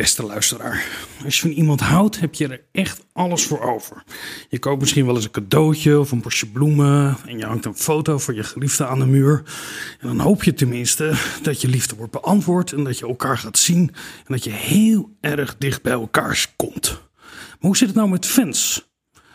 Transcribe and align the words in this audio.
Beste 0.00 0.22
luisteraar, 0.22 0.86
als 1.24 1.34
je 1.34 1.40
van 1.40 1.50
iemand 1.50 1.80
houdt, 1.80 2.20
heb 2.20 2.34
je 2.34 2.48
er 2.48 2.64
echt 2.72 3.04
alles 3.12 3.46
voor 3.46 3.60
over. 3.60 4.02
Je 4.48 4.58
koopt 4.58 4.80
misschien 4.80 5.06
wel 5.06 5.14
eens 5.14 5.24
een 5.24 5.30
cadeautje 5.30 5.98
of 5.98 6.12
een 6.12 6.20
bosje 6.20 6.50
bloemen 6.50 7.16
en 7.26 7.38
je 7.38 7.44
hangt 7.44 7.64
een 7.64 7.76
foto 7.76 8.18
van 8.18 8.34
je 8.34 8.42
geliefde 8.42 8.86
aan 8.86 8.98
de 8.98 9.06
muur. 9.06 9.42
En 10.00 10.06
dan 10.08 10.18
hoop 10.18 10.44
je 10.44 10.54
tenminste 10.54 11.12
dat 11.42 11.60
je 11.60 11.68
liefde 11.68 11.96
wordt 11.96 12.12
beantwoord 12.12 12.72
en 12.72 12.84
dat 12.84 12.98
je 12.98 13.06
elkaar 13.06 13.38
gaat 13.38 13.58
zien 13.58 13.90
en 14.18 14.24
dat 14.26 14.44
je 14.44 14.50
heel 14.50 15.16
erg 15.20 15.56
dicht 15.58 15.82
bij 15.82 15.92
elkaar 15.92 16.46
komt. 16.56 17.00
Maar 17.24 17.56
hoe 17.60 17.76
zit 17.76 17.88
het 17.88 17.96
nou 17.96 18.08
met 18.08 18.26
fans? 18.26 18.90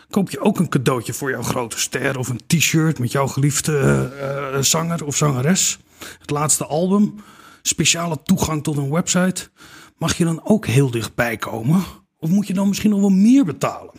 Koop 0.09 0.29
je 0.29 0.39
ook 0.39 0.59
een 0.59 0.69
cadeautje 0.69 1.13
voor 1.13 1.29
jouw 1.29 1.43
grote 1.43 1.79
ster 1.79 2.17
of 2.17 2.29
een 2.29 2.41
t-shirt 2.47 2.99
met 2.99 3.11
jouw 3.11 3.27
geliefde 3.27 4.11
uh, 4.53 4.61
zanger 4.61 5.05
of 5.05 5.15
zangeres? 5.15 5.77
Het 6.19 6.29
laatste 6.29 6.65
album? 6.65 7.15
Speciale 7.61 8.19
toegang 8.23 8.63
tot 8.63 8.77
een 8.77 8.91
website? 8.91 9.49
Mag 9.97 10.17
je 10.17 10.23
dan 10.23 10.41
ook 10.43 10.65
heel 10.65 10.91
dichtbij 10.91 11.37
komen? 11.37 11.83
Of 12.19 12.29
moet 12.29 12.47
je 12.47 12.53
dan 12.53 12.67
misschien 12.67 12.89
nog 12.89 12.99
wel 12.99 13.09
meer 13.09 13.45
betalen? 13.45 13.93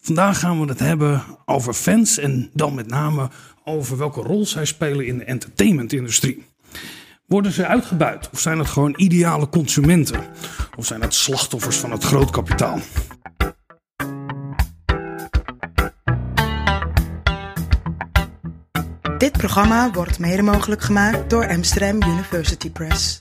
Vandaag 0.00 0.38
gaan 0.38 0.60
we 0.60 0.66
het 0.66 0.78
hebben 0.78 1.22
over 1.44 1.74
fans 1.74 2.18
en 2.18 2.50
dan 2.52 2.74
met 2.74 2.86
name 2.86 3.30
over 3.64 3.96
welke 3.96 4.20
rol 4.20 4.46
zij 4.46 4.64
spelen 4.64 5.06
in 5.06 5.18
de 5.18 5.24
entertainmentindustrie. 5.24 6.44
Worden 7.26 7.52
ze 7.52 7.66
uitgebuit 7.66 8.30
of 8.32 8.40
zijn 8.40 8.58
het 8.58 8.68
gewoon 8.68 8.94
ideale 8.96 9.48
consumenten? 9.48 10.24
Of 10.76 10.86
zijn 10.86 11.00
het 11.00 11.14
slachtoffers 11.14 11.76
van 11.76 11.90
het 11.90 12.04
grootkapitaal? 12.04 12.78
Dit 19.18 19.32
programma 19.32 19.90
wordt 19.90 20.18
mede 20.18 20.42
mogelijk 20.42 20.82
gemaakt 20.82 21.30
door 21.30 21.48
Amsterdam 21.48 22.02
University 22.02 22.70
Press. 22.70 23.18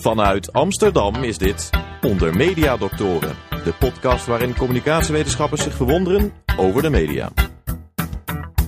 Vanuit 0.00 0.52
Amsterdam 0.52 1.14
is 1.14 1.38
dit 1.38 1.70
Onder 2.00 2.36
Media 2.36 2.76
Doctoren, 2.76 3.36
de 3.64 3.72
podcast 3.78 4.26
waarin 4.26 4.56
communicatiewetenschappers 4.56 5.62
zich 5.62 5.74
verwonderen 5.74 6.32
over 6.56 6.82
de 6.82 6.90
media. 6.90 7.30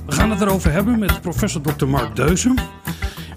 We 0.07 0.13
gaan 0.13 0.31
het 0.31 0.41
erover 0.41 0.73
hebben 0.73 0.99
met 0.99 1.21
professor 1.21 1.61
Dr. 1.61 1.87
Mark 1.87 2.17
Deuzen. 2.17 2.59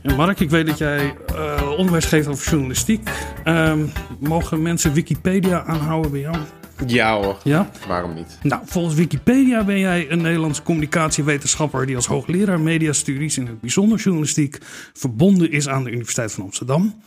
En 0.02 0.16
Mark, 0.16 0.40
ik 0.40 0.50
weet 0.50 0.68
dat 0.68 0.78
jij 0.78 1.18
uh, 1.36 1.72
onderwijs 1.78 2.06
geeft 2.06 2.28
over 2.28 2.50
journalistiek. 2.50 3.10
Uh, 3.46 3.74
mogen 4.20 4.62
mensen 4.62 4.94
Wikipedia 4.94 5.64
aanhouden 5.64 6.12
bij 6.12 6.20
jou? 6.20 6.38
Ja 6.88 7.16
hoor, 7.22 7.38
Ja? 7.44 7.70
waarom 7.88 8.14
niet? 8.14 8.38
Nou, 8.42 8.62
volgens 8.66 8.96
Wikipedia 8.96 9.64
ben 9.64 9.80
jij 9.80 10.12
een 10.12 10.22
Nederlandse 10.22 10.64
communicatiewetenschapper 10.64 11.86
die 11.86 11.96
als 11.96 12.06
hoogleraar 12.06 12.60
mediastudies 12.60 13.38
in 13.38 13.48
het 13.48 13.62
bijzonder 13.62 13.98
journalistiek 14.00 14.58
verbonden 14.94 15.52
is 15.52 15.68
aan 15.68 15.84
de 15.84 15.90
Universiteit 15.92 16.32
van 16.32 16.44
Amsterdam. 16.44 17.02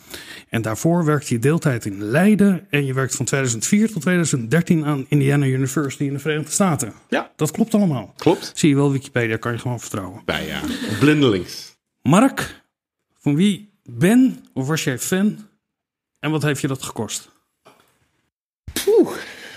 En 0.48 0.62
daarvoor 0.62 1.04
werkte 1.04 1.34
je 1.34 1.40
deeltijd 1.40 1.84
in 1.84 2.02
Leiden 2.02 2.66
en 2.70 2.86
je 2.86 2.92
werkt 2.94 3.16
van 3.16 3.24
2004 3.24 3.92
tot 3.92 4.00
2013 4.02 4.84
aan 4.84 5.04
Indiana 5.08 5.46
University 5.46 6.04
in 6.04 6.12
de 6.12 6.18
Verenigde 6.18 6.52
Staten. 6.52 6.92
Ja, 7.08 7.30
Dat 7.36 7.50
klopt 7.50 7.74
allemaal. 7.74 8.14
klopt. 8.16 8.52
Zie 8.54 8.68
je 8.68 8.74
wel, 8.74 8.92
Wikipedia 8.92 9.36
kan 9.36 9.52
je 9.52 9.58
gewoon 9.58 9.80
vertrouwen. 9.80 10.22
Bij 10.24 10.46
ja, 10.46 10.60
blindelings. 11.00 11.76
Mark, 12.02 12.62
van 13.18 13.34
wie 13.34 13.72
ben 13.84 14.44
of 14.52 14.66
was 14.66 14.84
jij 14.84 14.98
fan 14.98 15.46
en 16.20 16.30
wat 16.30 16.42
heeft 16.42 16.60
je 16.60 16.68
dat 16.68 16.82
gekost? 16.82 17.28
Poeh, 18.84 19.08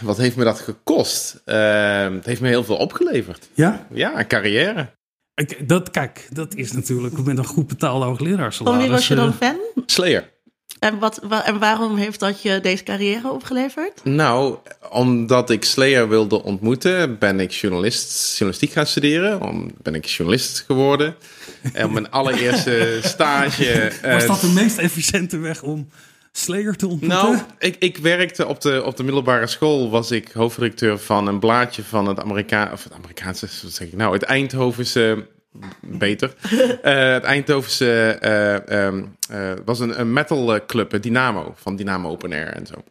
wat 0.02 0.18
heeft 0.18 0.36
me 0.36 0.44
dat 0.44 0.60
gekost? 0.60 1.42
Ehm, 1.46 2.14
het 2.14 2.26
heeft 2.26 2.42
me 2.42 2.48
heel 2.48 2.64
veel 2.64 2.76
opgeleverd. 2.78 3.48
Ja? 3.54 3.88
Ja, 3.94 4.20
een 4.20 4.28
carrière. 4.28 4.90
Ik- 5.36 5.70
Dat, 5.70 5.90
kijk, 5.92 6.28
dat 6.32 6.56
is 6.56 6.72
natuurlijk 6.72 7.24
met 7.26 7.38
een 7.38 7.46
goed 7.46 7.68
betaalde 7.68 8.06
hoogleraar 8.06 8.54
Van 8.54 8.78
wie 8.78 8.90
was 8.90 9.08
je 9.08 9.16
dan 9.16 9.34
fan? 9.34 9.56
Slayer. 9.86 10.30
En, 10.80 11.00
wat, 11.00 11.20
wa- 11.24 11.46
en 11.46 11.60
waarom 11.60 11.96
heeft 11.98 12.20
dat 12.20 12.42
je 12.42 12.60
deze 12.62 12.84
carrière 12.84 13.32
opgeleverd? 13.32 14.04
Nou, 14.04 14.56
omdat 14.90 15.50
ik 15.50 15.64
Slayer 15.66 16.10
wilde 16.10 16.44
ontmoeten, 16.44 17.18
ben 17.20 17.40
ik 17.40 17.52
journalist, 17.52 18.30
journalistiek 18.38 18.72
gaan 18.72 18.86
studeren. 18.86 19.42
Om, 19.42 19.72
ben 19.82 19.96
ik 19.96 20.06
journalist 20.06 20.64
geworden. 20.68 21.16
En 21.74 21.86
op 21.86 21.92
mijn 21.92 22.12
allereerste 22.12 23.00
stage... 23.02 23.72
eh, 23.74 24.14
Was 24.14 24.26
dat 24.26 24.42
de 24.42 24.48
meest 24.62 24.78
efficiënte 24.78 25.38
weg 25.38 25.62
om 25.64 25.90
Slayer 26.32 26.76
te 26.76 26.88
ontmoeten? 26.88 27.20
Nou, 27.20 27.38
ik, 27.60 27.76
ik 27.80 27.98
werkte 27.98 28.48
op 28.48 28.62
de, 28.62 28.84
op 28.86 28.98
de 28.98 29.04
middelbare 29.04 29.48
school, 29.48 29.90
was 29.90 30.12
ik 30.12 30.32
hoofdredacteur 30.32 31.00
van 31.00 31.28
een 31.28 31.40
blaadje 31.40 31.84
van 31.84 32.08
het 32.08 32.20
Amerika 32.20 32.70
of 32.74 32.84
het 32.84 32.94
Amerikaanse, 32.94 33.48
wat 33.64 33.72
zeg 33.72 33.88
ik 33.88 33.96
nou, 33.96 34.14
het 34.14 34.24
Eindhovense, 34.24 35.28
beter, 35.82 36.34
Eh, 36.82 37.12
het 37.12 37.24
Eindhovense, 37.24 38.12
eh, 38.12 38.86
ehm, 38.86 39.04
eh, 39.30 39.52
was 39.66 39.80
een, 39.80 40.00
een 40.00 40.14
metal 40.14 40.66
club, 40.66 40.92
het 40.92 41.04
Dynamo, 41.04 41.54
van 41.56 41.76
Dynamo 41.76 42.10
Open 42.10 42.34
Air 42.34 42.48
en 42.48 42.66
zo. 42.66 42.84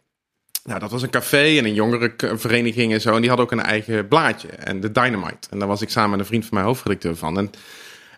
Nou, 0.65 0.81
dat 0.81 0.91
was 0.91 1.03
een 1.03 1.11
café 1.11 1.59
en 1.59 1.65
een 1.65 1.75
jongerenvereniging 1.75 2.93
en 2.93 3.01
zo. 3.01 3.15
En 3.15 3.21
die 3.21 3.29
hadden 3.29 3.47
ook 3.47 3.53
een 3.53 3.63
eigen 3.63 4.09
blaadje, 4.09 4.49
en 4.49 4.81
de 4.81 4.93
Dynamite. 4.93 5.49
En 5.51 5.59
daar 5.59 5.69
was 5.69 5.83
ik 5.83 5.91
samen 5.91 6.11
met 6.11 6.19
een 6.19 6.27
vriend 6.27 6.47
van 6.47 6.57
mij 6.57 6.67
hoofdredacteur 6.67 7.17
van. 7.17 7.39
En 7.39 7.51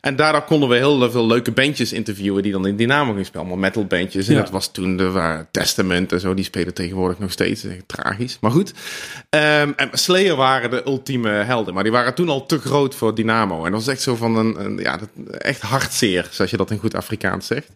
en 0.02 0.16
daardoor 0.16 0.42
konden 0.42 0.68
we 0.68 0.76
heel 0.76 1.10
veel 1.10 1.26
leuke 1.26 1.50
bandjes 1.52 1.92
interviewen 1.92 2.42
die 2.42 2.52
dan 2.52 2.66
in 2.66 2.76
Dynamo 2.76 3.10
gingen 3.10 3.24
spelen. 3.24 3.46
Allemaal 3.46 3.62
metal 3.64 3.84
bandjes. 3.86 4.28
En 4.28 4.34
Ja. 4.34 4.40
dat 4.40 4.50
was 4.50 4.72
toen, 4.72 4.98
er 5.00 5.10
waren 5.12 5.48
Testament 5.50 6.12
en 6.12 6.20
zo. 6.20 6.34
Die 6.34 6.44
spelen 6.44 6.74
tegenwoordig 6.74 7.18
nog 7.18 7.30
steeds. 7.32 7.64
Echt 7.64 7.88
tragisch. 7.88 8.38
Maar 8.40 8.50
goed. 8.50 8.72
Ehm, 9.30 9.72
en 9.76 9.88
Slayer 9.92 10.36
waren 10.36 10.70
de 10.70 10.82
ultieme 10.86 11.28
helden. 11.30 11.74
Maar 11.74 11.82
die 11.82 11.92
waren 11.92 12.14
toen 12.14 12.28
al 12.28 12.46
te 12.46 12.58
groot 12.58 12.94
voor 12.94 13.14
Dynamo. 13.14 13.56
En 13.64 13.72
dat 13.72 13.84
was 13.84 13.94
echt 13.94 14.02
zo 14.02 14.16
van 14.16 14.36
een, 14.36 14.64
een 14.64 14.76
ja, 14.78 14.96
dat- 14.96 15.36
echt 15.38 15.60
hartzeer. 15.60 16.26
Zoals 16.30 16.50
je 16.50 16.56
dat 16.56 16.70
in 16.70 16.78
goed 16.78 16.94
Afrikaans 16.94 17.46
zegt. 17.46 17.68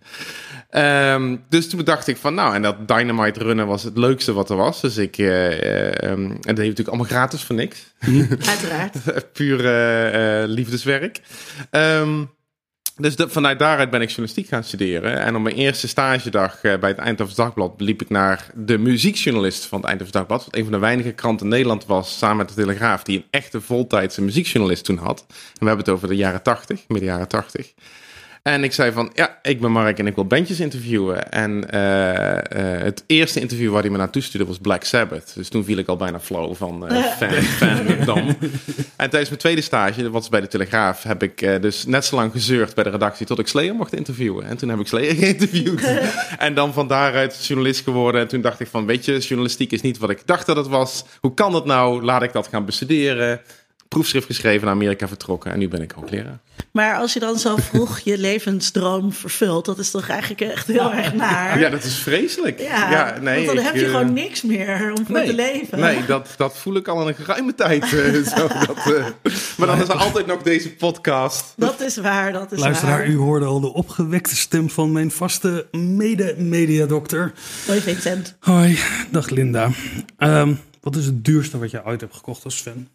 Ehm, 0.71 1.37
dus 1.49 1.69
toen 1.69 1.85
dacht 1.85 2.07
ik 2.07 2.17
van, 2.17 2.35
nou, 2.35 2.55
en 2.55 2.63
dat 2.63 2.89
Dynamite 2.89 3.41
runnen 3.41 3.67
was 3.67 3.83
het 3.83 3.97
leukste 3.99 4.33
wat 4.33 4.51
er 4.51 4.57
was. 4.57 4.81
Dus 4.81 4.97
ik, 4.97 5.19
ehm, 5.19 5.31
en 6.21 6.29
dat 6.31 6.45
je 6.45 6.53
natuurlijk 6.55 6.89
allemaal 6.89 7.07
gratis 7.07 7.43
voor 7.43 7.55
niks. 7.57 7.93
Uiteraard. 8.49 8.97
Puur 9.33 9.67
eh, 9.67 10.49
liefdeswerk. 10.49 11.21
Ehm, 11.71 12.25
dus 12.97 13.17
de- 13.17 13.29
vanuit 13.29 13.59
daaruit 13.59 13.91
ben 13.91 14.01
ik 14.01 14.09
journalistiek 14.09 14.49
gaan 14.49 14.65
studeren. 14.65 15.19
En 15.21 15.37
op 15.37 15.43
mijn 15.43 15.55
eerste 15.55 15.89
stagedag 15.89 16.61
bij 16.61 16.79
het 16.91 16.99
Eindhoven 16.99 17.37
Dagblad 17.37 17.81
liep 17.81 18.03
ik 18.03 18.09
naar 18.11 18.47
de 18.55 18.79
muziekjournalist 18.79 19.65
van 19.67 19.79
het 19.79 19.87
Eindhoven 19.89 20.15
Dagblad. 20.15 20.45
Wat 20.45 20.57
een 20.57 20.63
van 20.63 20.73
de 20.73 20.79
weinige 20.79 21.13
kranten 21.13 21.47
in 21.47 21.53
Nederland 21.53 21.87
was, 21.87 22.19
samen 22.19 22.37
met 22.37 22.49
de 22.49 22.55
Telegraaf, 22.55 23.03
die 23.03 23.17
een 23.17 23.25
echte 23.31 23.61
voltijdse 23.61 24.23
muziekjournalist 24.23 24.85
toen 24.85 24.99
had. 24.99 25.25
En 25.29 25.35
we 25.59 25.67
hebben 25.67 25.85
het 25.85 25.95
over 25.95 26.09
de 26.09 26.17
jaren 26.17 26.43
80, 26.43 26.85
midden 26.89 27.09
jaren 27.09 27.29
80. 27.29 27.73
En 28.47 28.65
ik 28.65 28.73
zei 28.73 28.93
van, 28.93 29.11
ja, 29.15 29.39
ik 29.43 29.61
ben 29.61 29.73
Mark 29.73 29.99
en 29.99 30.07
ik 30.07 30.15
wil 30.15 30.25
bandjes 30.25 30.61
interviewen. 30.61 31.31
En 31.31 31.71
eh, 31.71 32.37
eh, 32.37 32.83
het 32.83 33.05
eerste 33.07 33.41
interview 33.41 33.73
waar 33.73 33.83
hij 33.83 33.91
me 33.91 33.97
naartoe 33.97 34.23
stuurde 34.23 34.47
was 34.47 34.59
Black 34.59 34.85
Sabbath. 34.85 35.33
Dus 35.35 35.49
toen 35.49 35.65
viel 35.65 35.79
ik 35.79 35.89
al 35.89 35.97
bijna 35.97 36.21
flow 36.21 36.55
van 36.55 36.89
eh 36.89 37.05
fan, 37.19 37.31
fandom. 37.33 38.27
En 38.97 39.11
tijdens 39.11 39.29
mijn 39.29 39.41
tweede 39.41 39.61
stage, 39.61 40.03
dat 40.03 40.13
was 40.13 40.29
bij 40.29 40.41
de 40.41 40.47
Telegraaf, 40.47 41.03
heb 41.03 41.23
ik 41.23 41.63
dus 41.63 41.87
net 41.87 42.05
zo 42.05 42.17
lang 42.17 42.33
gezeurd 42.33 42.75
bij 42.75 42.85
de 42.85 42.91
redactie 42.91 43.27
tot 43.27 43.39
ik 43.39 43.47
Slayer 43.47 43.75
mocht 43.75 43.95
interviewen. 43.95 44.47
En 44.47 44.57
toen 44.57 44.69
heb 44.69 44.79
ik 44.79 44.87
Slayer 44.87 45.15
geïnterviewd. 45.25 45.99
en 46.39 46.55
dan 46.55 46.73
van 46.73 46.89
daaruit 46.89 47.47
journalist 47.47 47.85
geworden. 47.85 48.21
En 48.21 48.29
toen 48.29 48.41
dacht 48.41 48.61
ik 48.61 48.67
van, 48.67 48.87
weet 48.87 49.05
je, 49.05 49.19
journalistiek 49.19 49.73
is 49.73 49.81
niet 49.81 49.99
wat 49.99 50.11
ik 50.11 50.23
dacht 50.25 50.47
dat 50.47 50.57
het 50.57 50.69
was. 50.69 51.05
Hoe 51.21 51.35
kan 51.35 51.53
dat 51.53 51.67
nou? 51.67 52.03
Laat 52.03 52.23
ik 52.23 52.33
dat 52.33 52.49
gaan 52.49 52.65
bestuderen. 52.65 53.41
Proefschrift 53.89 54.27
geschreven, 54.27 54.65
naar 54.65 54.75
Amerika 54.75 55.09
vertrokken. 55.09 55.53
En 55.53 55.59
nu 55.59 55.69
ben 55.69 55.83
ik 55.83 55.91
hoogleraar. 55.91 56.39
Maar 56.71 56.97
als 56.97 57.13
je 57.13 57.21
dan 57.21 57.39
zo 57.39 57.57
vroeg 57.71 57.99
je 57.99 58.19
levensdroom 58.19 59.13
vervult, 59.13 59.65
dat 59.65 59.79
is 59.79 59.91
toch 59.91 60.09
eigenlijk 60.09 60.41
echt 60.41 60.67
heel 60.67 60.93
erg 60.93 61.15
naar. 61.15 61.59
Ja, 61.59 61.69
dat 61.69 61.85
is 61.85 61.95
vreselijk. 61.95 62.61
Ja, 62.61 63.19
nee, 63.21 63.35
want 63.35 63.47
dan 63.47 63.59
ik, 63.59 63.65
heb 63.65 63.75
je 63.75 63.85
eh, 63.85 63.91
gewoon 63.91 64.13
niks 64.13 64.43
meer 64.43 64.93
om 64.99 65.05
voor 65.07 65.15
Nee, 65.15 65.27
te 65.27 65.35
leven. 65.35 65.79
nee 65.81 66.05
dat, 66.07 66.35
dat 66.37 66.59
voel 66.59 66.77
ik 66.77 66.89
al 66.89 67.01
in 67.03 67.09
een 67.09 67.15
geruime 67.15 67.55
tijd. 67.55 67.83
eh, 67.83 67.91
zo, 68.37 68.49
dat, 68.67 68.77
eh. 68.95 69.07
maar 69.57 69.67
dan 69.67 69.81
is 69.83 69.89
er 69.89 69.95
altijd 69.95 70.27
nog 70.27 70.43
deze 70.43 70.75
podcast. 70.75 71.53
Dat 71.57 71.81
is 71.81 71.97
waar, 71.97 72.33
dat 72.33 72.53
is 72.53 72.59
Luisteraar, 72.59 72.99
waar. 72.99 73.09
u 73.09 73.17
hoorde 73.17 73.45
al 73.45 73.61
de 73.61 73.73
opgewekte 73.73 74.37
stem 74.37 74.71
van 74.71 74.93
mijn 74.93 75.11
vaste 75.11 75.67
mede-mediadokter. 75.71 77.33
Hoi 77.67 77.81
Vincent. 77.81 78.37
Hoi, 78.41 78.79
dag 79.11 79.29
Linda. 79.31 79.71
Ehm, 80.19 80.55
wat 80.81 80.97
is 80.97 81.07
het 81.07 81.25
duurste 81.25 81.59
wat 81.59 81.71
je 81.71 81.85
ooit 81.85 82.01
hebt 82.01 82.15
gekocht 82.15 82.45
als 82.45 82.61
fan? 82.61 82.89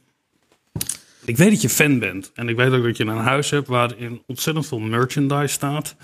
Ik 1.26 1.38
weet 1.38 1.50
dat 1.50 1.62
je 1.62 1.70
fan 1.70 2.00
bent. 2.00 2.32
En 2.36 2.50
ik 2.50 2.56
weet 2.56 2.72
ook 2.72 2.84
dat 2.84 2.98
je 2.98 3.04
een 3.06 3.18
huis 3.18 3.50
hebt 3.50 3.68
waarin 3.68 4.24
ontzettend 4.28 4.68
veel 4.68 4.80
merchandise 4.80 5.54
staat. 5.54 5.96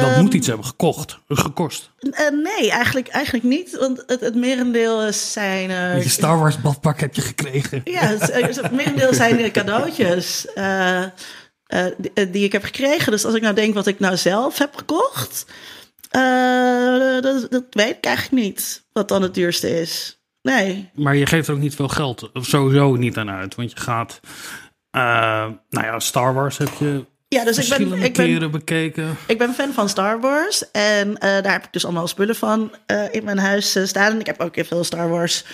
Dat 0.00 0.16
moet 0.16 0.34
iets 0.34 0.46
hebben 0.46 0.66
gekocht, 0.66 1.18
gekost. 1.28 1.90
Eh, 1.98 2.28
nee, 2.30 2.70
eigenlijk, 2.70 3.08
eigenlijk 3.08 3.44
niet. 3.44 3.76
Want 3.78 4.02
het, 4.06 4.20
het 4.20 4.34
merendeel 4.34 5.12
zijn. 5.12 5.70
eh, 5.70 6.02
Je 6.02 6.08
Star 6.08 6.38
Wars 6.38 6.60
badpak 6.60 7.00
heb 7.00 7.14
je 7.14 7.22
gekregen. 7.22 7.80
Ja, 7.84 8.00
het, 8.06 8.70
merendeel 8.72 9.14
zijn 9.14 9.52
cadeautjes 9.52 10.46
eh, 10.54 11.04
die, 12.30 12.44
ik 12.44 12.52
heb 12.52 12.64
gekregen. 12.64 13.12
Dus 13.12 13.24
als 13.24 13.34
ik 13.34 13.42
nou 13.42 13.54
denk 13.54 13.74
wat 13.74 13.86
ik 13.86 13.98
nou 13.98 14.16
zelf 14.16 14.58
heb 14.58 14.76
gekocht, 14.76 15.44
dat, 17.20 17.46
dat 17.50 17.64
weet 17.70 17.96
ik 17.96 18.04
eigenlijk 18.04 18.44
niet. 18.44 18.84
Wat 18.92 19.08
dan 19.08 19.22
het 19.22 19.34
duurste 19.34 19.80
is. 19.80 20.18
Nee. 20.44 20.90
Maar 20.94 21.16
je 21.16 21.26
geeft 21.26 21.48
er 21.48 21.54
ook 21.54 21.60
niet 21.60 21.74
veel 21.74 21.88
geld, 21.88 22.32
of 22.32 22.46
sowieso 22.46 22.94
niet 22.94 23.16
aan 23.16 23.30
uit. 23.30 23.54
Want 23.54 23.70
je 23.70 23.76
gaat, 23.76 24.20
eh, 24.90 25.00
nou 25.70 25.86
ja, 25.86 25.98
Star 25.98 26.34
Wars 26.34 26.58
heb 26.58 26.68
je 26.78 27.04
Ja, 27.28 27.44
dus 27.44 27.58
ik 27.58 27.68
ben, 27.68 27.76
verschillende 27.76 28.06
ik, 28.06 28.12
ben, 28.12 28.26
keren 28.26 28.50
bekeken. 28.50 29.16
ik 29.26 29.38
ben 29.38 29.54
fan 29.54 29.72
van 29.72 29.88
Star 29.88 30.20
Wars. 30.20 30.70
En 30.70 31.18
eh, 31.18 31.42
daar 31.42 31.52
heb 31.52 31.64
ik 31.64 31.72
dus 31.72 31.84
allemaal 31.84 32.08
spullen 32.08 32.36
van 32.36 32.74
eh, 32.86 33.14
in 33.14 33.24
mijn 33.24 33.38
huis 33.38 33.78
staan. 33.84 34.12
En 34.12 34.20
ik 34.20 34.26
heb 34.26 34.40
ook 34.40 34.54
heel 34.54 34.64
veel 34.64 34.84
Star 34.84 35.08
Wars 35.08 35.44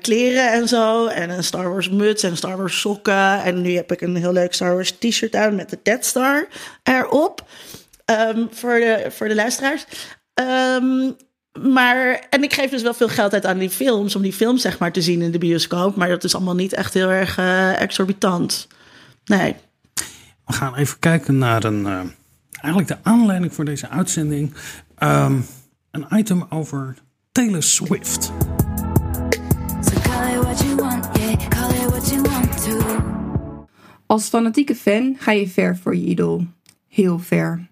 kleren 0.00 0.52
en 0.52 0.68
zo. 0.68 1.06
En 1.06 1.30
een 1.30 1.44
Star 1.44 1.70
Wars 1.70 1.90
muts 1.90 2.22
en 2.22 2.36
Star 2.36 2.56
Wars 2.56 2.80
sokken. 2.80 3.42
En 3.42 3.62
nu 3.62 3.74
heb 3.74 3.92
ik 3.92 4.00
een 4.00 4.16
heel 4.16 4.32
leuk 4.32 4.54
Star 4.54 4.74
Wars 4.74 4.90
t-shirt 4.98 5.34
aan 5.34 5.54
met 5.54 5.70
de 5.70 5.78
Death 5.82 6.04
Star 6.04 6.48
erop. 6.82 7.44
Ehm, 8.04 8.46
voor, 8.50 8.74
de, 8.74 9.06
voor 9.10 9.28
de 9.28 9.34
luisteraars. 9.34 9.86
Ehm, 10.34 11.10
maar, 11.62 12.26
en 12.30 12.42
ik 12.42 12.52
geef 12.52 12.70
dus 12.70 12.82
wel 12.82 12.94
veel 12.94 13.08
geld 13.08 13.32
uit 13.32 13.46
aan 13.46 13.58
die 13.58 13.70
films, 13.70 14.16
om 14.16 14.22
die 14.22 14.32
films 14.32 14.62
zeg 14.62 14.78
maar 14.78 14.92
te 14.92 15.02
zien 15.02 15.22
in 15.22 15.30
de 15.30 15.38
bioscoop. 15.38 15.96
Maar 15.96 16.08
dat 16.08 16.24
is 16.24 16.34
allemaal 16.34 16.54
niet 16.54 16.72
echt 16.72 16.94
heel 16.94 17.08
erg 17.08 17.38
eh, 17.38 17.80
exorbitant. 17.80 18.66
Nee. 19.24 19.54
We 20.46 20.52
gaan 20.52 20.74
even 20.74 20.98
kijken 20.98 21.38
naar 21.38 21.64
een, 21.64 21.86
eh, 21.86 22.00
eigenlijk 22.50 22.88
de 22.88 22.96
aanleiding 23.02 23.54
voor 23.54 23.64
deze 23.64 23.88
uitzending. 23.88 24.54
Ehm, 24.98 25.40
een 25.90 26.06
item 26.10 26.46
over 26.48 26.96
Taylor 27.32 27.62
Swift. 27.62 28.22
So 29.80 30.00
call 30.02 30.34
it 30.34 30.42
what 30.42 30.60
you 30.60 30.74
want, 30.74 31.08
yeah, 31.18 31.48
call 31.48 31.70
it 31.70 31.90
what 31.90 32.08
you 32.10 32.22
want 32.22 32.64
to. 32.64 33.08
Als 34.06 34.28
fanatieke 34.28 34.74
fan 34.74 35.16
ga 35.18 35.32
je 35.32 35.48
ver 35.48 35.76
voor 35.76 35.96
je 35.96 36.04
idool. 36.04 36.46
Heel 36.88 37.18
ver. 37.18 37.69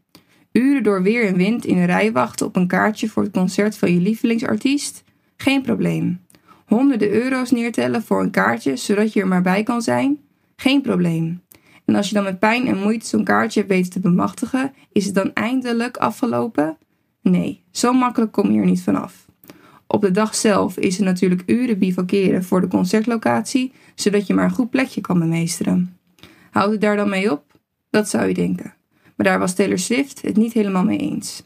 Uren 0.52 0.82
door 0.82 1.02
weer 1.02 1.26
en 1.26 1.36
wind 1.36 1.64
in 1.64 1.76
een 1.76 1.86
rij 1.86 2.12
wachten 2.12 2.46
op 2.46 2.56
een 2.56 2.66
kaartje 2.66 3.08
voor 3.08 3.22
het 3.22 3.32
concert 3.32 3.78
van 3.78 3.94
je 3.94 4.00
lievelingsartiest? 4.00 5.04
Geen 5.36 5.62
probleem. 5.62 6.20
Honderden 6.66 7.10
euro's 7.10 7.50
neertellen 7.50 8.02
voor 8.02 8.22
een 8.22 8.30
kaartje 8.30 8.76
zodat 8.76 9.12
je 9.12 9.20
er 9.20 9.26
maar 9.26 9.42
bij 9.42 9.62
kan 9.62 9.82
zijn? 9.82 10.18
Geen 10.56 10.82
probleem. 10.82 11.42
En 11.84 11.94
als 11.94 12.08
je 12.08 12.14
dan 12.14 12.24
met 12.24 12.38
pijn 12.38 12.66
en 12.66 12.78
moeite 12.78 13.06
zo'n 13.06 13.24
kaartje 13.24 13.60
hebt 13.60 13.72
weten 13.72 13.90
te 13.90 14.00
bemachtigen, 14.00 14.72
is 14.92 15.04
het 15.04 15.14
dan 15.14 15.32
eindelijk 15.32 15.96
afgelopen? 15.96 16.76
Nee, 17.22 17.64
zo 17.70 17.92
makkelijk 17.92 18.32
kom 18.32 18.50
je 18.50 18.60
er 18.60 18.66
niet 18.66 18.82
vanaf. 18.82 19.26
Op 19.86 20.00
de 20.00 20.10
dag 20.10 20.34
zelf 20.34 20.76
is 20.76 20.98
er 20.98 21.04
natuurlijk 21.04 21.42
uren 21.46 21.78
bivakeren 21.78 22.44
voor 22.44 22.60
de 22.60 22.68
concertlocatie, 22.68 23.72
zodat 23.94 24.26
je 24.26 24.34
maar 24.34 24.44
een 24.44 24.50
goed 24.50 24.70
plekje 24.70 25.00
kan 25.00 25.18
bemeesteren. 25.18 25.98
Houdt 26.50 26.72
het 26.72 26.80
daar 26.80 26.96
dan 26.96 27.08
mee 27.08 27.32
op? 27.32 27.58
Dat 27.90 28.08
zou 28.08 28.26
je 28.28 28.34
denken. 28.34 28.74
Maar 29.18 29.26
daar 29.26 29.38
was 29.38 29.54
Taylor 29.54 29.78
Swift 29.78 30.22
het 30.22 30.36
niet 30.36 30.52
helemaal 30.52 30.84
mee 30.84 30.98
eens. 30.98 31.42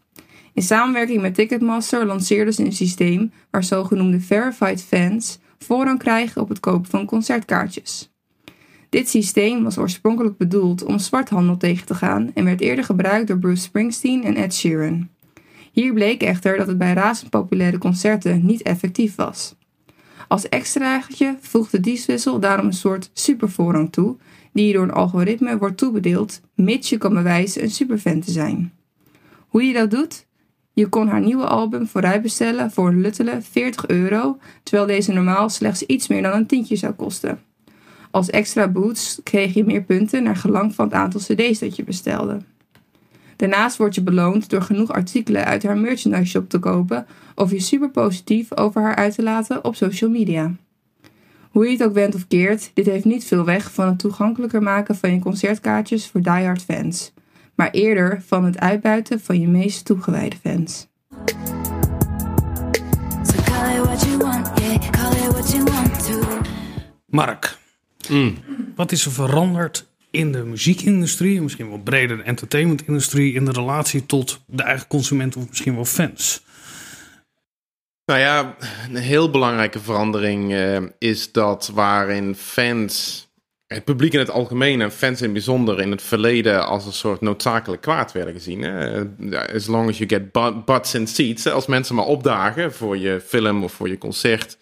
In 0.52 0.62
samenwerking 0.62 1.20
met 1.20 1.34
Ticketmaster 1.34 2.06
lanceerden 2.06 2.54
ze 2.54 2.64
een 2.64 2.72
systeem 2.72 3.32
waar 3.50 3.64
zogenoemde 3.64 4.20
verified 4.20 4.82
fans 4.82 5.38
voorrang 5.58 5.98
krijgen 5.98 6.40
op 6.40 6.48
het 6.48 6.60
kopen 6.60 6.90
van 6.90 7.06
concertkaartjes. 7.06 8.10
Dit 8.88 9.08
systeem 9.08 9.62
was 9.62 9.78
oorspronkelijk 9.78 10.36
bedoeld 10.36 10.84
om 10.84 10.98
zwarthandel 10.98 11.56
tegen 11.56 11.86
te 11.86 11.94
gaan 11.94 12.30
en 12.34 12.44
werd 12.44 12.60
eerder 12.60 12.84
gebruikt 12.84 13.28
door 13.28 13.38
Bruce 13.38 13.62
Springsteen 13.62 14.24
en 14.24 14.36
Ed 14.36 14.54
Sheeran. 14.54 15.08
Hier 15.72 15.92
bleek 15.92 16.22
echter 16.22 16.56
dat 16.56 16.66
het 16.66 16.78
bij 16.78 16.92
razend 16.92 17.30
populaire 17.30 17.78
concerten 17.78 18.46
niet 18.46 18.62
effectief 18.62 19.14
was. 19.14 19.54
Als 20.28 20.48
extraatje 20.48 21.36
voegde 21.40 21.80
Dieswissel 21.80 22.40
daarom 22.40 22.66
een 22.66 22.72
soort 22.72 23.10
supervoorrang 23.12 23.92
toe, 23.92 24.16
die 24.52 24.66
je 24.66 24.72
door 24.72 24.82
een 24.82 24.92
algoritme 24.92 25.58
wordt 25.58 25.76
toebedeeld, 25.76 26.40
mits 26.54 26.88
je 26.88 26.98
kan 26.98 27.14
bewijzen 27.14 27.62
een 27.62 27.70
superfan 27.70 28.20
te 28.20 28.30
zijn. 28.30 28.72
Hoe 29.48 29.62
je 29.62 29.72
dat 29.72 29.90
doet? 29.90 30.26
Je 30.72 30.88
kon 30.88 31.08
haar 31.08 31.20
nieuwe 31.20 31.46
album 31.46 31.86
vooruit 31.86 32.22
bestellen 32.22 32.70
voor 32.70 32.88
een 32.88 33.00
luttele 33.00 33.38
40 33.42 33.86
euro, 33.86 34.38
terwijl 34.62 34.86
deze 34.86 35.12
normaal 35.12 35.48
slechts 35.48 35.82
iets 35.82 36.08
meer 36.08 36.22
dan 36.22 36.32
een 36.32 36.46
tientje 36.46 36.76
zou 36.76 36.92
kosten. 36.92 37.40
Als 38.10 38.30
extra 38.30 38.68
boost 38.68 39.20
kreeg 39.22 39.54
je 39.54 39.64
meer 39.64 39.82
punten 39.82 40.22
naar 40.22 40.36
gelang 40.36 40.74
van 40.74 40.84
het 40.84 40.94
aantal 40.94 41.20
cd's 41.20 41.58
dat 41.58 41.76
je 41.76 41.84
bestelde. 41.84 42.38
Daarnaast 43.36 43.76
word 43.76 43.94
je 43.94 44.02
beloond 44.02 44.50
door 44.50 44.62
genoeg 44.62 44.90
artikelen 44.90 45.44
uit 45.44 45.62
haar 45.62 45.76
merchandise 45.76 46.30
shop 46.30 46.48
te 46.48 46.58
kopen 46.58 47.06
of 47.34 47.50
je 47.50 47.60
super 47.60 47.90
positief 47.90 48.56
over 48.56 48.82
haar 48.82 48.94
uit 48.94 49.14
te 49.14 49.22
laten 49.22 49.64
op 49.64 49.74
social 49.74 50.10
media. 50.10 50.52
Hoe 51.52 51.64
je 51.64 51.72
het 51.72 51.82
ook 51.82 51.92
wendt 51.92 52.14
of 52.14 52.26
keert, 52.28 52.70
dit 52.74 52.86
heeft 52.86 53.04
niet 53.04 53.24
veel 53.24 53.44
weg 53.44 53.72
van 53.72 53.86
het 53.86 53.98
toegankelijker 53.98 54.62
maken 54.62 54.96
van 54.96 55.12
je 55.12 55.18
concertkaartjes 55.18 56.06
voor 56.06 56.20
diehard 56.22 56.62
fans, 56.62 57.12
maar 57.54 57.70
eerder 57.70 58.22
van 58.26 58.44
het 58.44 58.58
uitbuiten 58.58 59.20
van 59.20 59.40
je 59.40 59.48
meest 59.48 59.84
toegewijde 59.84 60.36
fans. 60.42 60.88
Mark, 67.06 67.58
wat 68.74 68.92
is 68.92 69.04
er 69.04 69.12
veranderd 69.12 69.90
in 70.10 70.32
de 70.32 70.44
muziekindustrie, 70.44 71.36
en 71.36 71.42
misschien 71.42 71.68
wel 71.68 71.78
breder 71.78 72.16
de 72.16 72.22
entertainmentindustrie, 72.22 73.34
in 73.34 73.44
de 73.44 73.52
relatie 73.52 74.06
tot 74.06 74.40
de 74.46 74.62
eigen 74.62 74.86
consument 74.86 75.36
of 75.36 75.48
misschien 75.48 75.74
wel 75.74 75.84
fans? 75.84 76.44
Nou 78.04 78.20
ja, 78.20 78.56
een 78.88 78.96
heel 78.96 79.30
belangrijke 79.30 79.80
verandering 79.80 80.52
eh, 80.52 80.76
is 80.98 81.32
dat 81.32 81.70
waarin 81.74 82.34
fans, 82.34 83.26
het 83.66 83.84
publiek 83.84 84.12
in 84.12 84.18
het 84.18 84.30
algemeen 84.30 84.80
en 84.80 84.92
fans 84.92 85.18
in 85.18 85.24
het 85.24 85.32
bijzonder 85.32 85.80
in 85.80 85.90
het 85.90 86.02
verleden 86.02 86.66
als 86.66 86.86
een 86.86 86.92
soort 86.92 87.20
noodzakelijk 87.20 87.82
kwaad 87.82 88.12
werden 88.12 88.34
gezien. 88.34 88.64
As 89.54 89.66
long 89.66 89.88
as 89.88 89.98
you 89.98 90.08
get 90.08 90.32
bu- 90.32 90.62
butts 90.64 90.94
in 90.94 91.06
seats, 91.06 91.46
als 91.46 91.66
mensen 91.66 91.94
maar 91.94 92.04
opdagen 92.04 92.72
voor 92.72 92.98
je 92.98 93.20
film 93.26 93.64
of 93.64 93.72
voor 93.72 93.88
je 93.88 93.98
concert, 93.98 94.58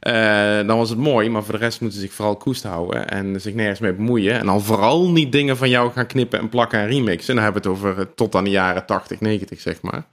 eh, 0.00 0.56
dan 0.66 0.76
was 0.76 0.90
het 0.90 0.98
mooi. 0.98 1.28
Maar 1.28 1.44
voor 1.44 1.54
de 1.54 1.60
rest 1.60 1.80
moeten 1.80 1.98
ze 2.00 2.04
zich 2.06 2.14
vooral 2.14 2.36
koest 2.36 2.62
houden 2.62 3.08
en 3.08 3.40
zich 3.40 3.54
nergens 3.54 3.80
mee 3.80 3.92
bemoeien. 3.94 4.38
En 4.38 4.46
dan 4.46 4.62
vooral 4.62 5.10
niet 5.10 5.32
dingen 5.32 5.56
van 5.56 5.68
jou 5.68 5.92
gaan 5.92 6.06
knippen 6.06 6.38
en 6.38 6.48
plakken 6.48 6.78
en 6.78 6.86
remixen. 6.88 7.28
En 7.28 7.34
dan 7.34 7.44
hebben 7.44 7.62
we 7.62 7.68
het 7.68 7.78
over 7.78 7.98
eh, 7.98 8.06
tot 8.14 8.34
aan 8.34 8.44
de 8.44 8.50
jaren 8.50 8.86
80, 8.86 9.20
90, 9.20 9.60
zeg 9.60 9.82
maar. 9.82 10.06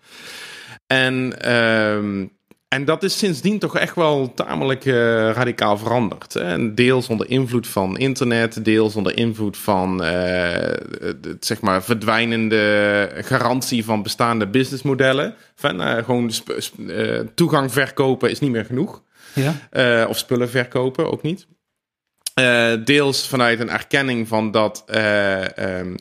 En, 0.88 1.42
ehm, 1.42 2.26
en 2.68 2.86
dat 2.86 3.04
is 3.04 3.18
sindsdien 3.18 3.60
toch 3.60 3.78
echt 3.78 3.96
wel 3.96 4.34
tamelijk 4.34 4.86
eh, 4.86 4.94
radicaal 5.32 5.78
veranderd. 5.78 6.34
Hè? 6.34 6.42
En 6.42 6.76
deels 6.76 7.08
onder 7.08 7.30
invloed 7.30 7.68
van 7.68 7.98
internet, 7.98 8.66
deels 8.66 8.96
onder 8.96 9.18
invloed 9.18 9.58
van 9.58 10.04
het 10.04 11.46
zeg 11.46 11.62
maar 11.62 11.84
verdwijnende 11.84 13.10
garantie 13.16 13.86
van 13.86 14.04
bestaande 14.04 14.48
businessmodellen. 14.48 15.36
Van, 15.56 15.82
eh, 15.82 16.04
gewoon 16.04 16.32
toegang 17.36 17.72
verkopen 17.72 18.30
is 18.30 18.40
niet 18.40 18.52
meer 18.52 18.66
genoeg. 18.66 19.04
Ja. 19.34 20.06
Of 20.08 20.18
spullen 20.18 20.50
verkopen, 20.50 21.12
ook 21.12 21.22
niet. 21.22 21.48
Deels 22.86 23.28
vanuit 23.28 23.60
een 23.60 23.70
erkenning 23.70 24.28
van 24.28 24.52
dat 24.52 24.84
eh, 24.86 25.58
ehm, 25.58 25.96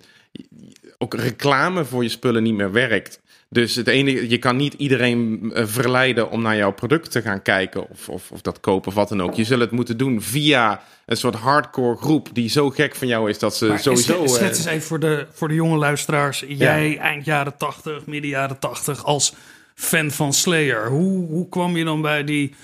ook 0.98 1.14
reclame 1.14 1.84
voor 1.84 2.02
je 2.02 2.08
spullen 2.08 2.42
niet 2.42 2.54
meer 2.54 2.72
werkt. 2.72 3.20
Dus 3.54 3.74
het 3.74 3.86
enige, 3.86 4.30
je 4.30 4.38
kan 4.38 4.56
niet 4.56 4.74
iedereen 4.74 5.50
eh, 5.54 5.66
verleiden 5.66 6.30
om 6.30 6.42
naar 6.42 6.56
jouw 6.56 6.72
product 6.72 7.10
te 7.10 7.22
gaan 7.22 7.42
kijken 7.42 7.90
of, 7.90 8.08
of, 8.08 8.30
of 8.30 8.40
dat 8.40 8.60
kopen 8.60 8.88
of 8.88 8.94
wat 8.94 9.08
dan 9.08 9.22
ook. 9.22 9.34
Je 9.34 9.44
zult 9.44 9.60
het 9.60 9.70
moeten 9.70 9.96
doen 9.96 10.22
via 10.22 10.82
een 11.06 11.16
soort 11.16 11.34
hardcore 11.34 11.96
groep 11.96 12.28
die 12.32 12.48
zo 12.48 12.70
gek 12.70 12.94
van 12.94 13.06
jou 13.06 13.30
is 13.30 13.38
dat 13.38 13.56
ze 13.56 13.66
Maar 13.66 13.78
sowieso... 13.78 14.26
schets 14.26 14.40
eh, 14.40 14.46
eens 14.46 14.64
even 14.64 14.82
voor 14.82 15.00
de, 15.00 15.26
voor 15.32 15.48
de 15.48 15.54
jonge 15.54 15.76
luisteraars. 15.76 16.44
Jij 16.48 16.98
eind 16.98 17.24
jaren 17.24 17.56
80, 17.56 18.06
midden 18.06 18.30
jaren 18.30 18.58
80 18.58 19.04
als 19.04 19.34
fan 19.74 20.10
van 20.10 20.32
Slayer. 20.32 20.88
Hoe, 20.88 21.26
hoe 21.26 21.48
kwam 21.48 21.76
je 21.76 21.84
dan 21.84 22.00
bij 22.00 22.24
die 22.24 22.54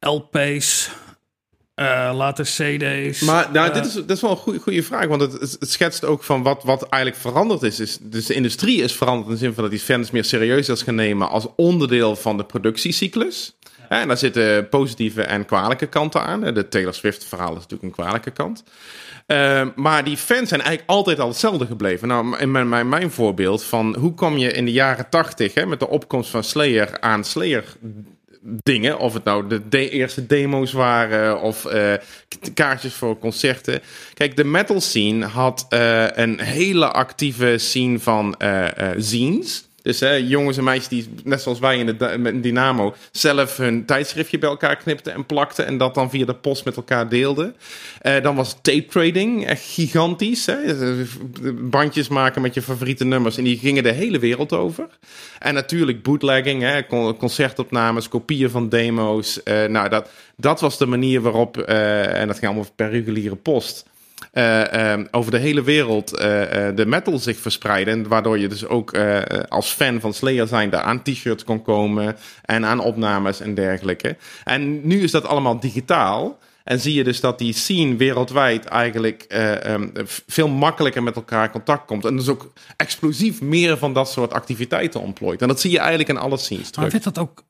LP's, 0.00 0.90
eh, 1.76 2.12
later 2.14 2.44
CD's? 2.44 3.20
Maar 3.20 3.48
nou, 3.52 3.68
Eh, 3.68 3.74
dit 3.74 3.86
is, 3.86 3.92
dat 3.94 4.10
is 4.10 4.20
wel 4.20 4.30
een 4.30 4.36
goede, 4.36 4.58
goede 4.58 4.82
vraag, 4.82 5.06
want 5.06 5.20
het, 5.20 5.32
het, 5.32 5.56
het 5.60 5.70
schetst 5.70 6.04
ook 6.04 6.24
van 6.24 6.42
wat, 6.42 6.62
wat 6.64 6.88
eigenlijk 6.88 7.22
veranderd 7.22 7.62
is. 7.62 7.80
is. 7.80 7.98
Dus 8.00 8.26
de 8.26 8.34
industrie 8.34 8.82
is 8.82 8.92
veranderd 8.92 9.26
in 9.26 9.32
de 9.32 9.38
zin 9.38 9.54
van 9.54 9.62
dat 9.62 9.72
die 9.72 9.80
fans 9.80 10.10
meer 10.10 10.24
serieus 10.24 10.68
is 10.68 10.82
gaan 10.82 10.94
nemen 10.94 11.28
als 11.28 11.46
onderdeel 11.56 12.16
van 12.16 12.36
de 12.36 12.44
productiecyclus. 12.44 13.56
En 13.88 14.08
daar 14.08 14.16
zitten 14.16 14.68
positieve 14.68 15.22
en 15.22 15.44
kwalijke 15.44 15.86
kanten 15.86 16.22
aan. 16.22 16.40
De 16.40 16.68
Taylor 16.68 16.94
Swift 16.94 17.24
verhaal 17.24 17.50
is 17.50 17.54
natuurlijk 17.54 17.82
een 17.82 18.04
kwalijke 18.04 18.30
kant. 18.30 18.64
Uh, 19.26 19.66
maar 19.74 20.04
die 20.04 20.16
fans 20.16 20.48
zijn 20.48 20.60
eigenlijk 20.60 20.90
altijd 20.90 21.20
al 21.20 21.28
hetzelfde 21.28 21.66
gebleven. 21.66 22.08
Nou, 22.08 22.38
in 22.38 22.50
mijn, 22.50 22.68
mijn, 22.68 22.88
mijn 22.88 23.10
voorbeeld 23.10 23.64
van 23.64 23.96
hoe 23.96 24.14
kom 24.14 24.36
je 24.38 24.52
in 24.52 24.64
de 24.64 24.72
jaren 24.72 25.08
tachtig 25.08 25.64
met 25.64 25.80
de 25.80 25.88
opkomst 25.88 26.30
van 26.30 26.44
Slayer 26.44 27.00
aan 27.00 27.24
Slayer 27.24 27.64
dingen. 28.62 28.98
Of 28.98 29.14
het 29.14 29.24
nou 29.24 29.60
de, 29.68 29.90
eerste 29.90 30.26
demo's 30.26 30.72
waren 30.72 31.40
of 31.40 31.64
uh, 31.64 31.92
kaartjes 32.54 32.94
voor 32.94 33.18
concerten. 33.18 33.80
Kijk, 34.14 34.36
de 34.36 34.44
metal 34.44 34.80
scene 34.80 35.26
had 35.26 35.66
uh, 35.70 36.06
een 36.10 36.40
hele 36.40 36.86
actieve 36.86 37.58
scene 37.58 37.98
van 37.98 38.34
uh, 38.38 38.66
zines. 38.96 39.65
Dus 39.86 40.02
jongens 40.28 40.56
en 40.56 40.64
meisjes 40.64 40.88
die, 40.88 41.08
net 41.24 41.42
zoals 41.42 41.58
wij 41.58 41.78
in 41.78 41.86
de 41.86 42.14
met 42.18 42.42
Dynamo, 42.42 42.94
zelf 43.10 43.56
hun 43.56 43.84
tijdschriftje 43.84 44.38
bij 44.38 44.48
elkaar 44.48 44.76
knipten 44.76 45.12
en 45.12 45.26
plakten. 45.26 45.66
En 45.66 45.78
dat 45.78 45.94
dan 45.94 46.10
via 46.10 46.26
de 46.26 46.34
post 46.34 46.64
met 46.64 46.76
elkaar 46.76 47.08
deelden. 47.08 47.56
Uh, 48.02 48.22
dan 48.22 48.36
was 48.36 48.56
tape 48.62 48.86
trading 48.86 49.46
echt 49.46 49.62
gigantisch. 49.64 50.46
Hè? 50.46 50.58
Bandjes 51.52 52.08
maken 52.08 52.42
met 52.42 52.54
je 52.54 52.62
favoriete 52.62 53.04
nummers. 53.04 53.36
En 53.36 53.44
die 53.44 53.58
gingen 53.58 53.82
de 53.82 53.92
hele 53.92 54.18
wereld 54.18 54.52
over. 54.52 54.86
En 55.38 55.54
natuurlijk 55.54 56.02
bootlegging, 56.02 56.62
hè? 56.62 56.86
concertopnames, 57.16 58.08
kopieën 58.08 58.50
van 58.50 58.68
demo's. 58.68 59.40
Uh, 59.44 59.64
nou, 59.64 59.88
dat, 59.88 60.10
dat 60.36 60.60
was 60.60 60.78
de 60.78 60.86
manier 60.86 61.20
waarop, 61.20 61.58
en 61.58 62.26
dat 62.26 62.38
ging 62.38 62.46
allemaal 62.46 62.72
per 62.76 62.90
reguliere 62.90 63.36
post. 63.36 63.84
Eh, 64.32 64.92
eh, 64.92 65.00
over 65.10 65.30
de 65.30 65.38
hele 65.38 65.62
wereld 65.62 66.16
eh, 66.16 66.68
eh, 66.68 66.76
de 66.76 66.86
metal 66.86 67.18
zich 67.18 67.38
verspreidde. 67.38 67.90
En 67.90 68.08
waardoor 68.08 68.38
je 68.38 68.48
dus 68.48 68.66
ook 68.66 68.96
als 69.48 69.70
fan 69.70 70.00
van 70.00 70.14
Slayer 70.14 70.46
zijnde 70.46 70.80
aan 70.80 71.02
t-shirts 71.02 71.44
kon 71.44 71.62
komen 71.62 72.16
en 72.44 72.64
aan 72.64 72.80
opnames 72.80 73.40
en 73.40 73.54
dergelijke. 73.54 74.16
En 74.44 74.86
nu 74.86 75.02
is 75.02 75.10
dat 75.10 75.26
allemaal 75.26 75.60
digitaal. 75.60 76.38
En 76.66 76.80
zie 76.80 76.94
je 76.94 77.04
dus 77.04 77.20
dat 77.20 77.38
die 77.38 77.52
scene 77.52 77.96
wereldwijd 77.96 78.64
eigenlijk 78.64 79.22
eh, 79.22 79.64
ehm, 79.64 79.88
veel 80.26 80.48
makkelijker 80.48 81.02
met 81.02 81.16
elkaar 81.16 81.44
in 81.44 81.50
contact 81.50 81.86
komt. 81.86 82.04
En 82.04 82.16
dus 82.16 82.28
ook 82.28 82.52
explosief 82.76 83.42
meer 83.42 83.78
van 83.78 83.92
dat 83.92 84.10
soort 84.10 84.32
activiteiten 84.32 85.00
ontplooit. 85.00 85.42
En 85.42 85.48
dat 85.48 85.60
zie 85.60 85.70
je 85.70 85.78
eigenlijk 85.78 86.08
in 86.08 86.16
alle 86.16 86.36
scenes 86.36 86.76
Maar 86.76 86.90
werd 86.90 87.04
dat 87.04 87.18
ook 87.18 87.44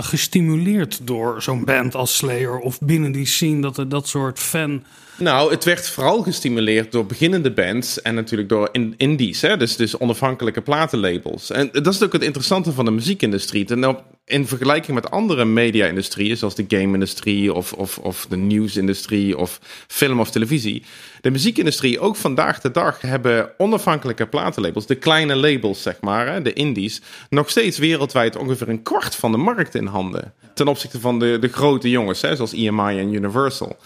gestimuleerd 0.00 1.06
door 1.06 1.42
zo'n 1.42 1.64
band 1.64 1.94
als 1.94 2.16
Slayer 2.16 2.58
of 2.58 2.78
binnen 2.80 3.12
die 3.12 3.26
scene 3.26 3.60
dat 3.60 3.78
er 3.78 3.88
dat 3.88 4.08
soort 4.08 4.38
fan... 4.38 4.84
Nou, 5.22 5.50
het 5.50 5.64
werd 5.64 5.88
vooral 5.88 6.22
gestimuleerd 6.22 6.92
door 6.92 7.06
beginnende 7.06 7.50
bands 7.52 8.02
en 8.02 8.14
natuurlijk 8.14 8.48
door 8.48 8.68
in- 8.72 8.94
indies, 8.96 9.40
hè? 9.40 9.56
Dus, 9.56 9.76
dus 9.76 9.98
onafhankelijke 9.98 10.60
platenlabels. 10.60 11.50
En 11.50 11.68
dat 11.72 11.94
is 11.94 12.02
ook 12.02 12.12
het 12.12 12.22
interessante 12.22 12.72
van 12.72 12.84
de 12.84 12.90
muziekindustrie. 12.90 13.66
En 13.66 13.86
op- 13.86 14.04
in 14.24 14.46
vergelijking 14.46 14.94
met 14.94 15.10
andere 15.10 15.44
media-industrieën, 15.44 16.36
zoals 16.36 16.54
de 16.54 16.64
game-industrie 16.68 17.52
of, 17.52 17.72
of, 17.72 17.98
of 17.98 18.26
de 18.28 18.36
nieuwsindustrie 18.36 19.38
of 19.38 19.60
film 19.86 20.20
of 20.20 20.30
televisie. 20.30 20.82
De 21.20 21.30
muziekindustrie, 21.30 22.00
ook 22.00 22.16
vandaag 22.16 22.60
de 22.60 22.70
dag, 22.70 23.00
hebben 23.00 23.50
onafhankelijke 23.58 24.26
platenlabels, 24.26 24.86
de 24.86 24.94
kleine 24.94 25.36
labels, 25.36 25.82
zeg 25.82 26.00
maar, 26.00 26.32
hè, 26.32 26.42
de 26.42 26.52
indies, 26.52 27.00
nog 27.30 27.50
steeds 27.50 27.78
wereldwijd 27.78 28.36
ongeveer 28.36 28.68
een 28.68 28.82
kwart 28.82 29.14
van 29.14 29.32
de 29.32 29.38
markt 29.38 29.74
in 29.74 29.86
handen. 29.86 30.32
Ten 30.54 30.68
opzichte 30.68 31.00
van 31.00 31.18
de, 31.18 31.38
de 31.40 31.48
grote 31.48 31.90
jongens, 31.90 32.22
hè, 32.22 32.36
zoals 32.36 32.52
EMI 32.52 32.98
en 32.98 33.12
Universal. 33.14 33.76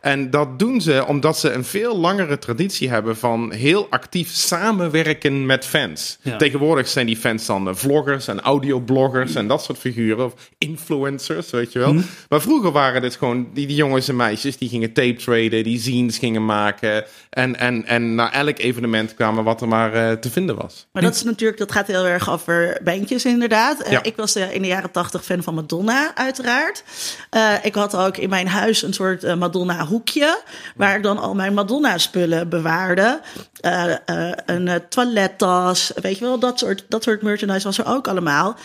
En 0.00 0.30
dat 0.30 0.58
doen 0.58 0.80
ze 0.80 1.04
omdat 1.06 1.38
ze 1.38 1.52
een 1.52 1.64
veel 1.64 1.98
langere 1.98 2.38
traditie 2.38 2.88
hebben 2.88 3.16
van 3.16 3.52
heel 3.52 3.86
actief 3.90 4.30
samenwerken 4.30 5.46
met 5.46 5.64
fans. 5.64 6.18
Ja. 6.22 6.36
Tegenwoordig 6.36 6.88
zijn 6.88 7.06
die 7.06 7.16
fans 7.16 7.46
dan 7.46 7.68
eh, 7.68 7.74
vloggers 7.74 8.28
en 8.28 8.40
audiobloggers 8.40 9.34
en 9.34 9.48
dat 9.48 9.62
soort 9.64 9.78
figuren. 9.78 10.24
Of 10.24 10.34
influencers, 10.58 11.50
weet 11.50 11.72
je 11.72 11.78
wel. 11.78 11.90
Hm. 11.90 12.00
Maar 12.28 12.40
vroeger 12.40 12.72
waren 12.72 13.02
dit 13.02 13.16
gewoon 13.16 13.48
die, 13.54 13.66
die 13.66 13.76
jongens 13.76 14.08
en 14.08 14.16
meisjes 14.16 14.58
die 14.58 14.68
gingen 14.68 14.92
tape 14.92 15.14
traden, 15.14 15.64
die 15.64 15.78
zines 15.80 16.18
gingen 16.18 16.44
maken. 16.44 17.04
En, 17.30 17.58
en, 17.58 17.86
en 17.86 18.14
naar 18.14 18.32
elk 18.32 18.58
evenement 18.58 19.14
kwamen 19.14 19.44
wat 19.44 19.60
er 19.60 19.68
maar 19.68 19.92
eh, 19.92 20.12
te 20.12 20.30
vinden 20.30 20.56
was. 20.56 20.86
Maar 20.92 21.02
dat 21.02 21.14
is 21.14 21.22
natuurlijk, 21.22 21.58
dat 21.58 21.72
gaat 21.72 21.86
heel 21.86 22.06
erg 22.06 22.30
over 22.30 22.80
bandjes 22.84 23.24
inderdaad. 23.24 23.80
Eh, 23.80 23.92
Ja. 23.92 24.02
ik 24.02 24.16
was 24.16 24.36
in 24.36 24.62
de 24.62 24.68
jaren 24.68 24.90
tachtig 24.90 25.24
fan 25.24 25.42
van 25.42 25.54
Madonna, 25.54 26.14
uiteraard. 26.14 26.84
Eh, 27.30 27.52
ik 27.62 27.74
had 27.74 27.96
ook 27.96 28.16
in 28.16 28.28
mijn 28.28 28.48
huis 28.48 28.82
een 28.82 28.92
soort 28.94 29.36
Madonna 29.38 29.84
hoekje, 29.86 30.42
waar 30.76 30.96
ik 30.96 31.02
dan 31.02 31.18
al 31.18 31.34
mijn 31.34 31.54
Madonna 31.54 31.98
spullen 31.98 32.48
bewaarde. 32.48 33.20
Eh, 33.60 33.92
eh, 33.92 34.32
een 34.46 34.68
eh, 34.68 34.74
toilettas, 34.88 35.92
weet 35.94 36.18
je 36.18 36.24
wel, 36.24 36.38
dat 36.38 36.58
soort, 36.58 36.84
dat 36.88 37.02
soort 37.02 37.22
merchandise 37.22 37.66
was 37.66 37.78
er 37.78 37.86
ook 37.86 38.08
allemaal. 38.08 38.56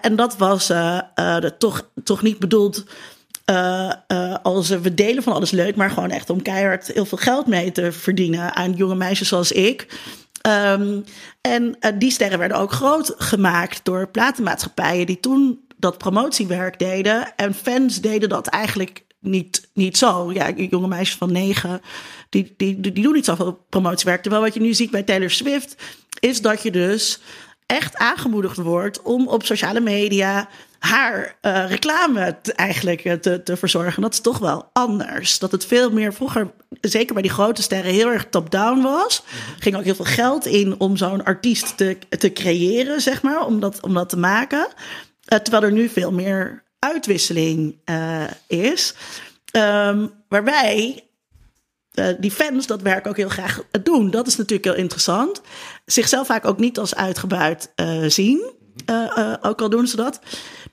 En 0.00 0.16
dat 0.16 0.36
was 0.36 0.72
toch, 1.58 1.88
toch 2.04 2.22
niet 2.22 2.38
bedoeld 2.38 2.84
als 4.42 4.68
we 4.68 4.94
delen 4.94 5.22
van 5.22 5.32
alles 5.32 5.50
leuk, 5.50 5.76
maar 5.76 5.90
gewoon 5.90 6.10
echt 6.10 6.30
om 6.30 6.42
keihard 6.42 6.86
heel 6.86 7.04
veel 7.04 7.18
geld 7.18 7.46
mee 7.46 7.72
te 7.72 7.92
verdienen 7.92 8.54
aan 8.54 8.72
jonge 8.72 8.94
meisjes 8.94 9.28
zoals 9.28 9.52
ik. 9.52 9.86
Ehm, 10.40 11.00
en 11.40 11.76
die 11.98 12.10
sterren 12.10 12.38
werden 12.38 12.58
ook 12.58 12.72
groot 12.72 13.14
gemaakt 13.18 13.80
door 13.84 14.08
platenmaatschappijen 14.08 15.06
die 15.06 15.20
toen 15.20 15.60
dat 15.82 15.98
promotiewerk 15.98 16.78
deden. 16.78 17.36
En 17.36 17.54
fans 17.54 18.00
deden 18.00 18.28
dat 18.28 18.46
eigenlijk 18.46 19.04
niet, 19.22 19.68
niet 19.74 19.96
zo. 19.96 20.32
Ja, 20.32 20.50
jonge 20.50 20.88
meisjes 20.88 21.16
van 21.16 21.32
negen, 21.32 21.80
die, 22.28 22.54
die, 22.56 22.80
die 22.80 22.92
doen 22.92 23.12
niet 23.12 23.24
zoveel 23.24 23.64
promotiewerk. 23.68 24.22
Terwijl 24.22 24.42
wat 24.42 24.54
je 24.54 24.60
nu 24.60 24.74
ziet 24.74 24.90
bij 24.90 25.02
Taylor 25.02 25.30
Swift, 25.30 25.82
is 26.20 26.40
dat 26.40 26.62
je 26.62 26.70
dus 26.70 27.20
echt 27.66 27.96
aangemoedigd 27.96 28.56
wordt 28.56 29.02
om 29.02 29.28
op 29.28 29.44
sociale 29.44 29.80
media 29.80 30.48
haar 30.78 31.36
eh, 31.40 31.64
reclame 31.68 32.36
te, 32.42 32.52
eigenlijk 32.52 33.04
eh, 33.04 33.12
te, 33.12 33.42
te 33.42 33.56
verzorgen. 33.56 34.02
Dat 34.02 34.12
is 34.12 34.20
toch 34.20 34.38
wel 34.38 34.70
anders. 34.72 35.38
Dat 35.38 35.52
het 35.52 35.66
veel 35.66 35.90
meer 35.90 36.14
vroeger, 36.14 36.50
zeker 36.80 37.12
bij 37.12 37.22
die 37.22 37.30
grote 37.30 37.62
sterren, 37.62 37.92
heel 37.92 38.08
erg 38.08 38.26
top-down 38.30 38.82
was. 38.82 39.22
Ging 39.58 39.76
ook 39.76 39.84
heel 39.84 39.94
veel 39.94 40.04
geld 40.04 40.46
in 40.46 40.80
om 40.80 40.96
zo'n 40.96 41.24
artiest 41.24 41.76
te, 41.76 41.98
te 42.18 42.32
creëren, 42.32 43.00
zeg 43.00 43.22
maar, 43.22 43.46
om 43.46 43.60
dat, 43.60 43.80
om 43.80 43.94
dat 43.94 44.08
te 44.08 44.18
maken. 44.18 44.68
Eh, 45.24 45.38
terwijl 45.38 45.64
er 45.64 45.72
nu 45.72 45.88
veel 45.88 46.12
meer 46.12 46.62
uitwisseling 46.84 47.76
eh, 47.84 48.24
is. 48.46 48.94
Ehm, 49.50 50.06
waarbij 50.28 51.04
eh, 51.92 52.06
die 52.18 52.30
fans 52.30 52.66
dat 52.66 52.82
werk 52.82 53.06
ook 53.06 53.16
heel 53.16 53.28
graag 53.28 53.62
doen. 53.82 54.10
Dat 54.10 54.26
is 54.26 54.36
natuurlijk 54.36 54.64
heel 54.64 54.82
interessant. 54.82 55.40
Zichzelf 55.84 56.26
vaak 56.26 56.44
ook 56.44 56.58
niet 56.58 56.78
als 56.78 56.94
uitgebuit 56.94 57.72
eh, 57.74 58.02
zien. 58.06 58.50
Ook 59.40 59.60
al 59.60 59.70
doen 59.70 59.86
ze 59.86 59.96
dat. 59.96 60.20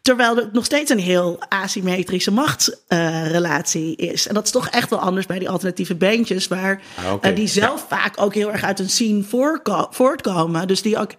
Terwijl 0.01 0.35
het 0.35 0.53
nog 0.53 0.65
steeds 0.65 0.91
een 0.91 0.99
heel 0.99 1.39
asymmetrische 1.49 2.31
machtsrelatie 2.31 3.95
is. 3.95 4.27
En 4.27 4.33
dat 4.33 4.45
is 4.45 4.51
toch 4.51 4.69
echt 4.69 4.89
wel 4.89 4.99
anders 4.99 5.25
bij 5.25 5.39
die 5.39 5.49
alternatieve 5.49 5.95
bandjes. 5.95 6.47
Waar 6.47 6.81
Ah, 7.21 7.35
die 7.35 7.47
zelf 7.47 7.85
vaak 7.87 8.21
ook 8.21 8.33
heel 8.33 8.51
erg 8.51 8.63
uit 8.63 8.79
een 8.79 8.89
scene 8.89 9.23
voortkomen. 9.91 10.67
Dus 10.67 10.81
die 10.81 10.97
ook, 10.97 11.11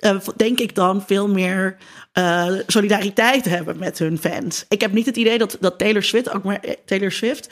eh, 0.00 0.16
denk 0.36 0.60
ik 0.60 0.74
dan, 0.74 1.02
veel 1.06 1.28
meer 1.28 1.76
eh, 2.12 2.52
solidariteit 2.66 3.44
hebben 3.44 3.78
met 3.78 3.98
hun 3.98 4.18
fans. 4.18 4.64
Ik 4.68 4.80
heb 4.80 4.92
niet 4.92 5.06
het 5.06 5.16
idee 5.16 5.38
dat, 5.38 5.56
dat 5.60 5.78
Taylor 5.78 6.02
Swift 6.02 6.34
ook 6.34 6.44
maar 6.44 6.58
eh, 6.60 6.74
Taylor 6.84 7.12
Swift 7.12 7.48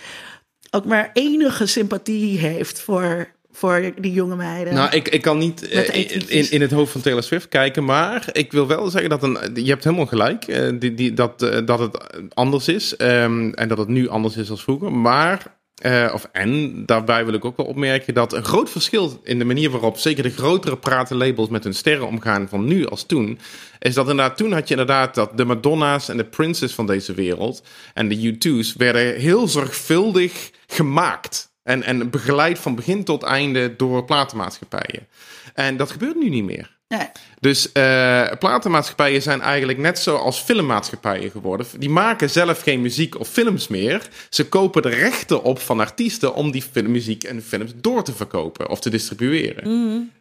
ook 0.71 0.85
maar 0.85 1.11
enige 1.12 1.67
sympathie 1.67 2.38
heeft 2.38 2.81
voor, 2.81 3.28
voor 3.50 3.93
die 4.00 4.12
jonge 4.12 4.37
meiden. 4.37 4.75
Nou, 4.75 4.90
ik, 4.90 5.09
ik 5.09 5.23
kan 5.23 5.38
niet 5.38 5.62
in, 5.62 6.50
in 6.50 6.61
het 6.61 6.71
hoofd 6.71 6.93
van 6.93 7.00
Taylor 7.00 7.23
Swift 7.23 7.49
kijken, 7.49 7.85
maar 7.85 8.28
ik 8.33 8.52
wil 8.52 8.67
wel 8.67 8.90
zeggen 8.90 9.11
dat 9.11 9.23
een, 9.23 9.38
je 9.55 9.71
hebt 9.71 9.85
helemaal 9.85 10.07
gelijk, 10.07 10.47
die, 10.81 10.95
die, 10.95 11.12
dat, 11.12 11.38
dat 11.64 11.78
het 11.78 12.35
anders 12.35 12.69
is 12.69 12.97
ehm, 12.97 13.50
en 13.50 13.69
dat 13.69 13.78
het 13.78 13.88
nu 13.88 14.09
anders 14.09 14.37
is 14.37 14.49
dan 14.49 14.59
vroeger. 14.59 14.93
Maar, 14.93 15.58
eh, 15.78 16.11
of 16.14 16.28
en, 16.32 16.82
daarbij 16.87 17.25
wil 17.25 17.35
ik 17.35 17.44
ook 17.44 17.56
wel 17.56 17.66
opmerken 17.66 18.14
dat 18.14 18.32
een 18.32 18.44
groot 18.44 18.70
verschil 18.70 19.20
in 19.23 19.38
de 19.38 19.44
manier 19.44 19.70
waarop 19.70 19.99
zeker 19.99 20.23
de 20.23 20.30
grotere 20.30 20.76
pratenlabels 20.76 21.49
met 21.49 21.64
hun 21.64 21.75
sterren 21.75 22.06
omgaan 22.06 22.49
van 22.49 22.64
nu 22.64 22.87
als 22.87 23.06
toen, 23.06 23.38
is 23.78 23.94
dat 23.94 24.08
inderdaad 24.08 24.37
toen 24.37 24.52
had 24.52 24.68
je 24.68 24.75
inderdaad 24.75 25.14
dat 25.14 25.37
de 25.37 25.44
Madonna's 25.44 26.08
en 26.08 26.16
de 26.16 26.25
Princes 26.25 26.75
van 26.75 26.87
deze 26.87 27.14
wereld 27.14 27.62
en 27.94 28.08
de 28.08 28.32
U2's 28.32 28.75
werden 28.76 29.14
heel 29.14 29.49
zorgvuldig 29.49 30.50
gemaakt. 30.66 31.47
En, 31.62 31.82
en 31.82 32.11
begeleid 32.11 32.58
van 32.58 32.75
begin 32.75 33.04
tot 33.04 33.23
einde 33.23 33.76
door 33.76 34.04
platenmaatschappijen. 34.04 35.06
En 35.54 35.76
dat 35.76 35.90
gebeurt 35.90 36.16
nu 36.16 36.28
niet 36.28 36.44
meer. 36.44 36.77
Nee. 36.88 37.09
Dus 37.40 37.73
eh 37.73 38.30
platenmaatschappijen 38.38 39.23
zijn 39.23 39.40
eigenlijk 39.40 39.78
net 39.78 39.99
zoals 39.99 40.38
filmmaatschappijen 40.38 41.30
geworden. 41.30 41.66
Die 41.78 41.90
maken 41.90 42.30
zelf 42.30 42.62
geen 42.62 42.80
muziek 42.80 43.18
of 43.18 43.28
films 43.28 43.68
meer. 43.68 44.09
Ze 44.30 44.49
kopen 44.49 44.83
de 44.83 44.88
rechten 44.88 45.42
op 45.42 45.59
van 45.59 45.80
artiesten 45.80 46.35
om 46.35 46.50
die 46.50 46.62
film, 46.73 46.90
muziek 46.90 47.25
en 47.25 47.42
films 47.42 47.73
door 47.76 48.04
te 48.04 48.12
verkopen 48.12 48.68
of 48.68 48.80
te 48.80 48.90
distribueren. 48.90 49.64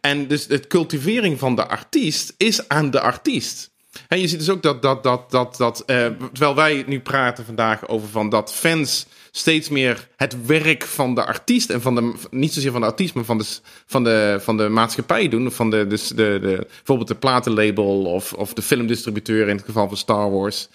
En 0.00 0.26
dus 0.26 0.46
het 0.46 0.66
cultivering 0.66 1.38
van 1.38 1.56
de 1.56 1.66
artiest 1.66 2.34
is 2.36 2.68
aan 2.68 2.90
de 2.90 3.00
artiest. 3.00 3.70
En 4.08 4.20
je 4.20 4.28
ziet 4.28 4.38
dus 4.38 4.50
ook 4.50 4.62
dat, 4.62 4.82
dat, 4.82 5.02
dat, 5.02 5.30
dat, 5.30 5.56
dat 5.56 5.82
eh, 5.86 6.06
terwijl 6.32 6.54
wij 6.54 6.84
nu 6.86 7.00
praten 7.00 7.44
vandaag 7.44 7.88
over 7.88 8.08
van 8.08 8.28
dat 8.30 8.52
fans 8.52 9.06
steeds 9.38 9.68
meer 9.68 10.08
het 10.16 10.46
werk 10.46 10.84
van 10.84 11.14
de 11.14 11.24
artiest 11.24 11.70
en 11.70 11.80
van 11.80 11.94
de, 11.94 12.14
niet 12.30 12.52
zozeer 12.52 12.72
van 12.72 12.80
de 12.80 12.86
artiest, 12.86 13.14
maar 13.14 13.24
van 13.24 13.38
de, 13.38 13.44
van 13.86 14.04
de, 14.04 14.38
van 14.40 14.56
de 14.56 14.68
maatschappij 14.68 15.28
doen. 15.28 15.52
Van 15.52 15.70
de, 15.70 15.86
dus 15.86 16.08
de, 16.08 16.14
de, 16.14 16.66
bijvoorbeeld 16.76 17.08
de 17.08 17.14
platenlabel 17.14 18.04
of, 18.04 18.32
of 18.32 18.52
de 18.52 18.62
filmdistributeur 18.62 19.48
in 19.48 19.56
het 19.56 19.64
geval 19.64 19.88
van 19.88 19.96
Star 19.96 20.30
Wars. 20.30 20.68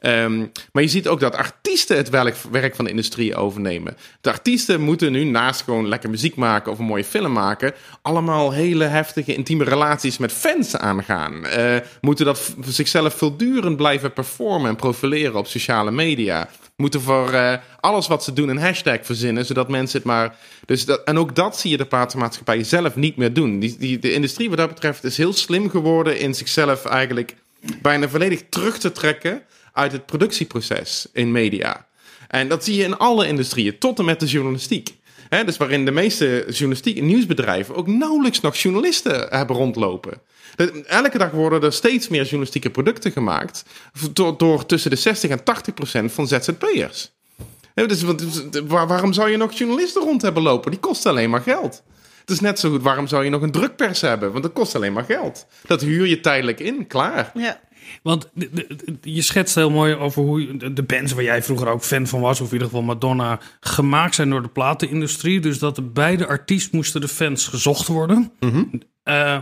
Ehm, 0.00 0.46
maar 0.72 0.82
je 0.82 0.88
ziet 0.88 1.08
ook 1.08 1.20
dat 1.20 1.34
artiesten 1.36 1.96
het 1.96 2.08
werk, 2.50 2.74
van 2.74 2.84
de 2.84 2.90
industrie 2.90 3.36
overnemen. 3.36 3.96
De 4.20 4.30
artiesten 4.30 4.80
moeten 4.80 5.12
nu 5.12 5.24
naast 5.24 5.62
gewoon 5.62 5.88
lekker 5.88 6.10
muziek 6.10 6.36
maken 6.36 6.72
of 6.72 6.78
een 6.78 6.84
mooie 6.84 7.04
film 7.04 7.32
maken, 7.32 7.72
allemaal 8.02 8.52
hele 8.52 8.84
heftige 8.84 9.34
intieme 9.34 9.64
relaties 9.64 10.18
met 10.18 10.32
fans 10.32 10.76
aangaan. 10.76 11.46
Eh, 11.46 11.76
moeten 12.00 12.24
dat 12.24 12.54
zichzelf 12.64 13.14
voortdurend 13.14 13.76
blijven 13.76 14.12
performen 14.12 14.68
en 14.68 14.76
profileren 14.76 15.34
op 15.34 15.46
sociale 15.46 15.90
media. 15.90 16.48
Moeten 16.76 17.00
voor 17.00 17.32
eh, 17.32 17.56
alles 17.80 18.06
wat 18.06 18.24
ze 18.24 18.32
doen 18.32 18.48
een 18.48 18.58
hashtag 18.58 18.98
verzinnen, 19.02 19.46
zodat 19.46 19.68
mensen 19.68 19.98
het 19.98 20.06
maar. 20.06 20.36
Dus 20.66 20.84
dat, 20.84 21.04
en 21.04 21.18
ook 21.18 21.34
dat 21.34 21.58
zie 21.58 21.70
je 21.70 21.76
de 21.76 21.86
platenmaatschappij 21.86 22.64
zelf 22.64 22.96
niet 22.96 23.16
meer 23.16 23.32
doen. 23.32 23.58
Die, 23.58 23.76
die, 23.78 23.98
de 23.98 24.12
industrie, 24.12 24.48
wat 24.48 24.58
dat 24.58 24.68
betreft, 24.68 25.04
is 25.04 25.16
heel 25.16 25.32
slim 25.32 25.70
geworden 25.70 26.18
in 26.18 26.34
zichzelf 26.34 26.84
eigenlijk 26.84 27.34
bijna 27.82 28.08
volledig 28.08 28.42
terug 28.48 28.78
te 28.78 28.92
trekken 28.92 29.42
uit 29.72 29.92
het 29.92 30.06
productieproces 30.06 31.06
in 31.12 31.32
media. 31.32 31.86
En 32.28 32.48
dat 32.48 32.64
zie 32.64 32.76
je 32.76 32.84
in 32.84 32.96
alle 32.98 33.26
industrieën, 33.26 33.78
tot 33.78 33.98
en 33.98 34.04
met 34.04 34.20
de 34.20 34.26
journalistiek. 34.26 34.98
Dus 35.44 35.56
waarin 35.56 35.84
de 35.84 35.90
meeste 35.90 36.44
journalistiek 36.48 36.98
en 36.98 37.06
nieuwsbedrijven 37.06 37.74
ook 37.74 37.86
nauwelijks 37.86 38.40
nog 38.40 38.56
journalisten 38.56 39.26
hebben 39.28 39.56
rondlopen. 39.56 40.20
Elke 40.86 41.18
dag 41.18 41.30
worden 41.30 41.62
er 41.62 41.72
steeds 41.72 42.08
meer 42.08 42.22
journalistieke 42.22 42.70
producten 42.70 43.12
gemaakt 43.12 43.64
door, 44.36 44.66
tussen 44.66 44.90
de 44.90 44.96
60 44.96 45.30
en 45.30 45.44
80 45.44 45.74
procent 45.74 46.12
van 46.12 46.28
ZZP'ers. 46.28 47.10
Dus, 47.74 48.00
dus, 48.06 48.42
waar- 48.66 48.86
waarom 48.86 49.12
zou 49.12 49.30
je 49.30 49.36
nog 49.36 49.52
journalisten 49.52 50.02
rond 50.02 50.22
hebben 50.22 50.42
lopen? 50.42 50.70
Die 50.70 50.80
kosten 50.80 51.10
alleen 51.10 51.30
maar 51.30 51.40
geld. 51.42 51.82
Het 52.20 52.30
is 52.30 52.40
net 52.40 52.58
zo 52.58 52.70
goed, 52.70 52.82
waarom 52.82 53.06
zou 53.06 53.24
je 53.24 53.30
nog 53.30 53.42
een 53.42 53.50
drukpers 53.50 54.00
hebben? 54.00 54.30
Want 54.32 54.42
dat 54.42 54.52
kost 54.52 54.74
alleen 54.74 54.92
maar 54.92 55.04
geld. 55.04 55.46
Dat 55.66 55.80
huur 55.80 56.06
je 56.06 56.20
tijdelijk 56.20 56.60
in, 56.60 56.86
klaar. 56.86 57.30
Ja. 57.34 57.60
Want 58.02 58.30
de- 58.34 58.50
de- 58.52 58.66
de- 59.00 59.12
je 59.14 59.22
schetst 59.22 59.54
heel 59.54 59.70
mooi 59.70 59.94
over 59.94 60.22
hoe 60.22 60.56
de- 60.56 60.72
de 60.72 60.82
bands 60.82 61.12
waar 61.12 61.24
jij 61.24 61.42
vroeger 61.42 61.68
ook 61.68 61.82
fan 61.84 62.06
van 62.06 62.20
was, 62.20 62.40
of 62.40 62.46
in 62.46 62.52
ieder 62.52 62.66
geval 62.68 62.82
Madonna, 62.82 63.40
gemaakt 63.60 64.14
zijn 64.14 64.30
door 64.30 64.42
de 64.42 64.48
platenindustrie. 64.48 65.40
Dus 65.40 65.58
dat 65.58 65.76
er 65.76 65.92
bij 65.92 66.16
de 66.16 66.26
artiest 66.26 66.72
moesten 66.72 67.00
de 67.00 67.08
fans 67.08 67.46
gezocht 67.48 67.86
worden. 67.86 68.32
Eh, 69.02 69.32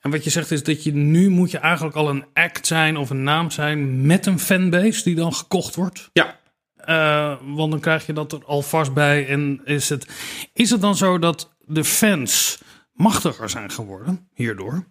en 0.00 0.10
wat 0.10 0.24
je 0.24 0.30
zegt 0.30 0.50
is 0.50 0.62
dat 0.62 0.84
je 0.84 0.94
nu 0.94 1.28
moet 1.30 1.50
je 1.50 1.58
eigenlijk 1.58 1.96
al 1.96 2.08
een 2.10 2.24
act 2.34 2.66
zijn 2.66 2.96
of 2.96 3.10
een 3.10 3.22
naam 3.22 3.50
zijn 3.50 4.06
met 4.06 4.26
een 4.26 4.38
fanbase 4.38 5.04
die 5.04 5.14
dan 5.14 5.34
gekocht 5.34 5.74
wordt. 5.74 6.10
Ja, 6.12 6.40
Eh, 6.76 7.34
want 7.54 7.70
dan 7.70 7.80
krijg 7.80 8.06
je 8.06 8.12
dat 8.12 8.32
er 8.32 8.44
alvast 8.44 8.92
bij. 8.94 9.26
En 9.28 9.60
is 9.64 9.88
het, 9.88 10.06
is 10.52 10.70
het 10.70 10.80
dan 10.80 10.96
zo 10.96 11.18
dat 11.18 11.54
de 11.66 11.84
fans 11.84 12.58
machtiger 12.92 13.50
zijn 13.50 13.70
geworden 13.70 14.28
hierdoor? 14.34 14.84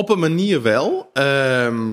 Op 0.00 0.08
een 0.08 0.18
manier 0.18 0.62
wel. 0.62 1.10
Ehm, 1.12 1.90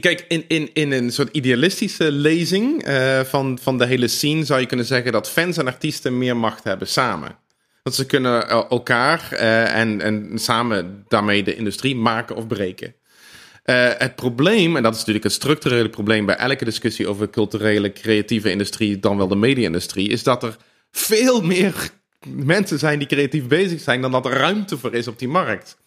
kijk, 0.00 0.24
in, 0.28 0.44
in, 0.48 0.70
in 0.72 0.92
een 0.92 1.12
soort 1.12 1.36
idealistische 1.36 2.12
lezing 2.12 2.84
eh, 2.84 3.20
van, 3.20 3.58
van 3.62 3.78
de 3.78 3.86
hele 3.86 4.08
scene 4.08 4.44
zou 4.44 4.60
je 4.60 4.66
kunnen 4.66 4.86
zeggen 4.86 5.12
dat 5.12 5.30
fans 5.30 5.56
en 5.56 5.66
artiesten 5.66 6.18
meer 6.18 6.36
macht 6.36 6.64
hebben 6.64 6.88
samen. 6.88 7.38
Dat 7.82 7.94
ze 7.94 8.06
kunnen 8.06 8.48
el- 8.48 8.68
elkaar 8.68 9.32
eh, 9.32 9.80
en, 9.80 10.00
en 10.00 10.38
samen 10.38 11.04
daarmee 11.08 11.42
de 11.42 11.56
industrie 11.56 11.96
maken 11.96 12.36
of 12.36 12.46
breken. 12.46 12.94
Eh, 13.62 13.90
het 13.98 14.16
probleem, 14.16 14.76
en 14.76 14.82
dat 14.82 14.92
is 14.92 14.98
natuurlijk 14.98 15.24
het 15.24 15.34
structurele 15.34 15.88
probleem 15.88 16.26
bij 16.26 16.36
elke 16.36 16.64
discussie 16.64 17.08
over 17.08 17.30
culturele, 17.30 17.92
creatieve 17.92 18.50
industrie, 18.50 18.98
dan 18.98 19.16
wel 19.16 19.28
de 19.28 19.36
media-industrie, 19.36 20.08
is 20.08 20.22
dat 20.22 20.42
er 20.42 20.56
veel 20.90 21.42
meer 21.42 21.90
mensen 22.26 22.78
zijn 22.78 22.98
die 22.98 23.08
creatief 23.08 23.46
bezig 23.46 23.80
zijn 23.80 24.00
dan 24.00 24.10
dat 24.10 24.26
er 24.26 24.32
ruimte 24.32 24.78
voor 24.78 24.94
is 24.94 25.08
op 25.08 25.18
die 25.18 25.28
markt. 25.28 25.80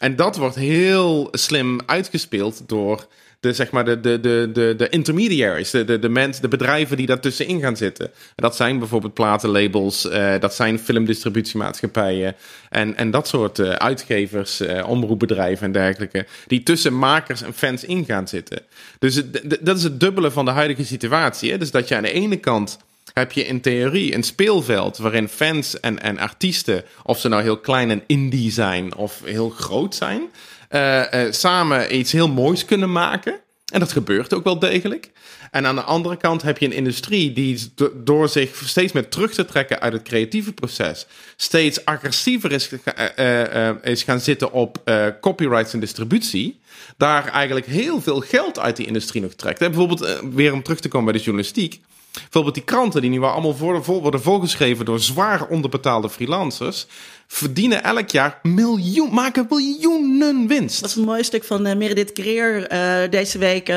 En 0.00 0.16
dat 0.16 0.36
wordt 0.36 0.54
heel 0.54 1.28
slim 1.32 1.80
uitgespeeld 1.86 2.62
door 2.66 3.06
de, 3.40 3.52
zeg 3.52 3.70
maar 3.70 3.84
de, 3.84 4.00
de, 4.00 4.20
de, 4.20 4.50
de, 4.52 4.74
de 4.76 4.88
intermediaries, 4.88 5.70
de, 5.70 5.84
de, 5.84 5.98
de, 5.98 6.08
mensen, 6.08 6.42
de 6.42 6.48
bedrijven 6.48 6.96
die 6.96 7.06
daartussenin 7.06 7.60
gaan 7.60 7.76
zitten. 7.76 8.06
En 8.06 8.12
dat 8.34 8.56
zijn 8.56 8.78
bijvoorbeeld 8.78 9.14
platenlabels, 9.14 10.08
eh, 10.08 10.34
dat 10.40 10.54
zijn 10.54 10.78
filmdistributiemaatschappijen 10.78 12.36
en, 12.68 12.96
en 12.96 13.10
dat 13.10 13.28
soort 13.28 13.58
eh, 13.58 13.70
uitgevers, 13.70 14.60
eh, 14.60 14.88
omroepbedrijven 14.88 15.66
en 15.66 15.72
dergelijke, 15.72 16.26
die 16.46 16.62
tussen 16.62 16.98
makers 16.98 17.42
en 17.42 17.54
fans 17.54 17.84
in 17.84 18.04
gaan 18.04 18.28
zitten. 18.28 18.62
Dus 18.98 19.22
dat 19.60 19.76
is 19.76 19.82
het 19.82 20.00
dubbele 20.00 20.30
van 20.30 20.44
de 20.44 20.50
huidige 20.50 20.84
situatie. 20.84 21.50
Hè? 21.50 21.58
Dus 21.58 21.70
dat 21.70 21.88
je 21.88 21.96
aan 21.96 22.02
de 22.02 22.12
ene 22.12 22.36
kant 22.36 22.78
heb 23.14 23.32
je 23.32 23.46
in 23.46 23.60
theorie 23.60 24.14
een 24.14 24.22
speelveld 24.22 24.98
waarin 24.98 25.28
fans 25.28 25.80
en, 25.80 26.02
en 26.02 26.18
artiesten, 26.18 26.84
of 27.02 27.20
ze 27.20 27.28
nou 27.28 27.42
heel 27.42 27.58
klein 27.58 27.90
en 27.90 28.02
indie 28.06 28.50
zijn 28.52 28.94
of 28.94 29.20
heel 29.24 29.50
groot 29.50 29.94
zijn, 29.94 30.22
eh, 30.68 31.26
eh, 31.26 31.32
samen 31.32 31.96
iets 31.96 32.12
heel 32.12 32.28
moois 32.28 32.64
kunnen 32.64 32.92
maken. 32.92 33.40
En 33.72 33.80
dat 33.80 33.92
gebeurt 33.92 34.34
ook 34.34 34.44
wel 34.44 34.58
degelijk. 34.58 35.10
En 35.50 35.66
aan 35.66 35.74
de 35.74 35.82
andere 35.82 36.16
kant 36.16 36.42
heb 36.42 36.58
je 36.58 36.66
een 36.66 36.72
industrie 36.72 37.32
die 37.32 37.72
do- 37.74 37.92
door 37.96 38.28
zich 38.28 38.62
steeds 38.64 38.92
meer 38.92 39.08
terug 39.08 39.32
te 39.34 39.44
trekken 39.44 39.80
uit 39.80 39.92
het 39.92 40.02
creatieve 40.02 40.52
proces, 40.52 41.06
steeds 41.36 41.84
agressiever 41.84 42.52
is, 42.52 42.68
eh, 43.16 43.70
is 43.82 44.02
gaan 44.02 44.20
zitten 44.20 44.52
op 44.52 44.92
copyrights 45.20 45.72
en 45.72 45.80
distributie. 45.80 46.60
Daar 46.96 47.28
eigenlijk 47.28 47.66
heel 47.66 48.00
veel 48.00 48.20
geld 48.20 48.58
uit 48.58 48.76
die 48.76 48.86
industrie 48.86 49.22
nog 49.22 49.34
trekt. 49.34 49.60
En 49.60 49.70
bijvoorbeeld, 49.70 50.20
weer 50.32 50.52
om 50.52 50.62
terug 50.62 50.80
te 50.80 50.88
komen 50.88 51.10
bij 51.10 51.18
de 51.18 51.24
journalistiek. 51.24 51.80
Bijvoorbeeld 52.12 52.54
die 52.54 52.64
kranten 52.64 53.00
die 53.00 53.10
nu 53.10 53.22
allemaal 53.22 53.54
voor, 53.56 53.84
vol, 53.84 54.02
worden 54.02 54.22
volgeschreven 54.22 54.84
door 54.84 55.00
zwaar 55.00 55.46
onderbetaalde 55.46 56.10
freelancers, 56.10 56.86
verdienen 57.26 57.82
elk 57.82 58.08
jaar 58.10 58.38
miljoen, 58.42 59.14
maken 59.14 59.46
miljoenen 59.48 60.46
winst. 60.46 60.80
Dat 60.80 60.90
is 60.90 60.96
een 60.96 61.04
mooi 61.04 61.24
stuk 61.24 61.44
van 61.44 61.66
eh, 61.66 61.76
Meredith 61.76 62.12
Creer 62.12 62.66
eh, 62.66 63.10
deze 63.10 63.38
week. 63.38 63.68
eh, 63.68 63.76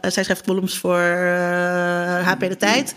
zij 0.00 0.22
schrijft 0.24 0.44
columns 0.44 0.78
voor 0.78 0.98
HP 2.24 2.40
De 2.40 2.56
Tijd. 2.56 2.94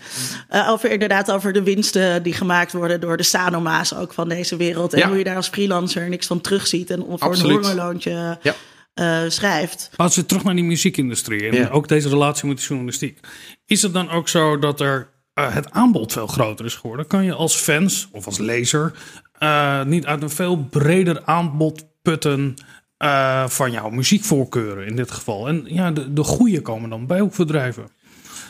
Over 0.68 0.90
inderdaad 0.90 1.30
over 1.30 1.52
de 1.52 1.62
winsten 1.62 2.22
die 2.22 2.32
gemaakt 2.32 2.72
worden 2.72 3.00
door 3.00 3.16
de 3.16 3.22
Sanoma's 3.22 3.94
ook 3.94 4.12
van 4.12 4.28
deze 4.28 4.56
wereld. 4.56 4.92
En 4.92 4.98
Ja. 4.98 5.08
hoe 5.08 5.18
je 5.18 5.24
daar 5.24 5.36
als 5.36 5.48
freelancer 5.48 6.08
niks 6.08 6.26
van 6.26 6.40
terugziet 6.40 6.90
en 6.90 7.04
voor 7.08 7.18
Absoluut. 7.18 7.56
een 7.56 7.62
hongerloontje 7.62 8.38
Ja. 8.42 8.54
Eh, 8.98 9.20
schrijft. 9.28 9.90
Als 9.96 10.16
we 10.16 10.26
terug 10.26 10.44
naar 10.44 10.54
die 10.54 10.64
muziekindustrie 10.64 11.48
en 11.48 11.54
Ja. 11.54 11.68
ook 11.68 11.88
deze 11.88 12.08
relatie 12.08 12.48
met 12.48 12.56
de 12.58 12.62
journalistiek. 12.64 13.18
Is 13.66 13.82
het 13.82 13.92
dan 13.92 14.10
ook 14.10 14.28
zo 14.28 14.58
dat 14.58 14.80
er 14.80 15.08
eh, 15.34 15.54
het 15.54 15.70
aanbod 15.70 16.12
veel 16.12 16.26
groter 16.26 16.64
is 16.64 16.74
geworden? 16.74 17.06
Kan 17.06 17.24
je 17.24 17.32
als 17.32 17.54
fans 17.56 18.08
of 18.12 18.26
als 18.26 18.38
lezer 18.38 18.92
eh, 19.38 19.82
niet 19.84 20.06
uit 20.06 20.22
een 20.22 20.30
veel 20.30 20.56
breder 20.70 21.24
aanbod 21.24 21.84
putten 22.02 22.54
eh, 22.96 23.48
van 23.48 23.70
jouw 23.70 23.90
muziekvoorkeuren 23.90 24.86
in 24.86 24.96
dit 24.96 25.10
geval? 25.10 25.48
En 25.48 25.62
ja, 25.66 25.90
de, 25.90 26.12
de 26.12 26.22
goede 26.24 26.60
komen 26.62 26.90
dan 26.90 27.06
bij 27.06 27.20
hoekbedrijven. 27.20 27.88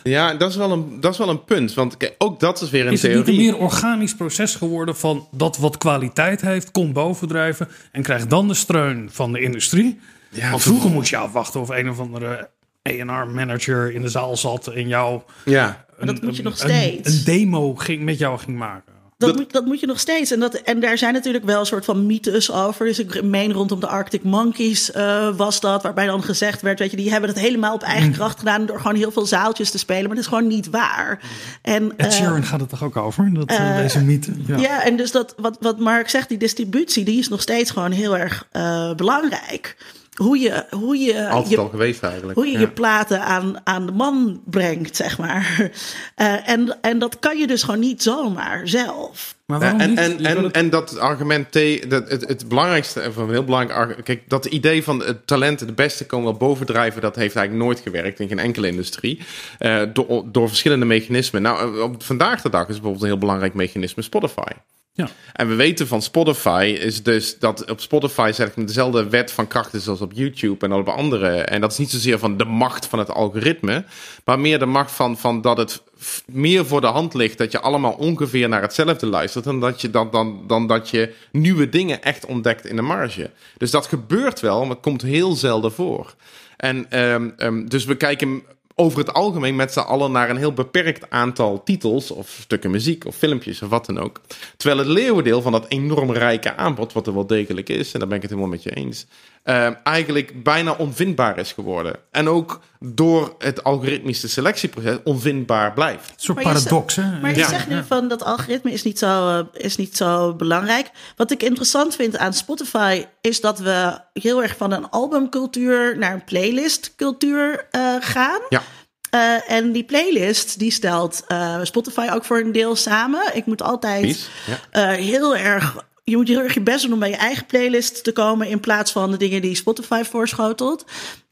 Ja, 0.02 0.34
dat 0.34 0.50
is 0.50 0.56
wel 0.56 0.70
een, 0.72 1.00
dat 1.00 1.12
is 1.12 1.18
wel 1.18 1.28
een 1.28 1.44
punt. 1.44 1.74
Want 1.74 1.96
kijk, 1.96 2.14
ook 2.18 2.40
dat 2.40 2.60
is 2.60 2.70
weer 2.70 2.86
een 2.86 2.92
Is 2.92 3.02
het 3.02 3.10
theorie. 3.10 3.32
niet 3.38 3.40
een 3.48 3.52
meer 3.52 3.62
organisch 3.62 4.14
proces 4.14 4.54
geworden 4.54 4.96
van 4.96 5.28
dat 5.30 5.56
wat 5.56 5.78
kwaliteit 5.78 6.40
heeft, 6.40 6.70
komt 6.70 6.92
bovendrijven 6.92 7.68
en 7.92 8.02
krijgt 8.02 8.30
dan 8.30 8.48
de 8.48 8.54
steun 8.54 9.08
van 9.12 9.32
de 9.32 9.40
industrie? 9.40 9.98
Ja, 10.30 10.50
Want 10.50 10.62
vroeger 10.62 10.90
moest 10.90 11.10
je 11.10 11.16
afwachten 11.16 11.60
of 11.60 11.68
een 11.68 11.90
of 11.90 12.00
andere 12.00 12.48
A&R-manager 12.88 13.92
in 13.94 14.02
de 14.02 14.08
zaal 14.08 14.36
zat 14.36 14.66
en 14.66 14.88
jou 14.88 15.20
Ja, 15.44 15.84
dat 16.00 16.22
moet 16.22 16.36
je 16.36 16.42
nog 16.42 16.52
een- 16.52 16.58
steeds. 16.58 17.18
Een, 17.18 17.24
demo 17.24 17.74
ging, 17.74 18.02
met 18.02 18.18
jou 18.18 18.38
ging 18.38 18.56
maken. 18.58 18.92
Dat, 19.16 19.28
Dat- 19.28 19.38
moet, 19.38 19.52
dat 19.52 19.64
moet 19.64 19.80
je 19.80 19.86
nog 19.86 20.00
steeds. 20.00 20.30
En, 20.30 20.40
dat, 20.40 20.54
en 20.54 20.80
daar 20.80 20.98
zijn 20.98 21.12
natuurlijk 21.12 21.44
wel 21.44 21.60
een 21.60 21.66
soort 21.66 21.84
van 21.84 22.06
mythes 22.06 22.52
over. 22.52 22.86
Dus 22.86 22.98
ik 22.98 23.22
meen 23.22 23.52
rondom 23.52 23.80
de 23.80 23.86
Arctic 23.86 24.22
Monkeys 24.22 24.92
eh, 24.92 25.36
was 25.36 25.60
dat. 25.60 25.82
Waarbij 25.82 26.06
dan 26.06 26.22
gezegd 26.22 26.60
werd, 26.62 26.78
weet 26.78 26.90
je, 26.90 26.96
die 26.96 27.10
hebben 27.10 27.30
het 27.30 27.38
helemaal 27.38 27.74
op 27.74 27.80
Mm. 27.82 27.86
eigen 27.88 28.12
kracht 28.12 28.38
gedaan. 28.38 28.66
Door 28.66 28.80
gewoon 28.80 28.96
heel 28.96 29.10
veel 29.12 29.26
zaaltjes 29.26 29.70
te 29.70 29.78
spelen. 29.78 30.02
Maar 30.06 30.14
dat 30.14 30.24
is 30.24 30.26
gewoon 30.26 30.46
niet 30.46 30.70
waar. 30.70 31.20
En, 31.62 31.92
Ed 31.96 32.06
eh, 32.06 32.12
Sheeran 32.12 32.44
gaat 32.44 32.60
het 32.60 32.68
toch 32.68 32.82
ook 32.84 32.96
over? 32.96 33.34
Dat, 33.34 33.48
eh, 33.48 33.76
deze 33.76 34.04
mythe. 34.04 34.32
Ja. 34.46 34.56
ja. 34.56 34.84
en 34.84 34.96
dus 34.96 35.10
dat, 35.10 35.34
wat, 35.36 35.56
wat 35.60 35.78
Mark 35.78 36.08
zegt, 36.08 36.28
die 36.28 36.38
distributie, 36.38 37.04
die 37.04 37.18
is 37.18 37.28
nog 37.28 37.40
steeds 37.42 37.70
gewoon 37.70 37.90
heel 37.92 38.16
erg 38.16 38.46
eh, 38.52 38.94
belangrijk. 38.94 39.76
Hoe 40.18 40.38
je, 40.38 40.64
hoe 40.70 40.96
je, 40.96 41.28
altijd 41.28 41.50
je 41.50 41.58
al 41.58 41.68
geweest 41.68 42.02
eigenlijk. 42.02 42.34
hoe 42.38 42.46
je 42.46 42.52
Ja. 42.52 42.58
je 42.60 42.68
platen 42.70 43.20
aan, 43.22 43.56
aan 43.64 43.86
de 43.86 43.92
man 43.92 44.40
brengt, 44.44 44.96
zeg 44.96 45.18
maar. 45.18 45.46
Eh, 46.14 46.48
en, 46.48 46.78
en 46.80 46.98
dat 46.98 47.18
kan 47.18 47.38
je 47.38 47.46
dus 47.46 47.62
gewoon 47.62 47.80
niet 47.80 48.02
zomaar 48.02 48.68
zelf. 48.68 49.36
Maar 49.46 49.58
waarom 49.60 49.80
en, 49.80 49.88
niet? 49.90 49.98
en, 49.98 50.24
en, 50.26 50.42
het- 50.44 50.52
en 50.54 50.70
dat 50.70 50.98
argument, 50.98 51.52
T, 51.52 51.90
dat 51.90 52.10
het, 52.10 52.28
het 52.28 52.48
belangrijkste, 52.48 53.04
of 53.08 53.16
een 53.16 53.30
heel 53.30 53.44
belangrijk 53.44 53.78
argument, 53.78 54.04
kijk, 54.04 54.22
dat 54.28 54.44
idee 54.44 54.82
van 54.84 55.02
het 55.02 55.26
talent 55.26 55.58
de 55.58 55.72
beste 55.72 56.06
komen 56.06 56.24
wel 56.30 56.36
bovendrijven, 56.48 57.00
dat 57.00 57.16
heeft 57.16 57.36
eigenlijk 57.36 57.66
nooit 57.66 57.80
gewerkt 57.80 58.20
in 58.20 58.28
geen 58.28 58.38
enkele 58.38 58.66
industrie. 58.68 59.20
Eh, 59.58 59.82
door, 59.92 60.24
door 60.32 60.48
verschillende 60.48 60.84
mechanismen. 60.86 61.42
Nou, 61.42 61.76
eh, 61.76 61.82
op 61.82 62.02
vandaag 62.02 62.42
de 62.42 62.50
dag 62.50 62.62
is 62.68 62.72
bijvoorbeeld 62.74 63.02
een 63.02 63.08
heel 63.08 63.18
belangrijk 63.18 63.54
mechanisme 63.54 64.02
Spotify. 64.02 64.50
Ja. 64.98 65.08
En 65.32 65.48
we 65.48 65.54
weten 65.54 65.86
van 65.86 66.02
Spotify 66.02 66.76
is 66.80 67.02
dus 67.02 67.38
dat 67.38 67.70
op 67.70 67.80
Spotify 67.80 68.30
zeg 68.34 68.56
ik 68.56 68.66
dezelfde 68.66 69.08
wet 69.08 69.32
van 69.32 69.46
kracht 69.46 69.74
is 69.74 69.88
als 69.88 70.00
op 70.00 70.12
YouTube 70.12 70.66
en 70.66 70.72
op 70.72 70.88
andere. 70.88 71.28
En 71.28 71.60
dat 71.60 71.72
is 71.72 71.78
niet 71.78 71.90
zozeer 71.90 72.18
van 72.18 72.36
de 72.36 72.44
macht 72.44 72.86
van 72.86 72.98
het 72.98 73.10
algoritme, 73.10 73.84
maar 74.24 74.38
meer 74.38 74.58
de 74.58 74.66
macht 74.66 74.92
van, 74.92 75.18
van 75.18 75.40
dat 75.40 75.56
het 75.56 75.82
meer 76.26 76.66
voor 76.66 76.80
de 76.80 76.86
hand 76.86 77.14
ligt 77.14 77.38
dat 77.38 77.52
je 77.52 77.60
allemaal 77.60 77.92
ongeveer 77.92 78.48
naar 78.48 78.62
hetzelfde 78.62 79.06
luistert 79.06 79.44
dan 79.44 79.60
dat 79.60 79.80
je, 79.80 79.90
dan, 79.90 80.10
dan, 80.10 80.42
dan 80.46 80.66
dat 80.66 80.90
je 80.90 81.14
nieuwe 81.32 81.68
dingen 81.68 82.02
echt 82.02 82.26
ontdekt 82.26 82.66
in 82.66 82.76
de 82.76 82.82
marge. 82.82 83.30
Dus 83.56 83.70
dat 83.70 83.86
gebeurt 83.86 84.40
wel, 84.40 84.60
maar 84.60 84.70
het 84.70 84.80
komt 84.80 85.02
heel 85.02 85.34
zelden 85.34 85.72
voor. 85.72 86.14
En 86.56 86.90
ehm, 86.90 87.30
ehm, 87.36 87.66
dus 87.66 87.84
we 87.84 87.96
kijken 87.96 88.42
over 88.80 88.98
het 88.98 89.12
algemeen 89.12 89.56
met 89.56 89.72
z'n 89.72 89.78
allen 89.78 90.12
naar 90.12 90.30
een 90.30 90.36
heel 90.36 90.52
beperkt 90.52 91.10
aantal 91.10 91.62
titels 91.62 92.10
of 92.10 92.28
stukken 92.28 92.70
muziek 92.70 93.04
of 93.06 93.16
filmpjes 93.16 93.62
of 93.62 93.68
wat 93.68 93.86
dan 93.86 93.98
ook. 93.98 94.20
Terwijl 94.56 94.80
het 94.80 94.88
leeuwendeel 94.88 95.42
van 95.42 95.52
dat 95.52 95.66
enorm 95.68 96.12
rijke 96.12 96.56
aanbod, 96.56 96.92
wat 96.92 97.06
er 97.06 97.14
wel 97.14 97.26
degelijk 97.26 97.68
is, 97.68 97.92
en 97.92 97.98
daar 97.98 98.08
ben 98.08 98.16
ik 98.16 98.22
het 98.22 98.30
helemaal 98.30 98.52
met 98.52 98.62
je 98.62 98.74
eens, 98.74 99.06
eh, 99.42 99.68
eigenlijk 99.84 100.42
bijna 100.42 100.72
onvindbaar 100.72 101.38
is 101.38 101.52
geworden. 101.52 101.96
En 102.10 102.28
ook 102.28 102.60
door 102.80 103.34
het 103.38 103.64
algoritmische 103.64 104.28
selectieproces 104.28 104.96
onvindbaar 105.04 105.72
blijft. 105.72 106.08
Een 106.08 106.14
soort 106.16 106.42
Maar 106.44 106.54
je 106.54 106.62
paradox, 106.62 106.96
hè? 106.96 107.20
Maar 107.20 107.30
je 107.30 107.36
Ja. 107.36 107.48
zegt 107.48 107.68
nu 107.68 107.82
van 107.86 108.08
dat 108.08 108.22
algoritme 108.24 108.72
is 108.72 108.82
niet, 108.82 108.98
zo, 108.98 109.28
eh, 109.28 109.62
is 109.64 109.76
niet 109.76 109.96
zo 109.96 110.34
belangrijk. 110.34 110.90
Wat 111.16 111.30
ik 111.30 111.42
interessant 111.42 111.94
vind 111.94 112.18
aan 112.18 112.32
Spotify 112.34 113.04
is 113.20 113.40
dat 113.40 113.58
we 113.58 113.98
heel 114.12 114.42
erg 114.42 114.56
van 114.56 114.72
een 114.72 114.90
albumcultuur 114.90 115.98
naar 115.98 116.12
een 116.12 116.24
playlistcultuur 116.24 117.66
eh, 117.70 117.94
gaan. 118.00 118.40
Ja. 118.48 118.62
Eh, 119.10 119.50
en 119.50 119.72
die 119.72 119.84
playlist 119.84 120.58
die 120.58 120.70
stelt 120.70 121.24
eh, 121.26 121.58
Spotify 121.62 122.08
ook 122.12 122.24
voor 122.24 122.38
een 122.40 122.52
deel 122.52 122.76
samen. 122.76 123.20
Ik 123.32 123.46
moet 123.46 123.62
altijd 123.62 124.28
eh, 124.70 124.90
heel 124.90 125.36
erg 125.36 125.76
je 126.08 126.16
moet 126.16 126.28
heel 126.28 126.40
erg 126.40 126.54
je 126.54 126.60
best 126.60 126.82
doen 126.82 126.92
om 126.92 126.98
bij 126.98 127.10
je 127.10 127.16
eigen 127.16 127.46
playlist 127.46 128.04
te 128.04 128.12
komen 128.12 128.48
in 128.48 128.60
plaats 128.60 128.92
van 128.92 129.10
de 129.10 129.16
dingen 129.16 129.42
die 129.42 129.54
Spotify 129.54 130.02
voorschotelt. 130.04 130.84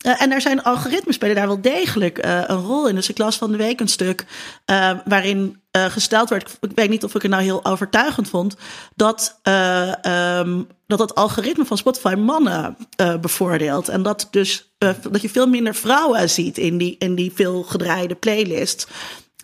Uh, 0.07 0.23
en 0.23 0.33
er 0.33 0.41
zijn 0.41 0.62
algoritmes 0.62 1.15
spelen 1.15 1.35
daar 1.35 1.47
wel 1.47 1.61
degelijk 1.61 2.25
uh, 2.25 2.43
een 2.47 2.61
rol 2.61 2.89
in. 2.89 2.95
Dus 2.95 3.09
ik 3.09 3.19
las 3.19 3.37
van 3.37 3.51
de 3.51 3.57
week 3.57 3.81
een 3.81 3.89
stuk 3.89 4.25
uh, 4.71 4.91
waarin 5.05 5.61
gesteld 5.71 6.29
werd, 6.29 6.59
ik 6.61 6.71
weet 6.75 6.89
niet 6.89 7.05
of 7.05 7.15
ik 7.15 7.23
het 7.23 7.31
nou 7.31 7.43
heel 7.43 7.65
overtuigend 7.65 8.29
vond, 8.29 8.57
dat 8.95 9.41
um, 9.43 10.67
dat 10.87 10.99
het 10.99 11.15
algoritme 11.15 11.65
van 11.65 11.77
Spotify 11.77 12.15
mannen 12.19 12.77
bevoordeelt. 13.21 13.89
En 13.89 14.03
dat 14.03 14.29
dus 14.31 14.73
dat 15.11 15.23
je 15.23 15.29
veel 15.29 15.47
minder 15.47 15.75
vrouwen 15.75 16.31
ziet 16.31 16.59
in 16.59 16.79
die, 16.79 16.97
in 16.99 17.15
die 17.15 17.33
veel 17.35 17.62
gedraaide 17.62 18.15
playlist. 18.15 18.87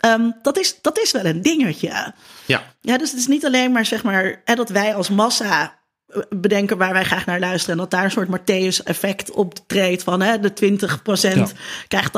Um, 0.07 0.35
dat, 0.43 0.59
is, 0.59 0.79
dat 0.81 0.99
is 0.99 1.11
wel 1.11 1.25
een 1.25 1.43
dingetje. 1.43 2.13
Ja. 2.47 2.75
Ja, 2.81 2.99
dus 2.99 3.11
het 3.11 3.21
is 3.21 3.27
niet 3.27 3.47
alleen 3.47 3.73
maar 3.73 3.87
zeg 3.87 4.03
maar 4.03 4.41
hè, 4.45 4.55
dat 4.55 4.69
wij 4.69 4.95
als 4.95 5.09
massa 5.09 5.81
bedenken 6.29 6.79
waar 6.79 6.93
wij 6.93 7.05
graag 7.05 7.27
naar 7.27 7.41
luisteren. 7.41 7.75
En 7.75 7.81
dat 7.81 7.91
daar 7.91 8.05
een 8.05 8.11
soort 8.11 8.29
Matthäus-effect 8.29 9.31
optreedt 9.31 10.03
van 10.03 10.23
hè, 10.23 10.41
de 10.41 10.53
20% 10.53 11.35
ja. 11.35 11.47
krijgt 11.89 12.13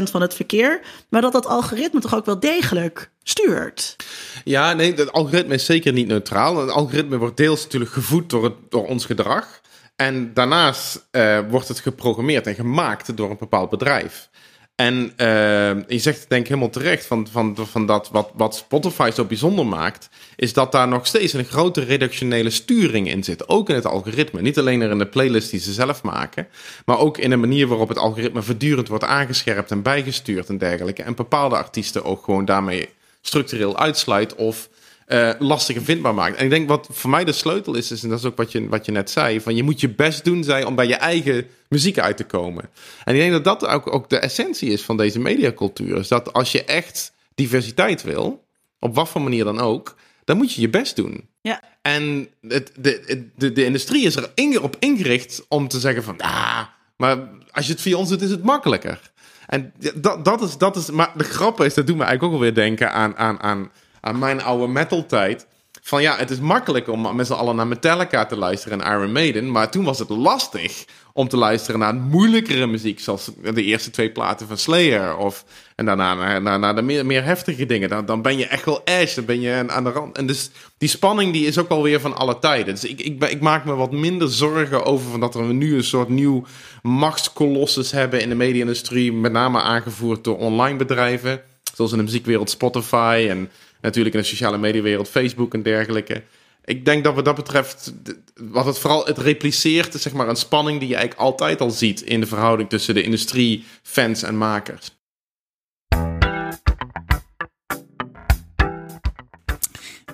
80% 0.00 0.02
van 0.02 0.20
het 0.20 0.34
verkeer. 0.34 0.80
Maar 1.08 1.20
dat 1.20 1.32
dat 1.32 1.46
algoritme 1.46 2.00
toch 2.00 2.14
ook 2.14 2.26
wel 2.26 2.40
degelijk 2.40 3.10
stuurt. 3.22 3.96
Ja, 4.44 4.72
nee, 4.72 4.94
het 4.94 5.12
algoritme 5.12 5.54
is 5.54 5.64
zeker 5.64 5.92
niet 5.92 6.06
neutraal. 6.06 6.60
Het 6.60 6.70
algoritme 6.70 7.16
wordt 7.16 7.36
deels 7.36 7.62
natuurlijk 7.62 7.92
gevoed 7.92 8.30
door, 8.30 8.44
het, 8.44 8.54
door 8.68 8.86
ons 8.86 9.04
gedrag. 9.04 9.60
En 9.96 10.34
daarnaast 10.34 11.06
uh, 11.12 11.38
wordt 11.48 11.68
het 11.68 11.80
geprogrammeerd 11.80 12.46
en 12.46 12.54
gemaakt 12.54 13.16
door 13.16 13.30
een 13.30 13.36
bepaald 13.38 13.70
bedrijf. 13.70 14.28
En 14.74 15.12
uh, 15.16 15.88
je 15.88 15.98
zegt 15.98 16.28
denk 16.28 16.42
ik 16.42 16.48
helemaal 16.48 16.70
terecht 16.70 17.06
van, 17.06 17.28
van, 17.30 17.56
van 17.56 17.86
dat 17.86 18.08
wat, 18.12 18.30
wat 18.34 18.54
Spotify 18.54 19.10
zo 19.14 19.24
bijzonder 19.24 19.66
maakt, 19.66 20.08
is 20.36 20.52
dat 20.52 20.72
daar 20.72 20.88
nog 20.88 21.06
steeds 21.06 21.32
een 21.32 21.44
grote 21.44 21.84
redactionele 21.84 22.50
sturing 22.50 23.08
in 23.08 23.24
zit. 23.24 23.48
Ook 23.48 23.68
in 23.68 23.74
het 23.74 23.86
algoritme. 23.86 24.40
Niet 24.40 24.58
alleen 24.58 24.80
er 24.80 24.90
in 24.90 24.98
de 24.98 25.06
playlist 25.06 25.50
die 25.50 25.60
ze 25.60 25.72
zelf 25.72 26.02
maken, 26.02 26.48
maar 26.84 26.98
ook 26.98 27.18
in 27.18 27.30
de 27.30 27.36
manier 27.36 27.66
waarop 27.66 27.88
het 27.88 27.98
algoritme 27.98 28.42
voortdurend 28.42 28.88
wordt 28.88 29.04
aangescherpt 29.04 29.70
en 29.70 29.82
bijgestuurd 29.82 30.48
en 30.48 30.58
dergelijke. 30.58 31.02
En 31.02 31.14
bepaalde 31.14 31.56
artiesten 31.56 32.04
ook 32.04 32.24
gewoon 32.24 32.44
daarmee 32.44 32.88
structureel 33.20 33.78
uitsluit 33.78 34.34
of 34.34 34.68
uh, 35.08 35.30
lastiger 35.38 35.82
vindbaar 35.82 36.14
maakt. 36.14 36.36
En 36.36 36.44
ik 36.44 36.50
denk 36.50 36.68
wat 36.68 36.88
voor 36.90 37.10
mij 37.10 37.24
de 37.24 37.32
sleutel 37.32 37.74
is, 37.74 37.90
is 37.90 38.02
en 38.02 38.08
dat 38.08 38.18
is 38.18 38.24
ook 38.24 38.36
wat 38.36 38.52
je, 38.52 38.68
wat 38.68 38.86
je 38.86 38.92
net 38.92 39.10
zei, 39.10 39.40
van 39.40 39.56
je 39.56 39.62
moet 39.62 39.80
je 39.80 39.88
best 39.88 40.24
doen 40.24 40.44
zij 40.44 40.64
om 40.64 40.74
bij 40.74 40.86
je 40.86 40.94
eigen 40.94 41.46
muziek 41.68 41.98
uit 41.98 42.16
te 42.16 42.24
komen. 42.24 42.70
En 43.04 43.14
ik 43.14 43.20
denk 43.20 43.32
dat 43.32 43.44
dat 43.44 43.66
ook, 43.66 43.94
ook 43.94 44.08
de 44.08 44.18
essentie 44.18 44.70
is 44.70 44.82
van 44.82 44.96
deze 44.96 45.18
mediacultuur. 45.18 45.98
Is 45.98 46.08
dat 46.08 46.32
als 46.32 46.52
je 46.52 46.64
echt 46.64 47.12
diversiteit 47.34 48.02
wil, 48.02 48.44
op 48.78 48.94
wat 48.94 49.08
voor 49.08 49.22
manier 49.22 49.44
dan 49.44 49.60
ook, 49.60 49.96
dan 50.24 50.36
moet 50.36 50.52
je 50.52 50.60
je 50.60 50.68
best 50.68 50.96
doen. 50.96 51.28
Ja. 51.40 51.62
En 51.82 52.28
het, 52.48 52.72
de, 52.76 53.26
de, 53.36 53.52
de 53.52 53.64
industrie 53.64 54.06
is 54.06 54.16
er 54.16 54.62
op 54.62 54.76
ingericht 54.78 55.44
om 55.48 55.68
te 55.68 55.80
zeggen 55.80 56.02
van, 56.02 56.18
ah, 56.18 56.62
maar 56.96 57.18
als 57.50 57.66
je 57.66 57.72
het 57.72 57.80
via 57.80 57.96
ons 57.96 58.08
doet, 58.08 58.22
is 58.22 58.30
het 58.30 58.42
makkelijker. 58.42 59.12
En 59.46 59.72
dat, 59.94 60.24
dat, 60.24 60.42
is, 60.42 60.58
dat 60.58 60.76
is, 60.76 60.90
maar 60.90 61.12
de 61.16 61.24
grap 61.24 61.60
is, 61.60 61.74
dat 61.74 61.86
doet 61.86 61.96
me 61.96 62.04
eigenlijk 62.04 62.32
ook 62.32 62.40
alweer 62.40 62.54
denken 62.54 62.92
aan, 62.92 63.16
aan, 63.16 63.40
aan 63.40 63.70
aan 64.04 64.18
mijn 64.18 64.42
oude 64.42 64.66
metal 64.66 65.06
tijd. 65.06 65.46
Van 65.82 66.02
ja, 66.02 66.16
het 66.16 66.30
is 66.30 66.38
makkelijk 66.38 66.88
om 66.88 67.16
met 67.16 67.26
z'n 67.26 67.32
allen 67.32 67.56
naar 67.56 67.66
Metallica 67.66 68.26
te 68.26 68.36
luisteren 68.36 68.80
en 68.80 68.92
Iron 68.92 69.12
Maiden. 69.12 69.50
Maar 69.50 69.70
toen 69.70 69.84
was 69.84 69.98
het 69.98 70.08
lastig 70.08 70.84
om 71.12 71.28
te 71.28 71.36
luisteren 71.36 71.80
naar 71.80 71.94
moeilijkere 71.94 72.66
muziek. 72.66 73.00
Zoals 73.00 73.30
de 73.54 73.62
eerste 73.62 73.90
twee 73.90 74.10
platen 74.10 74.46
van 74.46 74.58
Slayer. 74.58 75.16
Of, 75.16 75.44
en 75.76 75.84
daarna 75.84 76.14
naar, 76.14 76.42
naar, 76.42 76.58
naar 76.58 76.74
de 76.76 76.82
meer, 76.82 77.24
heftige 77.24 77.66
dingen. 77.66 77.88
Dan, 77.88 78.06
dan 78.06 78.22
ben 78.22 78.38
je 78.38 78.46
echt 78.46 78.64
wel 78.64 78.80
edge. 78.84 79.14
Dan 79.14 79.24
ben 79.24 79.40
je 79.40 79.64
aan 79.66 79.84
de 79.84 79.90
rand. 79.90 80.16
En 80.16 80.26
dus 80.26 80.50
die 80.78 80.88
spanning 80.88 81.32
die 81.32 81.46
is 81.46 81.58
ook 81.58 81.68
alweer 81.68 82.00
van 82.00 82.16
alle 82.16 82.38
tijden. 82.38 82.74
Dus 82.74 82.84
ik, 82.84 83.00
ik, 83.00 83.24
ik 83.24 83.40
maak 83.40 83.64
me 83.64 83.74
wat 83.74 83.92
minder 83.92 84.28
zorgen 84.28 84.84
over 84.84 85.10
van 85.10 85.20
dat 85.20 85.34
we 85.34 85.42
nu 85.42 85.74
een 85.74 85.84
soort 85.84 86.08
nieuw 86.08 86.44
machtskolossus 86.82 87.90
hebben 87.90 88.20
in 88.20 88.28
de 88.28 88.34
media-industrie. 88.34 89.12
Met 89.12 89.32
name 89.32 89.60
aangevoerd 89.60 90.24
door 90.24 90.38
online 90.38 90.76
bedrijven. 90.76 91.42
Zoals 91.74 91.92
in 91.92 91.98
de 91.98 92.04
muziekwereld 92.04 92.50
Spotify 92.50 93.26
en 93.30 93.50
natuurlijk 93.84 94.14
in 94.14 94.20
de 94.20 94.26
sociale 94.26 94.58
mediawereld, 94.58 95.08
Facebook 95.08 95.54
en 95.54 95.62
dergelijke. 95.62 96.22
Ik 96.64 96.84
denk 96.84 97.04
dat 97.04 97.14
wat 97.14 97.24
dat 97.24 97.34
betreft, 97.34 97.94
wat 98.34 98.66
het 98.66 98.78
vooral 98.78 99.04
het 99.06 99.18
repliceert, 99.18 99.94
is 99.94 100.02
zeg 100.02 100.12
maar 100.12 100.28
een 100.28 100.36
spanning 100.36 100.78
die 100.78 100.88
je 100.88 100.94
eigenlijk 100.94 101.24
altijd 101.24 101.60
al 101.60 101.70
ziet 101.70 102.00
in 102.00 102.20
de 102.20 102.26
verhouding 102.26 102.68
tussen 102.68 102.94
de 102.94 103.02
industrie, 103.02 103.64
fans 103.82 104.22
en 104.22 104.38
makers. 104.38 104.90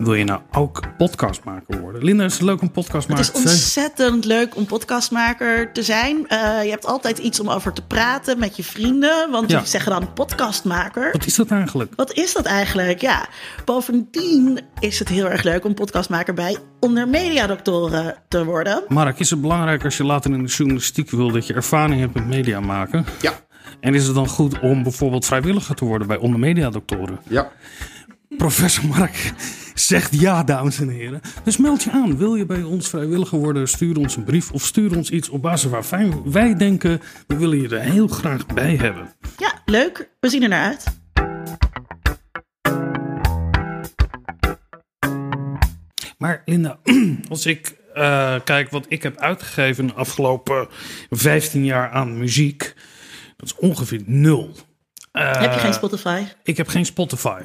Wil 0.01 0.15
je 0.15 0.25
nou 0.25 0.41
ook 0.53 0.97
podcastmaker 0.97 1.81
worden? 1.81 2.05
Linda, 2.05 2.25
is 2.25 2.33
het 2.33 2.43
leuk 2.43 2.61
om 2.61 2.71
podcastmaker 2.71 3.25
te 3.25 3.31
zijn? 3.31 3.43
Het 3.43 3.53
is 3.53 3.59
ontzettend 3.59 4.25
leuk 4.25 4.57
om 4.57 4.67
podcastmaker 4.67 5.73
te 5.73 5.83
zijn. 5.83 6.17
Uh, 6.17 6.65
je 6.65 6.71
hebt 6.71 6.87
altijd 6.87 7.19
iets 7.19 7.41
om 7.41 7.49
over 7.49 7.73
te 7.73 7.83
praten 7.83 8.39
met 8.39 8.57
je 8.57 8.65
vrienden. 8.65 9.31
Want 9.31 9.51
ja. 9.51 9.59
die 9.59 9.67
zeggen 9.67 9.93
dan 9.93 10.13
podcastmaker. 10.13 11.13
Wat 11.13 11.27
is 11.27 11.35
dat 11.35 11.51
eigenlijk? 11.51 11.93
Wat 11.97 12.13
is 12.13 12.33
dat 12.33 12.45
eigenlijk? 12.45 13.01
Ja, 13.01 13.29
bovendien 13.65 14.61
is 14.79 14.99
het 14.99 15.09
heel 15.09 15.29
erg 15.29 15.43
leuk 15.43 15.65
om 15.65 15.75
podcastmaker 15.75 16.35
bij 16.35 16.57
onder 16.79 17.09
mediadoktoren 17.09 18.17
te 18.29 18.45
worden. 18.45 18.83
Mark, 18.89 19.19
is 19.19 19.31
het 19.31 19.41
belangrijk 19.41 19.85
als 19.85 19.97
je 19.97 20.05
later 20.05 20.33
in 20.33 20.43
de 20.45 20.51
journalistiek 20.51 21.11
wil 21.11 21.31
dat 21.31 21.47
je 21.47 21.55
ervaring 21.55 22.01
hebt 22.01 22.15
met 22.15 22.27
media 22.27 22.61
maken? 22.61 23.05
Ja. 23.21 23.33
En 23.81 23.95
is 23.95 24.07
het 24.07 24.15
dan 24.15 24.29
goed 24.29 24.61
om 24.61 24.83
bijvoorbeeld 24.83 25.27
vrijwilliger 25.27 25.75
te 25.75 25.85
worden 25.85 26.07
bij 26.07 26.17
onder 26.17 26.41
mediadoktoren? 26.41 27.19
Ja. 27.29 27.51
Professor 28.37 28.87
Mark 28.87 29.33
zegt 29.75 30.21
ja, 30.21 30.45
dames 30.45 30.81
en 30.81 30.89
heren. 30.89 31.21
Dus 31.45 31.57
meld 31.57 31.83
je 31.83 31.91
aan. 31.91 32.17
Wil 32.17 32.35
je 32.35 32.47
bij 32.47 32.63
ons 32.63 32.89
vrijwilliger 32.89 33.39
worden? 33.39 33.69
Stuur 33.69 33.99
ons 33.99 34.17
een 34.17 34.25
brief 34.25 34.53
of 34.53 34.63
stuur 34.63 34.97
ons 34.97 35.11
iets 35.11 35.29
op 35.29 35.43
basis 35.43 35.71
waarvan 35.71 36.31
wij 36.31 36.57
denken... 36.57 37.01
we 37.27 37.37
willen 37.37 37.61
je 37.61 37.69
er 37.69 37.81
heel 37.81 38.09
graag 38.09 38.47
bij 38.47 38.77
hebben. 38.77 39.15
Ja, 39.37 39.53
leuk. 39.65 40.11
We 40.21 40.29
zien 40.29 40.43
er 40.43 40.49
naar 40.49 40.65
uit. 40.65 40.85
Maar 46.19 46.43
Linda, 46.45 46.79
als 47.29 47.47
ik 47.47 47.77
uh, 47.95 48.35
kijk 48.45 48.71
wat 48.71 48.87
ik 48.89 49.03
heb 49.03 49.17
uitgegeven 49.17 49.87
de 49.87 49.93
afgelopen 49.93 50.69
15 51.11 51.65
jaar 51.65 51.91
aan 51.91 52.19
muziek... 52.19 52.75
dat 53.37 53.49
is 53.49 53.57
ongeveer 53.57 54.03
nul. 54.07 54.57
Uh, 55.13 55.41
heb 55.41 55.53
je 55.53 55.59
geen 55.59 55.75
Spotify? 55.75 56.23
Ik 56.43 56.57
heb 56.57 56.69
geen 56.69 56.87
Spotify. 56.87 57.41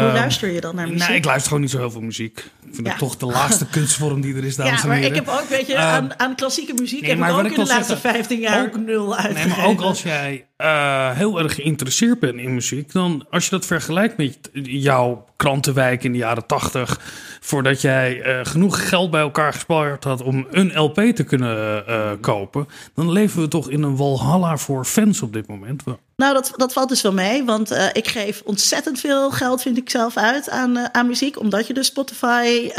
Hoe 0.00 0.12
luister 0.12 0.50
je 0.50 0.60
dan 0.60 0.74
naar 0.74 0.88
muziek? 0.88 1.08
Nee, 1.08 1.16
ik 1.16 1.24
luister 1.24 1.46
gewoon 1.46 1.62
niet 1.62 1.70
zo 1.70 1.78
heel 1.78 1.90
veel 1.90 2.00
muziek. 2.00 2.38
Ik 2.38 2.74
vind 2.74 2.86
ja. 2.86 2.92
het 2.92 2.98
toch 2.98 3.16
de 3.16 3.26
laatste 3.26 3.66
kunstvorm 3.76 4.20
die 4.20 4.36
er 4.36 4.44
is, 4.44 4.56
dames 4.56 4.82
ja, 4.82 4.88
en 4.88 4.94
heren. 4.94 5.14
Ja, 5.14 5.20
maar 5.20 5.20
ik 5.20 5.26
heb 5.26 5.42
ook, 5.42 5.48
weet 5.48 5.66
je, 5.66 5.72
uh, 5.72 5.92
aan, 5.92 6.18
aan, 6.18 6.34
klassieke 6.34 6.74
muziek 6.74 7.00
nee, 7.00 7.10
heb 7.10 7.18
ik 7.18 7.34
ook 7.34 7.44
in 7.44 7.50
de 7.50 7.56
laatste 7.56 7.84
zeggen, 7.84 8.10
15 8.10 8.40
jaar 8.40 8.64
ook, 8.64 8.76
nul 8.76 9.16
uitgegeven. 9.16 9.48
Nee, 9.48 9.58
maar 9.58 9.66
ook 9.66 9.80
als 9.80 10.02
jij 10.02 10.46
uh, 10.58 11.10
heel 11.10 11.38
erg 11.38 11.54
geïnteresseerd 11.54 12.18
bent 12.18 12.34
in 12.34 12.54
muziek, 12.54 12.92
dan 12.92 13.26
als 13.30 13.44
je 13.44 13.50
dat 13.50 13.66
vergelijkt 13.66 14.16
met 14.16 14.50
jouw 14.62 15.24
krantenwijk 15.36 16.04
in 16.04 16.12
de 16.12 16.18
jaren 16.18 16.46
80, 16.46 17.00
voordat 17.40 17.80
jij 17.80 18.26
uh, 18.26 18.40
genoeg 18.42 18.88
geld 18.88 19.10
bij 19.10 19.20
elkaar 19.20 19.52
gespaard 19.52 20.04
had 20.04 20.22
om 20.22 20.46
een 20.50 20.78
LP 20.78 21.00
te 21.00 21.24
kunnen 21.24 21.84
uh, 21.88 22.10
kopen, 22.20 22.68
dan 22.94 23.12
leven 23.12 23.40
we 23.40 23.48
toch 23.48 23.70
in 23.70 23.82
een 23.82 23.96
walhalla 23.96 24.56
voor 24.56 24.84
fans 24.84 25.22
op 25.22 25.32
dit 25.32 25.46
moment. 25.46 25.82
Nou, 26.16 26.34
dat, 26.34 26.52
dat 26.56 26.72
valt 26.72 26.88
dus 26.88 27.02
wel 27.02 27.12
mee, 27.12 27.44
want 27.44 27.72
uh, 27.72 27.86
ik 27.92 28.08
geef 28.08 28.42
ontzettend 28.44 29.00
veel 29.00 29.30
geld, 29.30 29.62
vind 29.62 29.76
ik 29.76 29.90
zelf, 29.90 30.16
uit 30.16 30.50
aan, 30.50 30.94
aan 30.94 31.06
muziek, 31.06 31.40
omdat 31.40 31.66
je 31.66 31.74
dus 31.74 31.86
Spotify 31.86 32.70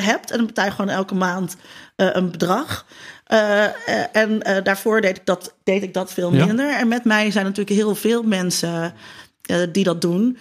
hebt 0.00 0.30
en 0.30 0.36
dan 0.36 0.46
betaal 0.46 0.64
je 0.64 0.70
gewoon 0.70 0.90
elke 0.90 1.14
maand 1.14 1.56
een 1.96 2.30
bedrag. 2.30 2.86
Uh, 3.28 4.16
en 4.16 4.40
uh, 4.48 4.56
daarvoor 4.62 5.00
deed 5.00 5.16
ik, 5.16 5.26
dat, 5.26 5.54
deed 5.64 5.82
ik 5.82 5.94
dat 5.94 6.12
veel 6.12 6.30
minder. 6.30 6.66
Ja? 6.66 6.78
En 6.78 6.88
met 6.88 7.04
mij 7.04 7.30
zijn 7.30 7.44
natuurlijk 7.44 7.76
heel 7.76 7.94
veel 7.94 8.22
mensen 8.22 8.94
uh, 9.50 9.56
die 9.72 9.84
dat 9.84 10.00
doen. 10.00 10.38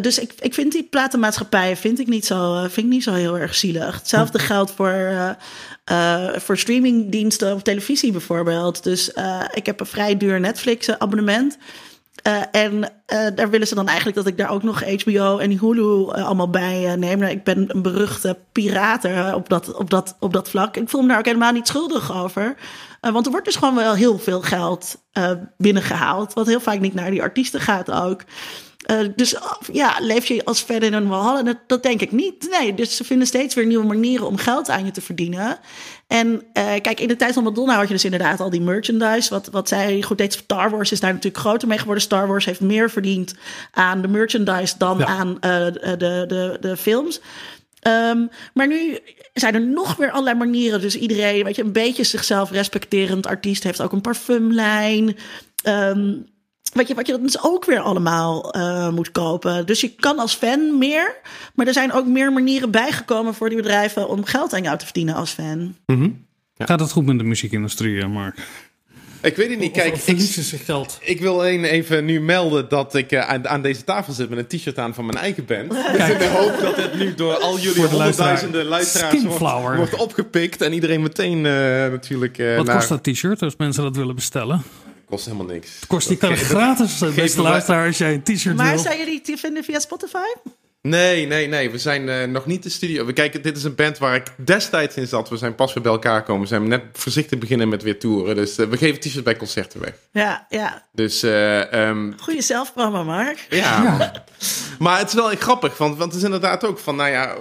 Dus 0.00 0.18
ik, 0.18 0.32
ik 0.38 0.54
vind 0.54 0.72
die 0.72 0.82
platenmaatschappijen 0.90 1.76
vind 1.76 1.98
ik 1.98 2.06
niet 2.06 2.26
zo, 2.26 2.60
vind 2.60 2.76
ik 2.86 2.92
niet 2.92 3.02
zo 3.02 3.12
heel 3.12 3.38
erg 3.38 3.54
zielig. 3.54 3.94
Hetzelfde 3.94 4.38
geldt 4.38 4.70
voor, 4.70 5.36
voor 6.34 6.58
streamingdiensten 6.58 7.52
op 7.52 7.64
televisie 7.64 8.12
bijvoorbeeld. 8.12 8.82
Dus 8.82 9.10
ik 9.52 9.66
heb 9.66 9.80
een 9.80 9.86
vrij 9.86 10.16
duur 10.16 10.40
Netflix 10.40 10.98
abonnement. 10.98 11.58
Uh, 12.26 12.42
en 12.52 12.74
uh, 12.82 13.26
daar 13.34 13.50
willen 13.50 13.66
ze 13.66 13.74
dan 13.74 13.86
eigenlijk 13.86 14.16
dat 14.16 14.26
ik 14.26 14.36
daar 14.36 14.50
ook 14.50 14.62
nog 14.62 14.84
HBO 14.84 15.38
en 15.38 15.58
Hulu 15.58 15.80
uh, 15.80 16.06
allemaal 16.06 16.50
bij 16.50 16.96
neem. 16.96 17.18
Nou, 17.18 17.32
ik 17.32 17.44
ben 17.44 17.74
een 17.74 17.82
beruchte 17.82 18.38
pirater 18.52 19.34
op 19.34 19.48
dat, 19.48 19.74
op, 19.74 19.90
dat, 19.90 20.16
op 20.20 20.32
dat 20.32 20.48
vlak. 20.48 20.76
Ik 20.76 20.88
voel 20.88 21.02
me 21.02 21.08
daar 21.08 21.18
ook 21.18 21.24
helemaal 21.24 21.52
niet 21.52 21.66
schuldig 21.66 22.22
over. 22.22 22.54
want 23.00 23.24
er 23.24 23.30
wordt 23.30 23.46
dus 23.46 23.56
gewoon 23.56 23.74
wel 23.74 23.94
heel 23.94 24.18
veel 24.18 24.40
geld 24.40 24.96
binnengehaald. 25.56 26.32
Wat 26.32 26.46
heel 26.46 26.60
vaak 26.60 26.80
niet 26.80 26.94
naar 26.94 27.10
die 27.10 27.22
artiesten 27.22 27.60
gaat 27.60 27.90
ook. 27.90 28.22
Uh, 28.90 29.08
dus 29.16 29.34
ja, 29.72 29.96
leef 30.00 30.26
je 30.26 30.44
als 30.44 30.62
verder 30.62 30.92
in 30.92 30.94
een? 30.94 31.44
Dat, 31.44 31.56
dat 31.66 31.82
denk 31.82 32.00
ik 32.00 32.12
niet. 32.12 32.56
Nee, 32.60 32.74
dus 32.74 32.96
ze 32.96 33.04
vinden 33.04 33.26
steeds 33.26 33.54
weer 33.54 33.66
nieuwe 33.66 33.86
manieren 33.86 34.26
om 34.26 34.36
geld 34.36 34.70
aan 34.70 34.84
je 34.84 34.90
te 34.90 35.00
verdienen. 35.00 35.58
En 36.06 36.28
uh, 36.32 36.42
kijk, 36.80 37.00
in 37.00 37.08
de 37.08 37.16
tijd 37.16 37.34
van 37.34 37.42
Madonna 37.42 37.76
had 37.76 37.86
je 37.86 37.94
dus 37.94 38.04
inderdaad 38.04 38.40
al 38.40 38.50
die 38.50 38.60
merchandise. 38.60 39.30
Wat, 39.30 39.46
wat 39.46 39.68
zij 39.68 40.02
goed 40.02 40.18
deed, 40.18 40.32
Star 40.32 40.70
Wars 40.70 40.92
is 40.92 41.00
daar 41.00 41.12
natuurlijk 41.12 41.42
groter 41.42 41.68
mee 41.68 41.78
geworden. 41.78 42.02
Star 42.02 42.26
Wars 42.26 42.44
heeft 42.44 42.60
meer 42.60 42.90
verdiend 42.90 43.34
aan 43.72 44.02
de 44.02 44.08
merchandise 44.08 44.74
dan 44.78 44.98
ja. 44.98 45.06
aan 45.06 45.28
uh, 45.28 45.38
de, 45.38 46.24
de, 46.28 46.56
de 46.60 46.76
films. 46.76 47.20
Ehm, 47.80 48.26
maar 48.54 48.66
nu 48.66 48.98
zijn 49.34 49.54
er 49.54 49.60
nog 49.60 49.96
weer 49.96 50.10
allerlei 50.10 50.36
manieren. 50.36 50.80
Dus 50.80 50.96
iedereen, 50.96 51.44
weet 51.44 51.56
je, 51.56 51.62
een 51.62 51.72
beetje 51.72 52.04
zichzelf 52.04 52.50
respecterend 52.50 53.26
artiest 53.26 53.62
heeft 53.62 53.80
ook 53.80 53.92
een 53.92 54.00
parfumlijn. 54.00 55.16
Ehm, 55.62 56.14
wat 56.72 56.88
je, 56.88 56.94
wat 56.94 57.06
je 57.06 57.12
dat 57.12 57.22
dus 57.22 57.42
ook 57.42 57.64
weer 57.64 57.80
allemaal 57.80 58.52
eh, 58.52 58.88
moet 58.90 59.10
kopen. 59.10 59.66
Dus 59.66 59.80
je 59.80 59.94
kan 59.94 60.18
als 60.18 60.34
fan 60.34 60.78
meer. 60.78 61.14
Maar 61.54 61.66
er 61.66 61.72
zijn 61.72 61.92
ook 61.92 62.06
meer 62.06 62.32
manieren 62.32 62.70
bijgekomen 62.70 63.34
voor 63.34 63.48
die 63.48 63.58
bedrijven 63.58 64.08
om 64.08 64.24
geld 64.24 64.52
aan 64.52 64.62
jou 64.62 64.78
te 64.78 64.84
verdienen 64.84 65.14
als 65.14 65.30
fan. 65.30 65.76
Gaat 66.58 66.80
het 66.80 66.92
goed 66.92 67.06
met 67.06 67.18
de 67.18 67.24
muziekindustrie, 67.24 68.00
eh, 68.00 68.08
Mark? 68.08 68.38
Ik 69.22 69.36
weet 69.36 69.50
het 69.50 69.58
niet. 69.58 69.72
Kijk, 69.72 69.94
of 69.94 70.08
ik, 70.08 70.60
geld? 70.64 70.98
ik 71.00 71.20
wil 71.20 71.44
één 71.44 71.64
even 71.64 72.04
nu 72.04 72.20
melden 72.20 72.68
dat 72.68 72.94
ik 72.94 73.12
eh, 73.12 73.28
aan, 73.28 73.48
aan 73.48 73.62
deze 73.62 73.84
tafel 73.84 74.12
zit 74.12 74.28
met 74.28 74.38
een 74.38 74.58
t-shirt 74.58 74.78
aan 74.78 74.94
van 74.94 75.06
mijn 75.06 75.18
eigen 75.18 75.44
band. 75.44 75.70
Dus 75.96 76.08
in 76.08 76.18
de 76.18 76.28
hoop 76.28 76.60
dat 76.60 76.76
het 76.76 76.94
nu 76.94 77.14
door 77.14 77.34
al 77.34 77.58
jullie 77.58 77.86
honderdduizenden 77.86 78.64
luisteraar. 78.64 78.64
luisteraars 78.64 79.12
wordt, 79.12 79.34
Skinflower. 79.34 79.76
wordt 79.76 79.96
opgepikt. 79.96 80.60
En 80.60 80.72
iedereen 80.72 81.02
meteen 81.02 81.46
eh, 81.46 81.52
natuurlijk 81.90 82.38
eh 82.38 82.56
Wat 82.56 82.66
naar... 82.66 82.76
kost 82.76 82.88
dat 82.88 83.02
t-shirt 83.02 83.42
als 83.42 83.56
mensen 83.56 83.82
dat 83.82 83.96
willen 83.96 84.14
bestellen? 84.14 84.62
Kost 85.12 85.24
helemaal 85.24 85.46
niks. 85.46 85.70
Kost 85.86 86.08
die 86.08 86.16
kan 86.16 86.36
gratis, 86.36 87.00
eh, 87.00 87.14
beste 87.24 87.42
luisteraar, 87.42 87.86
als 87.86 87.98
jij 87.98 88.12
een 88.12 88.22
t-shirt 88.22 88.56
Maar 88.56 88.74
wil. 88.74 88.82
zijn 88.82 88.98
jullie 88.98 89.20
te 89.20 89.36
vinden 89.36 89.64
via 89.64 89.78
Spotify? 89.78 90.26
Nee, 90.82 91.26
nee, 91.26 91.46
nee. 91.46 91.70
We 91.70 91.78
zijn 91.78 92.08
eh, 92.08 92.28
nog 92.28 92.46
niet 92.46 92.62
de 92.62 92.68
studio. 92.68 93.06
We 93.06 93.12
kijken, 93.12 93.42
dit 93.42 93.56
is 93.56 93.64
een 93.64 93.74
band 93.74 93.98
waar 93.98 94.14
ik 94.14 94.26
destijds 94.36 94.96
in 94.96 95.06
zat. 95.06 95.28
We 95.28 95.36
zijn 95.36 95.54
pas 95.54 95.72
weer 95.72 95.82
bij 95.82 95.92
elkaar 95.92 96.18
gekomen. 96.18 96.42
We 96.42 96.48
zijn 96.48 96.68
net 96.68 96.82
voorzichtig 96.92 97.38
beginnen 97.38 97.68
met 97.68 97.82
weer 97.82 97.98
toeren. 97.98 98.34
Dus 98.36 98.58
eh, 98.58 98.66
we 98.66 98.76
geven 98.76 99.00
t-shirts 99.00 99.22
bij 99.22 99.36
concerten 99.36 99.80
weg. 99.80 99.94
Ja, 100.12 100.46
ja. 100.48 100.86
Dus 100.92 101.22
eh, 101.22 101.72
ehm, 101.72 102.12
Goede 102.18 102.42
zelfpromo, 102.42 103.04
Mark. 103.04 103.46
ja. 103.50 104.12
Maar 104.78 104.98
het 104.98 105.08
is 105.08 105.14
wel 105.14 105.28
grappig, 105.28 105.78
want, 105.78 105.96
want 105.98 106.10
het 106.10 106.20
is 106.20 106.26
inderdaad 106.26 106.64
ook 106.64 106.78
van, 106.78 106.96
nou 106.96 107.10
ja... 107.10 107.36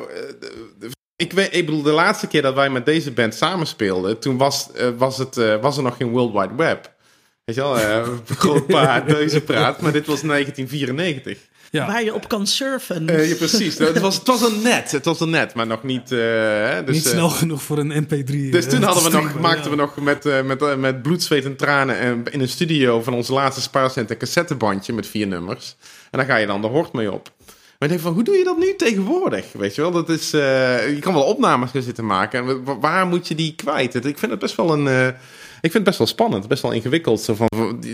ik, 1.15 1.34
weet, 1.34 1.55
ik 1.55 1.65
bedoel, 1.65 1.81
de 1.81 1.91
laatste 1.91 2.27
keer 2.27 2.41
dat 2.41 2.53
wij 2.55 2.69
met 2.69 2.86
deze 2.86 3.12
band 3.12 3.36
samenspeelden... 3.36 4.19
toen 4.19 4.38
was, 4.38 4.71
eh, 4.71 4.88
was, 4.97 5.17
het, 5.17 5.38
eh, 5.38 5.55
was 5.62 5.77
er 5.77 5.84
nog 5.84 5.97
geen 5.97 6.10
World 6.10 6.34
Wide 6.34 6.55
Web. 6.55 6.99
Weet 7.55 7.55
je 7.55 7.61
wel, 7.61 7.79
eh, 7.79 8.07
groot 8.37 8.67
praat, 8.67 9.07
deze 9.07 9.41
praat. 9.41 9.81
Maar 9.81 9.91
dit 9.91 10.05
was 10.05 10.21
1994. 10.21 11.37
Ja. 11.71 11.87
Waar 11.87 12.03
je 12.03 12.13
op 12.13 12.27
kan 12.27 12.47
surfen. 12.47 13.09
Eh, 13.09 13.29
ja, 13.29 13.35
precies. 13.35 13.77
Het 13.77 13.99
was, 13.99 14.15
het 14.15 14.27
was 14.27 14.41
een 14.41 14.61
net. 14.61 14.91
Het 14.91 15.05
was 15.05 15.19
een 15.19 15.29
net, 15.29 15.53
maar 15.53 15.67
nog 15.67 15.83
niet... 15.83 16.11
eh, 16.11 16.17
hè, 16.19 16.83
dus, 16.83 16.95
Niet 16.95 17.05
snel 17.07 17.29
genoeg 17.29 17.61
voor 17.63 17.77
een 17.77 18.05
MP3. 18.07 18.49
Dus 18.51 18.69
toen 18.69 18.83
hadden 18.83 19.03
we 19.03 19.09
nog, 19.09 19.39
maakten 19.39 19.63
ja. 19.63 19.69
we 19.69 19.75
nog 19.75 19.95
met, 19.95 20.25
eh, 20.25 20.41
met, 20.41 20.77
met 20.79 21.01
bloed, 21.01 21.23
zweet 21.23 21.45
en 21.45 21.55
tranen 21.55 22.23
in 22.31 22.41
een 22.41 22.47
studio 22.49 23.01
van 23.01 23.13
onze 23.13 23.33
laatste 23.33 23.61
spaarcent 23.61 24.09
een 24.09 24.17
cassettebandje 24.17 24.93
met 24.93 25.07
vier 25.07 25.27
nummers. 25.27 25.75
En 26.11 26.17
daar 26.19 26.27
ga 26.27 26.35
je 26.35 26.47
dan 26.47 26.61
de 26.61 26.67
hort 26.67 26.93
mee 26.93 27.11
op. 27.11 27.31
Maar 27.79 27.89
ik 27.89 27.95
denk 27.95 27.99
van, 27.99 28.13
hoe 28.13 28.23
doe 28.23 28.35
je 28.37 28.43
dat 28.43 28.57
nu 28.57 28.75
tegenwoordig? 28.75 29.45
Weet 29.53 29.75
je 29.75 29.81
wel, 29.81 29.91
dat 29.91 30.09
is, 30.09 30.33
eh, 30.33 30.39
je 30.93 30.99
kan 30.99 31.13
wel 31.13 31.23
opnames 31.23 31.71
gaan 31.71 31.81
zitten 31.81 32.05
maken. 32.05 32.47
En 32.47 32.63
wa- 32.63 32.79
waar 32.79 33.07
moet 33.07 33.27
je 33.27 33.35
die 33.35 33.55
kwijt? 33.55 33.95
Ik 34.05 34.17
vind 34.17 34.31
het 34.31 34.39
best 34.39 34.55
wel 34.55 34.73
een, 34.73 34.87
eh, 34.87 35.07
vind 35.62 35.74
het 35.74 35.84
best 35.84 35.97
wel 35.97 36.08
spannend, 36.08 36.47
best 36.47 36.62
wel 36.62 36.71
ingewikkeld. 36.71 37.21
Zo 37.21 37.36
van, 37.36 37.50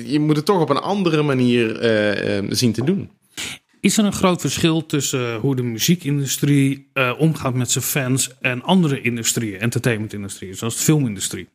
je 0.06 0.20
moet 0.20 0.36
het 0.36 0.46
toch 0.46 0.62
op 0.62 0.70
een 0.70 0.78
andere 0.78 1.22
manier 1.22 1.80
eh, 1.80 2.38
eh, 2.38 2.46
zien 2.50 2.72
te 2.72 2.84
doen. 2.84 3.10
Is 3.80 3.98
er 3.98 4.06
een 4.06 4.14
groot 4.14 4.42
verschil 4.42 4.86
tussen 4.86 5.36
hoe 5.36 5.56
de 5.56 5.64
muziekindustrie 5.64 6.90
eh, 6.94 7.14
omgaat 7.18 7.54
met 7.54 7.72
zijn 7.72 7.84
fans 7.84 8.32
en 8.42 8.62
andere 8.64 9.02
industrieën, 9.02 9.60
entertainmentindustrieën, 9.60 10.56
zoals 10.56 10.76
de 10.76 10.82
filmindustrie? 10.84 11.48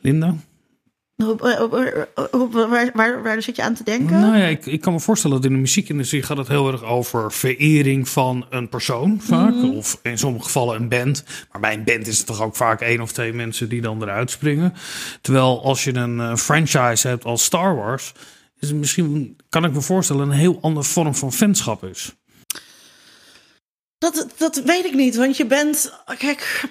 Linda? 0.00 0.26
Hoe- 0.26 0.36
hoe- 0.36 0.36
hoe- 0.36 0.36
hoe- 0.84 1.05
waar, 1.16 2.90
waar, 2.94 3.22
waar 3.22 3.42
zit 3.42 3.56
je 3.56 3.62
aan 3.62 3.74
te 3.74 3.84
denken? 3.84 4.20
Nou 4.20 4.36
ja, 4.36 4.46
ik, 4.46 4.66
ik 4.66 4.80
kan 4.80 4.92
me 4.92 5.00
voorstellen 5.00 5.36
dat 5.36 5.44
in 5.44 5.52
de 5.52 5.58
muziekindustrie 5.60 6.22
gaat 6.22 6.36
het 6.36 6.48
heel 6.48 6.72
erg 6.72 6.84
over 6.84 7.32
verering 7.32 8.08
van 8.08 8.46
een 8.50 8.68
persoon 8.68 9.20
vaak. 9.20 9.54
Of 9.62 9.98
in 10.02 10.18
sommige 10.18 10.44
gevallen 10.44 10.76
een 10.76 10.88
band. 10.88 11.24
Maar 11.52 11.60
bij 11.60 11.74
een 11.74 11.84
band 11.84 12.06
is 12.06 12.18
het 12.18 12.26
toch 12.26 12.42
ook 12.42 12.56
vaak 12.56 12.80
één 12.80 13.00
of 13.00 13.12
twee 13.12 13.32
mensen 13.32 13.68
die 13.68 13.80
dan 13.80 14.02
eruit 14.02 14.30
springen. 14.30 14.74
Terwijl 15.20 15.64
als 15.64 15.84
je 15.84 15.94
een 15.94 16.20
eh, 16.20 16.36
franchise 16.36 17.08
hebt 17.08 17.24
als 17.24 17.44
Star 17.44 17.76
Wars, 17.76 18.12
is 18.58 18.68
het 18.68 18.76
misschien, 18.76 19.36
kan 19.48 19.64
ik 19.64 19.72
me 19.72 19.80
voorstellen, 19.80 20.30
een 20.30 20.36
heel 20.36 20.58
andere 20.60 20.86
vorm 20.86 21.14
van 21.14 21.32
fanschap 21.32 21.84
is. 21.84 22.14
Dat, 23.98 24.26
dat 24.36 24.62
weet 24.62 24.84
ik 24.84 24.94
niet, 24.94 25.16
want 25.16 25.36
je 25.36 25.46
bent. 25.46 25.92
Kijk, 26.18 26.64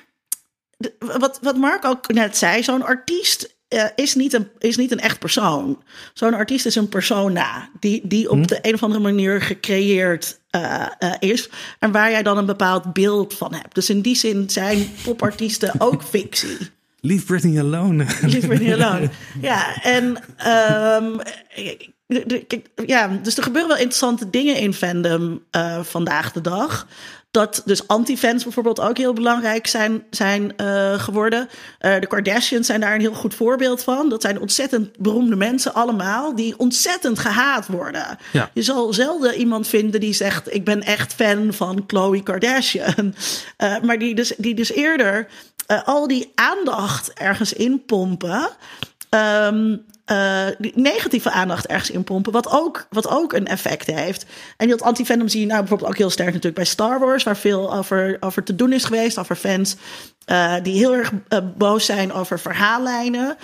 wat, 0.99 1.39
wat 1.41 1.57
Mark 1.57 1.85
ook 1.85 2.13
net 2.13 2.37
zei, 2.37 2.63
zo'n 2.63 2.85
artiest 2.85 3.54
eh, 3.67 3.83
is, 3.95 4.15
niet 4.15 4.33
een, 4.33 4.47
is 4.59 4.77
niet 4.77 4.91
een 4.91 4.99
echt 4.99 5.19
persoon. 5.19 5.83
Zo'n 6.13 6.33
artiest 6.33 6.65
is 6.65 6.75
een 6.75 6.89
persona 6.89 7.69
die, 7.79 8.01
die 8.03 8.29
op 8.29 8.47
de 8.47 8.59
een 8.61 8.73
of 8.73 8.83
andere 8.83 9.01
manier 9.01 9.41
gecreëerd 9.41 10.39
eh, 10.49 10.85
eh, 10.99 11.13
is. 11.19 11.49
En 11.79 11.91
waar 11.91 12.11
jij 12.11 12.23
dan 12.23 12.37
een 12.37 12.45
bepaald 12.45 12.93
beeld 12.93 13.33
van 13.33 13.53
hebt. 13.53 13.75
Dus 13.75 13.89
in 13.89 14.01
die 14.01 14.15
zin 14.15 14.49
zijn 14.49 14.89
popartiesten 15.03 15.73
ook 15.77 16.03
fictie. 16.03 16.57
Leave 16.99 17.25
Britney 17.25 17.59
alone. 17.59 18.05
Leave 18.21 18.47
Britney 18.47 18.83
alone. 18.83 19.09
Ja, 19.41 19.81
en 19.83 20.17
ehm, 20.37 21.19
ja, 22.85 23.07
dus 23.07 23.37
er 23.37 23.43
gebeuren 23.43 23.69
wel 23.69 23.77
interessante 23.77 24.29
dingen 24.29 24.55
in 24.55 24.73
fandom 24.73 25.43
vandaag 25.81 26.31
de 26.31 26.41
dag. 26.41 26.87
Dat 27.35 27.61
dus 27.65 27.87
anti-fans 27.87 28.43
bijvoorbeeld 28.43 28.79
ook 28.79 28.97
heel 28.97 29.13
belangrijk 29.13 29.67
zijn, 29.67 30.03
zijn 30.09 30.57
eh, 30.57 30.99
geworden. 30.99 31.49
Eh, 31.79 31.99
de 31.99 32.07
Kardashians 32.07 32.67
zijn 32.67 32.79
daar 32.81 32.93
een 32.93 32.99
heel 32.99 33.13
goed 33.13 33.35
voorbeeld 33.35 33.83
van. 33.83 34.09
Dat 34.09 34.21
zijn 34.21 34.39
ontzettend 34.39 34.97
beroemde 34.97 35.35
mensen 35.35 35.73
allemaal, 35.73 36.35
die 36.35 36.57
ontzettend 36.57 37.19
gehaat 37.19 37.67
worden. 37.67 38.17
Ja. 38.31 38.49
Je 38.53 38.61
zal 38.61 38.93
zelden 38.93 39.35
iemand 39.35 39.67
vinden 39.67 39.99
die 39.99 40.13
zegt: 40.13 40.53
Ik 40.53 40.65
ben 40.65 40.81
echt 40.81 41.13
fan 41.13 41.53
van 41.53 41.85
Khloe 41.85 42.23
Kardashian. 42.23 43.15
Eh, 43.57 43.79
maar 43.81 43.99
die 43.99 44.15
dus, 44.15 44.33
die 44.37 44.55
dus 44.55 44.71
eerder 44.71 45.27
al 45.85 46.07
die 46.07 46.31
aandacht 46.35 47.13
ergens 47.13 47.53
inpompen. 47.53 48.49
ehm, 49.09 49.71
eh, 49.71 49.77
die 50.57 50.71
negatieve 50.75 51.31
aandacht 51.31 51.67
ergens 51.67 51.89
inpompen, 51.89 52.31
wat 52.31 52.51
ook, 52.51 52.87
wat 52.89 53.07
ook 53.07 53.33
een 53.33 53.47
effect 53.47 53.87
heeft. 53.87 54.25
En 54.57 54.69
dat 54.69 54.81
anti-fandom 54.81 55.27
zie 55.27 55.39
je 55.39 55.45
nou 55.45 55.59
bijvoorbeeld 55.59 55.89
ook 55.89 55.97
heel 55.97 56.09
sterk 56.09 56.27
natuurlijk 56.27 56.55
bij 56.55 56.65
Star 56.65 56.99
Wars, 56.99 57.23
waar 57.23 57.37
veel 57.37 57.75
over, 57.75 58.17
over 58.19 58.43
te 58.43 58.55
doen 58.55 58.73
is 58.73 58.83
geweest, 58.83 59.17
over 59.17 59.35
fans 59.35 59.75
eh, 60.25 60.55
die 60.63 60.73
heel 60.73 60.93
erg 60.93 61.11
eh, 61.27 61.39
boos 61.57 61.85
zijn 61.85 62.13
over 62.13 62.39
verhaallijnen, 62.39 63.37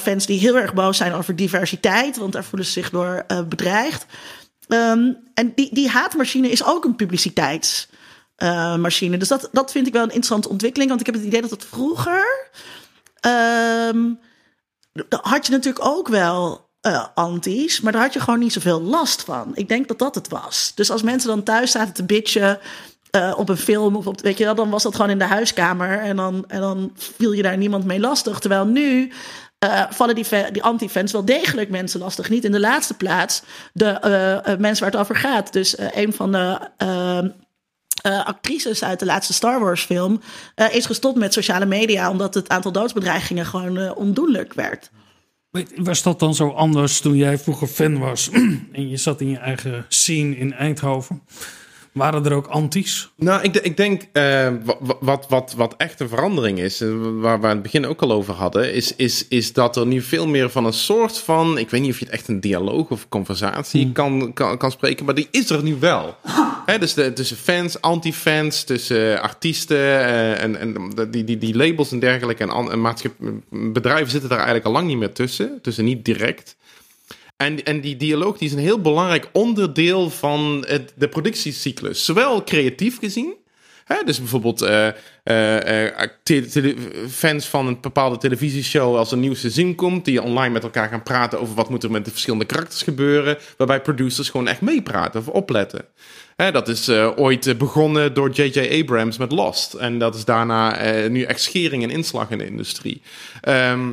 fans 0.00 0.26
die 0.26 0.38
heel 0.38 0.56
erg 0.56 0.74
boos 0.74 0.96
zijn 0.96 1.12
over 1.12 1.36
diversiteit, 1.36 2.16
want 2.16 2.32
daar 2.32 2.44
voelen 2.44 2.66
ze 2.66 2.72
zich 2.72 2.90
door 2.90 3.26
bedreigd. 3.48 4.06
Ehm, 4.68 5.12
en 5.34 5.52
die, 5.54 5.74
die 5.74 5.88
haatmachine 5.88 6.50
is 6.50 6.64
ook 6.64 6.84
een 6.84 6.96
publiciteitsmachine. 6.96 9.16
dus 9.16 9.28
dat, 9.28 9.48
dat 9.52 9.72
vind 9.72 9.86
ik 9.86 9.92
wel 9.92 10.02
een 10.02 10.08
interessante 10.08 10.48
ontwikkeling. 10.48 10.88
Want 10.88 11.00
ik 11.00 11.06
heb 11.06 11.14
het 11.14 11.24
idee 11.24 11.40
dat 11.40 11.50
het 11.50 11.64
vroeger. 11.64 12.50
ehm, 13.20 14.12
had 15.08 15.46
je 15.46 15.52
natuurlijk 15.52 15.84
ook 15.84 16.08
wel 16.08 16.68
eh, 16.80 17.06
anti's, 17.14 17.80
maar 17.80 17.92
daar 17.92 18.02
had 18.02 18.12
je 18.12 18.20
gewoon 18.20 18.38
niet 18.38 18.52
zoveel 18.52 18.82
last 18.82 19.22
van. 19.22 19.50
Ik 19.54 19.68
denk 19.68 19.88
dat 19.88 19.98
dat 19.98 20.14
het 20.14 20.28
was. 20.28 20.72
Dus 20.74 20.90
als 20.90 21.02
mensen 21.02 21.28
dan 21.28 21.42
thuis 21.42 21.70
zaten 21.70 21.94
te 21.94 22.04
bitchen. 22.04 22.58
eh, 23.10 23.32
op 23.36 23.48
een 23.48 23.56
film 23.56 23.96
of 23.96 24.06
op, 24.06 24.20
weet 24.20 24.38
je 24.38 24.44
wel, 24.44 24.54
dan 24.54 24.70
was 24.70 24.82
dat 24.82 24.94
gewoon 24.94 25.10
in 25.10 25.18
de 25.18 25.24
huiskamer 25.24 25.98
en 25.98 26.16
dan, 26.16 26.44
en 26.48 26.60
dan 26.60 26.92
viel 26.96 27.32
je 27.32 27.42
daar 27.42 27.56
niemand 27.56 27.84
mee 27.84 28.00
lastig. 28.00 28.38
Terwijl 28.38 28.66
nu 28.66 29.12
eh, 29.58 29.82
vallen 29.90 30.14
die, 30.14 30.26
die 30.52 30.62
anti-fans 30.62 31.12
wel 31.12 31.24
degelijk 31.24 31.70
mensen 31.70 32.00
lastig. 32.00 32.28
Niet 32.28 32.44
in 32.44 32.52
de 32.52 32.60
laatste 32.60 32.94
plaats 32.94 33.42
de 33.72 34.56
mensen 34.58 34.84
waar 34.84 34.92
het 34.92 35.00
over 35.00 35.16
gaat. 35.16 35.52
Dus 35.52 35.78
een 35.78 36.12
van 36.12 36.32
de 36.32 36.60
actrices 38.10 38.84
uit 38.84 38.98
de 38.98 39.04
laatste 39.04 39.32
Star 39.32 39.60
Wars 39.60 39.82
film 39.82 40.20
eh, 40.54 40.74
is 40.74 40.86
gestopt 40.86 41.18
met 41.18 41.32
sociale 41.32 41.66
media 41.66 42.10
omdat 42.10 42.34
het 42.34 42.48
aantal 42.48 42.72
doodsbedreigingen 42.72 43.46
gewoon 43.46 43.78
eh, 43.78 43.96
ondoenlijk 43.96 44.54
werd. 44.54 44.90
Was 45.76 46.02
dat 46.02 46.18
dan 46.18 46.34
zo 46.34 46.48
anders 46.48 47.00
toen 47.00 47.16
jij 47.16 47.38
vroeger 47.38 47.66
fan 47.66 47.98
was 47.98 48.30
en 48.72 48.88
je 48.88 48.96
zat 48.96 49.20
in 49.20 49.30
je 49.30 49.38
eigen 49.38 49.84
scene 49.88 50.36
in 50.36 50.52
Eindhoven? 50.52 51.22
Waren 51.96 52.24
er 52.24 52.32
ook 52.32 52.46
anti's? 52.46 53.10
Nou, 53.16 53.42
ik, 53.42 53.54
ik 53.56 53.76
denk 53.76 54.02
eh, 54.12 54.22
wa- 54.64 54.76
wa- 54.80 54.96
wat, 55.00 55.26
wat, 55.28 55.54
wat 55.56 55.74
echt 55.76 56.00
een 56.00 56.08
verandering 56.08 56.58
is, 56.58 56.80
eh, 56.80 56.88
waar 57.20 57.40
we 57.40 57.46
aan 57.46 57.52
het 57.52 57.62
begin 57.62 57.86
ook 57.86 58.02
al 58.02 58.12
over 58.12 58.34
hadden, 58.34 58.72
is, 58.74 58.96
is, 58.96 59.28
is 59.28 59.52
dat 59.52 59.76
er 59.76 59.86
nu 59.86 60.00
veel 60.00 60.26
meer 60.26 60.50
van 60.50 60.64
een 60.64 60.72
soort 60.72 61.18
van, 61.18 61.58
ik 61.58 61.70
weet 61.70 61.80
niet 61.80 61.90
of 61.90 61.98
je 61.98 62.04
het 62.04 62.14
echt 62.14 62.28
een 62.28 62.40
dialoog 62.40 62.88
of 62.88 63.08
conversatie 63.08 63.92
kan, 63.92 64.32
kan, 64.32 64.56
kan 64.58 64.70
spreken, 64.70 65.04
maar 65.04 65.14
die 65.14 65.28
is 65.30 65.50
er 65.50 65.62
nu 65.62 65.76
wel. 65.80 66.16
Dus 66.80 66.94
de, 66.94 67.12
tussen 67.12 67.36
fans, 67.36 67.80
anti-fans, 67.80 68.64
tussen 68.64 69.22
artiesten 69.22 69.76
eh, 69.76 70.42
en, 70.42 70.58
en 70.58 70.90
die, 71.10 71.24
die, 71.24 71.38
die 71.38 71.56
labels 71.56 71.92
en 71.92 71.98
dergelijke 71.98 72.42
en, 72.44 73.42
bedrijven 73.72 74.10
zitten 74.10 74.28
daar 74.28 74.38
eigenlijk 74.38 74.66
al 74.66 74.72
lang 74.72 74.86
niet 74.86 74.98
meer 74.98 75.12
tussen, 75.12 75.58
tussen 75.62 75.84
niet 75.84 76.04
direct. 76.04 76.56
En, 77.36 77.64
en 77.64 77.80
die 77.80 77.96
dialoog 77.96 78.38
die 78.38 78.48
is 78.48 78.54
een 78.54 78.60
heel 78.60 78.80
belangrijk 78.80 79.28
onderdeel 79.32 80.10
van 80.10 80.64
het, 80.68 80.92
de 80.96 81.08
productiecyclus. 81.08 82.04
Zowel 82.04 82.44
creatief 82.44 82.98
gezien, 82.98 83.34
Hè, 83.86 83.96
dus 84.04 84.18
bijvoorbeeld 84.18 84.62
eh, 84.62 84.88
eh, 85.22 86.02
eh, 86.02 86.76
fans 87.10 87.46
van 87.46 87.66
een 87.66 87.80
bepaalde 87.80 88.18
televisieshow 88.18 88.96
als 88.96 89.12
een 89.12 89.20
nieuw 89.20 89.34
seizoen 89.34 89.74
komt, 89.74 90.04
die 90.04 90.22
online 90.22 90.52
met 90.52 90.62
elkaar 90.62 90.88
gaan 90.88 91.02
praten 91.02 91.40
over 91.40 91.54
wat 91.54 91.70
moet 91.70 91.82
er 91.82 91.90
met 91.90 92.04
de 92.04 92.10
verschillende 92.10 92.44
karakters 92.44 92.82
gebeuren, 92.82 93.38
waarbij 93.56 93.80
producers 93.80 94.28
gewoon 94.28 94.48
echt 94.48 94.60
meepraten 94.60 95.20
of 95.20 95.28
opletten. 95.28 95.84
Hè, 96.36 96.52
dat 96.52 96.68
is 96.68 96.88
ooit 96.90 97.58
begonnen 97.58 98.14
door 98.14 98.30
J.J. 98.30 98.80
Abrams 98.80 99.18
met 99.18 99.32
Lost. 99.32 99.74
En 99.74 99.98
dat 99.98 100.14
is 100.14 100.24
daarna 100.24 100.78
nu 101.08 101.22
echt 101.22 101.40
schering 101.40 101.82
en 101.82 101.90
inslag 101.90 102.30
in 102.30 102.38
de 102.38 102.46
industrie. 102.46 103.02
Ehm, 103.40 103.90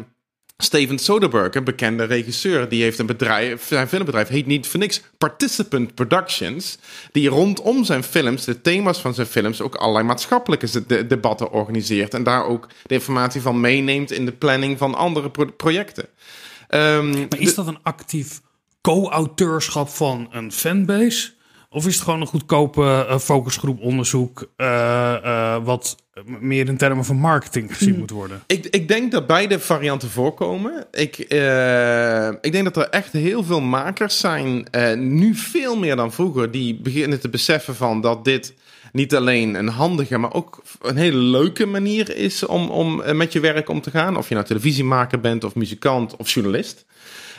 Steven 0.57 0.97
Soderbergh, 0.99 1.55
een 1.57 1.63
bekende 1.63 2.03
regisseur, 2.03 2.69
die 2.69 2.83
heeft 2.83 2.99
een 2.99 3.05
bedrijf, 3.05 3.67
zijn 3.67 3.87
filmbedrijf 3.87 4.27
heet 4.27 4.45
niet 4.45 4.67
voor 4.67 4.79
niks 4.79 5.01
Participant 5.17 5.95
Productions, 5.95 6.77
die 7.11 7.29
rondom 7.29 7.83
zijn 7.83 8.03
films, 8.03 8.45
de 8.45 8.61
thema's 8.61 9.01
van 9.01 9.13
zijn 9.13 9.27
films, 9.27 9.61
ook 9.61 9.75
allerlei 9.75 10.05
maatschappelijke 10.05 11.07
debatten 11.07 11.51
organiseert 11.51 12.13
en 12.13 12.23
daar 12.23 12.45
ook 12.45 12.67
de 12.85 12.93
informatie 12.93 13.41
van 13.41 13.59
meeneemt 13.59 14.11
in 14.11 14.25
de 14.25 14.31
planning 14.31 14.77
van 14.77 14.95
andere 14.95 15.31
pro- 15.31 15.51
projecten. 15.57 16.07
Ehm, 16.67 17.09
Maar 17.09 17.39
is 17.39 17.55
dat 17.55 17.67
een 17.67 17.83
actief 17.83 18.41
co-auteurschap 18.81 19.89
van 19.89 20.27
een 20.31 20.51
fanbase? 20.51 21.31
Of 21.73 21.87
is 21.87 21.93
het 21.95 22.03
gewoon 22.03 22.21
een 22.21 22.27
goedkope 22.27 23.05
eh, 23.09 23.17
focusgroep 23.17 23.81
onderzoek... 23.81 24.49
eh, 24.55 25.13
eh, 25.15 25.63
wat 25.63 25.95
meer 26.25 26.67
in 26.67 26.77
termen 26.77 27.05
van 27.05 27.15
marketing 27.15 27.77
gezien 27.77 27.97
moet 27.97 28.09
worden? 28.09 28.43
Ik, 28.47 28.65
ik 28.65 28.87
denk 28.87 29.11
dat 29.11 29.27
beide 29.27 29.59
varianten 29.59 30.09
voorkomen. 30.09 30.85
Ik, 30.91 31.19
eh, 31.19 32.27
ik 32.27 32.51
denk 32.51 32.63
dat 32.63 32.77
er 32.77 32.89
echt 32.89 33.11
heel 33.11 33.43
veel 33.43 33.61
makers 33.61 34.19
zijn, 34.19 34.67
eh, 34.71 34.93
nu 34.93 35.35
veel 35.35 35.77
meer 35.77 35.95
dan 35.95 36.11
vroeger, 36.11 36.51
die 36.51 36.79
beginnen 36.81 37.19
te 37.19 37.29
beseffen 37.29 37.75
van 37.75 38.01
dat 38.01 38.25
dit 38.25 38.53
niet 38.91 39.15
alleen 39.15 39.55
een 39.55 39.67
handige, 39.67 40.17
maar 40.17 40.33
ook 40.33 40.63
een 40.81 40.97
hele 40.97 41.17
leuke 41.17 41.65
manier 41.65 42.15
is 42.15 42.45
om, 42.45 42.69
om 42.69 43.01
met 43.17 43.33
je 43.33 43.39
werk 43.39 43.69
om 43.69 43.81
te 43.81 43.91
gaan. 43.91 44.17
Of 44.17 44.27
je 44.27 44.33
nou 44.33 44.47
televisiemaker 44.47 45.19
bent, 45.19 45.43
of 45.43 45.55
muzikant, 45.55 46.15
of 46.15 46.29
journalist. 46.29 46.85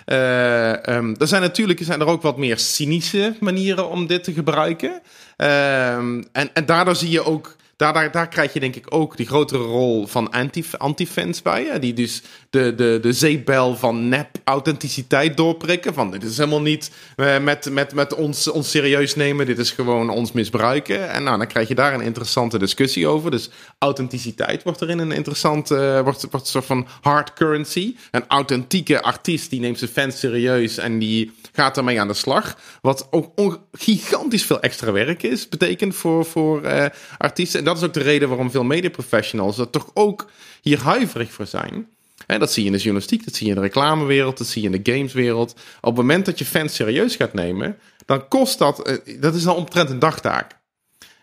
Ehm, 0.05 1.15
er 1.19 1.27
zijn 1.27 1.43
natuurlijk 1.43 1.81
zijn 1.83 2.01
er 2.01 2.07
ook 2.07 2.23
wat 2.23 2.37
meer 2.37 2.59
cynische 2.59 3.35
manieren 3.41 3.89
om 3.89 4.07
dit 4.07 4.25
te 4.25 4.33
gebruiken. 4.33 5.01
Ehm, 5.37 6.23
en, 6.33 6.51
en 6.53 6.67
daardoor 6.67 6.97
zie 6.97 7.11
je 7.11 7.25
ook. 7.25 7.57
Daar, 7.77 7.93
daar, 7.93 8.11
daar 8.11 8.29
krijg 8.29 8.53
je 8.53 8.61
denk 8.61 8.77
ik 8.77 8.87
ook 8.89 9.17
die 9.17 9.27
grotere 9.27 9.63
rol 9.63 10.07
van 10.07 10.31
anti- 10.31 10.65
anti-fans 10.79 11.43
bij. 11.43 11.79
Die 11.79 11.93
dus 11.93 12.23
de, 12.51 12.75
de, 12.75 12.99
de 13.03 13.13
zeepbel 13.13 13.77
van 13.77 14.09
nep-authenticiteit 14.09 15.37
doorprikken. 15.37 15.95
Van 15.95 16.11
dit 16.11 16.23
is 16.23 16.37
helemaal 16.37 16.61
niet 16.61 16.91
eh, 17.17 17.39
met, 17.39 17.71
met, 17.71 17.95
met 17.95 18.15
ons, 18.15 18.51
ons 18.51 18.71
serieus 18.71 19.15
nemen. 19.15 19.47
Dit 19.47 19.59
is 19.59 19.71
gewoon 19.71 20.11
ons 20.11 20.33
misbruiken. 20.33 21.11
En 21.11 21.23
nou, 21.23 21.39
dan 21.39 21.47
krijg 21.47 21.69
je 21.69 21.75
daar 21.75 21.95
een 21.95 22.01
interessante 22.01 22.59
discussie 22.59 23.07
over. 23.07 23.31
Dus 23.31 23.51
authenticiteit 23.79 24.63
wordt 24.63 24.83
erin 24.83 24.99
een 24.99 25.13
interessante... 25.13 25.77
eh, 25.77 26.01
wordt, 26.01 26.27
wordt 26.31 26.47
een 26.47 26.53
soort 26.53 26.65
van 26.65 26.87
hard 27.01 27.33
currency. 27.33 27.97
Een 28.11 28.25
authentieke 28.29 29.03
artiest 29.03 29.51
die 29.51 29.61
neemt 29.61 29.79
zijn 29.79 29.91
fans 29.91 30.19
serieus 30.19 30.79
en 30.79 30.99
die 30.99 31.33
gaat 31.53 31.77
ermee 31.77 32.01
aan 32.01 32.09
de 32.09 32.15
slag. 32.15 32.57
Wat 32.81 33.09
ook 33.11 33.61
gigantisch 33.73 34.45
veel 34.45 34.61
extra 34.61 34.93
werk 34.93 35.23
is, 35.23 35.49
betekent 35.49 35.95
voor, 35.95 36.25
voor 36.25 36.63
eh, 36.63 36.87
artiesten. 37.19 37.64
En 37.65 37.71
dat 37.71 37.79
is 37.79 37.87
ook 37.89 37.95
de 37.95 38.03
reden 38.03 38.29
waarom 38.29 38.51
veel 38.51 38.65
mediaprofessionals 38.65 39.59
er 39.59 39.71
toch 39.71 39.91
ook 39.95 40.31
hier 40.63 40.81
huiverig 40.81 41.33
voor 41.33 41.47
zijn. 41.47 41.89
Hè, 42.27 42.39
dat 42.39 42.53
zie 42.53 42.63
je 42.63 42.69
in 42.69 42.75
de 42.75 42.83
journalistiek, 42.83 43.25
dat 43.25 43.35
zie 43.35 43.47
je 43.47 43.53
in 43.53 43.59
de 43.59 43.67
reclamewereld, 43.67 44.39
dat 44.39 44.47
zie 44.47 44.63
je 44.63 44.71
in 44.71 44.83
de 44.83 44.93
gameswereld. 44.93 45.53
Op 45.81 45.97
het 45.97 45.97
moment 45.97 46.27
dat 46.27 46.39
je 46.39 46.45
fans 46.45 46.75
serieus 46.75 47.17
gaat 47.17 47.33
nemen, 47.33 47.79
dan 48.07 48.29
kost 48.29 48.59
dat, 48.59 48.87
eh, 48.87 49.21
dat 49.21 49.35
is 49.35 49.47
al 49.47 49.55
omtrent 49.55 49.91
een 49.91 49.99
dagtaak. 49.99 50.59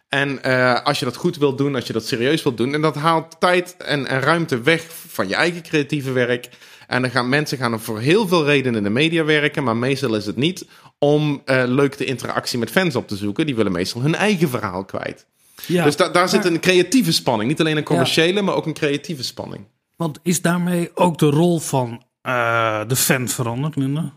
En 0.09 0.43
eh, 0.43 0.83
als 0.83 0.99
je 0.99 1.05
dat 1.05 1.15
goed 1.15 1.37
wilt 1.37 1.57
doen, 1.57 1.75
als 1.75 1.87
je 1.87 1.93
dat 1.93 2.07
serieus 2.07 2.43
wilt 2.43 2.57
doen, 2.57 2.73
en 2.73 2.81
dat 2.81 2.95
haalt 2.95 3.39
tijd 3.39 3.75
en, 3.77 4.07
en 4.07 4.19
ruimte 4.19 4.61
weg 4.61 4.85
van 5.07 5.27
je 5.27 5.35
eigen 5.35 5.61
creatieve 5.61 6.11
werk. 6.11 6.49
En 6.87 7.01
dan 7.01 7.11
gaan 7.11 7.29
mensen 7.29 7.57
gaan 7.57 7.73
er 7.73 7.79
voor 7.79 7.99
heel 7.99 8.27
veel 8.27 8.45
redenen 8.45 8.77
in 8.77 8.83
de 8.83 8.89
media 8.89 9.23
werken, 9.25 9.63
maar 9.63 9.77
meestal 9.77 10.15
is 10.15 10.25
het 10.25 10.35
niet 10.35 10.65
om 10.99 11.41
eh, 11.45 11.63
leuk 11.65 11.97
de 11.97 12.05
interactie 12.05 12.59
met 12.59 12.71
fans 12.71 12.95
op 12.95 13.07
te 13.07 13.15
zoeken. 13.15 13.45
Die 13.45 13.55
willen 13.55 13.71
meestal 13.71 14.01
hun 14.01 14.15
eigen 14.15 14.49
verhaal 14.49 14.85
kwijt. 14.85 15.25
Ja, 15.67 15.83
dus 15.83 15.95
da- 15.95 16.09
daar 16.09 16.29
zit 16.29 16.45
een 16.45 16.59
creatieve 16.59 17.11
spanning. 17.11 17.49
Niet 17.49 17.59
alleen 17.59 17.77
een 17.77 17.83
commerciële, 17.83 18.41
maar 18.41 18.55
ook 18.55 18.65
een 18.65 18.73
creatieve 18.73 19.23
spanning. 19.23 19.65
Want 19.95 20.19
is 20.23 20.41
daarmee 20.41 20.91
ook 20.95 21.17
de 21.17 21.29
rol 21.29 21.59
van 21.59 22.03
eh, 22.21 22.81
de 22.87 22.95
fan 22.95 23.27
veranderd, 23.27 23.75
Linda? 23.75 24.13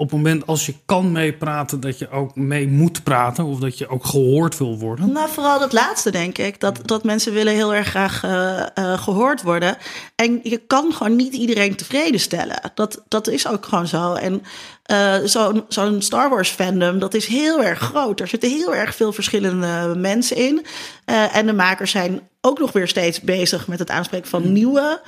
Op 0.00 0.10
het 0.10 0.16
moment 0.16 0.46
als 0.46 0.66
je 0.66 0.74
kan 0.84 1.12
meepraten, 1.12 1.80
dat 1.80 1.98
je 1.98 2.10
ook 2.10 2.36
mee 2.36 2.68
moet 2.68 3.02
praten 3.02 3.44
of 3.44 3.58
dat 3.58 3.78
je 3.78 3.88
ook 3.88 4.06
gehoord 4.06 4.58
wil 4.58 4.78
worden. 4.78 5.12
Nou, 5.12 5.28
vooral 5.28 5.58
dat 5.58 5.72
laatste, 5.72 6.10
denk 6.10 6.38
ik. 6.38 6.60
Dat, 6.60 6.80
dat 6.84 7.04
mensen 7.04 7.32
willen 7.32 7.52
heel 7.52 7.74
erg 7.74 7.88
graag 7.88 8.24
eh, 8.24 8.60
eh, 8.74 9.02
gehoord 9.02 9.42
worden. 9.42 9.76
En 10.14 10.40
je 10.42 10.58
kan 10.66 10.92
gewoon 10.92 11.16
niet 11.16 11.34
iedereen 11.34 11.76
tevreden 11.76 12.20
stellen. 12.20 12.72
Dat, 12.74 13.02
dat 13.08 13.28
is 13.28 13.48
ook 13.48 13.64
gewoon 13.66 13.86
zo. 13.86 14.14
En 14.14 14.42
eh, 14.82 15.16
zo'n 15.68 16.02
Star 16.02 16.30
Wars 16.30 16.50
fandom, 16.50 16.98
dat 16.98 17.14
is 17.14 17.26
heel 17.26 17.62
erg 17.62 17.78
groot. 17.78 18.20
Er 18.20 18.28
zitten 18.28 18.50
heel 18.50 18.74
erg 18.74 18.94
veel 18.94 19.12
verschillende 19.12 19.94
mensen 19.96 20.36
in. 20.36 20.66
En 21.32 21.46
de 21.46 21.52
makers 21.52 21.90
zijn 21.90 22.20
ook 22.40 22.58
nog 22.58 22.72
weer 22.72 22.88
steeds 22.88 23.20
bezig 23.20 23.66
met 23.66 23.78
het 23.78 23.90
aanspreken 23.90 24.28
van 24.28 24.52
nieuwe 24.52 25.00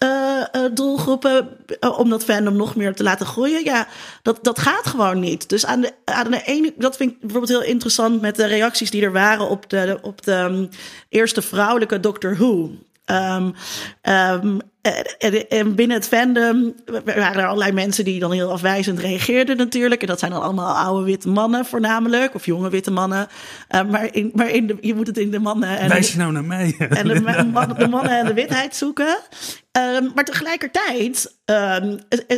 eh, 0.00 0.40
eh, 0.52 0.72
doelgroepen 0.74 1.48
eh, 1.80 1.98
om 1.98 2.10
dat 2.10 2.24
fandom 2.24 2.56
nog 2.56 2.76
meer 2.76 2.94
te 2.94 3.02
laten 3.02 3.26
groeien. 3.26 3.64
Ja, 3.64 3.86
dat, 4.22 4.38
dat 4.42 4.58
gaat 4.58 4.86
gewoon 4.86 5.20
niet. 5.20 5.48
Dus 5.48 5.66
aan 5.66 5.80
de, 5.80 5.92
aan 6.04 6.30
de 6.30 6.42
ene, 6.44 6.72
dat 6.76 6.96
vind 6.96 7.10
ik 7.10 7.20
bijvoorbeeld 7.20 7.60
heel 7.60 7.70
interessant 7.70 8.20
met 8.20 8.36
de 8.36 8.46
reacties 8.46 8.90
die 8.90 9.02
er 9.02 9.12
waren 9.12 9.48
op 9.48 9.70
de, 9.70 9.98
op 10.02 10.22
de 10.22 10.34
um, 10.34 10.68
eerste 11.08 11.42
vrouwelijke 11.42 12.00
Doctor 12.00 12.36
Who. 12.36 12.70
Um, 13.06 13.54
um, 14.02 14.60
en, 15.18 15.48
en 15.48 15.74
binnen 15.74 15.96
het 15.96 16.08
fandom 16.08 16.74
waren 17.04 17.42
er 17.42 17.46
allerlei 17.46 17.72
mensen 17.72 18.04
die 18.04 18.20
dan 18.20 18.32
heel 18.32 18.52
afwijzend 18.52 18.98
reageerden 18.98 19.56
natuurlijk. 19.56 20.00
En 20.00 20.06
dat 20.06 20.18
zijn 20.18 20.30
dan 20.30 20.42
allemaal 20.42 20.76
oude 20.76 21.04
witte 21.04 21.28
mannen 21.28 21.66
voornamelijk. 21.66 22.34
Of 22.34 22.46
jonge 22.46 22.70
witte 22.70 22.90
mannen. 22.90 23.28
Uh, 23.70 23.84
maar 23.84 24.14
in, 24.14 24.30
maar 24.34 24.50
in 24.50 24.66
de, 24.66 24.76
je 24.80 24.94
moet 24.94 25.06
het 25.06 25.18
in 25.18 25.30
de 25.30 25.38
mannen... 25.38 25.78
En 25.78 25.88
Wijs 25.88 26.12
je 26.12 26.18
nou 26.18 26.32
naar 26.32 26.44
mij? 26.44 26.74
En 26.78 27.08
de, 27.08 27.22
de 27.78 27.88
mannen 27.88 28.18
en 28.18 28.26
de 28.26 28.34
witheid 28.34 28.76
zoeken. 28.76 29.18
Um, 29.78 30.10
maar 30.14 30.24
tegelijkertijd 30.24 31.34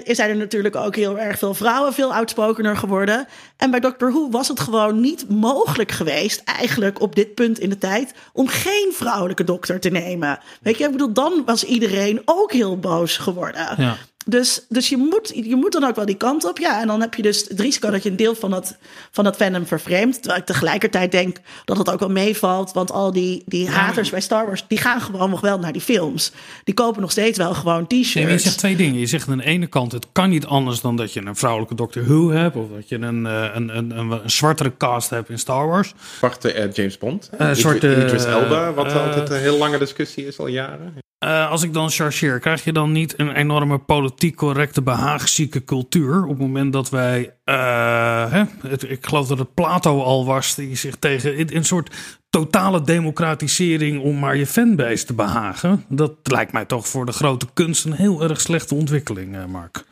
zijn 0.05 0.31
er 0.31 0.37
natuurlijk 0.37 0.77
ook 0.77 0.97
heel 0.97 1.18
erg 1.18 1.38
veel 1.38 1.55
vrouwen 1.55 1.92
veel 1.92 2.12
uitspokener 2.12 2.77
geworden. 2.77 3.27
En 3.57 3.71
bij 3.71 3.81
Doctor 3.81 4.12
Who 4.12 4.31
was 4.31 4.49
het 4.49 4.61
gewoon 4.61 5.01
niet 5.01 5.29
mogelijk 5.29 5.92
geweest, 5.92 6.42
eigenlijk 6.45 7.01
op 7.01 7.14
dit 7.14 7.35
punt 7.35 7.59
in 7.59 7.68
de 7.68 7.79
tijd, 7.79 8.14
om 8.33 8.49
geen 8.49 8.90
vrouwelijke 8.92 9.45
dokter 9.45 9.81
te 9.81 9.88
nemen. 9.88 10.38
Weet 10.61 10.79
je, 10.79 10.85
ik 10.85 10.90
bedoel, 10.90 11.12
dan 11.12 11.42
was 11.45 11.64
iedereen 11.64 12.23
ook 12.25 12.53
heel 12.53 12.79
boos 12.79 13.16
geworden. 13.16 13.75
Ja. 13.77 13.97
Dus, 14.27 14.67
dus 14.69 14.89
je, 14.89 14.97
moet, 14.97 15.33
je 15.35 15.57
moet 15.57 15.73
dan 15.73 15.85
ook 15.85 15.97
wel 15.97 16.07
die 16.07 16.17
kant 16.17 16.45
op. 16.45 16.59
Ja, 16.59 16.81
en 16.81 16.87
dan 16.87 17.01
heb 17.01 17.15
je 17.15 17.23
dus 17.23 17.49
het 17.49 17.61
risico 17.61 17.91
dat 17.91 18.03
je 18.03 18.11
een 18.11 18.17
deel 18.17 18.35
van 18.35 18.51
dat, 18.51 18.77
van 19.11 19.25
dat 19.25 19.37
fandom 19.37 19.67
vervreemdt. 19.67 20.17
Terwijl 20.17 20.41
ik 20.41 20.47
tegelijkertijd 20.47 21.13
denk 21.13 21.37
dat 21.65 21.79
het 21.79 21.91
ook 21.91 22.01
wel 22.01 22.11
meevalt. 22.11 22.73
Want 22.73 22.91
al 22.91 23.13
die, 23.13 23.43
die 23.47 23.71
haters 23.71 24.11
bij 24.11 24.21
Star 24.21 24.47
Wars, 24.47 24.65
die 24.69 24.79
gaan 24.79 25.01
gewoon 25.01 25.31
nog 25.31 25.41
wel 25.41 25.59
naar 25.59 25.73
die 25.73 25.81
films. 25.81 26.33
Die 26.65 26.75
kopen 26.75 27.01
nog 27.01 27.11
steeds 27.11 27.39
wel 27.39 27.55
gewoon 27.55 27.87
t-shirts. 27.87 28.15
Nee, 28.15 28.27
je 28.33 28.39
zegt 28.39 28.59
twee 28.59 28.77
dingen. 28.77 29.01
Je 29.01 29.07
zegt 29.07 29.29
aan 29.29 29.39
de 29.39 29.45
ene 29.45 29.67
kant, 29.67 29.93
het 29.93 30.07
kan 30.13 30.31
niet 30.31 30.47
anders 30.47 30.81
dan 30.81 30.97
dat 30.97 31.13
je 31.13 31.27
een 31.27 31.37
vrouwelijke 31.37 31.75
Doctor 31.75 32.05
Who 32.05 32.31
hebt. 32.31 32.57
Of 32.57 32.67
dat 32.75 32.89
je 32.89 32.95
een, 32.95 33.25
een, 33.25 33.77
een, 33.77 33.99
een, 33.99 34.11
een 34.11 34.31
zwartere 34.31 34.77
cast 34.77 35.11
hebt 35.11 35.29
in 35.29 35.39
Star 35.39 35.69
Wars. 35.69 35.93
Zwarte 36.19 36.55
uh, 36.55 36.73
James 36.73 36.99
Bond. 36.99 37.31
Uh, 37.41 37.51
zwarte, 37.53 38.05
Idris 38.05 38.25
Elba, 38.25 38.73
wat 38.73 38.87
uh, 38.87 39.07
altijd 39.07 39.31
een 39.31 39.41
heel 39.41 39.59
lange 39.59 39.79
discussie 39.79 40.27
is 40.27 40.39
al 40.39 40.47
jaren. 40.47 40.95
Uh, 41.25 41.51
als 41.51 41.63
ik 41.63 41.73
dan 41.73 41.91
chargeer, 41.91 42.39
krijg 42.39 42.65
je 42.65 42.73
dan 42.73 42.93
niet 42.93 43.19
een 43.19 43.33
enorme 43.33 43.79
politiek 43.79 44.37
correcte 44.37 44.83
behaagzieke 44.83 45.65
cultuur? 45.65 46.23
Op 46.23 46.29
het 46.29 46.39
moment 46.39 46.73
dat 46.73 46.91
wij, 46.91 47.35
uh, 47.45 48.33
hè, 48.33 48.43
ik 48.87 49.07
geloof 49.07 49.27
dat 49.27 49.39
het 49.39 49.55
Plato 49.55 50.03
al 50.03 50.27
was, 50.27 50.55
die 50.55 50.77
zich 50.77 50.97
tegen 50.97 51.57
een 51.57 51.65
soort 51.65 51.95
totale 52.31 52.83
democratisering 52.83 54.03
om 54.03 54.19
maar 54.19 54.37
je 54.37 54.47
fanbase 54.47 55.05
te 55.05 55.15
behagen. 55.15 55.85
Dat 55.89 56.13
lijkt 56.23 56.53
mij 56.53 56.65
toch 56.65 56.89
voor 56.89 57.07
de 57.07 57.13
grote 57.13 57.47
kunst 57.53 57.85
een 57.85 57.93
heel 57.93 58.23
erg 58.23 58.41
slechte 58.41 58.75
ontwikkeling, 58.75 59.37
uh, 59.37 59.45
Mark. 59.45 59.85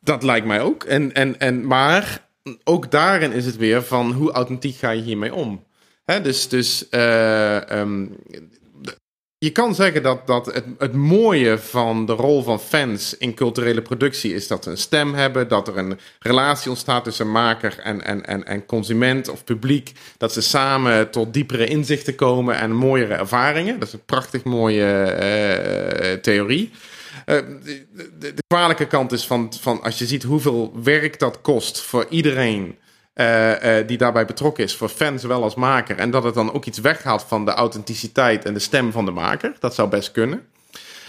Dat 0.00 0.22
lijkt 0.22 0.46
mij 0.46 0.60
ook. 0.60 0.84
En, 0.84 1.14
en, 1.14 1.40
en, 1.40 1.66
maar 1.66 2.28
ook 2.64 2.90
daarin 2.90 3.32
is 3.32 3.46
het 3.46 3.56
weer 3.56 3.82
van 3.82 4.12
hoe 4.12 4.32
authentiek 4.32 4.76
ga 4.76 4.90
je 4.90 5.02
hiermee 5.02 5.34
om? 5.34 5.64
Dus 6.22 6.48
dus 6.48 6.86
um, 7.70 8.16
je 9.40 9.50
kan 9.50 9.74
zeggen 9.74 10.02
dat, 10.02 10.26
dat 10.26 10.46
het, 10.46 10.64
het 10.78 10.94
mooie 10.94 11.58
van 11.58 12.06
de 12.06 12.12
rol 12.12 12.42
van 12.42 12.60
fans 12.60 13.16
in 13.16 13.34
culturele 13.34 13.82
productie 13.82 14.34
is 14.34 14.46
dat 14.46 14.64
ze 14.64 14.70
een 14.70 14.78
stem 14.78 15.14
hebben, 15.14 15.48
dat 15.48 15.68
er 15.68 15.78
een 15.78 15.98
relatie 16.18 16.70
ontstaat 16.70 17.04
tussen 17.04 17.30
maker 17.30 17.78
en, 17.78 18.04
en, 18.04 18.26
en, 18.26 18.46
en 18.46 18.66
consument 18.66 19.28
of 19.28 19.44
publiek, 19.44 19.92
dat 20.16 20.32
ze 20.32 20.40
samen 20.40 21.10
tot 21.10 21.32
diepere 21.32 21.66
inzichten 21.66 22.14
komen 22.14 22.56
en 22.56 22.72
mooiere 22.72 23.14
ervaringen. 23.14 23.78
Dat 23.78 23.88
is 23.88 23.94
een 23.94 24.04
prachtig 24.04 24.44
mooie 24.44 25.16
uh, 26.02 26.12
theorie. 26.12 26.70
Uh, 27.26 27.36
de, 27.64 27.86
de, 27.94 28.34
de, 28.34 28.42
kwalijke 28.46 28.86
kant 28.86 29.12
is 29.12 29.26
van, 29.26 29.52
van 29.60 29.82
als 29.82 29.98
je 29.98 30.06
ziet 30.06 30.22
hoeveel 30.22 30.72
werk 30.82 31.18
dat 31.18 31.40
kost 31.40 31.80
voor 31.80 32.06
iedereen 32.08 32.78
eh, 33.18 33.78
eh, 33.78 33.86
die 33.86 33.98
daarbij 33.98 34.24
betrokken 34.24 34.64
is 34.64 34.76
voor 34.76 34.88
fan 34.88 35.18
zowel 35.18 35.42
als 35.42 35.54
maker. 35.54 35.96
En 35.96 36.10
dat 36.10 36.24
het 36.24 36.34
dan 36.34 36.52
ook 36.52 36.64
iets 36.64 36.78
weghaalt 36.78 37.24
van 37.28 37.44
de 37.44 37.50
authenticiteit 37.50 38.44
en 38.44 38.54
de 38.54 38.60
stem 38.60 38.92
van 38.92 39.04
de 39.04 39.10
maker. 39.10 39.52
Dat 39.58 39.74
zou 39.74 39.88
best 39.88 40.12
kunnen. 40.12 40.46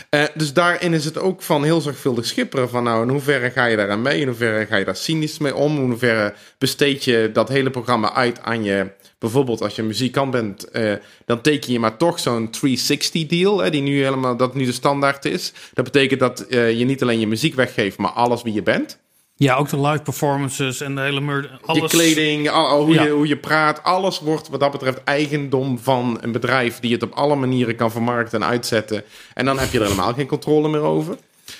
Eh, 0.09 0.23
dus 0.33 0.53
daarin 0.53 0.93
is 0.93 1.05
het 1.05 1.17
ook 1.17 1.41
van 1.41 1.63
heel 1.63 1.81
zorgvuldig 1.81 2.25
schipperen. 2.25 2.69
Van 2.69 2.83
nou, 2.83 3.03
in 3.03 3.09
hoeverre 3.09 3.49
ga 3.49 3.65
je 3.65 3.75
daaraan 3.75 4.01
mee? 4.01 4.19
In 4.19 4.27
hoeverre 4.27 4.65
ga 4.65 4.75
je 4.75 4.85
daar 4.85 4.95
cynisch 4.95 5.37
mee 5.37 5.55
om? 5.55 5.77
In 5.77 5.89
hoeverre 5.89 6.33
besteed 6.57 7.03
je 7.03 7.29
dat 7.33 7.49
hele 7.49 7.69
programma 7.69 8.13
uit 8.13 8.41
aan 8.41 8.63
je... 8.63 8.87
Bijvoorbeeld 9.19 9.61
als 9.61 9.75
je 9.75 9.83
muzikant 9.83 10.31
bent, 10.31 10.67
dan 11.25 11.41
teken 11.41 11.73
je 11.73 11.79
maar 11.79 11.97
toch 11.97 12.19
zo'n 12.19 12.49
360 12.49 13.25
deal. 13.25 13.59
Hè, 13.59 13.69
die 13.69 13.81
nu 13.81 14.03
helemaal, 14.03 14.37
dat 14.37 14.55
nu 14.55 14.65
de 14.65 14.71
standaard 14.71 15.25
is. 15.25 15.53
Dat 15.73 15.85
betekent 15.85 16.19
dat 16.19 16.45
je 16.49 16.85
niet 16.85 17.01
alleen 17.01 17.19
je 17.19 17.27
muziek 17.27 17.55
weggeeft, 17.55 17.97
maar 17.97 18.11
alles 18.11 18.41
wie 18.41 18.53
je 18.53 18.63
bent. 18.63 18.99
Ja, 19.39 19.55
ook 19.55 19.69
de 19.69 19.81
live 19.81 20.03
performances 20.03 20.81
en 20.81 20.95
de 20.95 21.01
hele 21.01 21.21
mer- 21.21 21.59
alles. 21.65 21.81
Je 21.91 21.97
kleding, 21.97 22.49
al, 22.49 22.83
hoe, 22.83 22.93
Ja. 22.93 23.03
je, 23.03 23.09
hoe 23.09 23.27
je 23.27 23.37
praat, 23.37 23.83
alles 23.83 24.19
wordt 24.19 24.47
wat 24.49 24.59
dat 24.59 24.71
betreft 24.71 25.03
eigendom 25.03 25.79
van 25.79 26.17
een 26.21 26.31
bedrijf 26.31 26.79
die 26.79 26.93
het 26.93 27.03
op 27.03 27.11
alle 27.13 27.35
manieren 27.35 27.75
kan 27.75 27.91
vermarkten 27.91 28.41
en 28.41 28.47
uitzetten. 28.49 29.03
En 29.33 29.45
dan 29.45 29.59
heb 29.59 29.71
je 29.71 29.77
er 29.79 29.83
helemaal 29.83 30.13
geen 30.13 30.27
controle 30.27 30.69
meer 30.69 30.81
over. 30.81 31.17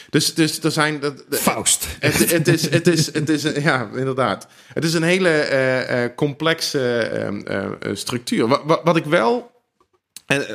Dus, 0.10 0.34
dus 0.34 0.60
er 0.64 0.72
zijn. 0.72 1.00
dat- 1.00 1.24
Faust. 1.30 1.88
het, 2.00 2.32
het, 2.32 2.48
is, 2.48 2.70
het, 2.70 2.88
is, 2.88 3.14
het 3.14 3.30
is, 3.30 3.42
ja, 3.44 3.90
inderdaad. 3.96 4.48
Het 4.74 4.84
is 4.84 4.94
een 4.94 5.04
hele 5.04 5.30
eh, 5.30 6.04
eh, 6.04 6.12
complexe 6.16 6.98
eh, 6.98 7.28
eh, 7.58 7.72
structuur. 7.94 8.48
Wat, 8.48 8.62
wat, 8.66 8.82
wat 8.84 8.96
ik 8.96 9.06
wel. 9.06 9.52
En, 10.26 10.46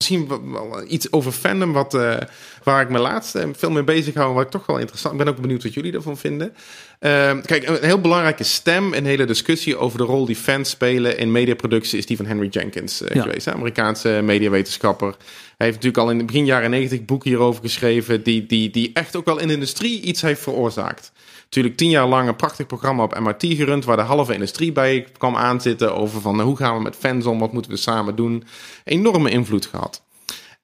misschien 0.00 0.28
wel- 0.52 0.84
iets 0.88 1.12
over 1.12 1.32
fandom, 1.32 1.72
wat, 1.72 1.94
eh, 1.94 2.16
waar 2.62 2.82
ik 2.82 2.88
me 2.88 2.98
laatst 2.98 3.34
eh, 3.34 3.48
veel 3.52 3.70
mee 3.70 3.84
bezig 3.84 4.14
hou. 4.14 4.34
Wat 4.34 4.44
ik 4.44 4.50
toch 4.50 4.66
wel 4.66 4.78
interessant. 4.78 5.12
Ik 5.12 5.24
ben 5.24 5.28
ook 5.34 5.40
benieuwd 5.40 5.62
wat 5.62 5.74
jullie 5.74 5.92
ervan 5.92 6.16
vinden. 6.18 6.52
Eh, 6.98 7.32
kijk, 7.44 7.68
een 7.68 7.78
heel 7.80 8.00
belangrijke 8.00 8.44
stem 8.44 8.92
in 8.92 9.02
de 9.02 9.08
hele 9.08 9.24
discussie 9.24 9.76
over 9.76 9.98
de 9.98 10.04
rol 10.04 10.24
die 10.26 10.36
fans 10.36 10.70
spelen 10.70 11.18
in 11.18 11.32
mediaproductie 11.32 11.98
is 11.98 12.06
die 12.06 12.16
van 12.16 12.26
Henry 12.26 12.48
Jenkins 12.48 13.02
eh, 13.02 13.14
Ja. 13.16 13.22
geweest. 13.22 13.44
Hè? 13.44 13.52
Amerikaanse 13.52 14.20
mediawetenschapper. 14.24 15.08
Hij 15.56 15.66
heeft 15.68 15.74
natuurlijk 15.82 16.02
al 16.04 16.10
in 16.10 16.18
de 16.18 16.24
begin 16.24 16.44
jaren 16.44 16.70
negentig 16.70 17.04
boeken 17.04 17.30
hierover 17.30 17.62
geschreven, 17.62 18.22
die, 18.22 18.46
die, 18.46 18.70
die 18.70 18.90
echt 18.94 19.16
ook 19.16 19.24
wel 19.24 19.38
in 19.38 19.46
de 19.48 19.52
industrie 19.54 20.00
iets 20.00 20.20
heeft 20.22 20.42
veroorzaakt. 20.42 21.12
Natuurlijk 21.50 21.76
tien 21.76 21.90
jaar 21.90 22.06
lang 22.06 22.28
een 22.28 22.36
prachtig 22.36 22.66
programma 22.66 23.02
op 23.02 23.18
MRT 23.18 23.44
gerund, 23.46 23.84
waar 23.84 23.96
de 23.96 24.02
halve 24.02 24.32
industrie 24.32 24.72
bij 24.72 25.06
kwam 25.18 25.36
aanzitten 25.36 25.96
over 25.96 26.20
van 26.20 26.36
nou, 26.36 26.48
hoe 26.48 26.56
gaan 26.56 26.76
we 26.76 26.82
met 26.82 26.96
fans 26.96 27.26
om, 27.26 27.38
wat 27.38 27.52
moeten 27.52 27.70
we 27.70 27.76
samen 27.76 28.16
doen. 28.16 28.44
Enorme 28.84 29.30
invloed 29.30 29.66
gehad. 29.66 30.04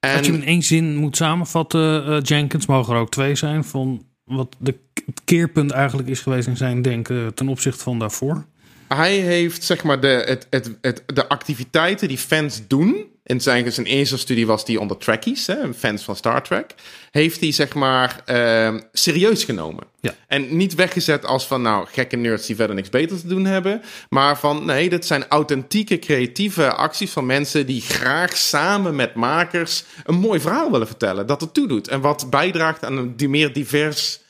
En, 0.01 0.16
Als 0.16 0.26
je 0.26 0.32
in 0.32 0.45
één 0.45 0.62
zin 0.62 0.97
moet 0.97 1.16
samenvatten, 1.16 2.07
eh, 2.07 2.20
Jenkins, 2.22 2.66
mogen 2.66 2.95
er 2.95 3.01
ook 3.01 3.11
twee 3.11 3.34
zijn, 3.34 3.64
van 3.64 4.07
wat 4.24 4.57
de, 4.59 4.78
het 5.07 5.20
keerpunt 5.24 5.70
eigenlijk 5.70 6.09
is 6.09 6.20
geweest 6.20 6.47
in 6.47 6.57
zijn 6.57 6.82
denken 6.82 7.34
ten 7.34 7.49
opzichte 7.49 7.82
van 7.82 7.99
daarvoor. 7.99 8.47
Hij 8.89 9.16
heeft 9.16 9.64
zeg 9.64 9.84
maar 9.84 10.01
de, 10.01 10.07
het, 10.26 10.47
het, 10.51 10.70
het, 10.80 11.03
de 11.07 11.28
activiteiten 11.28 12.09
die 12.09 12.18
fans 12.18 12.61
doen. 12.66 13.14
In 13.24 13.41
zijn, 13.41 13.72
zijn 13.72 13.87
eerste 13.87 14.18
studie 14.18 14.47
was 14.47 14.64
die 14.64 14.80
onder 14.80 14.97
Trekkies, 14.97 15.47
hè, 15.47 15.74
fans 15.74 16.03
van 16.03 16.16
Star 16.16 16.43
Trek. 16.43 16.74
Heeft 17.11 17.41
hij 17.41 17.53
zeg 17.53 17.74
maar 17.74 18.20
eh, 18.24 18.74
serieus 18.93 19.45
genomen. 19.45 19.84
Ja. 20.01 20.14
En 20.28 20.57
niet 20.57 20.74
weggezet 20.74 21.24
als 21.24 21.47
van 21.47 21.62
nou 21.62 21.87
gekke 21.91 22.16
nerds 22.16 22.47
die 22.47 22.57
verder 22.57 22.76
niks 22.76 22.89
beter 22.89 23.20
te 23.20 23.26
doen 23.26 23.45
hebben. 23.45 23.82
Maar 24.09 24.39
van 24.39 24.64
nee, 24.64 24.89
dit 24.89 25.07
zijn 25.07 25.28
authentieke 25.28 25.99
creatieve 25.99 26.72
acties 26.72 27.11
van 27.11 27.26
mensen 27.26 27.66
die 27.66 27.80
graag 27.80 28.37
samen 28.37 28.97
met 28.97 29.14
makers 29.14 29.84
een 30.05 30.18
mooi 30.18 30.41
verhaal 30.41 30.70
willen 30.70 30.87
vertellen. 30.87 31.26
Dat 31.26 31.41
het 31.41 31.55
toedoet. 31.55 31.89
En 31.89 32.01
wat 32.01 32.30
bijdraagt 32.30 32.84
aan 32.84 32.97
een 32.97 33.30
meer 33.30 33.53
divers 33.53 34.20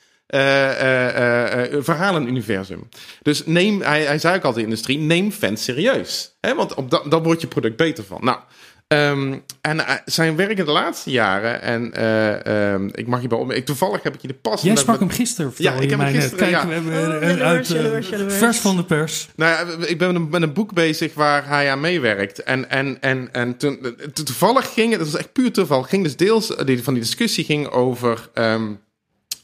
verhalenuniversum. 1.83 2.89
Dus 3.23 3.47
neem, 3.47 3.81
hij, 3.83 4.03
hij 4.03 4.19
zei 4.19 4.37
ook 4.37 4.43
altijd 4.45 4.65
in 4.65 4.71
de 4.71 4.77
industrie, 4.77 4.99
neem 4.99 5.31
fans 5.33 5.65
serieus. 5.65 6.37
Hè? 6.41 6.55
Want 6.55 6.75
op 6.75 6.91
dat, 6.91 7.11
dan 7.11 7.23
wordt 7.23 7.41
je 7.41 7.47
product 7.47 7.77
beter 7.77 8.05
van. 8.05 8.19
Nou, 8.23 8.39
ehm, 8.87 9.35
en 9.61 9.87
eh, 9.87 9.95
zijn 10.05 10.37
werk 10.37 10.59
in 10.59 10.65
de 10.65 10.71
laatste 10.71 11.11
jaren, 11.11 11.63
en 11.63 11.93
eh, 11.93 12.73
ehm, 12.73 12.89
ik 12.93 13.07
mag 13.07 13.23
je 13.23 13.29
bij 13.29 13.39
op, 13.39 13.53
ik, 13.53 13.65
toevallig 13.67 14.03
heb 14.03 14.15
ik 14.15 14.21
je 14.21 14.29
de 14.29 14.35
pas. 14.35 14.63
Jij 14.63 14.77
sprak 14.77 14.99
hem 14.99 15.11
gisteren, 15.11 15.53
Ja, 15.57 15.73
ik 15.73 15.91
heb 15.91 15.99
hem 15.99 16.09
gisteren, 16.15 16.39
Kijk, 16.39 16.51
ja. 16.51 16.67
we 16.67 16.75
hebben 16.75 16.93
Oh, 17.41 17.47
uit, 17.47 17.71
eh, 17.75 17.83
jaloers. 17.83 18.35
vers 18.35 18.59
van 18.59 18.77
de 18.77 18.85
pers. 18.85 19.29
Nou 19.37 19.51
ja, 19.81 19.87
ik 19.87 19.99
ben 19.99 20.07
met 20.13 20.17
een, 20.23 20.29
met 20.29 20.43
een 20.43 20.53
boek 20.53 20.73
bezig 20.73 21.15
waar 21.15 21.49
hij 21.49 21.71
aan 21.71 21.81
meewerkt. 21.81 22.43
En, 22.43 22.71
en, 22.71 22.97
en, 23.01 23.29
en 23.33 23.57
toen, 23.57 23.79
to- 24.13 24.23
toevallig 24.23 24.73
ging 24.73 24.91
het, 24.91 24.99
dat 25.01 25.11
was 25.11 25.21
echt 25.21 25.33
puur 25.33 25.53
toeval, 25.53 25.83
ging 25.83 26.03
dus 26.03 26.17
deels 26.17 26.57
die, 26.65 26.83
van 26.83 26.95
die 26.95 27.03
discussie 27.03 27.45
ging 27.45 27.67
over. 27.69 28.29
ehm, 28.35 28.63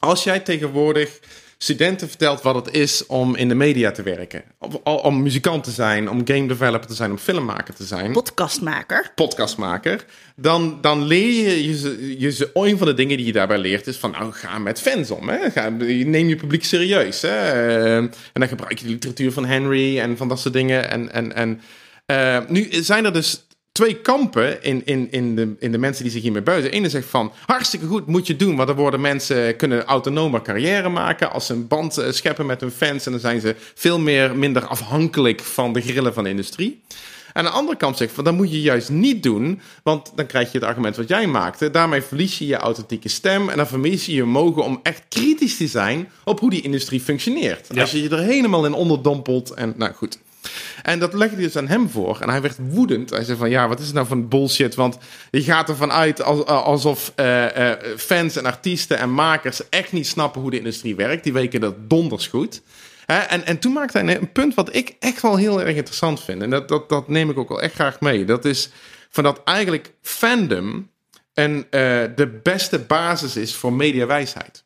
als 0.05 0.25
jij 0.25 0.41
tegenwoordig 0.41 1.21
studenten 1.59 2.09
vertelt 2.09 2.43
wat 2.43 2.55
het 2.55 2.75
is 2.75 3.07
om 3.07 3.37
in 3.37 3.49
de 3.49 3.55
media 3.55 3.91
te 3.91 4.03
werken, 4.03 4.43
om, 4.59 4.81
om 4.85 5.23
muzikant 5.23 5.65
te 5.65 5.71
zijn, 5.71 6.11
om 6.11 6.27
game 6.27 6.47
developer 6.47 6.89
te 6.89 6.95
zijn, 6.95 7.11
om 7.11 7.19
filmmaker 7.19 7.75
te 7.75 7.85
zijn 7.85 8.13
Podcastmaker. 8.13 9.13
podcastmaker, 9.15 10.05
dan, 10.37 10.79
dan 10.81 11.03
leer 11.03 11.49
je, 11.49 11.69
je, 11.69 12.21
je 12.21 12.51
een 12.53 12.79
van 12.79 12.87
de 12.87 12.95
dingen 12.95 13.17
die 13.17 13.27
je 13.27 13.33
daarbij 13.33 13.59
leert 13.59 13.87
is 13.87 13.97
van, 13.97 14.11
nou, 14.11 14.33
ga 14.33 14.59
met 14.59 14.81
fans 14.81 15.11
om. 15.11 15.29
Hè? 15.29 15.51
Ga, 15.51 15.69
neem 15.69 16.29
je 16.29 16.37
publiek 16.37 16.65
serieus. 16.65 17.23
Hè? 17.23 17.29
Eh, 17.29 17.97
en 17.97 18.11
dan 18.33 18.49
gebruik 18.49 18.79
je 18.79 18.85
de 18.85 18.91
literatuur 18.91 19.33
van 19.33 19.45
Henry 19.45 19.99
en 19.99 20.17
van 20.17 20.29
dat 20.29 20.41
soort 20.41 20.55
dingen. 20.55 20.91
En, 20.91 21.13
en, 21.13 21.35
en 21.35 21.61
eh, 22.07 22.39
nu 22.49 22.69
zijn 22.71 23.05
er 23.05 23.13
dus 23.13 23.45
twee 23.73 23.95
kampen 23.95 24.63
in, 24.63 24.87
in, 24.87 25.09
in, 25.11 25.37
de, 25.37 25.55
in 25.59 25.73
de 25.73 25.79
mensen 25.79 26.03
die 26.03 26.13
zich 26.13 26.23
hiermee 26.23 26.43
buizen. 26.43 26.71
Ene 26.71 26.89
zegt 26.89 27.09
van, 27.09 27.33
hartstikke 27.47 27.87
goed, 27.87 28.07
moet 28.07 28.27
je 28.27 28.37
doen, 28.37 28.57
want 28.57 28.69
dan 28.69 28.77
worden 28.77 29.01
mensen 29.01 29.57
kunnen 29.57 29.85
autonomer 29.85 30.43
carrière 30.43 30.89
maken 30.89 31.33
als 31.33 31.47
ze 31.47 31.53
een 31.53 31.67
band 31.67 31.99
eh, 31.99 32.11
scheppen 32.11 32.47
met 32.47 32.61
hun 32.61 32.71
fans 32.71 33.07
en 33.07 33.13
dan 33.13 33.21
zijn 33.21 33.41
ze 33.41 33.55
veel 33.75 33.99
meer, 33.99 34.37
minder 34.37 34.67
afhankelijk 34.67 35.41
van 35.41 35.73
de 35.73 35.81
grillen 35.81 36.15
van 36.15 36.25
de 36.25 36.31
industrie. 36.31 36.83
Aan 37.33 37.45
de 37.45 37.51
andere 37.51 37.77
kant 37.77 37.97
zegt 37.97 38.13
van, 38.13 38.25
dat 38.25 38.35
moet 38.35 38.51
je 38.51 38.61
juist 38.61 38.91
niet 38.91 39.23
doen, 39.23 39.61
want 39.83 40.13
dan 40.15 40.27
krijg 40.27 40.53
je 40.53 40.59
het 40.59 40.67
argument 40.67 40.97
wat 40.97 41.09
jij 41.09 41.27
maakte. 41.27 41.71
Daarmee 41.71 42.03
verlies 42.03 42.39
je 42.39 42.47
je 42.47 42.57
authentieke 42.57 43.09
stem 43.09 43.49
en 43.49 43.57
dan 43.57 43.67
verlies 43.67 44.07
je 44.07 44.15
je 44.15 44.25
mogen 44.25 44.65
om 44.65 44.81
echt 44.83 45.03
kritisch 45.09 45.57
te 45.57 45.67
zijn 45.67 46.09
op 46.25 46.41
hoe 46.41 46.51
die 46.51 46.63
industrie 46.63 47.01
functioneert. 47.01 47.79
Als 47.79 47.91
je 47.91 48.03
je 48.03 48.09
er 48.09 48.23
helemaal 48.23 48.67
in 48.67 48.73
onderdompelt 48.73 49.51
en 49.51 49.75
nou 49.77 49.93
goed. 49.93 50.19
En 50.83 50.99
dat 50.99 51.13
legde 51.13 51.35
hij 51.35 51.45
dus 51.45 51.57
aan 51.57 51.69
hem 51.69 51.91
voor. 51.91 52.21
En 52.21 52.29
hij 52.29 52.41
werd 52.41 52.57
woedend. 52.69 53.11
Hij 53.11 53.25
zei 53.25 53.39
van, 53.39 53.51
ja, 53.51 53.69
wat 53.69 53.79
is 53.79 53.87
het 53.87 53.95
nou 53.95 54.07
voor 54.07 54.27
bullshit? 54.29 54.75
Want 54.75 54.99
je 55.31 55.43
gaat 55.43 55.69
ervan 55.69 55.93
uit 55.93 56.23
als, 56.23 56.45
alsof 56.45 57.13
eh, 57.15 57.71
eh, 57.71 57.79
fans 57.97 58.37
en 58.37 58.47
artiesten 58.47 58.99
en 58.99 59.15
makers 59.15 59.69
echt 59.69 59.93
niet 59.93 60.07
snappen 60.07 60.41
hoe 60.41 60.51
de 60.51 60.59
industrie 60.59 60.97
werkt. 60.97 61.25
Die 61.25 61.33
weten 61.33 61.61
dat 61.61 61.91
donders 61.91 62.27
goed. 62.27 62.63
En, 63.07 63.47
en 63.47 63.59
toen 63.59 63.73
maakte 63.73 63.99
hij 63.99 64.17
een 64.17 64.33
punt 64.33 64.55
wat 64.55 64.75
ik 64.75 64.97
echt 64.99 65.23
wel 65.23 65.37
heel 65.37 65.63
erg 65.63 65.77
interessant 65.77 66.23
vind. 66.23 66.43
En 66.43 66.51
dat, 66.51 66.69
dat, 66.69 66.89
dat 66.89 67.09
neem 67.09 67.31
ik 67.31 67.39
ook 67.39 67.49
wel 67.49 67.63
echt 67.63 67.75
graag 67.75 68.01
mee. 68.01 68.25
Dat 68.25 68.45
is 68.45 68.71
van 69.11 69.25
dat 69.25 69.41
eigenlijk 69.45 69.93
fandom 70.03 70.91
en 71.35 71.67
eh, 71.71 72.05
de 72.17 72.41
beste 72.43 72.79
basis 72.79 73.37
is 73.37 73.55
voor 73.55 73.73
mediawijsheid. 73.73 74.65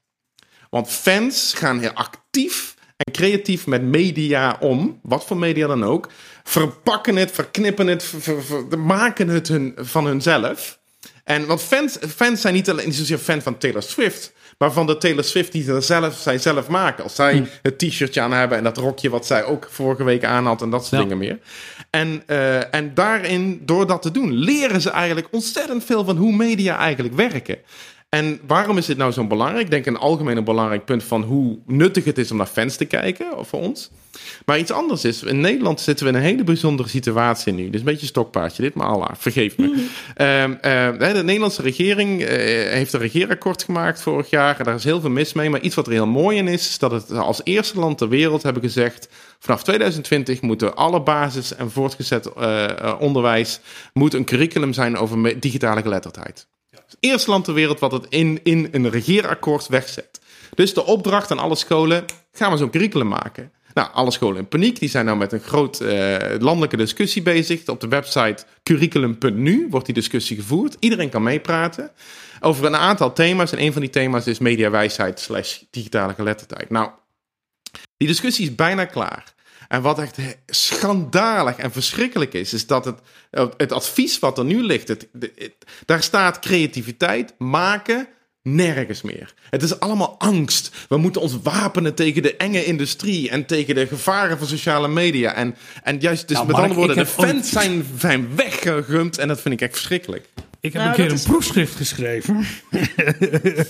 Want 0.70 0.88
fans 0.88 1.54
gaan 1.54 1.80
heel 1.80 1.92
actief 1.92 2.75
en 2.96 3.12
creatief 3.12 3.66
met 3.66 3.82
media 3.82 4.56
om, 4.60 4.98
wat 5.02 5.24
voor 5.24 5.36
media 5.36 5.66
dan 5.66 5.84
ook, 5.84 6.08
verpakken 6.44 7.16
het, 7.16 7.30
verknippen 7.30 7.86
het, 7.86 8.02
ver- 8.02 8.20
ver- 8.20 8.42
ver- 8.42 8.78
maken 8.78 9.28
het 9.28 9.48
hun, 9.48 9.74
van 9.76 10.06
hunzelf. 10.06 10.78
En 11.24 11.46
want 11.46 11.62
fans, 11.62 11.98
fans 12.16 12.40
zijn 12.40 12.54
niet 12.54 12.70
alleen 12.70 12.86
niet 12.86 12.94
zozeer 12.94 13.18
fan 13.18 13.42
van 13.42 13.58
Taylor 13.58 13.82
Swift, 13.82 14.32
maar 14.58 14.72
van 14.72 14.86
de 14.86 14.98
Taylor 14.98 15.24
Swift 15.24 15.52
die 15.52 15.62
ze 15.62 15.80
zelf, 15.80 16.16
zij 16.18 16.38
zelf 16.38 16.68
maken. 16.68 17.04
Als 17.04 17.14
zij 17.14 17.46
het 17.62 17.78
t-shirtje 17.78 18.20
aan 18.20 18.32
hebben 18.32 18.58
en 18.58 18.64
dat 18.64 18.76
rokje 18.76 19.10
wat 19.10 19.26
zij 19.26 19.44
ook 19.44 19.68
vorige 19.70 20.04
week 20.04 20.24
aan 20.24 20.46
had 20.46 20.62
en 20.62 20.70
dat 20.70 20.80
soort 20.86 20.90
Ja. 21.02 21.08
dingen 21.08 21.18
meer. 21.18 21.38
En, 21.90 22.22
eh, 22.26 22.74
en 22.74 22.94
daarin, 22.94 23.62
door 23.64 23.86
dat 23.86 24.02
te 24.02 24.10
doen, 24.10 24.32
leren 24.32 24.80
ze 24.80 24.90
eigenlijk 24.90 25.28
ontzettend 25.30 25.84
veel 25.84 26.04
van 26.04 26.16
hoe 26.16 26.32
media 26.36 26.78
eigenlijk 26.78 27.14
werken. 27.14 27.58
En 28.16 28.40
waarom 28.46 28.78
is 28.78 28.86
dit 28.86 28.96
nou 28.96 29.12
zo 29.12 29.26
belangrijk? 29.26 29.64
Ik 29.64 29.70
denk 29.70 29.86
een 29.86 29.96
algemeen 29.96 30.36
een 30.36 30.44
belangrijk 30.44 30.84
punt 30.84 31.04
van 31.04 31.22
hoe 31.22 31.58
nuttig 31.66 32.04
het 32.04 32.18
is 32.18 32.30
om 32.30 32.36
naar 32.36 32.46
fans 32.46 32.76
te 32.76 32.84
kijken, 32.84 33.38
of 33.38 33.48
voor 33.48 33.60
ons. 33.60 33.90
Maar 34.46 34.58
iets 34.58 34.70
anders 34.70 35.04
is, 35.04 35.22
in 35.22 35.40
Nederland 35.40 35.80
zitten 35.80 36.06
we 36.06 36.12
in 36.12 36.18
een 36.18 36.24
hele 36.24 36.44
bijzondere 36.44 36.88
situatie 36.88 37.52
nu. 37.52 37.70
Dus 37.70 37.80
een 37.80 37.86
beetje 37.86 38.06
stokpaardje 38.06 38.62
dit, 38.62 38.74
maar 38.74 38.86
Allah, 38.86 39.10
vergeef 39.16 39.56
me. 39.58 39.86
Ehm, 40.14 40.52
eh, 40.52 41.14
de 41.14 41.22
Nederlandse 41.24 41.62
regering 41.62 42.22
eh, 42.22 42.36
heeft 42.72 42.92
een 42.92 43.00
regeerakkoord 43.00 43.62
gemaakt 43.62 44.02
vorig 44.02 44.30
jaar. 44.30 44.58
En 44.58 44.64
daar 44.64 44.74
is 44.74 44.84
heel 44.84 45.00
veel 45.00 45.10
mis 45.10 45.32
mee. 45.32 45.50
Maar 45.50 45.60
iets 45.60 45.74
wat 45.74 45.86
er 45.86 45.92
heel 45.92 46.06
mooi 46.06 46.38
in 46.38 46.48
is, 46.48 46.68
is 46.68 46.78
dat 46.78 46.90
het 46.90 47.12
als 47.12 47.40
eerste 47.44 47.78
land 47.78 47.98
ter 47.98 48.08
wereld 48.08 48.42
hebben 48.42 48.62
gezegd... 48.62 49.08
vanaf 49.38 49.62
2020 49.62 50.40
moeten 50.40 50.76
alle 50.76 51.02
basis- 51.02 51.54
en 51.54 51.70
voortgezet 51.70 52.26
eh, 52.26 52.64
eh, 52.64 53.00
onderwijs... 53.00 53.60
moet 53.92 54.14
een 54.14 54.24
curriculum 54.24 54.72
zijn 54.72 54.96
over 54.96 55.40
digitale 55.40 55.82
geletterdheid. 55.82 56.46
Eerste 57.00 57.30
land 57.30 57.44
ter 57.44 57.54
wereld 57.54 57.80
wat 57.80 57.92
het 57.92 58.06
in, 58.08 58.40
in 58.42 58.68
een 58.72 58.90
regeerakkoord 58.90 59.66
wegzet. 59.66 60.20
Dus 60.54 60.74
de 60.74 60.84
opdracht 60.84 61.30
aan 61.30 61.38
alle 61.38 61.56
scholen, 61.56 62.04
gaan 62.32 62.50
we 62.50 62.56
zo'n 62.56 62.70
curriculum 62.70 63.08
maken. 63.08 63.52
Nou, 63.74 63.88
alle 63.92 64.10
scholen 64.10 64.36
in 64.36 64.48
paniek, 64.48 64.78
die 64.78 64.88
zijn 64.88 65.04
nou 65.04 65.18
met 65.18 65.32
een 65.32 65.40
groot 65.40 65.80
eh, 65.80 66.16
landelijke 66.38 66.76
discussie 66.76 67.22
bezig. 67.22 67.66
Op 67.66 67.80
de 67.80 67.88
website 67.88 68.44
curriculum.nu 68.62 69.66
wordt 69.70 69.86
die 69.86 69.94
discussie 69.94 70.36
gevoerd. 70.36 70.76
Iedereen 70.80 71.08
kan 71.08 71.22
meepraten 71.22 71.90
over 72.40 72.64
een 72.64 72.76
aantal 72.76 73.12
thema's. 73.12 73.52
En 73.52 73.60
een 73.60 73.72
van 73.72 73.80
die 73.80 73.90
thema's 73.90 74.26
is 74.26 74.38
mediawijsheid 74.38 75.20
slash 75.20 75.60
digitale 75.70 76.14
geletterdheid. 76.14 76.70
Nou, 76.70 76.90
die 77.96 78.08
discussie 78.08 78.44
is 78.48 78.54
bijna 78.54 78.84
klaar. 78.84 79.34
En 79.68 79.82
wat 79.82 79.98
echt 79.98 80.18
schandalig 80.46 81.56
en 81.56 81.72
verschrikkelijk 81.72 82.32
is, 82.34 82.52
is 82.52 82.66
dat 82.66 82.84
het, 82.84 82.98
het 83.56 83.72
advies 83.72 84.18
wat 84.18 84.38
er 84.38 84.44
nu 84.44 84.62
ligt, 84.62 84.88
het, 84.88 85.08
het- 85.20 85.52
daar 85.84 86.02
staat 86.02 86.38
creativiteit, 86.38 87.34
maken, 87.38 88.08
nergens 88.42 89.02
meer. 89.02 89.34
Het 89.50 89.62
is 89.62 89.80
allemaal 89.80 90.14
angst. 90.18 90.70
We 90.88 90.96
moeten 90.96 91.20
ons 91.20 91.38
wapenen 91.42 91.94
tegen 91.94 92.22
de 92.22 92.36
enge 92.36 92.64
industrie 92.64 93.30
en 93.30 93.46
tegen 93.46 93.74
de 93.74 93.86
gevaren 93.86 94.38
van 94.38 94.46
sociale 94.46 94.88
media. 94.88 95.34
En, 95.34 95.56
en 95.82 95.98
juist, 96.00 96.28
dus 96.28 96.36
Nou, 96.36 96.48
met 96.48 96.56
Mark, 96.56 96.68
andere 96.70 96.86
woorden, 96.86 97.04
de 97.04 97.10
fans 97.10 97.50
zijn, 97.50 97.86
zijn 97.98 98.36
weggegumpt 98.36 99.18
en 99.18 99.28
dat 99.28 99.40
vind 99.40 99.54
ik 99.54 99.60
echt 99.60 99.72
verschrikkelijk. 99.72 100.24
Ik 100.60 100.72
heb 100.72 100.82
Nou, 100.82 100.88
een 100.88 100.94
keer 100.94 101.04
een 101.06 101.12
is- 101.14 101.22
proefschrift 101.22 101.74
geschreven. 101.74 102.46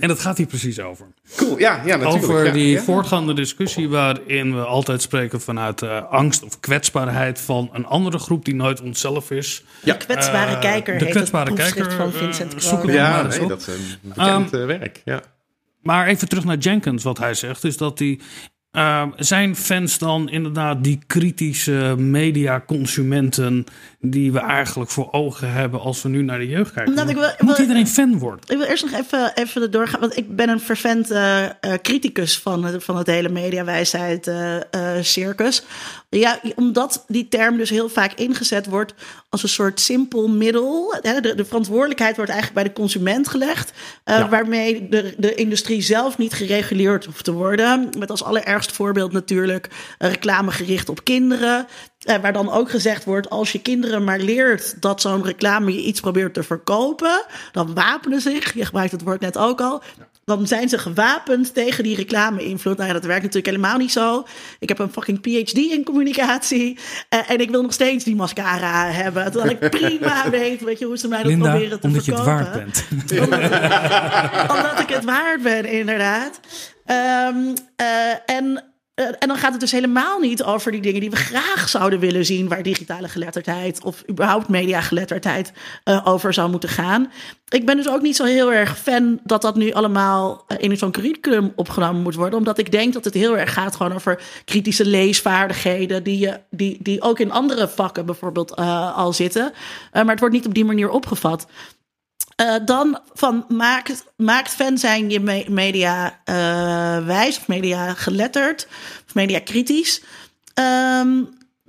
en 0.00 0.08
dat 0.08 0.20
gaat 0.20 0.36
hier 0.36 0.46
precies 0.46 0.80
over. 0.80 1.06
Cool, 1.36 1.58
ja, 1.58 1.82
ja 1.84 1.96
natuurlijk. 1.96 2.24
Over 2.24 2.44
ja, 2.46 2.52
die 2.52 2.70
ja. 2.70 2.80
voortgaande 2.82 3.34
discussie 3.34 3.88
waarin 3.88 4.54
we 4.54 4.64
altijd 4.64 5.02
spreken 5.02 5.40
vanuit 5.40 5.82
eh, 5.82 6.10
angst 6.10 6.42
of 6.42 6.60
kwetsbaarheid 6.60 7.40
van 7.40 7.68
een 7.72 7.86
andere 7.86 8.18
groep 8.18 8.44
die 8.44 8.54
nooit 8.54 8.80
onszelf 8.80 9.30
is. 9.30 9.64
De 9.84 9.96
kwetsbare 9.96 10.54
Eh, 10.54 10.60
kijker 10.60 10.98
de 10.98 11.04
heet 11.04 11.14
kwetsbare 11.14 11.52
kijker, 11.52 11.92
van 11.92 12.12
Vincent 12.12 12.54
eh, 12.54 12.60
zoek 12.60 12.82
het 12.82 12.92
Ja, 12.92 13.10
maar 13.10 13.24
eens 13.24 13.34
nee, 13.34 13.42
op. 13.42 13.48
dat 13.48 13.60
is 13.60 13.66
een 13.66 13.98
bekend 14.02 14.52
Ehm, 14.52 14.60
eh, 14.60 14.66
werk. 14.66 15.02
Ja. 15.04 15.20
Maar 15.82 16.06
even 16.06 16.28
terug 16.28 16.44
naar 16.44 16.56
Jenkins, 16.58 17.02
wat 17.02 17.18
hij 17.18 17.34
zegt, 17.34 17.64
is 17.64 17.76
dat 17.76 17.98
hij. 17.98 18.20
Eh, 18.76 19.06
zijn 19.16 19.56
fans 19.56 19.98
dan 19.98 20.28
inderdaad 20.28 20.84
die 20.84 20.98
kritische 21.06 21.94
mediaconsumenten 21.98 23.64
die 24.00 24.32
we 24.32 24.38
eigenlijk 24.38 24.90
voor 24.90 25.08
ogen 25.12 25.52
hebben 25.52 25.80
als 25.80 26.02
we 26.02 26.08
nu 26.08 26.22
naar 26.22 26.38
de 26.38 26.46
jeugd 26.48 26.72
kijken? 26.72 26.94
Nou, 26.94 27.08
ik 27.08 27.14
wil- 27.16 27.30
Moet 27.38 27.56
wil- 27.56 27.60
iedereen 27.66 27.86
fan 27.86 28.18
worden? 28.18 28.40
Ik 28.48 28.56
wil 28.56 28.66
eerst 28.66 28.84
nog 28.84 29.00
even, 29.00 29.32
even 29.34 29.70
doorgaan, 29.70 30.00
want 30.00 30.16
ik 30.16 30.36
ben 30.36 30.48
een 30.48 30.60
fervent 30.60 31.10
eh, 31.10 31.44
eh, 31.44 31.50
criticus 31.82 32.38
van, 32.38 32.64
het- 32.64 32.84
van 32.84 32.96
het 32.96 33.06
hele 33.06 33.28
mediawijsheid 33.28 34.26
eh, 34.26 34.56
circus. 35.00 35.62
Ja, 36.08 36.40
omdat 36.54 37.04
die 37.08 37.28
term 37.28 37.56
dus 37.56 37.70
heel 37.70 37.88
vaak 37.88 38.12
ingezet 38.12 38.66
wordt 38.66 38.94
als 39.28 39.42
een 39.42 39.48
soort 39.48 39.80
simpel 39.80 40.28
middel. 40.28 40.94
De, 41.20 41.32
de 41.36 41.44
verantwoordelijkheid 41.44 42.16
wordt 42.16 42.30
eigenlijk 42.30 42.62
bij 42.62 42.72
de 42.72 42.80
consument 42.80 43.28
gelegd, 43.28 43.72
waarmee 44.30 44.88
de, 44.88 45.14
de 45.18 45.34
industrie 45.34 45.80
zelf 45.82 46.18
niet 46.18 46.32
gereguleerd 46.32 47.04
hoeft 47.04 47.24
te 47.24 47.32
worden. 47.32 47.88
Met 47.98 48.10
als 48.10 48.24
voorbeeld 48.72 49.12
natuurlijk 49.12 49.68
reclame 49.98 50.50
gericht 50.50 50.88
op 50.88 51.04
kinderen. 51.04 51.66
Eh, 51.98 52.16
waar 52.16 52.32
dan 52.32 52.50
ook 52.50 52.70
gezegd 52.70 53.04
wordt, 53.04 53.30
als 53.30 53.52
je 53.52 53.62
kinderen 53.62 54.04
maar 54.04 54.18
leert 54.18 54.82
dat 54.82 55.00
zo'n 55.00 55.24
reclame 55.24 55.72
je 55.72 55.82
iets 55.82 56.00
probeert 56.00 56.34
te 56.34 56.42
verkopen, 56.42 57.24
dan 57.52 57.74
wapenen 57.74 58.20
zich, 58.20 58.54
je 58.54 58.64
gebruikt 58.64 58.92
het 58.92 59.02
woord 59.02 59.20
net 59.20 59.38
ook 59.38 59.60
al, 59.60 59.82
dan 60.26 60.46
zijn 60.46 60.68
ze 60.68 60.78
gewapend 60.78 61.54
tegen 61.54 61.84
die 61.84 61.96
reclame-invloed. 61.96 62.76
Nou 62.76 62.88
ja, 62.88 62.94
dat 62.94 63.04
werkt 63.04 63.22
natuurlijk 63.22 63.54
helemaal 63.54 63.78
niet 63.78 63.92
zo. 63.92 64.26
Ik 64.58 64.68
heb 64.68 64.78
een 64.78 64.92
fucking 64.92 65.20
PhD 65.20 65.56
in 65.56 65.84
communicatie 65.84 66.78
eh, 67.08 67.30
en 67.30 67.38
ik 67.38 67.50
wil 67.50 67.62
nog 67.62 67.72
steeds 67.72 68.04
die 68.04 68.16
mascara 68.16 68.90
hebben. 68.90 69.32
Terwijl 69.32 69.56
ik 69.60 69.70
prima 69.70 70.30
weet, 70.30 70.64
weet 70.64 70.78
je, 70.78 70.84
hoe 70.84 70.98
ze 70.98 71.08
mij 71.08 71.18
dat 71.22 71.26
Linda, 71.26 71.50
proberen 71.50 71.80
te 71.80 71.86
omdat 71.86 72.04
je 72.04 72.12
het 72.12 72.20
verkopen 72.22 72.52
waard 72.52 72.52
bent. 72.52 72.84
omdat 74.56 74.80
ik 74.80 74.88
het 74.88 75.04
waard 75.04 75.42
ben, 75.42 75.64
inderdaad. 75.64 76.40
Eh, 76.86 78.10
en, 78.36 78.64
eh, 78.94 79.06
en 79.18 79.28
dan 79.28 79.36
gaat 79.36 79.50
het 79.52 79.60
dus 79.60 79.72
helemaal 79.72 80.18
niet 80.18 80.42
over 80.42 80.72
die 80.72 80.80
dingen 80.80 81.00
die 81.00 81.10
we 81.10 81.16
graag 81.16 81.68
zouden 81.68 81.98
willen 81.98 82.24
zien, 82.24 82.48
waar 82.48 82.62
digitale 82.62 83.08
geletterdheid 83.08 83.84
of 83.84 84.02
überhaupt 84.10 84.48
mediageletterdheid 84.48 85.52
eh 85.84 86.06
over 86.06 86.32
zou 86.32 86.50
moeten 86.50 86.68
gaan. 86.68 87.10
Ik 87.48 87.66
ben 87.66 87.76
dus 87.76 87.88
ook 87.88 88.02
niet 88.02 88.16
zo 88.16 88.24
heel 88.24 88.52
erg 88.52 88.78
fan 88.78 89.20
dat 89.24 89.42
dat 89.42 89.56
nu 89.56 89.72
allemaal 89.72 90.46
in 90.58 90.76
zo'n 90.76 90.90
curriculum 90.90 91.52
opgenomen 91.56 92.02
moet 92.02 92.14
worden, 92.14 92.38
omdat 92.38 92.58
ik 92.58 92.70
denk 92.70 92.92
dat 92.92 93.04
het 93.04 93.14
heel 93.14 93.38
erg 93.38 93.52
gaat 93.52 93.76
gewoon 93.76 93.94
over 93.94 94.22
kritische 94.44 94.86
leesvaardigheden, 94.86 96.02
die, 96.02 96.18
je, 96.18 96.40
die, 96.50 96.78
die 96.80 97.02
ook 97.02 97.18
in 97.18 97.32
andere 97.32 97.68
vakken 97.68 98.06
bijvoorbeeld 98.06 98.56
al 98.56 99.12
zitten. 99.12 99.52
Maar 99.92 100.06
het 100.06 100.20
wordt 100.20 100.34
niet 100.34 100.46
op 100.46 100.54
die 100.54 100.64
manier 100.64 100.90
opgevat. 100.90 101.46
Eh, 102.36 102.54
dan 102.64 103.00
van 103.14 103.44
maakt, 103.48 104.04
maakt 104.16 104.50
fan 104.50 104.78
zijn 104.78 105.10
je 105.10 105.20
me- 105.20 105.46
media 105.48 106.20
eh, 106.24 107.06
wijs 107.06 107.38
of 107.38 107.46
media 107.46 107.94
geletterd 107.94 108.66
of 109.08 109.14
media 109.14 109.40
kritisch. 109.40 110.02
Ehm, 110.54 111.22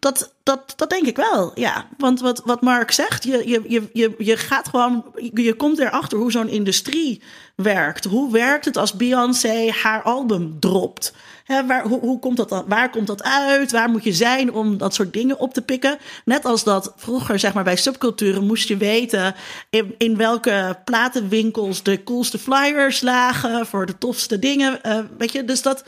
dat, 0.08 0.34
dat, 0.44 0.74
dat 0.76 0.90
denk 0.90 1.06
ik 1.06 1.16
wel, 1.16 1.52
ja. 1.56 1.88
Want 1.98 2.20
wat, 2.20 2.42
wat 2.46 2.62
Mark 2.62 2.92
zegt, 2.92 3.24
je, 3.24 3.50
je, 3.50 3.90
je, 3.94 4.16
je, 4.18 4.38
gaat 4.38 4.68
gewoon, 4.68 5.06
je, 5.34 5.54
komt 5.54 5.80
erachter 5.80 6.18
hoe 6.18 6.32
zo'n 6.32 6.50
industrie 6.50 7.22
werkt. 7.56 8.06
Hoe 8.06 8.32
werkt 8.32 8.66
het 8.66 8.78
als 8.78 8.94
Beyoncé 8.94 9.70
haar 9.72 10.02
album 10.02 10.60
dropt? 10.60 11.14
Hè, 11.44 11.66
waar, 11.66 11.84
hoe, 11.84 12.00
hoe 12.00 12.20
komt 12.20 12.38
dat 12.38 12.50
dan, 12.50 12.64
waar 12.68 12.90
komt 12.90 13.08
dat 13.08 13.24
uit? 13.24 13.72
Waar 13.72 13.90
moet 13.90 14.04
je 14.04 14.14
zijn 14.14 14.54
om 14.54 14.78
dat 14.78 14.94
soort 14.94 15.14
dingen 15.14 15.40
op 15.40 15.54
te 15.54 15.62
pikken? 15.62 15.98
Net 16.26 16.46
als 16.46 16.64
dat 16.64 16.94
vroeger, 16.96 17.40
zeg 17.40 17.54
maar, 17.54 17.64
bij 17.64 17.76
subculturen 17.76 18.46
moest 18.46 18.68
je 18.68 18.78
weten 18.78 19.36
in, 19.70 19.96
in 19.98 20.18
welke 20.18 20.80
platenwinkels 20.86 21.84
de 21.84 22.04
coolste 22.04 22.38
flyers 22.38 23.02
lagen 23.02 23.66
voor 23.66 23.86
de 23.86 23.98
tofste 23.98 24.40
dingen. 24.40 24.84
eh, 24.84 25.00
weet 25.18 25.32
je, 25.32 25.46
dus 25.46 25.62
dat. 25.62 25.84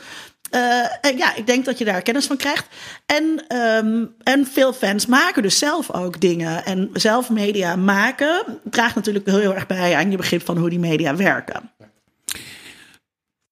Eh, 0.50 0.60
en 1.00 1.16
ja, 1.16 1.34
ik 1.34 1.46
denk 1.46 1.64
dat 1.64 1.78
je 1.78 1.84
daar 1.84 2.02
kennis 2.02 2.26
van 2.26 2.36
krijgt. 2.36 2.66
En, 3.06 3.44
ehm, 3.48 4.04
en 4.22 4.46
veel 4.46 4.72
fans 4.72 5.06
maken 5.06 5.42
dus 5.42 5.58
zelf 5.58 5.92
ook 5.92 6.20
dingen. 6.20 6.64
En 6.64 6.90
zelf 6.92 7.30
media 7.30 7.76
maken 7.76 8.60
draagt 8.64 8.94
natuurlijk 8.94 9.26
heel 9.26 9.54
erg 9.54 9.66
bij 9.66 9.96
aan 9.96 10.10
je 10.10 10.16
begrip 10.16 10.44
van 10.44 10.56
hoe 10.56 10.70
die 10.70 10.78
media 10.78 11.16
werken. 11.16 11.72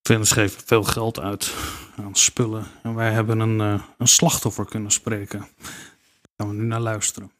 Fans 0.02 0.32
geven 0.32 0.62
veel 0.64 0.84
geld 0.84 1.20
uit 1.20 1.50
aan 1.96 2.14
spullen. 2.14 2.66
En 2.82 2.94
wij 2.94 3.12
hebben 3.12 3.40
een, 3.40 3.60
eh, 3.60 3.82
een 3.98 4.08
slachtoffer 4.08 4.64
kunnen 4.64 4.90
spreken. 4.90 5.38
Daar 5.38 6.36
gaan 6.36 6.48
we 6.48 6.54
nu 6.54 6.64
naar 6.64 6.80
luisteren. 6.80 7.30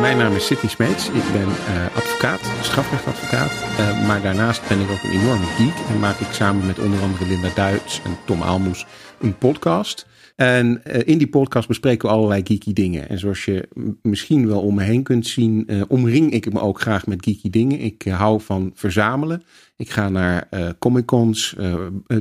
Mijn 0.00 0.16
naam 0.16 0.34
is 0.34 0.46
Sidney 0.46 0.70
Smeets. 0.70 1.08
Ik 1.08 1.32
ben 1.32 1.48
eh, 1.48 1.96
advocaat, 1.96 2.40
strafrechtadvocaat. 2.62 3.52
Eh, 3.78 4.06
maar 4.06 4.22
daarnaast 4.22 4.68
ben 4.68 4.80
ik 4.80 4.90
ook 4.90 5.02
een 5.02 5.20
enorme 5.20 5.44
geek. 5.44 5.74
En 5.88 5.98
maak 5.98 6.18
ik 6.18 6.32
samen 6.32 6.66
met 6.66 6.78
onder 6.78 7.00
andere 7.00 7.26
Linda 7.26 7.48
Duits 7.54 8.00
en 8.04 8.18
Tom 8.24 8.42
Aalmoes 8.42 8.86
een 9.20 9.38
podcast. 9.38 10.06
En 10.40 10.84
eh, 10.84 11.00
in 11.04 11.18
die 11.18 11.28
podcast 11.28 11.68
bespreken 11.68 12.08
we 12.08 12.14
allerlei 12.14 12.42
geeky 12.44 12.72
dingen. 12.72 13.08
En 13.08 13.18
zoals 13.18 13.44
je 13.44 13.68
misschien 14.02 14.46
wel 14.46 14.60
om 14.60 14.74
me 14.74 14.82
heen 14.82 15.02
kunt 15.02 15.26
zien, 15.26 15.66
eh, 15.66 15.82
omring 15.88 16.32
ik 16.32 16.52
me 16.52 16.60
ook 16.60 16.80
graag 16.80 17.06
met 17.06 17.24
geeky 17.24 17.50
dingen. 17.50 17.80
Ik 17.80 18.04
eh, 18.04 18.18
hou 18.18 18.40
van 18.40 18.72
verzamelen. 18.74 19.42
Ik 19.76 19.90
ga 19.90 20.08
naar 20.08 20.46
eh 20.50 20.68
Comic 20.78 21.04
Cons 21.04 21.56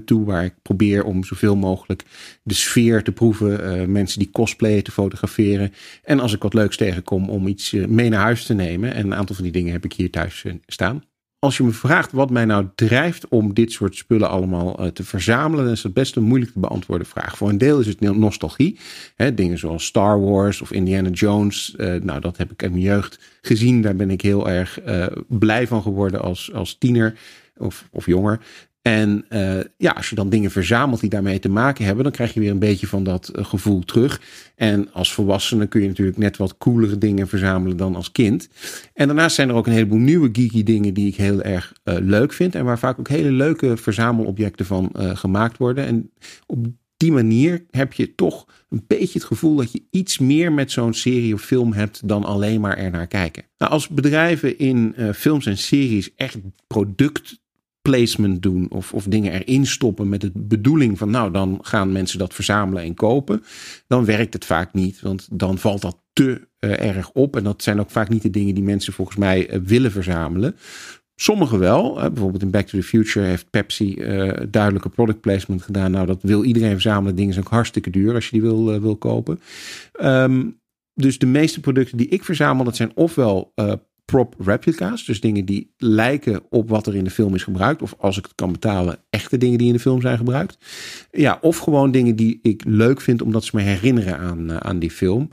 toe, 0.05 0.26
waar 0.26 0.43
ik 0.43 0.53
probeer 0.61 1.03
om 1.03 1.24
zoveel 1.24 1.55
mogelijk 1.55 2.03
de 2.43 2.53
sfeer 2.53 3.03
te 3.03 3.11
proeven. 3.11 3.91
mensen 3.91 4.20
die 4.20 4.32
cosplayen 4.32 4.84
te 4.84 4.91
fotograferen. 4.91 5.74
En 6.03 6.20
als 6.20 6.34
ik 6.34 6.41
wat 6.41 6.53
leuks 6.53 6.78
tegenkom, 6.78 7.30
om 7.30 7.47
iets 7.47 7.72
mee 7.72 8.09
naar 8.09 8.22
huis 8.22 8.45
te 8.45 8.53
nemen. 8.53 8.93
En 8.93 9.05
een 9.05 9.15
aantal 9.15 9.36
van 9.36 9.43
die 9.43 9.53
dingen 9.53 9.72
heb 9.72 9.86
ik 9.86 9.93
hier 9.93 10.09
thuis 10.09 10.45
staan. 10.65 11.03
Als 11.39 11.57
je 11.57 11.63
me 11.63 11.71
vraagt 11.71 12.11
wat 12.11 12.29
mij 12.29 12.45
nou 12.45 12.67
drijft 12.75 13.27
om 13.27 13.53
dit 13.53 13.71
soort 13.71 13.95
spullen 13.95 14.29
allemaal 14.29 14.79
eh, 14.79 14.87
te 14.87 15.03
verzamelen, 15.03 15.63
dan 15.63 15.73
is 15.73 15.81
dat 15.81 15.93
best 15.93 16.15
een 16.15 16.23
moeilijk 16.23 16.51
te 16.51 16.59
beantwoorden 16.59 17.07
vraag. 17.07 17.37
Voor 17.37 17.49
een 17.49 17.57
deel 17.57 17.79
is 17.79 17.87
het 17.87 17.99
no- 17.99 18.13
nostalgie. 18.13 18.79
Hè, 19.15 19.33
dingen 19.33 19.57
zoals 19.57 19.85
Star 19.85 20.21
Wars 20.21 20.61
of 20.61 20.71
Indiana 20.71 21.09
Jones. 21.09 21.75
eh, 21.75 21.93
nou, 22.01 22.19
dat 22.19 22.37
heb 22.37 22.51
ik 22.51 22.61
in 22.61 22.71
mijn 22.71 22.83
jeugd 22.83 23.19
gezien. 23.41 23.81
Daar 23.81 23.95
ben 23.95 24.09
ik 24.09 24.21
heel 24.21 24.49
erg 24.49 24.79
eh, 24.79 25.05
blij 25.27 25.67
van 25.67 25.81
geworden 25.81 26.21
als, 26.21 26.53
als 26.53 26.77
tiener 26.77 27.17
of, 27.57 27.87
of 27.91 28.05
jonger. 28.05 28.39
En 28.82 29.25
eh, 29.30 29.59
ja, 29.77 29.91
als 29.91 30.09
je 30.09 30.15
dan 30.15 30.30
dingen 30.30 30.51
verzamelt 30.51 30.99
die 30.99 31.09
daarmee 31.09 31.39
te 31.39 31.49
maken 31.49 31.86
hebben, 31.86 32.03
dan 32.03 32.13
krijg 32.13 32.34
je 32.34 32.39
weer 32.39 32.51
een 32.51 32.59
beetje 32.59 32.88
van 32.88 33.03
dat 33.03 33.27
eh, 33.27 33.45
gevoel 33.45 33.80
terug. 33.80 34.21
En 34.55 34.93
als 34.93 35.13
volwassene 35.13 35.67
kun 35.67 35.82
je 35.82 35.88
natuurlijk 35.88 36.17
net 36.17 36.38
wat 36.38 36.57
coolere 36.57 36.97
dingen 36.97 37.27
verzamelen 37.27 37.77
dan 37.77 37.95
als 37.95 38.11
kind. 38.11 38.49
En 38.93 39.07
daarnaast 39.07 39.36
zijn 39.36 39.49
er 39.49 39.55
ook 39.55 39.67
een 39.67 39.73
heleboel 39.73 39.99
nieuwe 39.99 40.30
geeky 40.32 40.63
dingen 40.63 40.93
die 40.93 41.07
ik 41.07 41.15
heel 41.15 41.41
erg 41.41 41.73
eh, 41.84 41.95
leuk 41.99 42.34
vind. 42.34 42.55
En 42.55 42.65
waar 42.65 42.80
vaak 42.80 42.99
ook 42.99 43.07
hele 43.07 43.32
leuke 43.32 43.77
verzamelobjecten 43.77 44.65
van 44.65 44.91
gemaakt 44.93 45.57
worden. 45.57 45.86
En 45.86 46.11
op 46.45 46.67
die 46.97 47.11
manier 47.11 47.65
heb 47.71 47.93
je 47.93 48.15
toch 48.15 48.45
een 48.69 48.84
beetje 48.88 49.19
het 49.19 49.27
gevoel 49.27 49.55
dat 49.55 49.71
je 49.71 49.84
iets 49.91 50.17
meer 50.17 50.51
met 50.51 50.71
zo'n 50.71 50.93
serie 50.93 51.34
of 51.34 51.41
film 51.41 51.73
hebt 51.73 52.07
dan 52.07 52.23
alleen 52.23 52.61
maar 52.61 52.77
er 52.77 52.91
naar 52.91 53.07
kijken. 53.07 53.43
Nou, 53.57 53.71
als 53.71 53.88
bedrijven 53.88 54.57
in 54.57 54.95
films 55.13 55.45
en 55.45 55.57
series 55.57 56.15
echt 56.15 56.38
product 56.67 57.39
placement 57.89 58.41
doen 58.41 58.67
of, 58.69 58.93
of 58.93 59.03
dingen 59.03 59.31
erin 59.31 59.65
stoppen 59.65 60.09
met 60.09 60.21
de 60.21 60.31
bedoeling 60.33 60.97
van 60.97 61.09
nou 61.09 61.31
dan 61.31 61.59
gaan 61.61 61.91
mensen 61.91 62.19
dat 62.19 62.33
verzamelen 62.33 62.83
en 62.83 62.93
kopen, 62.93 63.43
dan 63.87 64.05
werkt 64.05 64.33
het 64.33 64.45
vaak 64.45 64.73
niet, 64.73 65.01
want 65.01 65.27
dan 65.31 65.57
valt 65.57 65.81
dat 65.81 65.97
te 66.13 66.47
eh, 66.59 66.87
erg 66.87 67.11
op 67.11 67.35
en 67.35 67.43
dat 67.43 67.63
zijn 67.63 67.79
ook 67.79 67.89
vaak 67.89 68.09
niet 68.09 68.21
de 68.21 68.29
dingen 68.29 68.55
die 68.55 68.63
mensen 68.63 68.93
volgens 68.93 69.17
mij 69.17 69.49
eh, 69.49 69.59
willen 69.63 69.91
verzamelen. 69.91 70.55
Sommigen 71.15 71.59
wel. 71.59 71.93
Bijvoorbeeld 71.93 72.41
in 72.41 72.51
Back 72.51 72.67
to 72.67 72.77
the 72.77 72.83
Future 72.83 73.25
heeft 73.25 73.49
Pepsi 73.49 73.95
eh, 73.95 74.45
duidelijke 74.49 74.89
product 74.89 75.21
placement 75.21 75.61
gedaan. 75.61 75.91
Nou, 75.91 76.05
dat 76.05 76.21
wil 76.21 76.43
iedereen 76.43 76.71
verzamelen. 76.71 77.15
Dingen 77.15 77.33
zijn 77.33 77.45
ook 77.45 77.51
hartstikke 77.51 77.89
duur 77.89 78.13
als 78.13 78.25
je 78.25 78.31
die 78.31 78.41
wil, 78.41 78.79
wil 78.81 78.95
kopen. 78.95 79.39
Ehm, 79.93 80.45
dus 80.93 81.19
de 81.19 81.25
meeste 81.25 81.59
producten 81.59 81.97
die 81.97 82.07
ik 82.07 82.23
verzamel, 82.23 82.63
dat 82.63 82.75
zijn 82.75 82.91
ofwel 82.95 83.53
prop 84.10 84.36
replica's. 84.38 85.05
Dus 85.05 85.22
dingen 85.22 85.45
die 85.45 85.74
lijken 85.78 86.41
op 86.49 86.70
wat 86.70 86.88
er 86.88 86.95
in 86.95 87.03
de 87.03 87.10
film 87.10 87.36
is 87.36 87.43
gebruikt. 87.43 87.82
Of 87.82 87.95
als 87.97 88.18
ik 88.18 88.24
het 88.24 88.36
kan 88.36 88.51
betalen, 88.51 88.97
echte 89.10 89.38
dingen 89.38 89.57
die 89.57 89.68
in 89.68 89.74
de 89.74 89.80
film 89.80 90.01
zijn 90.01 90.18
gebruikt. 90.18 90.57
Ja, 91.12 91.38
of 91.41 91.57
gewoon 91.57 91.91
dingen 91.91 92.16
die 92.16 92.39
ik 92.41 92.64
leuk 92.66 93.01
vind 93.01 93.22
omdat 93.22 93.43
ze 93.43 93.55
me 93.55 93.62
herinneren 93.62 94.18
aan, 94.18 94.49
eh, 94.49 94.57
aan 94.57 94.80
die 94.80 94.91
film. 94.91 95.30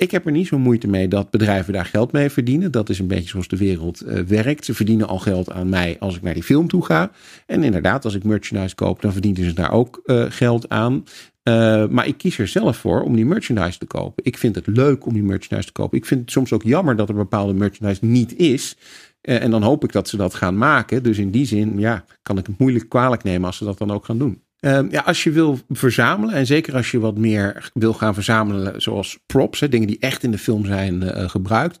Ik 0.00 0.10
heb 0.10 0.26
er 0.26 0.32
niet 0.32 0.46
zo 0.46 0.58
moeite 0.58 0.88
mee 0.88 1.08
dat 1.08 1.30
bedrijven 1.30 1.72
daar 1.72 1.84
geld 1.84 2.12
mee 2.12 2.30
verdienen. 2.30 2.72
Dat 2.72 2.88
is 2.88 2.98
een 2.98 3.06
beetje 3.06 3.28
zoals 3.28 3.48
de 3.48 3.56
wereld 3.56 4.00
eh, 4.00 4.22
werkt. 4.22 4.64
Ze 4.64 4.74
verdienen 4.74 5.08
al 5.08 5.18
geld 5.18 5.50
aan 5.50 5.68
mij 5.68 5.96
als 5.98 6.16
ik 6.16 6.22
naar 6.22 6.34
die 6.34 6.42
film 6.42 6.68
toe 6.68 6.84
ga. 6.84 7.10
En 7.46 7.62
inderdaad, 7.62 8.04
als 8.04 8.14
ik 8.14 8.24
merchandise 8.24 8.74
koop, 8.74 9.02
dan 9.02 9.12
verdienen 9.12 9.44
ze 9.44 9.52
daar 9.52 9.72
ook 9.72 10.00
eh, 10.04 10.24
geld 10.28 10.68
aan. 10.68 11.04
Uh, 11.44 11.86
maar 11.88 12.06
ik 12.06 12.18
kies 12.18 12.38
er 12.38 12.48
zelf 12.48 12.76
voor 12.76 13.02
om 13.02 13.16
die 13.16 13.26
merchandise 13.26 13.78
te 13.78 13.86
kopen. 13.86 14.24
Ik 14.24 14.38
vind 14.38 14.54
het 14.54 14.66
leuk 14.66 15.06
om 15.06 15.12
die 15.12 15.22
merchandise 15.22 15.72
te 15.72 15.72
kopen. 15.72 15.98
Ik 15.98 16.06
vind 16.06 16.20
het 16.20 16.30
soms 16.30 16.52
ook 16.52 16.62
jammer 16.62 16.96
dat 16.96 17.08
er 17.08 17.14
bepaalde 17.14 17.52
merchandise 17.52 18.04
niet 18.04 18.36
is. 18.36 18.76
En 19.20 19.50
dan 19.50 19.62
hoop 19.62 19.84
ik 19.84 19.92
dat 19.92 20.08
ze 20.08 20.16
dat 20.16 20.34
gaan 20.34 20.58
maken. 20.58 21.02
Dus 21.02 21.18
in 21.18 21.30
die 21.30 21.46
zin, 21.46 21.78
ja, 21.78 22.04
kan 22.22 22.38
ik 22.38 22.46
het 22.46 22.58
moeilijk 22.58 22.88
kwalijk 22.88 23.22
nemen 23.22 23.46
als 23.46 23.56
ze 23.56 23.64
dat 23.64 23.78
dan 23.78 23.90
ook 23.90 24.04
gaan 24.04 24.18
doen. 24.18 24.42
Uh, 24.60 24.80
ja, 24.90 25.00
als 25.00 25.24
je 25.24 25.30
wil 25.30 25.58
verzamelen, 25.68 26.34
en 26.34 26.46
zeker 26.46 26.74
als 26.74 26.90
je 26.90 26.98
wat 26.98 27.18
meer 27.18 27.70
wil 27.74 27.92
gaan 27.92 28.14
verzamelen, 28.14 28.82
zoals 28.82 29.18
props, 29.26 29.60
hè, 29.60 29.68
dingen 29.68 29.86
die 29.86 29.98
echt 30.00 30.22
in 30.22 30.30
de 30.30 30.38
film 30.38 30.64
zijn 30.64 31.02
uh, 31.02 31.28
gebruikt, 31.28 31.78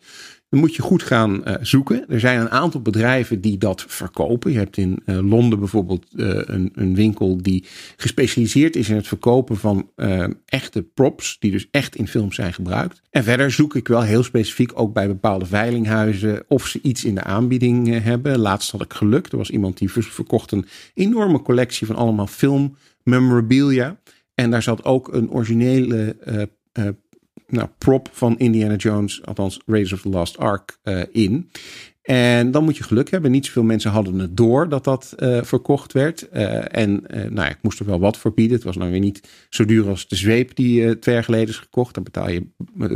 dan 0.50 0.60
moet 0.60 0.74
je 0.74 0.82
goed 0.82 1.02
gaan 1.02 1.42
uh, 1.48 1.54
zoeken. 1.60 2.08
Er 2.08 2.20
zijn 2.20 2.40
een 2.40 2.50
aantal 2.50 2.82
bedrijven 2.82 3.40
die 3.40 3.58
dat 3.58 3.84
verkopen. 3.88 4.52
Je 4.52 4.58
hebt 4.58 4.76
in 4.76 5.02
uh, 5.06 5.18
Londen 5.28 5.58
bijvoorbeeld 5.58 6.06
uh, 6.16 6.40
een, 6.44 6.70
een, 6.74 6.94
winkel 6.94 7.42
die 7.42 7.64
gespecialiseerd 7.96 8.76
is 8.76 8.88
in 8.88 8.96
het 8.96 9.06
verkopen 9.06 9.56
van 9.56 9.90
echte 10.44 10.82
props, 10.82 11.36
die 11.38 11.50
dus 11.50 11.68
echt 11.70 11.96
in 11.96 12.08
films 12.08 12.34
zijn 12.34 12.52
gebruikt. 12.52 13.02
En 13.10 13.24
verder 13.24 13.50
zoek 13.50 13.74
ik 13.74 13.88
wel 13.88 14.02
heel 14.02 14.22
specifiek 14.22 14.72
ook 14.74 14.92
bij 14.92 15.06
bepaalde 15.06 15.46
veilinghuizen 15.46 16.44
of 16.48 16.66
ze 16.66 16.78
iets 16.82 17.04
in 17.04 17.14
de 17.14 17.22
aanbieding 17.22 18.02
hebben. 18.02 18.38
Laatst 18.38 18.70
had 18.70 18.82
ik 18.82 18.92
geluk. 18.92 19.26
Er 19.26 19.36
was 19.36 19.50
iemand 19.50 19.78
die 19.78 19.90
verkocht 19.92 20.52
een 20.52 20.66
enorme 20.94 21.42
collectie 21.42 21.86
van 21.86 21.96
allemaal 21.96 22.26
film 22.26 22.76
memorabilia. 23.02 24.00
En 24.34 24.50
daar 24.50 24.62
zat 24.62 24.84
ook 24.84 25.12
een 25.12 25.30
originele 25.30 26.16
nou, 27.50 27.68
prop 27.78 28.08
van 28.12 28.38
Indiana 28.38 28.76
Jones, 28.76 29.24
althans 29.24 29.60
Raiders 29.66 29.92
of 29.92 30.00
the 30.00 30.08
Lost 30.08 30.38
Ark, 30.38 30.78
uh, 30.84 31.02
in. 31.12 31.50
En 32.02 32.50
dan 32.50 32.64
moet 32.64 32.76
je 32.76 32.82
geluk 32.82 33.10
hebben. 33.10 33.30
Niet 33.30 33.46
zoveel 33.46 33.62
mensen 33.62 33.90
hadden 33.90 34.18
het 34.18 34.36
door 34.36 34.68
dat 34.68 34.84
dat 34.84 35.14
uh, 35.18 35.42
verkocht 35.42 35.92
werd. 35.92 36.28
Uh, 36.32 36.76
en 36.76 37.04
nou 37.08 37.34
ja, 37.34 37.48
ik 37.48 37.58
moest 37.62 37.78
er 37.78 37.86
wel 37.86 38.00
wat 38.00 38.16
voor 38.16 38.34
bieden. 38.34 38.56
Het 38.56 38.64
was 38.64 38.76
nou 38.76 38.90
weer 38.90 39.00
niet 39.00 39.28
zo 39.50 39.64
duur 39.64 39.88
als 39.88 40.08
de 40.08 40.16
zweep 40.16 40.54
die 40.54 40.98
twee 40.98 41.14
jaar 41.14 41.24
geleden 41.24 41.48
is 41.48 41.58
gekocht. 41.58 41.94
Daar 41.94 42.04
betaal 42.04 42.30
je 42.30 42.46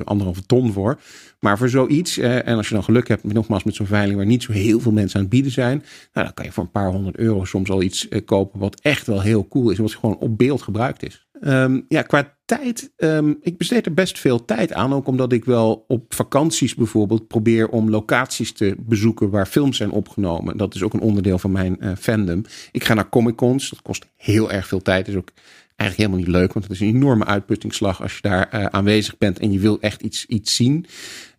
anderhalve 0.04 0.46
ton 0.46 0.72
voor. 0.72 1.00
Maar 1.40 1.58
voor 1.58 1.68
zoiets, 1.68 2.18
en 2.18 2.56
als 2.56 2.68
je 2.68 2.74
dan 2.74 2.84
geluk 2.84 3.08
hebt, 3.08 3.32
nogmaals 3.32 3.64
met 3.64 3.74
zo'n 3.74 3.86
veiling 3.86 4.16
waar 4.16 4.26
niet 4.26 4.42
zo 4.42 4.52
heel 4.52 4.80
veel 4.80 4.92
mensen 4.92 5.16
aan 5.16 5.24
het 5.24 5.34
bieden 5.34 5.52
zijn. 5.52 5.78
Nou, 6.12 6.26
dan 6.26 6.34
kan 6.34 6.44
je 6.44 6.52
voor 6.52 6.64
een 6.64 6.70
paar 6.70 6.90
honderd 6.90 7.16
euro 7.16 7.44
soms 7.44 7.70
al 7.70 7.82
iets 7.82 8.08
kopen 8.24 8.60
wat 8.60 8.80
echt 8.80 9.06
wel 9.06 9.20
heel 9.22 9.48
cool 9.48 9.70
is. 9.70 9.78
Wat 9.78 9.94
gewoon 9.94 10.18
op 10.18 10.38
beeld 10.38 10.62
gebruikt 10.62 11.02
is. 11.02 11.26
Um, 11.40 11.84
ja, 11.88 12.02
qua 12.02 12.33
tijd, 12.44 12.92
um, 12.96 13.38
ik 13.40 13.58
besteed 13.58 13.86
er 13.86 13.94
best 13.94 14.18
veel 14.18 14.44
tijd 14.44 14.72
aan. 14.72 14.92
Ook 14.92 15.06
omdat 15.06 15.32
ik 15.32 15.44
wel 15.44 15.84
op 15.88 16.14
vakanties 16.14 16.74
bijvoorbeeld 16.74 17.26
probeer 17.26 17.68
om 17.68 17.90
locaties 17.90 18.52
te 18.52 18.76
bezoeken 18.78 19.30
waar 19.30 19.46
films 19.46 19.76
zijn 19.76 19.90
opgenomen. 19.90 20.56
Dat 20.56 20.74
is 20.74 20.82
ook 20.82 20.92
een 20.92 21.00
onderdeel 21.00 21.38
van 21.38 21.52
mijn 21.52 21.76
uh, 21.80 21.92
fandom. 21.98 22.44
Ik 22.72 22.84
ga 22.84 22.94
naar 22.94 23.08
Comic 23.08 23.36
Cons, 23.36 23.70
dat 23.70 23.82
kost 23.82 24.06
heel 24.16 24.50
erg 24.50 24.66
veel 24.66 24.82
tijd. 24.82 25.08
is 25.08 25.16
ook 25.16 25.30
eigenlijk 25.76 25.96
helemaal 25.96 26.18
niet 26.18 26.40
leuk, 26.40 26.52
want 26.52 26.64
het 26.64 26.74
is 26.74 26.80
een 26.80 26.94
enorme 26.94 27.24
uitputtingsslag 27.24 28.02
als 28.02 28.14
je 28.14 28.22
daar 28.22 28.48
uh, 28.54 28.64
aanwezig 28.64 29.18
bent 29.18 29.38
en 29.38 29.52
je 29.52 29.58
wil 29.58 29.80
echt 29.80 30.02
iets, 30.02 30.26
iets 30.26 30.54
zien. 30.54 30.86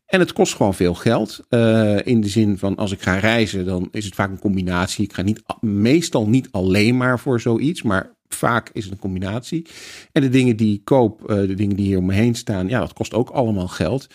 En 0.06 0.20
het 0.20 0.34
kost 0.34 0.56
gewoon 0.56 0.74
veel 0.74 0.94
geld. 0.94 1.40
Uh, 1.50 1.98
in 2.04 2.22
de 2.22 2.28
zin 2.28 2.58
van 2.58 2.76
als 2.76 2.92
ik 2.92 3.02
ga 3.02 3.18
reizen, 3.18 3.66
dan 3.66 3.88
is 3.92 4.06
het 4.06 4.16
vaak 4.16 4.30
een 4.30 4.40
combinatie. 4.40 5.04
Ik 5.04 5.14
ga 5.14 5.22
niet, 5.22 5.44
meestal 5.62 6.28
niet 6.28 6.48
alleen 6.52 6.98
maar 6.98 7.20
voor 7.20 7.42
zoiets, 7.42 7.82
maar 7.82 8.15
vaak 8.28 8.70
is 8.74 8.84
het 8.84 8.94
een 8.94 9.00
combinatie. 9.00 9.68
En 10.12 10.22
de 10.22 10.30
dingen 10.30 10.56
die 10.56 10.76
ik 10.76 10.86
koop, 10.86 11.22
uh, 11.22 11.28
de 11.28 11.54
dingen 11.54 11.76
die 11.76 11.86
hier 11.86 11.98
om 11.98 12.06
me 12.06 12.14
heen 12.14 12.36
staan, 12.36 12.68
ja, 12.68 12.80
dat 12.80 12.94
kost 12.94 13.14
ook 13.14 13.30
allemaal 13.30 13.68
geld. 13.68 14.08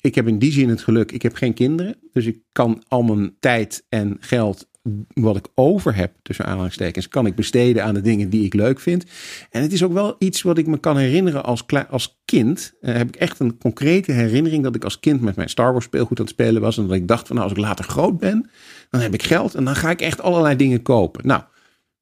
Ik 0.00 0.14
heb 0.14 0.28
in 0.28 0.38
die 0.38 0.52
zin 0.52 0.68
het 0.68 0.82
geluk, 0.82 1.12
ik 1.12 1.22
heb 1.22 1.34
geen 1.34 1.54
kinderen. 1.54 1.96
Dus 2.12 2.26
ik 2.26 2.40
kan 2.52 2.82
al 2.88 3.02
mijn 3.02 3.36
tijd 3.40 3.84
en 3.88 4.16
geld 4.20 4.68
wat 5.14 5.36
ik 5.36 5.46
over 5.54 5.94
heb, 5.94 6.12
tussen 6.22 6.44
aanhalingstekens, 6.44 7.08
kan 7.08 7.26
ik 7.26 7.34
besteden 7.34 7.84
aan 7.84 7.94
de 7.94 8.00
dingen 8.00 8.30
die 8.30 8.44
ik 8.44 8.54
leuk 8.54 8.80
vind. 8.80 9.04
En 9.50 9.62
het 9.62 9.72
is 9.72 9.82
ook 9.82 9.92
wel 9.92 10.16
iets 10.18 10.42
wat 10.42 10.58
ik 10.58 10.66
me 10.66 10.78
kan 10.78 10.96
herinneren 10.96 11.44
als, 11.44 11.64
als 11.90 12.20
kind. 12.24 12.72
Uh, 12.80 12.94
heb 12.94 13.08
ik 13.08 13.16
echt 13.16 13.40
een 13.40 13.58
concrete 13.58 14.12
herinnering 14.12 14.62
dat 14.62 14.74
ik 14.74 14.84
als 14.84 15.00
kind 15.00 15.20
met 15.20 15.36
mijn 15.36 15.48
Star 15.48 15.72
Wars 15.72 15.84
speelgoed 15.84 16.18
aan 16.18 16.24
het 16.24 16.34
spelen 16.34 16.62
was. 16.62 16.78
En 16.78 16.86
dat 16.86 16.96
ik 16.96 17.08
dacht 17.08 17.26
van 17.26 17.36
nou, 17.36 17.48
als 17.48 17.58
ik 17.58 17.64
later 17.64 17.84
groot 17.84 18.18
ben, 18.18 18.50
dan 18.90 19.00
heb 19.00 19.14
ik 19.14 19.22
geld 19.22 19.54
en 19.54 19.64
dan 19.64 19.76
ga 19.76 19.90
ik 19.90 20.00
echt 20.00 20.22
allerlei 20.22 20.56
dingen 20.56 20.82
kopen. 20.82 21.26
Nou, 21.26 21.42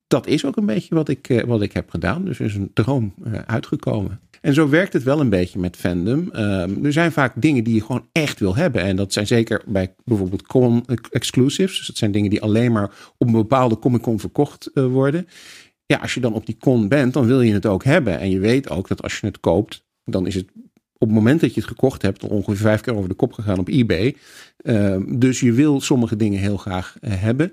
dat 0.06 0.26
is 0.26 0.44
ook 0.44 0.56
een 0.56 0.66
beetje 0.66 0.94
wat 0.94 1.08
ik, 1.08 1.42
wat 1.46 1.62
ik 1.62 1.72
heb 1.72 1.90
gedaan. 1.90 2.24
Dus 2.24 2.38
er 2.38 2.44
is 2.44 2.54
een 2.54 2.70
droom 2.74 3.14
uh, 3.26 3.38
uitgekomen. 3.46 4.20
En 4.40 4.54
zo 4.54 4.68
werkt 4.68 4.92
het 4.92 5.02
wel 5.02 5.20
een 5.20 5.28
beetje 5.28 5.58
met 5.58 5.76
fandom. 5.76 6.30
Um, 6.32 6.84
er 6.84 6.92
zijn 6.92 7.12
vaak 7.12 7.32
dingen 7.36 7.64
die 7.64 7.74
je 7.74 7.80
gewoon 7.80 8.06
echt 8.12 8.40
wil 8.40 8.56
hebben. 8.56 8.82
En 8.82 8.96
dat 8.96 9.12
zijn 9.12 9.26
zeker 9.26 9.62
bij 9.66 9.94
bijvoorbeeld 10.04 10.46
con 10.46 10.84
exclusives. 11.10 11.76
Dus 11.76 11.86
dat 11.86 11.96
zijn 11.96 12.12
dingen 12.12 12.30
die 12.30 12.42
alleen 12.42 12.72
maar 12.72 12.90
op 13.18 13.26
een 13.26 13.32
bepaalde 13.32 13.78
Comic 13.78 14.02
Con 14.02 14.20
verkocht 14.20 14.70
worden. 14.74 15.26
Ja, 15.86 15.96
als 15.96 16.14
je 16.14 16.20
dan 16.20 16.32
op 16.32 16.46
die 16.46 16.56
con 16.58 16.88
bent, 16.88 17.12
dan 17.12 17.26
wil 17.26 17.40
je 17.40 17.52
het 17.52 17.66
ook 17.66 17.84
hebben. 17.84 18.18
En 18.18 18.30
je 18.30 18.38
weet 18.38 18.70
ook 18.70 18.88
dat 18.88 19.02
als 19.02 19.20
je 19.20 19.26
het 19.26 19.40
koopt, 19.40 19.84
dan 20.04 20.26
is 20.26 20.34
het 20.34 20.46
op 20.98 21.08
het 21.08 21.18
moment 21.18 21.40
dat 21.40 21.54
je 21.54 21.60
het 21.60 21.68
gekocht 21.68 22.02
hebt, 22.02 22.24
ongeveer 22.24 22.56
vijf 22.56 22.80
keer 22.80 22.96
over 22.96 23.08
de 23.08 23.14
kop 23.14 23.32
gegaan 23.32 23.58
op 23.58 23.68
eBay. 23.68 24.16
Uh, 24.62 24.96
dus 25.08 25.40
je 25.40 25.52
wil 25.52 25.80
sommige 25.80 26.16
dingen 26.16 26.40
heel 26.40 26.56
graag 26.56 26.96
hebben. 27.00 27.52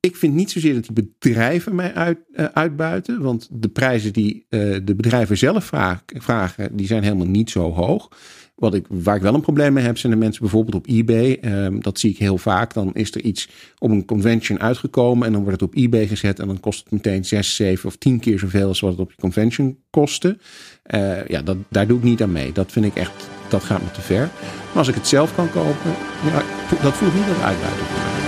Ik 0.00 0.16
vind 0.16 0.34
niet 0.34 0.50
zozeer 0.50 0.74
dat 0.74 0.84
die 0.84 1.14
bedrijven 1.18 1.74
mij 1.74 1.94
uit, 1.94 2.18
uh, 2.32 2.44
uitbuiten. 2.44 3.22
Want 3.22 3.48
de 3.50 3.68
prijzen 3.68 4.12
die 4.12 4.46
uh, 4.48 4.76
de 4.84 4.94
bedrijven 4.94 5.38
zelf 5.38 5.70
vragen, 6.06 6.76
die 6.76 6.86
zijn 6.86 7.02
helemaal 7.02 7.26
niet 7.26 7.50
zo 7.50 7.72
hoog. 7.72 8.08
Wat 8.54 8.74
ik, 8.74 8.86
waar 8.88 9.16
ik 9.16 9.22
wel 9.22 9.34
een 9.34 9.40
probleem 9.40 9.72
mee 9.72 9.84
heb, 9.84 9.98
zijn 9.98 10.12
de 10.12 10.18
mensen 10.18 10.42
bijvoorbeeld 10.42 10.74
op 10.74 10.86
eBay. 10.86 11.38
Um, 11.44 11.82
dat 11.82 11.98
zie 11.98 12.10
ik 12.10 12.18
heel 12.18 12.38
vaak. 12.38 12.74
Dan 12.74 12.94
is 12.94 13.14
er 13.14 13.20
iets 13.20 13.48
op 13.78 13.90
een 13.90 14.04
convention 14.04 14.60
uitgekomen 14.60 15.26
en 15.26 15.32
dan 15.32 15.42
wordt 15.42 15.60
het 15.60 15.70
op 15.70 15.76
eBay 15.76 16.06
gezet. 16.06 16.38
En 16.38 16.46
dan 16.46 16.60
kost 16.60 16.78
het 16.78 16.90
meteen 16.90 17.24
6, 17.24 17.56
7 17.56 17.88
of 17.88 17.96
10 17.96 18.20
keer 18.20 18.38
zoveel 18.38 18.68
als 18.68 18.80
wat 18.80 18.90
het 18.90 19.00
op 19.00 19.10
je 19.10 19.20
convention 19.20 19.78
kostte. 19.90 20.38
Uh, 20.94 21.26
ja, 21.26 21.42
daar 21.68 21.86
doe 21.86 21.98
ik 21.98 22.04
niet 22.04 22.22
aan 22.22 22.32
mee. 22.32 22.52
Dat 22.52 22.72
vind 22.72 22.84
ik 22.84 22.94
echt, 22.94 23.28
dat 23.48 23.64
gaat 23.64 23.82
me 23.82 23.90
te 23.90 24.00
ver. 24.00 24.30
Maar 24.66 24.78
als 24.78 24.88
ik 24.88 24.94
het 24.94 25.06
zelf 25.06 25.34
kan 25.34 25.50
kopen, 25.50 25.94
ja, 26.24 26.42
dat 26.82 26.94
voelt 26.94 27.14
niet 27.14 27.28
als 27.28 27.42
uitbuiting 27.42 28.19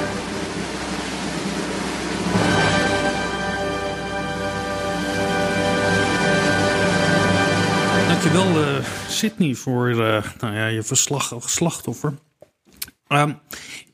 Dankjewel, 8.42 8.78
uh, 8.78 8.84
Sydney, 9.08 9.54
voor 9.54 9.88
uh, 9.90 10.24
nou 10.40 10.54
ja, 10.54 10.66
je 10.66 10.82
verslag 10.82 11.32
als 11.32 11.52
slachtoffer. 11.52 12.14
Um, 13.08 13.40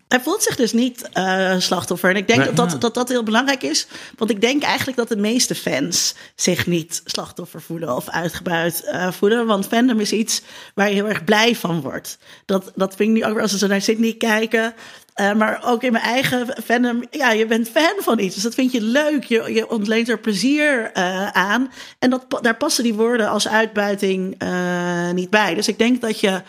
hij 0.08 0.20
voelt 0.20 0.42
zich 0.42 0.56
dus 0.56 0.72
niet 0.72 1.08
uh, 1.14 1.58
slachtoffer. 1.58 2.10
En 2.10 2.16
ik 2.16 2.26
denk 2.26 2.38
nee, 2.38 2.52
dat, 2.52 2.70
dat, 2.70 2.80
dat 2.80 2.94
dat 2.94 3.08
heel 3.08 3.22
belangrijk 3.22 3.62
is. 3.62 3.86
Want 4.16 4.30
ik 4.30 4.40
denk 4.40 4.62
eigenlijk 4.62 4.96
dat 4.96 5.08
de 5.08 5.16
meeste 5.16 5.54
fans 5.54 6.14
zich 6.34 6.66
niet 6.66 7.02
slachtoffer 7.04 7.62
voelen 7.62 7.96
of 7.96 8.08
uitgebuit 8.08 8.82
uh, 8.84 9.12
voelen. 9.12 9.46
Want 9.46 9.66
fandom 9.66 10.00
is 10.00 10.12
iets 10.12 10.42
waar 10.74 10.88
je 10.88 10.94
heel 10.94 11.08
erg 11.08 11.24
blij 11.24 11.56
van 11.56 11.80
wordt. 11.80 12.18
Dat, 12.44 12.72
dat 12.74 12.94
vind 12.94 13.08
ik 13.08 13.14
nu 13.14 13.24
ook 13.24 13.32
weer 13.32 13.42
als 13.42 13.52
we 13.52 13.58
zo 13.58 13.66
naar 13.66 13.82
Sydney 13.82 14.14
kijken. 14.14 14.74
Uh, 15.20 15.32
maar 15.32 15.60
ook 15.64 15.82
in 15.82 15.92
mijn 15.92 16.04
eigen 16.04 16.46
fandom. 16.64 17.04
Ja, 17.10 17.30
je 17.30 17.46
bent 17.46 17.68
fan 17.68 17.94
van 17.98 18.18
iets. 18.18 18.34
Dus 18.34 18.42
dat 18.42 18.54
vind 18.54 18.72
je 18.72 18.80
leuk. 18.80 19.24
Je, 19.24 19.70
ontleent 19.70 20.08
er 20.08 20.18
plezier 20.18 20.90
uh, 20.94 21.28
aan. 21.28 21.72
En 21.98 22.10
dat, 22.10 22.24
daar 22.40 22.56
passen 22.56 22.84
die 22.84 22.94
woorden 22.94 23.28
als 23.28 23.48
uitbuiting 23.48 24.42
uh, 24.42 25.10
niet 25.10 25.30
bij. 25.30 25.54
Dus 25.54 25.68
ik 25.68 25.78
denk 25.78 26.00
dat 26.00 26.20
je. 26.20 26.42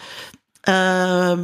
Uh, 0.69 1.39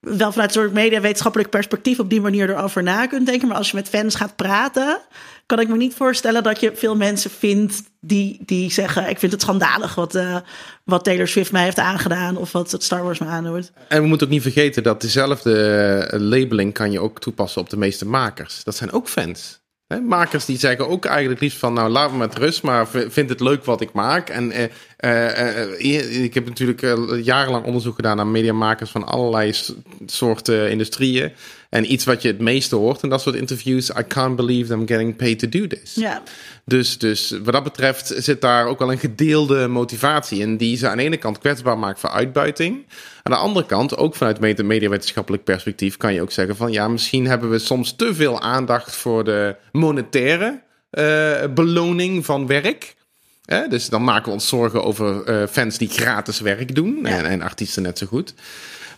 wel 0.00 0.32
vanuit 0.32 0.54
een 0.54 0.62
soort 0.62 0.72
media-wetenschappelijk 0.72 1.50
perspectief 1.50 1.98
op 1.98 2.10
die 2.10 2.20
manier 2.20 2.50
erover 2.50 2.82
na 2.82 3.06
kunt 3.06 3.26
denken. 3.26 3.48
Maar 3.48 3.56
als 3.56 3.70
je 3.70 3.76
met 3.76 3.88
fans 3.88 4.14
gaat 4.14 4.36
praten, 4.36 4.98
kan 5.46 5.60
ik 5.60 5.68
me 5.68 5.76
niet 5.76 5.94
voorstellen 5.94 6.42
dat 6.42 6.60
je 6.60 6.72
veel 6.74 6.96
mensen 6.96 7.30
vindt 7.30 7.82
die, 8.00 8.40
die 8.46 8.70
zeggen: 8.70 9.08
Ik 9.08 9.18
vind 9.18 9.32
het 9.32 9.40
schandalig 9.40 9.94
wat, 9.94 10.14
uh, 10.14 10.36
wat 10.84 11.04
Taylor 11.04 11.28
Swift 11.28 11.52
mij 11.52 11.64
heeft 11.64 11.78
aangedaan 11.78 12.36
of 12.36 12.52
wat 12.52 12.74
Star 12.78 13.02
Wars 13.02 13.18
me 13.18 13.26
aandoet. 13.26 13.72
En 13.88 14.02
we 14.02 14.08
moeten 14.08 14.26
ook 14.26 14.32
niet 14.32 14.42
vergeten 14.42 14.82
dat 14.82 15.00
dezelfde 15.00 16.08
labeling 16.18 16.74
kan 16.74 16.90
je 16.90 17.00
ook 17.00 17.20
toepassen 17.20 17.60
op 17.60 17.70
de 17.70 17.76
meeste 17.76 18.06
makers. 18.06 18.64
Dat 18.64 18.76
zijn 18.76 18.92
ook 18.92 19.08
fans. 19.08 19.60
He, 19.86 20.00
makers 20.00 20.44
die 20.44 20.58
zeggen 20.58 20.88
ook 20.88 21.04
eigenlijk 21.04 21.40
liefst 21.40 21.58
van, 21.58 21.72
nou 21.72 21.90
laat 21.90 22.12
me 22.12 22.18
met 22.18 22.36
rust, 22.36 22.62
maar 22.62 22.88
vind 22.88 23.28
het 23.28 23.40
leuk 23.40 23.64
wat 23.64 23.80
ik 23.80 23.92
maak. 23.92 24.28
En 24.28 24.52
uh, 25.00 26.24
ik 26.24 26.34
heb 26.34 26.46
natuurlijk 26.46 26.80
jarenlang 27.22 27.64
onderzoek 27.64 27.94
gedaan 27.94 28.16
naar 28.16 28.26
mediamakers 28.26 28.90
van 28.90 29.06
allerlei 29.06 29.54
soorten 30.06 30.70
industrieën. 30.70 31.32
En 31.72 31.92
iets 31.92 32.04
wat 32.04 32.22
je 32.22 32.28
het 32.28 32.38
meeste 32.38 32.76
hoort 32.76 33.02
in 33.02 33.08
dat 33.08 33.20
soort 33.20 33.34
interviews, 33.34 33.90
I 33.90 34.02
can't 34.08 34.36
believe 34.36 34.74
I'm 34.74 34.86
getting 34.86 35.16
paid 35.16 35.38
to 35.38 35.48
do 35.48 35.66
this. 35.66 35.94
Ja. 35.94 36.22
Dus, 36.64 36.98
dus 36.98 37.30
wat 37.30 37.52
dat 37.52 37.62
betreft 37.62 38.14
zit 38.16 38.40
daar 38.40 38.66
ook 38.66 38.78
wel 38.78 38.92
een 38.92 38.98
gedeelde 38.98 39.68
motivatie 39.68 40.40
in, 40.40 40.56
die 40.56 40.76
ze 40.76 40.88
aan 40.88 40.96
de 40.96 41.02
ene 41.02 41.16
kant 41.16 41.38
kwetsbaar 41.38 41.78
maakt 41.78 42.00
voor 42.00 42.10
uitbuiting. 42.10 42.86
Aan 43.22 43.32
de 43.32 43.38
andere 43.38 43.66
kant, 43.66 43.96
ook 43.96 44.14
vanuit 44.14 44.62
mediawetenschappelijk 44.62 45.44
perspectief, 45.44 45.96
kan 45.96 46.14
je 46.14 46.22
ook 46.22 46.32
zeggen 46.32 46.56
van 46.56 46.72
ja, 46.72 46.88
misschien 46.88 47.26
hebben 47.26 47.50
we 47.50 47.58
soms 47.58 47.96
te 47.96 48.14
veel 48.14 48.40
aandacht 48.40 48.94
voor 48.94 49.24
de 49.24 49.56
monetaire 49.70 50.62
eh, 50.90 51.32
beloning 51.54 52.24
van 52.24 52.46
werk. 52.46 52.94
Dus 53.68 53.88
dan 53.88 54.04
maken 54.04 54.24
we 54.24 54.30
ons 54.30 54.48
zorgen 54.48 54.84
over 54.84 55.24
eh, 55.24 55.48
fans 55.50 55.78
die 55.78 55.88
gratis 55.88 56.40
werk 56.40 56.74
doen. 56.74 57.06
En, 57.06 57.24
en 57.24 57.42
artiesten 57.42 57.82
net 57.82 57.98
zo 57.98 58.06
goed. 58.06 58.34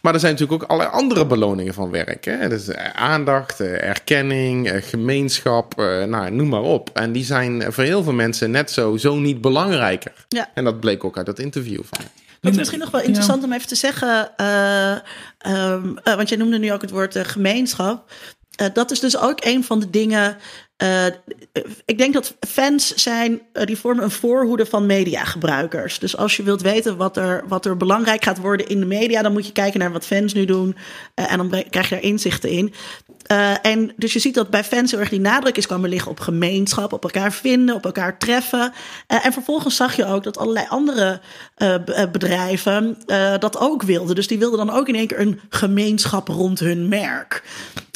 Maar 0.04 0.14
er 0.14 0.20
zijn 0.20 0.32
natuurlijk 0.32 0.62
ook 0.62 0.70
allerlei 0.70 0.96
andere 0.96 1.26
beloningen 1.26 1.74
van 1.74 1.90
werk. 1.90 2.24
Hè? 2.24 2.48
Dus 2.48 2.74
aandacht, 2.94 3.60
eh, 3.60 3.82
erkenning, 3.82 4.70
eh, 4.70 4.82
gemeenschap, 4.82 5.78
eh, 5.78 6.04
nou, 6.04 6.30
noem 6.30 6.48
maar 6.48 6.62
op. 6.62 6.90
En 6.92 7.12
die 7.12 7.24
zijn 7.24 7.72
voor 7.72 7.84
heel 7.84 8.02
veel 8.02 8.12
mensen 8.12 8.50
net 8.50 8.70
zo, 8.70 8.96
zo 8.96 9.16
niet 9.16 9.40
belangrijker. 9.40 10.12
Ja. 10.28 10.50
En 10.54 10.64
dat 10.64 10.80
bleek 10.80 11.04
ook 11.04 11.16
uit 11.16 11.26
dat 11.26 11.38
interview 11.38 11.80
van 11.84 11.98
hem. 12.00 12.10
Wat 12.40 12.52
is 12.52 12.58
misschien 12.58 12.78
nog 12.78 12.90
wel 12.90 13.00
interessant 13.00 13.44
om 13.44 13.52
even 13.52 13.68
te 13.68 13.74
zeggen, 13.74 14.36
eh, 14.36 14.90
ehm, 15.38 15.96
eh, 16.02 16.14
want 16.14 16.28
jij 16.28 16.38
noemde 16.38 16.58
nu 16.58 16.72
ook 16.72 16.82
het 16.82 16.90
woord 16.90 17.18
gemeenschap. 17.18 18.10
Eh, 18.56 18.66
dat 18.72 18.90
is 18.90 19.00
dus 19.00 19.18
ook 19.18 19.44
een 19.44 19.64
van 19.64 19.80
de 19.80 19.90
dingen. 19.90 20.36
Eh, 20.76 21.06
ik 21.84 21.98
denk 21.98 22.14
dat 22.14 22.34
fans 22.48 22.94
zijn, 22.94 23.40
eh, 23.52 23.66
die 23.66 23.76
vormen 23.76 24.04
een 24.04 24.10
voorhoede 24.10 24.66
van 24.66 24.86
mediagebruikers. 24.86 25.98
Dus 25.98 26.16
als 26.16 26.36
je 26.36 26.42
wilt 26.42 26.62
weten 26.62 26.96
wat 26.96 27.16
er, 27.16 27.44
wat 27.48 27.66
er 27.66 27.76
belangrijk 27.76 28.24
gaat 28.24 28.38
worden 28.38 28.68
in 28.68 28.80
de 28.80 28.86
media, 28.86 29.22
dan 29.22 29.32
moet 29.32 29.46
je 29.46 29.52
kijken 29.52 29.80
naar 29.80 29.92
wat 29.92 30.06
fans 30.06 30.32
nu 30.32 30.44
doen. 30.44 30.76
eh, 31.14 31.32
en 31.32 31.36
dan 31.38 31.64
krijg 31.70 31.88
je 31.88 31.94
daar 31.94 32.04
inzichten 32.04 32.50
in. 32.50 32.74
En 33.62 33.92
dus 33.96 34.12
je 34.12 34.18
ziet 34.18 34.34
dat 34.34 34.50
bij 34.50 34.64
fans 34.64 34.90
heel 34.90 35.00
erg 35.00 35.08
die 35.08 35.20
nadruk 35.20 35.56
is 35.56 35.66
komen 35.66 35.90
liggen 35.90 36.10
op 36.10 36.20
gemeenschap, 36.20 36.92
op 36.92 37.04
elkaar 37.04 37.32
vinden, 37.32 37.74
op 37.74 37.84
elkaar 37.84 38.18
treffen. 38.18 38.72
En 39.06 39.32
vervolgens 39.32 39.76
zag 39.76 39.96
je 39.96 40.06
ook 40.06 40.22
dat 40.22 40.38
allerlei 40.38 40.66
andere 40.68 41.20
bedrijven 42.12 42.96
dat 43.38 43.58
ook 43.58 43.82
wilden. 43.82 44.14
Dus 44.14 44.26
die 44.26 44.38
wilden 44.38 44.66
dan 44.66 44.76
ook 44.76 44.88
in 44.88 44.94
één 44.94 45.06
keer 45.06 45.20
een 45.20 45.40
gemeenschap 45.48 46.28
rond 46.28 46.60
hun 46.60 46.88
merk. 46.88 47.42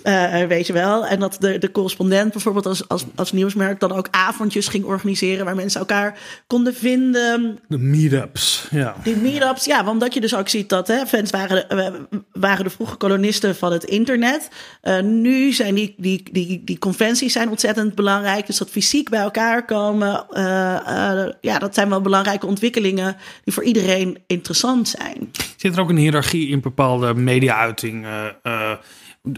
Eh, 0.02 0.44
weet 0.44 0.66
je 0.66 0.72
wel. 0.72 1.06
En 1.06 1.20
dat 1.20 1.36
de, 1.40 1.58
de 1.58 1.70
correspondent 1.70 2.32
bijvoorbeeld 2.32 2.66
als, 2.66 2.88
als, 2.88 3.04
als 3.14 3.32
nieuwsmerk 3.32 3.80
dan 3.80 3.92
ook 3.92 4.08
avondjes 4.10 4.68
ging 4.68 4.84
organiseren 4.84 5.44
waar 5.44 5.54
mensen 5.54 5.80
elkaar 5.80 6.18
konden 6.46 6.74
vinden. 6.74 7.58
De 7.68 7.78
meetups, 7.78 8.66
ja. 8.70 8.94
Die 9.02 9.16
meetups, 9.16 9.64
ja, 9.64 9.76
want 9.76 9.88
omdat 9.88 10.14
je 10.14 10.20
dus 10.20 10.34
ook 10.34 10.48
ziet 10.48 10.68
dat 10.68 10.88
hè, 10.88 11.06
fans 11.06 11.30
waren, 11.30 11.68
eh, 11.68 11.92
waren 12.32 12.64
de 12.64 12.70
vroege 12.70 12.96
kolonisten 12.96 13.56
van 13.56 13.72
het 13.72 13.84
internet. 13.84 14.48
Eh, 14.80 15.00
nu 15.00 15.52
zijn 15.52 15.74
die, 15.74 15.94
die, 15.96 16.22
die, 16.32 16.62
die 16.64 16.78
conventies 16.78 17.32
zijn 17.32 17.48
ontzettend 17.48 17.94
belangrijk. 17.94 18.46
Dus 18.46 18.58
dat 18.58 18.70
fysiek 18.70 19.08
bij 19.08 19.20
elkaar 19.20 19.64
komen, 19.64 20.26
eh, 20.30 21.22
eh, 21.22 21.32
ja, 21.40 21.58
dat 21.58 21.74
zijn 21.74 21.88
wel 21.88 22.00
belangrijke 22.00 22.46
ontwikkelingen 22.46 23.16
die 23.44 23.54
voor 23.54 23.64
iedereen 23.64 24.18
interessant 24.26 24.88
zijn. 24.88 25.30
Zit 25.56 25.74
er 25.74 25.80
ook 25.80 25.90
een 25.90 25.96
hiërarchie 25.96 26.48
in 26.48 26.60
bepaalde 26.60 27.14
media-uiting? 27.14 28.06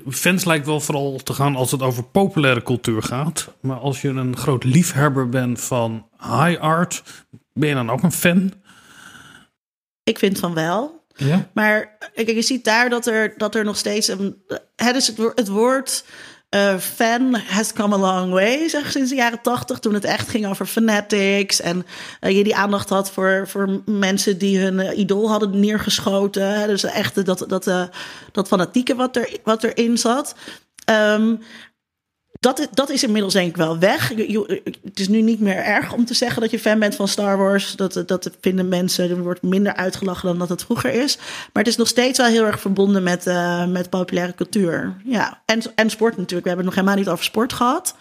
Fans 0.09 0.45
lijkt 0.45 0.67
wel 0.67 0.81
vooral 0.81 1.17
te 1.17 1.33
gaan 1.33 1.57
als 1.57 1.71
het 1.71 1.83
over 1.83 2.05
populaire 2.05 2.63
cultuur 2.63 3.03
gaat. 3.03 3.49
Maar 3.61 3.77
als 3.77 4.03
je 4.03 4.09
een 4.09 4.37
groot 4.37 4.65
liefhebber 4.65 5.29
bent 5.29 5.61
van 5.61 6.07
high 6.19 6.61
art, 6.61 7.03
ben 7.53 7.69
je 7.69 7.75
dan 7.75 7.91
ook 7.91 8.03
een 8.03 8.13
fan? 8.13 8.53
Ik 10.05 10.19
vind 10.19 10.39
van 10.39 10.55
wel. 10.55 11.05
Ja. 11.17 11.49
Maar 11.53 11.97
kijk, 12.15 12.31
je 12.31 12.43
ziet 12.43 12.65
daar 12.65 12.89
dat 12.91 13.07
er, 13.07 13.35
dat 13.37 13.55
er 13.55 13.65
nog 13.65 13.77
steeds 13.77 14.09
een. 14.09 14.43
Het, 14.77 14.97
is 14.97 15.07
het, 15.07 15.17
wo- 15.17 15.33
het 15.35 15.49
woord 15.49 16.05
eh, 16.51 16.79
fan 16.79 17.35
has 17.35 17.73
come 17.73 17.95
a 17.95 17.99
long 17.99 18.33
way, 18.33 18.69
zeg 18.69 18.91
sinds 18.91 19.11
de 19.11 19.17
jaren 19.17 19.43
tachtig. 19.43 19.79
Toen 19.79 19.95
het 19.95 20.05
echt 20.05 20.29
ging 20.29 20.47
over 20.47 20.67
fanatics. 20.67 21.61
En 21.61 21.87
eh, 22.21 22.37
je 22.37 22.45
die 22.45 22.57
aandacht 22.57 22.89
had 22.89 23.11
voor, 23.11 23.49
voor 23.49 23.83
mensen 23.85 24.39
die 24.39 24.59
hun 24.59 24.81
eh, 24.81 24.99
idool 24.99 25.31
hadden 25.31 25.61
neergeschoten. 25.61 26.61
Hè. 26.61 26.67
Dus 26.67 26.85
echt 26.85 27.25
dat, 27.25 27.45
dat, 27.49 27.91
dat 28.33 28.49
fanatieke 28.49 28.95
wat, 28.95 29.17
er, 29.17 29.39
wat 29.45 29.65
erin 29.65 29.99
zat. 29.99 30.35
Ehm, 30.85 31.35
dat, 32.41 32.69
dat 32.73 32.91
is 32.91 33.03
inmiddels 33.03 33.33
denk 33.33 33.49
ik 33.49 33.57
wel 33.57 33.79
weg. 33.79 34.09
Het 34.85 35.01
is 35.01 35.09
nu 35.09 35.21
niet 35.21 35.41
meer 35.41 35.57
erg 35.57 35.93
om 35.93 36.05
te 36.05 36.15
zeggen 36.15 36.41
dat 36.41 36.51
je 36.51 36.59
fan 36.59 36.79
bent 36.79 36.95
van 36.95 37.09
Star 37.09 37.39
Wars. 37.39 37.77
Dat, 37.77 38.03
dat 38.07 38.31
vinden 38.41 38.69
mensen, 38.69 39.11
er 39.11 39.23
wordt 39.23 39.43
minder 39.43 39.75
uitgelachen 39.75 40.29
dan 40.29 40.39
dat 40.39 40.49
het 40.49 40.65
vroeger 40.65 40.93
is. 40.93 41.17
Maar 41.17 41.63
het 41.63 41.67
is 41.67 41.77
nog 41.77 41.89
steeds 41.89 42.19
wel 42.19 42.27
heel 42.27 42.45
erg 42.45 42.61
verbonden 42.61 43.03
met, 43.03 43.27
eh, 43.27 43.67
met 43.67 43.91
populaire 43.91 44.35
cultuur. 44.35 44.97
Ja, 45.05 45.43
en, 45.45 45.63
en 45.75 45.91
sport 45.91 46.17
natuurlijk. 46.17 46.43
We 46.43 46.49
hebben 46.49 46.67
het 46.67 46.75
nog 46.75 46.75
helemaal 46.75 46.97
niet 46.97 47.09
over 47.09 47.25
sport 47.25 47.53
gehad. 47.53 47.95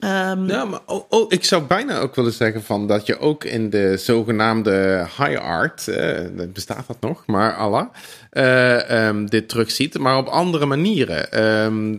Ehm, 0.00 0.48
Ja, 0.48 0.64
maar 0.64 0.80
oh, 0.86 1.04
oh, 1.08 1.32
ik 1.32 1.44
zou 1.44 1.62
bijna 1.62 1.98
ook 1.98 2.14
willen 2.14 2.32
zeggen 2.32 2.62
van 2.62 2.86
dat 2.86 3.06
je 3.06 3.18
ook 3.18 3.44
in 3.44 3.70
de 3.70 3.96
zogenaamde 3.96 5.06
high 5.16 5.40
art, 5.40 5.88
eh, 5.88 6.18
bestaat 6.52 6.86
dat 6.86 7.00
nog, 7.00 7.26
maar 7.26 7.54
Allah, 7.56 7.86
eh, 8.30 9.06
ehm, 9.08 9.26
dit 9.26 9.48
terugziet, 9.48 9.98
maar 9.98 10.16
op 10.16 10.26
andere 10.26 10.66
manieren. 10.66 11.32
Ehm, 11.32 11.92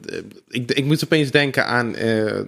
ik, 0.48 0.72
ik 0.72 0.86
moest 0.86 1.04
opeens 1.04 1.32
denken 1.32 1.66
aan 1.66 1.96
eh, 1.96 2.40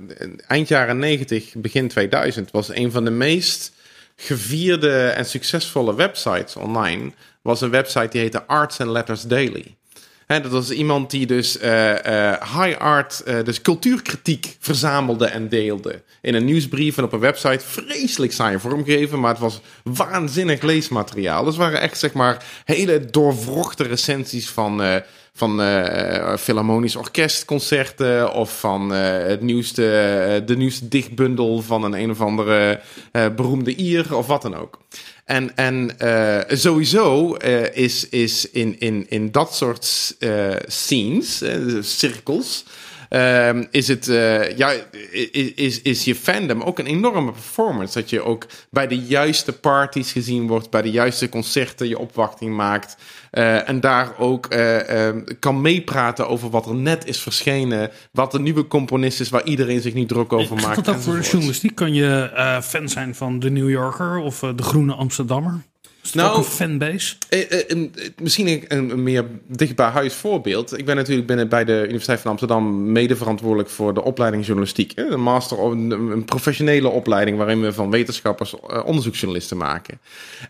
eind 0.47 0.67
jaren 0.67 0.97
90, 0.97 1.53
begin 1.55 1.87
2000, 1.87 2.51
was 2.51 2.75
een 2.75 2.91
van 2.91 3.03
de 3.03 3.11
meest 3.11 3.71
gevierde 4.15 5.07
en 5.07 5.25
succesvolle 5.25 5.95
websites 5.95 6.55
online, 6.55 7.11
was 7.41 7.61
een 7.61 7.69
website 7.69 8.07
die 8.09 8.21
heette 8.21 8.45
Arts 8.45 8.79
and 8.79 8.89
Letters 8.89 9.21
Daily. 9.21 9.75
Dat 10.27 10.51
was 10.51 10.71
iemand 10.71 11.11
die 11.11 11.25
dus 11.25 11.57
eh, 11.57 12.31
eh, 12.31 12.41
high 12.41 12.77
art, 12.77 13.23
eh, 13.23 13.43
dus 13.43 13.61
cultuurkritiek 13.61 14.55
verzamelde 14.59 15.25
en 15.25 15.49
deelde. 15.49 16.01
In 16.21 16.33
een 16.33 16.45
nieuwsbrief 16.45 16.97
en 16.97 17.03
op 17.03 17.13
een 17.13 17.19
website. 17.19 17.65
Vreselijk 17.65 18.31
saai 18.31 18.59
vormgeven, 18.59 19.19
maar 19.19 19.29
het 19.29 19.39
was 19.39 19.61
waanzinnig 19.83 20.61
leesmateriaal. 20.61 21.43
Dus 21.43 21.57
waren 21.57 21.81
echt, 21.81 21.99
zeg 21.99 22.13
maar, 22.13 22.45
hele 22.65 23.05
doorwrochte 23.05 23.83
recensies 23.83 24.49
van, 24.49 25.01
van 25.33 25.61
Philharmonisch 26.39 26.95
Orkestconcerten. 26.95 28.33
Of 28.33 28.59
van 28.59 28.89
het 28.89 29.41
nieuwste, 29.41 29.81
de 30.45 30.57
nieuwste 30.57 30.87
dichtbundel 30.87 31.61
van 31.61 31.83
een 31.83 31.93
een 31.93 32.11
of 32.11 32.21
andere 32.21 32.79
beroemde 33.11 33.75
Ier 33.75 34.15
of 34.15 34.27
wat 34.27 34.41
dan 34.41 34.55
ook. 34.55 34.79
En, 35.25 35.55
en 35.55 35.99
eh, 35.99 36.57
sowieso 36.57 37.35
eh, 37.35 37.75
is, 37.75 38.09
is 38.09 38.49
in, 38.51 38.79
in, 38.79 39.05
in 39.09 39.31
dat 39.31 39.55
soort 39.55 40.15
eh, 40.19 40.55
scenes, 40.67 41.43
cirkels, 41.81 42.63
ehm, 43.13 43.63
is, 43.71 43.87
het, 43.87 44.05
ja, 44.57 44.71
i- 45.13 45.51
is, 45.55 45.81
is 45.81 46.03
je 46.03 46.15
fandom 46.15 46.61
ook 46.61 46.79
een 46.79 46.85
enorme 46.85 47.31
performance. 47.31 47.93
Dat 47.99 48.09
je 48.09 48.21
ook 48.23 48.45
bij 48.69 48.87
de 48.87 48.97
juiste 48.97 49.53
parties 49.53 50.11
gezien 50.11 50.47
wordt, 50.47 50.69
bij 50.69 50.81
de 50.81 50.91
juiste 50.91 51.29
concerten 51.29 51.87
je 51.87 51.99
opwachting 51.99 52.55
maakt. 52.55 52.95
eh, 53.31 53.69
en 53.69 53.79
daar 53.79 54.17
ook 54.17 54.45
eh, 54.45 55.07
eh, 55.07 55.15
kan 55.39 55.61
meepraten 55.61 56.27
over 56.27 56.49
wat 56.49 56.65
er 56.65 56.75
net 56.75 57.05
is 57.07 57.19
verschenen. 57.19 57.91
Wat 58.11 58.31
de 58.31 58.39
nieuwe 58.39 58.67
componist 58.67 59.19
is 59.19 59.29
waar 59.29 59.43
iedereen 59.43 59.81
zich 59.81 59.93
nu 59.93 60.05
druk 60.05 60.33
over 60.33 60.55
maakt. 60.55 60.85
dat 60.85 60.95
ook 60.95 61.01
voor 61.01 61.15
de 61.15 61.21
journalistiek? 61.29 61.75
Kan 61.75 61.93
je 61.93 62.59
fan 62.63 62.89
zijn 62.89 63.15
van 63.15 63.39
de 63.39 63.49
New 63.51 63.69
Yorker 63.69 64.17
of 64.17 64.39
de 64.39 64.63
Groene 64.63 64.93
Amsterdammer? 64.93 65.61
Nou, 66.11 66.37
een 66.37 66.43
fanbase? 66.43 67.15
Eh, 67.29 67.51
eh, 67.51 67.71
eh, 67.71 67.89
misschien 68.21 68.63
een, 68.67 69.03
meer 69.03 69.25
dicht 69.47 69.75
bij 69.75 69.87
huis 69.87 70.13
voorbeeld. 70.13 70.77
Ik 70.77 70.85
ben 70.85 70.95
natuurlijk 70.95 71.27
binnen 71.27 71.49
bij 71.49 71.65
de 71.65 71.83
Universiteit 71.83 72.19
van 72.19 72.31
Amsterdam 72.31 72.91
mede 72.91 73.15
verantwoordelijk 73.15 73.69
voor 73.69 73.93
de 73.93 74.03
opleiding 74.03 74.45
journalistiek. 74.45 74.91
Een 74.95 75.21
master, 75.21 75.59
een, 75.59 75.91
een 75.91 76.25
professionele 76.25 76.87
opleiding 76.87 77.37
waarin 77.37 77.61
we 77.61 77.73
van 77.73 77.91
wetenschappers 77.91 78.55
eh, 78.67 78.85
onderzoeksjournalisten 78.85 79.57
maken. 79.57 79.99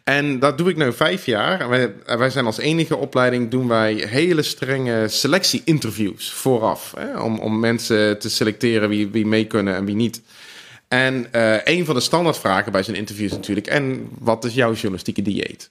En 0.03 0.39
dat 0.39 0.57
doe 0.57 0.69
ik 0.69 0.77
nu 0.77 0.93
vijf 0.93 1.25
jaar. 1.25 1.61
En 1.61 1.69
wij, 1.69 1.93
wij 2.05 2.29
zijn 2.29 2.45
als 2.45 2.57
enige 2.57 2.95
opleiding 2.95 3.51
doen 3.51 3.67
wij 3.67 3.93
hele 3.93 4.41
strenge 4.41 5.07
selectie-interviews 5.07 6.31
vooraf. 6.31 6.93
Hè, 6.97 7.19
om, 7.19 7.39
om 7.39 7.59
mensen 7.59 8.19
te 8.19 8.29
selecteren 8.29 8.89
wie, 8.89 9.07
wie 9.07 9.25
mee 9.25 9.45
kunnen 9.45 9.75
en 9.75 9.85
wie 9.85 9.95
niet. 9.95 10.21
En 10.93 11.27
eh, 11.31 11.55
een 11.63 11.85
van 11.85 11.95
de 11.95 12.01
standaardvragen 12.01 12.71
bij 12.71 12.83
zo'n 12.83 12.95
interview 12.95 13.25
is 13.25 13.31
natuurlijk: 13.31 13.67
en 13.67 14.09
wat 14.19 14.45
is 14.45 14.53
jouw 14.53 14.73
journalistieke 14.73 15.21
dieet? 15.21 15.69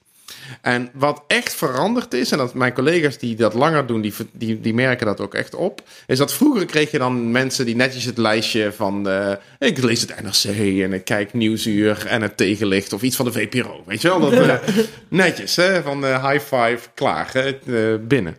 En 0.61 0.89
wat 0.93 1.23
echt 1.27 1.55
veranderd 1.55 2.13
is, 2.13 2.31
en 2.31 2.37
dat 2.37 2.53
mijn 2.53 2.73
collega's 2.73 3.17
die 3.17 3.35
dat 3.35 3.53
langer 3.53 3.87
doen, 3.87 4.01
die, 4.01 4.13
die, 4.31 4.59
die 4.59 4.73
merken 4.73 5.05
dat 5.05 5.19
ook 5.19 5.33
echt 5.33 5.55
op, 5.55 5.81
is 6.07 6.17
dat 6.17 6.33
vroeger 6.33 6.65
kreeg 6.65 6.91
je 6.91 6.97
dan 6.97 7.31
mensen 7.31 7.65
die 7.65 7.75
netjes 7.75 8.05
het 8.05 8.17
lijstje 8.17 8.71
van, 8.71 9.09
eh, 9.09 9.31
ik 9.59 9.83
lees 9.83 10.01
het 10.01 10.21
NRC 10.21 10.81
en 10.81 10.93
ik 10.93 11.05
kijk 11.05 11.33
Nieuwsuur 11.33 12.05
en 12.05 12.21
het 12.21 12.37
tegenlicht 12.37 12.93
of 12.93 13.01
iets 13.01 13.15
van 13.15 13.25
de 13.25 13.31
VPRO, 13.31 13.83
weet 13.85 14.01
je 14.01 14.07
wel? 14.07 14.19
Dat, 14.19 14.33
eh, 14.33 14.55
netjes, 15.07 15.55
hè? 15.55 15.81
van 15.81 16.05
eh, 16.05 16.29
high 16.29 16.43
five, 16.43 16.79
klaar, 16.93 17.29
hè? 17.33 17.97
Binnen. 17.99 18.37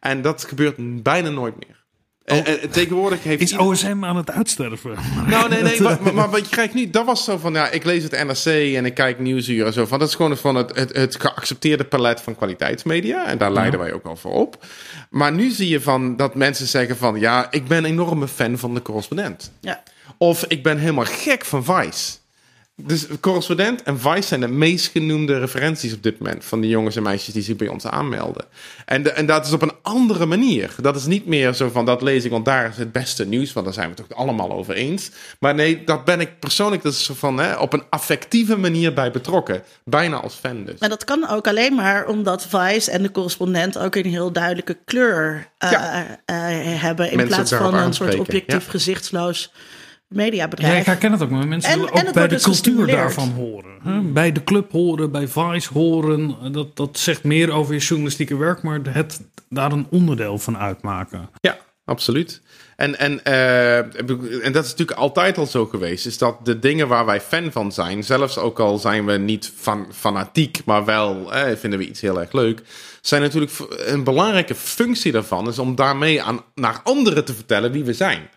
En 0.00 0.22
dat 0.22 0.44
gebeurt 0.44 1.02
bijna 1.02 1.30
nooit 1.30 1.54
meer. 1.56 1.77
En, 2.28 2.44
en 2.60 2.70
tegenwoordig 2.70 3.22
heeft 3.22 3.42
Is 3.42 3.50
ieder- 3.50 3.66
OSM 3.66 4.04
aan 4.04 4.16
het 4.16 4.30
uitsterven? 4.30 4.90
Nou, 5.26 5.48
nee, 5.48 5.62
nee. 5.62 5.80
maar, 5.82 5.98
maar, 6.02 6.14
maar 6.14 6.30
wat 6.30 6.40
je 6.40 6.50
krijgt 6.50 6.74
nu, 6.74 6.90
dat 6.90 7.04
was 7.06 7.24
zo 7.24 7.36
van, 7.38 7.52
ja, 7.52 7.68
ik 7.70 7.84
lees 7.84 8.02
het 8.02 8.12
NRC 8.24 8.74
en 8.76 8.84
ik 8.84 8.94
kijk 8.94 9.18
Nieuwsuur 9.18 9.66
en 9.66 9.72
zo. 9.72 9.86
Van, 9.86 9.98
dat 9.98 10.08
is 10.08 10.14
gewoon 10.14 10.36
van 10.36 10.54
het, 10.54 10.76
het, 10.76 10.96
het 10.96 11.20
geaccepteerde 11.20 11.84
palet 11.84 12.20
van 12.20 12.36
kwaliteitsmedia. 12.36 13.26
En 13.26 13.38
daar 13.38 13.52
leiden 13.52 13.80
wij 13.80 13.92
ook 13.92 14.04
al 14.06 14.16
voor 14.16 14.32
op. 14.32 14.64
Maar 15.10 15.32
nu 15.32 15.50
zie 15.50 15.68
je 15.68 15.80
van 15.80 16.16
dat 16.16 16.34
mensen 16.34 16.66
zeggen 16.66 16.96
van, 16.96 17.20
ja, 17.20 17.46
ik 17.50 17.66
ben 17.66 17.78
een 17.78 17.84
enorme 17.90 18.28
fan 18.28 18.58
van 18.58 18.74
de 18.74 18.82
correspondent. 18.82 19.52
Ja. 19.60 19.82
Of 20.18 20.44
ik 20.44 20.62
ben 20.62 20.78
helemaal 20.78 21.04
gek 21.04 21.44
van 21.44 21.64
Vice. 21.64 22.16
Dus 22.82 23.06
correspondent 23.20 23.82
en 23.82 24.00
Vice 24.00 24.22
zijn 24.28 24.40
de 24.40 24.48
meest 24.48 24.90
genoemde 24.90 25.38
referenties 25.38 25.94
op 25.94 26.02
dit 26.02 26.18
moment 26.18 26.44
van 26.44 26.60
de 26.60 26.68
jongens 26.68 26.96
en 26.96 27.02
meisjes 27.02 27.34
die 27.34 27.42
zich 27.42 27.56
bij 27.56 27.68
ons 27.68 27.86
aanmelden. 27.86 28.44
En, 28.84 29.02
de, 29.02 29.10
en 29.10 29.26
dat 29.26 29.46
is 29.46 29.52
op 29.52 29.62
een 29.62 29.72
andere 29.82 30.26
manier. 30.26 30.74
Dat 30.80 30.96
is 30.96 31.06
niet 31.06 31.26
meer 31.26 31.52
zo 31.52 31.68
van 31.68 31.84
dat 31.84 32.02
lees 32.02 32.24
ik, 32.24 32.30
want 32.30 32.44
daar 32.44 32.68
is 32.68 32.76
het 32.76 32.92
beste 32.92 33.26
nieuws, 33.26 33.52
want 33.52 33.66
daar 33.66 33.74
zijn 33.74 33.90
we 33.90 33.94
het 33.96 34.08
toch 34.08 34.18
allemaal 34.18 34.52
over 34.52 34.74
eens. 34.74 35.10
Maar 35.40 35.54
nee, 35.54 35.84
dat 35.84 36.04
ben 36.04 36.20
ik 36.20 36.38
persoonlijk 36.38 36.82
dat 36.82 36.92
is 36.92 37.04
zo 37.04 37.14
van 37.14 37.38
hè, 37.38 37.54
op 37.54 37.72
een 37.72 37.82
affectieve 37.90 38.56
manier 38.56 38.94
bij 38.94 39.10
betrokken. 39.10 39.62
Bijna 39.84 40.16
als 40.20 40.34
fan 40.34 40.64
dus. 40.64 40.80
Maar 40.80 40.88
dat 40.88 41.04
kan 41.04 41.28
ook 41.28 41.48
alleen 41.48 41.74
maar 41.74 42.06
omdat 42.06 42.46
Vice 42.46 42.90
en 42.90 43.02
de 43.02 43.10
correspondent 43.10 43.78
ook 43.78 43.94
een 43.94 44.06
heel 44.06 44.32
duidelijke 44.32 44.78
kleur 44.84 45.48
eh, 45.58 45.70
Ja. 45.70 46.06
eh, 46.24 46.36
hebben. 46.82 47.10
In 47.10 47.16
Mensen 47.16 47.34
plaats 47.36 47.54
van 47.54 47.74
een 47.74 47.92
soort 47.94 48.18
objectief, 48.18 48.64
ja. 48.64 48.70
gezichtsloos 48.70 49.52
Ja, 50.08 50.16
mediabedrijf. 50.16 50.80
ik 50.80 50.86
herken 50.86 51.12
het 51.12 51.22
ook, 51.22 51.30
maar 51.30 51.48
mensen 51.48 51.70
En- 51.70 51.78
willen 51.78 51.94
en 51.94 52.06
ook 52.08 52.12
bij 52.14 52.22
de 52.28 52.34
dus 52.34 52.42
cultuur 52.42 52.62
gestimuleerd. 52.62 52.98
daarvan 52.98 53.28
horen. 53.30 53.78
hè? 53.82 54.00
Bij 54.00 54.32
de 54.32 54.44
club 54.44 54.72
horen, 54.72 55.10
bij 55.10 55.28
Vice 55.28 55.72
horen. 55.72 56.52
Dat, 56.52 56.76
dat 56.76 56.98
zegt 56.98 57.24
meer 57.24 57.50
over 57.52 57.74
je 57.74 57.80
journalistieke 57.80 58.36
werk, 58.36 58.62
maar 58.62 58.80
het 58.88 59.20
daar 59.48 59.72
een 59.72 59.86
onderdeel 59.90 60.38
van 60.38 60.58
uitmaken. 60.58 61.30
Ja, 61.40 61.56
absoluut. 61.84 62.40
En, 62.76 62.98
en, 62.98 63.24
eh, 63.24 63.76
en 63.78 64.52
dat 64.52 64.64
is 64.64 64.70
natuurlijk 64.70 64.98
altijd 64.98 65.38
al 65.38 65.46
zo 65.46 65.66
geweest. 65.66 66.06
Is 66.06 66.18
dat 66.18 66.44
de 66.44 66.58
dingen 66.58 66.88
waar 66.88 67.06
wij 67.06 67.20
fan 67.20 67.52
van 67.52 67.72
zijn, 67.72 68.04
zelfs 68.04 68.38
ook 68.38 68.60
al 68.60 68.78
zijn 68.78 69.04
we 69.06 69.12
niet 69.12 69.52
van, 69.56 69.86
fanatiek, 69.92 70.60
maar 70.64 70.84
wel 70.84 71.32
eh, 71.34 71.56
vinden 71.56 71.78
we 71.78 71.88
iets 71.88 72.00
heel 72.00 72.20
erg 72.20 72.32
leuk, 72.32 72.62
zijn 73.00 73.22
natuurlijk 73.22 73.52
een 73.68 74.04
belangrijke 74.04 74.54
functie 74.54 75.12
daarvan, 75.12 75.48
is 75.48 75.58
om 75.58 75.74
daarmee 75.74 76.22
aan, 76.22 76.40
naar 76.54 76.80
anderen 76.84 77.24
te 77.24 77.34
vertellen 77.34 77.72
wie 77.72 77.84
we 77.84 77.92
zijn. 77.92 78.28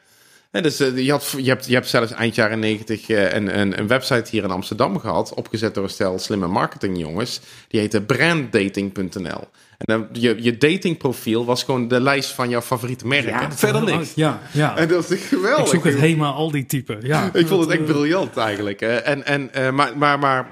Hè, 0.51 0.61
dus 0.61 0.79
eh, 0.79 0.97
je, 0.97 1.11
had, 1.11 1.33
je, 1.37 1.49
hebt, 1.49 1.65
je 1.65 1.73
hebt 1.73 1.87
zelfs 1.87 2.11
eind 2.11 2.35
jaren 2.35 2.59
negentig 2.59 3.09
eh, 3.09 3.33
een, 3.33 3.59
een, 3.59 3.79
een 3.79 3.87
website 3.87 4.29
hier 4.29 4.43
in 4.43 4.51
Amsterdam 4.51 4.99
gehad, 4.99 5.33
opgezet 5.33 5.73
door 5.73 5.83
een 5.83 5.89
stel 5.89 6.19
slimme 6.19 6.47
marketingjongens. 6.47 7.41
Die 7.67 7.79
heette 7.79 8.01
branddating.nl. 8.01 9.47
En 9.85 9.85
dan, 9.85 10.07
je, 10.11 10.35
je 10.39 10.57
datingprofiel 10.57 11.45
was 11.45 11.63
gewoon 11.63 11.87
de 11.87 12.01
lijst 12.01 12.31
van 12.31 12.49
jouw 12.49 12.61
favoriete 12.61 13.07
merken. 13.07 13.53
Verder 13.53 13.83
niks. 13.83 14.13
Ja, 14.13 14.41
ja. 14.51 14.77
En 14.77 14.87
dat 14.87 15.09
is 15.09 15.21
geweldig. 15.21 15.65
ik 15.65 15.71
zoek 15.71 15.83
het 15.83 15.99
Hema 15.99 16.29
al 16.29 16.51
die 16.51 16.65
type. 16.65 16.97
Ja. 17.01 17.29
Ik 17.33 17.47
vond 17.47 17.61
het 17.61 17.69
echt 17.69 17.79
eh, 17.79 17.85
briljant 17.85 18.37
eigenlijk. 18.37 18.81
En, 18.81 19.25
en, 19.25 19.53
eh, 19.53 19.71
maar 19.71 19.97
maar, 19.97 20.19
maar 20.19 20.47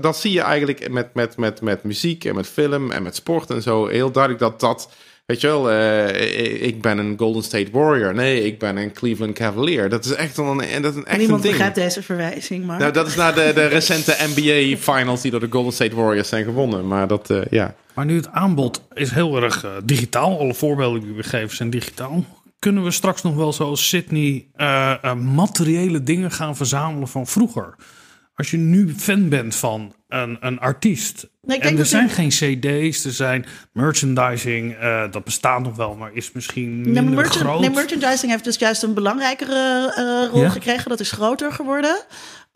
dat 0.00 0.18
zie 0.18 0.32
je 0.32 0.40
eigenlijk 0.40 0.90
met, 0.90 1.14
met, 1.14 1.36
met, 1.36 1.60
met 1.60 1.82
muziek 1.82 2.24
en 2.24 2.34
met 2.34 2.46
film 2.46 2.90
en 2.90 3.02
met 3.02 3.14
sport 3.14 3.50
en 3.50 3.62
zo. 3.62 3.86
Heel 3.86 4.10
duidelijk 4.10 4.42
dat 4.42 4.60
dat... 4.60 4.90
Weet 5.28 5.40
je 5.40 5.46
wel, 5.46 5.70
eh, 5.70 6.62
ik 6.62 6.82
ben 6.82 6.98
een 6.98 7.14
Golden 7.18 7.42
State 7.42 7.70
Warrior. 7.72 8.14
Nee, 8.14 8.44
ik 8.44 8.58
ben 8.58 8.76
een 8.76 8.92
Cleveland 8.92 9.34
Cavalier. 9.34 9.88
Dat 9.88 10.04
is 10.04 10.12
echt 10.12 10.36
een, 10.36 10.60
en 10.60 10.82
dat 10.82 10.92
is 10.92 10.98
een 10.98 11.06
echt 11.06 11.18
Niemand 11.18 11.38
een 11.38 11.50
ding. 11.50 11.52
begrijpt 11.52 11.74
deze 11.74 12.02
verwijzing, 12.02 12.64
maar... 12.64 12.78
Nou, 12.78 12.92
dat 12.92 13.06
is 13.06 13.14
na 13.14 13.32
de, 13.32 13.50
de 13.54 13.66
recente 13.66 14.16
NBA 14.34 14.76
finals 14.76 15.20
die 15.20 15.30
door 15.30 15.40
de 15.40 15.46
Golden 15.50 15.72
State 15.72 15.96
Warriors 15.96 16.28
zijn 16.28 16.44
gewonnen. 16.44 16.86
Maar 16.86 17.08
dat, 17.08 17.30
eh, 17.30 17.40
ja. 17.50 17.74
Maar 17.94 18.04
nu 18.06 18.16
het 18.16 18.28
aanbod 18.28 18.82
is 18.94 19.10
heel 19.10 19.42
erg 19.42 19.64
eh, 19.64 19.70
digitaal. 19.84 20.38
Alle 20.38 20.54
voorbeelden 20.54 21.00
die 21.00 21.12
we 21.12 21.22
geven 21.22 21.56
zijn 21.56 21.70
digitaal. 21.70 22.24
Kunnen 22.58 22.84
we 22.84 22.90
straks 22.90 23.22
nog 23.22 23.34
wel 23.34 23.52
zoals 23.52 23.88
Sydney 23.88 24.46
eh, 24.54 24.94
eh, 25.02 25.14
materiële 25.14 26.02
dingen 26.02 26.30
gaan 26.30 26.56
verzamelen 26.56 27.08
van 27.08 27.26
vroeger? 27.26 27.74
Als 28.38 28.50
je 28.50 28.56
nu 28.56 28.94
fan 28.96 29.28
bent 29.28 29.54
van 29.56 29.94
een, 30.08 30.36
een 30.40 30.58
artiest. 30.58 31.28
Nee, 31.42 31.58
en 31.58 31.78
er 31.78 31.86
zijn 31.86 32.08
geen 32.10 32.28
cd's, 32.28 33.04
er 33.04 33.12
zijn 33.12 33.46
merchandising. 33.72 34.74
eh, 34.74 35.10
dat 35.10 35.24
bestaat 35.24 35.62
nog 35.62 35.76
wel, 35.76 35.94
maar 35.94 36.10
is 36.12 36.32
misschien 36.32 36.80
Nee, 36.80 36.92
minder 36.92 37.14
merchan- 37.14 37.40
groot. 37.42 37.60
nee, 37.60 37.70
merchandising 37.70 38.30
heeft 38.32 38.44
dus 38.44 38.56
juist 38.56 38.82
een 38.82 38.94
belangrijkere 38.94 39.92
eh, 39.96 40.30
rol 40.32 40.40
Ja? 40.42 40.48
gekregen. 40.48 40.88
Dat 40.88 41.00
is 41.00 41.10
groter 41.10 41.52
geworden. 41.52 42.04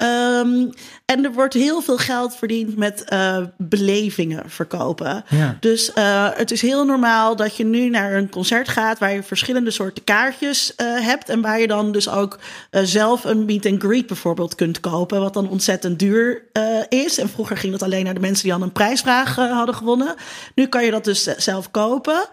Ehm, 0.03 0.69
en 1.05 1.25
er 1.25 1.33
wordt 1.33 1.55
heel 1.55 1.81
veel 1.81 1.97
geld 1.97 2.37
verdiend 2.37 2.77
met 2.77 3.05
eh, 3.05 3.39
belevingen 3.57 4.51
verkopen. 4.51 5.25
Ja. 5.29 5.57
Dus 5.61 5.93
eh, 5.93 6.29
het 6.35 6.51
is 6.51 6.63
heel 6.63 6.85
normaal 6.85 7.37
dat 7.37 7.57
je 7.57 7.65
nu 7.65 7.89
naar 7.89 8.13
een 8.13 8.31
concert 8.31 8.69
gaat 8.69 8.99
waar 8.99 9.13
je 9.13 9.23
verschillende 9.23 9.71
soorten 9.71 10.05
kaartjes 10.05 10.75
eh, 10.75 10.87
hebt. 10.87 11.29
En 11.29 11.41
waar 11.41 11.61
je 11.61 11.67
dan 11.67 11.93
dus 11.93 12.09
ook 12.09 12.39
zelf 12.71 13.25
een 13.25 13.45
meet 13.45 13.67
and 13.67 13.83
greet 13.83 14.07
bijvoorbeeld 14.07 14.55
kunt 14.55 14.81
kopen. 14.81 15.21
Wat 15.21 15.35
dan 15.35 15.49
ontzettend 15.49 15.99
duur 15.99 16.43
is. 16.89 17.19
En 17.19 17.29
vroeger 17.29 17.57
ging 17.57 17.73
dat 17.73 17.83
alleen 17.83 18.05
naar 18.05 18.15
de 18.15 18.21
mensen 18.21 18.45
die 18.45 18.55
al 18.55 18.63
een 18.63 18.73
prijsvraag 18.73 19.37
hadden 19.37 19.75
gewonnen. 19.75 20.15
Nu 20.55 20.67
kan 20.67 20.85
je 20.85 20.91
dat 20.91 21.05
dus 21.05 21.23
zelf 21.23 21.71
kopen. 21.71 22.29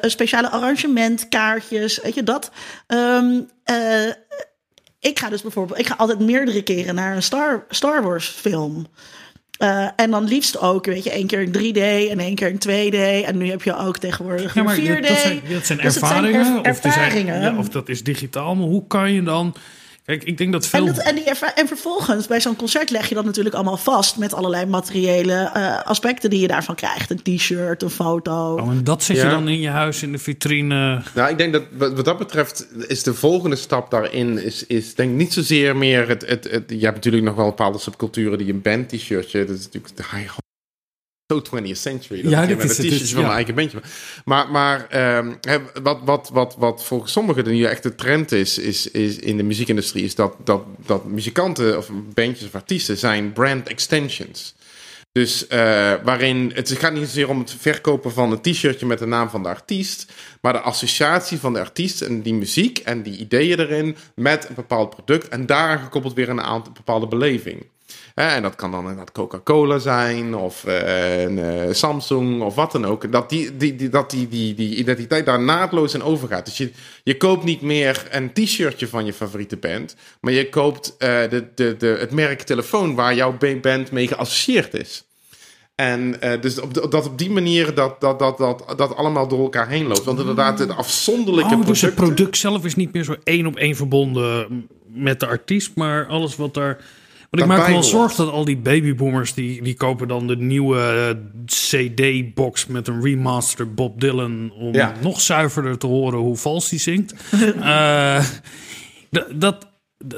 Een 0.00 0.10
speciale 0.10 0.50
arrangement, 0.50 1.28
kaartjes, 1.28 2.00
weet 2.02 2.14
je 2.14 2.22
dat. 2.22 2.50
Ehm, 2.86 3.40
eh, 3.66 4.10
ik 5.06 5.18
ga 5.18 5.28
dus 5.28 5.42
bijvoorbeeld, 5.42 5.78
ik 5.78 5.86
ga 5.86 5.94
altijd 5.96 6.18
meerdere 6.20 6.62
keren 6.62 6.94
naar 6.94 7.16
een 7.16 7.22
Star, 7.22 7.64
Star 7.68 8.02
Wars 8.02 8.26
film. 8.28 8.86
Eh, 9.58 9.88
en 9.96 10.10
dan 10.10 10.24
liefst 10.24 10.60
ook, 10.60 10.86
weet 10.86 11.04
je, 11.04 11.10
één 11.10 11.26
keer 11.26 11.40
in 11.42 11.52
3D 11.52 11.78
en 12.10 12.18
één 12.18 12.34
keer 12.34 12.48
in 12.48 12.58
2D. 12.58 13.24
En 13.26 13.36
nu 13.38 13.50
heb 13.50 13.62
je 13.62 13.76
ook 13.76 13.98
tegenwoordig 13.98 14.54
Ja, 14.54 14.60
in 14.60 14.66
maar 14.66 14.76
4D. 14.76 15.08
dat 15.08 15.18
zijn, 15.18 15.40
dat 15.48 15.66
zijn 15.66 15.78
Dus 15.78 15.94
ervaringen. 15.96 16.60
of, 16.70 16.78
zijn- 16.82 17.26
ja, 17.26 17.58
of 17.58 17.68
dat 17.68 17.88
is 17.88 18.02
digitaal. 18.02 18.54
Maar 18.54 18.66
hoe 18.66 18.86
kan 18.86 19.12
je 19.12 19.22
dan... 19.22 19.54
Kijk, 20.06 20.24
ik 20.24 20.38
denk 20.38 20.52
dat 20.52 20.66
veel... 20.66 20.86
En, 20.86 20.94
dat, 20.94 21.04
en, 21.04 21.14
die 21.14 21.24
en 21.54 21.66
vervolgens, 21.66 22.26
bij 22.26 22.40
zo'n 22.40 22.56
concert 22.56 22.90
leg 22.90 23.08
je 23.08 23.14
dat 23.14 23.24
natuurlijk 23.24 23.54
allemaal 23.54 23.76
vast 23.76 24.16
met 24.16 24.32
allerlei 24.32 24.66
materiële 24.66 25.50
eh, 25.54 25.82
aspecten 25.82 26.30
die 26.30 26.40
je 26.40 26.46
daarvan 26.46 26.74
krijgt. 26.74 27.10
Een 27.10 27.22
t-shirt, 27.22 27.82
een 27.82 27.90
foto. 27.90 28.54
Oh, 28.54 28.70
en 28.70 28.84
dat 28.84 29.02
zet 29.02 29.16
je 29.16 29.28
dan 29.28 29.48
in 29.48 29.60
je 29.60 29.68
huis 29.68 30.02
in 30.02 30.12
de 30.12 30.18
vitrine. 30.18 31.02
Nou, 31.14 31.30
ik 31.30 31.38
denk 31.38 31.52
dat 31.52 31.62
wat, 31.72 31.92
wat 31.92 32.04
dat 32.04 32.18
betreft 32.18 32.66
is 32.86 33.02
de 33.02 33.14
volgende 33.14 33.56
stap 33.56 33.90
daarin 33.90 34.42
is, 34.42 34.66
is 34.66 34.94
denk 34.94 35.10
ik 35.10 35.16
niet 35.16 35.32
zozeer 35.32 35.76
meer 35.76 36.08
het, 36.08 36.26
het, 36.26 36.50
het 36.50 36.64
je 36.68 36.84
hebt 36.84 36.94
natuurlijk 36.94 37.24
nog 37.24 37.34
wel 37.34 37.46
bepaalde 37.46 37.78
subculturen 37.78 38.38
die 38.38 38.52
een 38.52 38.62
band 38.62 38.88
t-shirtje, 38.88 39.44
dat 39.44 39.56
is 39.56 39.64
natuurlijk 39.64 39.96
de 39.96 40.16
high 40.16 40.38
zo 41.26 41.42
20th 41.42 41.72
century. 41.72 42.22
Dat 42.22 42.30
Ja, 42.30 42.46
dit 42.46 42.56
met 42.56 42.70
is 42.70 42.78
een 42.78 42.84
t-shirtje 42.84 43.14
van 43.14 43.22
ja. 43.22 43.28
een 43.28 43.34
eigen 43.34 43.54
bandje. 43.54 43.80
Maar, 44.24 44.50
maar 44.50 44.86
ehm, 44.88 45.32
wat, 45.82 46.00
wat, 46.04 46.30
wat, 46.32 46.56
wat 46.58 46.84
volgens 46.84 47.12
sommigen 47.12 47.44
nu 47.44 47.64
echt 47.64 47.82
de 47.82 47.94
trend 47.94 48.32
is, 48.32 48.58
is, 48.58 48.90
is 48.90 49.18
in 49.18 49.36
de 49.36 49.42
muziekindustrie, 49.42 50.04
is 50.04 50.14
dat, 50.14 50.34
dat, 50.44 50.62
dat 50.86 51.04
muzikanten 51.04 51.76
of 51.76 51.90
bandjes 52.14 52.46
of 52.46 52.54
artiesten 52.54 52.96
zijn 52.96 53.32
brand 53.32 53.68
extensions. 53.68 54.54
Dus 55.12 55.46
eh, 55.46 55.58
waarin 56.04 56.52
het 56.54 56.72
gaat 56.72 56.92
niet 56.92 57.02
zozeer 57.06 57.28
om 57.28 57.38
het 57.38 57.54
verkopen 57.58 58.12
van 58.12 58.32
een 58.32 58.40
t-shirtje 58.40 58.86
met 58.86 58.98
de 58.98 59.06
naam 59.06 59.28
van 59.28 59.42
de 59.42 59.48
artiest, 59.48 60.12
maar 60.40 60.52
de 60.52 60.60
associatie 60.60 61.38
van 61.38 61.52
de 61.52 61.60
artiest 61.60 62.00
en 62.00 62.22
die 62.22 62.34
muziek 62.34 62.78
en 62.78 63.02
die 63.02 63.18
ideeën 63.18 63.60
erin 63.60 63.96
met 64.14 64.48
een 64.48 64.54
bepaald 64.54 64.90
product 64.90 65.28
en 65.28 65.46
daaraan 65.46 65.78
gekoppeld 65.78 66.14
weer 66.14 66.28
een 66.28 66.42
aantal 66.42 66.72
bepaalde 66.72 67.06
beleving. 67.06 67.66
En 68.16 68.42
dat 68.42 68.54
kan 68.54 68.70
dan 68.70 68.80
inderdaad 68.80 69.12
Coca-Cola 69.12 69.78
zijn 69.78 70.34
of 70.34 70.64
eh, 70.64 71.22
een, 71.22 71.38
eh, 71.38 71.72
Samsung 71.72 72.42
of 72.42 72.54
wat 72.54 72.72
dan 72.72 72.84
ook. 72.84 73.12
Dat, 73.12 73.28
die, 73.30 73.56
die, 73.56 73.76
die, 73.76 73.88
dat 73.88 74.10
die, 74.10 74.28
die, 74.28 74.54
die 74.54 74.76
identiteit 74.76 75.26
daar 75.26 75.40
naadloos 75.40 75.94
in 75.94 76.02
overgaat. 76.02 76.44
Dus 76.44 76.56
je, 76.56 76.70
je 77.02 77.16
koopt 77.16 77.44
niet 77.44 77.60
meer 77.60 78.06
een 78.10 78.32
t-shirtje 78.32 78.88
van 78.88 79.04
je 79.04 79.12
favoriete 79.12 79.56
band, 79.56 79.96
maar 80.20 80.32
je 80.32 80.48
koopt 80.48 80.94
eh, 80.98 81.08
de, 81.30 81.44
de, 81.54 81.76
de, 81.78 81.86
het 81.86 82.10
merk 82.10 82.42
telefoon 82.42 82.94
waar 82.94 83.14
jouw 83.14 83.36
band 83.60 83.90
mee 83.90 84.08
geassocieerd 84.08 84.74
is. 84.74 85.04
En 85.74 86.16
dus 86.40 86.60
op, 86.60 86.74
de- 86.74 86.88
dat 86.88 87.06
op 87.06 87.18
die 87.18 87.30
manier 87.30 87.74
dat, 87.74 88.00
dat, 88.00 88.18
dat, 88.18 88.38
dat, 88.38 88.74
dat 88.76 88.96
allemaal 88.96 89.28
door 89.28 89.40
elkaar 89.42 89.68
heen 89.68 89.86
loopt. 89.86 90.04
Want 90.04 90.18
inderdaad, 90.18 90.58
de 90.58 90.72
afzonderlijke 90.74 91.54
Oh, 91.54 91.66
dus 91.66 91.80
het 91.80 91.94
product 91.94 92.36
zelf 92.36 92.64
is 92.64 92.74
niet 92.74 92.92
meer 92.92 93.04
zo 93.04 93.16
één 93.24 93.46
op 93.46 93.56
één 93.56 93.76
verbonden 93.76 94.66
met 94.86 95.20
de 95.20 95.26
artiest, 95.26 95.70
maar 95.74 96.06
alles 96.06 96.36
wat 96.36 96.54
daar. 96.54 96.78
Want 97.38 97.50
ik 97.52 97.56
maak 97.56 97.66
me 97.66 97.72
wel 97.72 97.82
zorgen 97.82 98.24
dat 98.24 98.34
al 98.34 98.44
die 98.44 98.56
babyboomers 98.56 99.34
die, 99.34 99.62
die 99.62 99.74
kopen 99.74 100.08
dan 100.08 100.26
de 100.26 100.36
nieuwe 100.36 100.78
eh, 100.78 101.16
CD-box 101.44 102.66
met 102.66 102.88
een 102.88 103.02
remastered 103.02 103.74
Bob 103.74 104.00
Dylan 104.00 104.52
om 104.52 104.72
Ja. 104.74 104.92
nog 105.02 105.20
zuiverder 105.20 105.78
te 105.78 105.86
horen 105.86 106.18
hoe 106.18 106.36
vals 106.36 106.68
die 106.68 106.78
zingt. 106.78 107.14
Eh, 107.60 108.24
dat, 109.34 109.66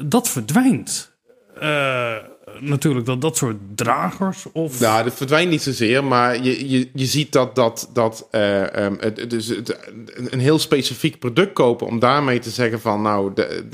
dat 0.05 0.29
verdwijnt. 0.29 1.17
Eh, 1.61 2.15
natuurlijk 2.61 3.07
dat 3.07 3.21
dat 3.21 3.37
soort 3.37 3.57
dragers 3.75 4.47
of 4.53 4.81
Nou, 4.81 5.05
dat 5.05 5.15
verdwijnt 5.15 5.51
niet 5.51 5.63
zozeer, 5.63 6.05
maar 6.05 6.43
je, 6.43 6.71
je, 6.71 6.89
je 6.95 7.07
ziet 7.07 7.33
dat, 7.33 7.55
dat, 7.55 7.91
dat 7.93 8.29
eh, 8.31 8.85
ehm, 8.85 8.95
het, 9.01 9.31
dus 9.31 9.47
het, 9.47 9.79
een 10.31 10.41
heel 10.41 10.59
specifiek 10.59 11.19
product 11.19 11.53
kopen 11.53 11.87
om 11.87 11.99
daarmee 11.99 12.39
te 12.39 12.51
zeggen 12.51 12.81
van 12.81 13.03
nou, 13.03 13.35
de, 13.35 13.65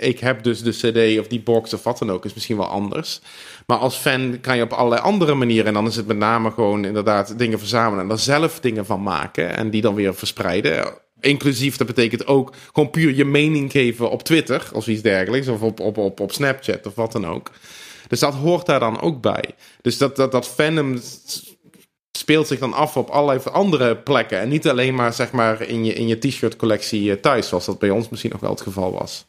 ik 0.00 0.18
heb 0.18 0.42
dus 0.42 0.62
de 0.62 0.70
CD 0.70 1.18
of 1.20 1.26
die 1.26 1.40
box 1.40 1.74
of 1.74 1.82
wat 1.82 1.98
dan 1.98 2.10
ook, 2.10 2.24
is 2.24 2.34
misschien 2.34 2.56
wel 2.56 2.66
anders. 2.66 3.20
Maar 3.66 3.78
als 3.78 3.96
fan 3.96 4.38
kan 4.40 4.56
je 4.56 4.62
op 4.62 4.72
allerlei 4.72 5.02
andere 5.02 5.34
manieren, 5.34 5.66
en 5.66 5.74
dan 5.74 5.86
is 5.86 5.96
het 5.96 6.06
met 6.06 6.16
name 6.16 6.50
gewoon 6.50 6.84
inderdaad 6.84 7.38
dingen 7.38 7.58
verzamelen 7.58 8.02
en 8.02 8.08
daar 8.08 8.18
zelf 8.18 8.60
dingen 8.60 8.86
van 8.86 9.02
maken 9.02 9.56
en 9.56 9.70
die 9.70 9.80
dan 9.80 9.94
weer 9.94 10.14
verspreiden. 10.14 11.02
inclusief, 11.20 11.76
dat 11.76 11.86
betekent 11.86 12.26
ook 12.26 12.52
gewoon 12.72 12.90
puur 12.90 13.14
je 13.14 13.24
mening 13.24 13.70
geven 13.70 14.10
op 14.10 14.22
Twitter 14.22 14.68
of 14.72 14.86
iets 14.86 15.02
dergelijks. 15.02 15.48
Of 15.48 15.60
op, 15.60 15.80
op, 15.80 15.96
op, 15.96 16.20
op 16.20 16.32
Snapchat 16.32 16.86
of 16.86 16.94
wat 16.94 17.12
dan 17.12 17.26
ook. 17.26 17.50
Dus 18.08 18.18
dat 18.20 18.34
hoort 18.34 18.66
daar 18.66 18.80
dan 18.80 19.00
ook 19.00 19.20
bij. 19.20 19.44
Dus 19.82 19.98
dat, 19.98 20.16
dat, 20.16 20.32
dat 20.32 20.48
fandom 20.48 20.98
speelt 22.18 22.46
zich 22.46 22.58
dan 22.58 22.72
af 22.72 22.96
op 22.96 23.08
allerlei 23.10 23.40
andere 23.52 23.96
plekken. 23.96 24.40
En 24.40 24.48
niet 24.48 24.68
alleen 24.68 24.94
maar, 24.94 25.12
zeg 25.12 25.30
maar 25.32 25.62
in 25.62 25.84
je, 25.84 25.92
in 25.92 26.06
je 26.06 26.18
t-shirt 26.18 26.56
collectie 26.56 27.10
eh, 27.10 27.16
thuis, 27.20 27.48
zoals 27.48 27.64
dat 27.66 27.78
bij 27.78 27.90
ons 27.90 28.08
misschien 28.08 28.30
nog 28.30 28.40
wel 28.40 28.50
het 28.50 28.60
geval 28.60 28.92
was. 28.92 29.26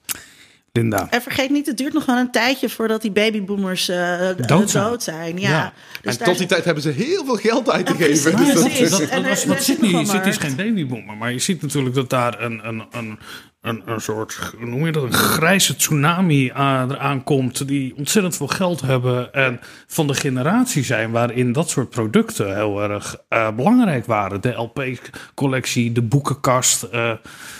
Linda. 0.71 1.07
En 1.09 1.21
vergeet 1.21 1.49
niet, 1.49 1.65
het 1.65 1.77
duurt 1.77 1.93
nog 1.93 2.05
wel 2.05 2.17
een 2.17 2.31
tijdje 2.31 2.69
voordat 2.69 3.01
die 3.01 3.11
babyboomers 3.11 3.89
eh, 3.89 4.19
Dood 4.19 4.47
dood, 4.47 4.69
zijn. 4.69 5.01
zijn. 5.01 5.39
Ja. 5.39 5.49
Ja. 5.49 5.73
Dus 6.01 6.11
en 6.11 6.17
daar- 6.17 6.27
tot 6.27 6.37
die 6.37 6.47
tijd 6.47 6.65
hebben 6.65 6.83
ze 6.83 6.89
heel 6.89 7.25
veel 7.25 7.35
geld 7.35 7.69
uit 7.69 7.85
te 7.85 7.91
Ja, 7.91 7.97
geven. 8.05 8.31
precies. 8.31 8.53
Dus 8.53 8.53
dat- 8.53 8.63
Precies. 8.63 8.89
Dat, 8.89 8.99
dat, 8.99 9.09
er- 9.09 9.29
was- 9.29 9.41
er 9.43 9.47
wat 9.47 9.63
zit 9.63 9.77
Sydney, 9.79 10.05
Sydney 10.05 10.27
is 10.27 10.37
geen 10.37 10.55
babyboomer, 10.55 11.17
maar 11.17 11.31
je 11.31 11.39
ziet 11.39 11.61
natuurlijk 11.61 11.95
dat 11.95 12.09
daar 12.09 12.41
een, 12.41 12.67
een, 12.67 12.83
een, 12.91 13.19
een, 13.65 13.81
een 13.85 14.01
soort, 14.01 14.53
hoe 14.57 14.65
noem 14.65 14.85
je 14.85 14.91
dat, 14.91 15.03
een 15.03 15.13
grijze 15.13 15.75
tsunami 15.75 16.51
aan, 16.53 16.91
eraan 16.91 17.23
komt, 17.23 17.67
die 17.67 17.93
ontzettend 17.97 18.35
veel 18.37 18.47
geld 18.47 18.81
hebben 18.81 19.33
en 19.33 19.59
van 19.87 20.07
de 20.07 20.13
generatie 20.13 20.83
zijn 20.83 21.11
waarin 21.11 21.51
dat 21.51 21.69
soort 21.69 21.89
producten 21.89 22.55
heel 22.55 22.81
erg 22.83 23.17
eh, 23.29 23.51
belangrijk 23.55 24.05
waren. 24.05 24.41
De 24.41 24.51
LP-collectie, 24.51 25.91
de 25.91 26.01
boekenkast. 26.01 26.83
eh, 26.83 27.11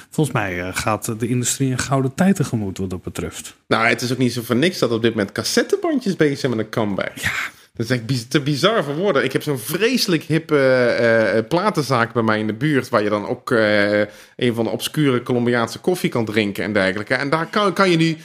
volgens 0.10 0.36
mij 0.36 0.62
eh, 0.62 0.70
gaat 0.74 1.20
de 1.20 1.28
industrie 1.28 1.72
een 1.72 1.80
gouden 1.80 2.14
tijd 2.16 2.36
tegemoet 2.36 2.78
wat 2.78 2.90
dat 2.90 3.04
betreft. 3.04 3.56
Nou, 3.68 3.88
het 3.88 4.02
is 4.02 4.12
ook 4.12 4.18
niet 4.18 4.34
zo 4.34 4.42
voor 4.42 4.56
niks 4.56 4.80
dat 4.80 4.92
op 4.92 5.02
dit 5.02 5.12
moment 5.12 5.32
cassettebandjes 5.32 6.16
bezig 6.16 6.40
zijn 6.40 6.56
met 6.56 6.66
een 6.66 6.72
comeback. 6.72 7.18
Ja. 7.18 7.32
Dat 7.76 7.90
is 7.90 7.98
echt 7.98 8.30
te 8.30 8.42
bizar 8.42 8.84
voor 8.84 8.96
woorden. 8.96 9.24
Ik 9.24 9.34
heb 9.34 9.44
zo'n 9.44 9.60
vreselijk 9.60 10.24
hippe 10.24 10.58
eh, 10.58 11.38
eh, 11.38 11.48
platenzaak 11.48 12.14
bij 12.14 12.24
mij 12.24 12.40
in 12.40 12.48
de 12.48 12.54
buurt... 12.54 12.90
waar 12.90 13.04
je 13.04 13.10
dan 13.10 13.28
ook 13.28 13.52
eh, 13.52 14.00
een 14.36 14.54
van 14.54 14.64
de 14.64 14.70
obscure 14.70 15.24
Colombiaanse 15.24 15.80
koffie 15.80 16.10
kan 16.10 16.26
drinken 16.26 16.64
en 16.64 16.74
dergelijke. 16.74 17.14
En 17.14 17.30
daar 17.30 17.46
kan, 17.46 17.74
kan 17.74 17.90
je 17.90 17.98
nu 17.98 18.18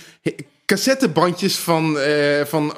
cassettebandjes 0.66 1.56
van, 1.56 1.98
eh, 1.98 2.44
van 2.44 2.74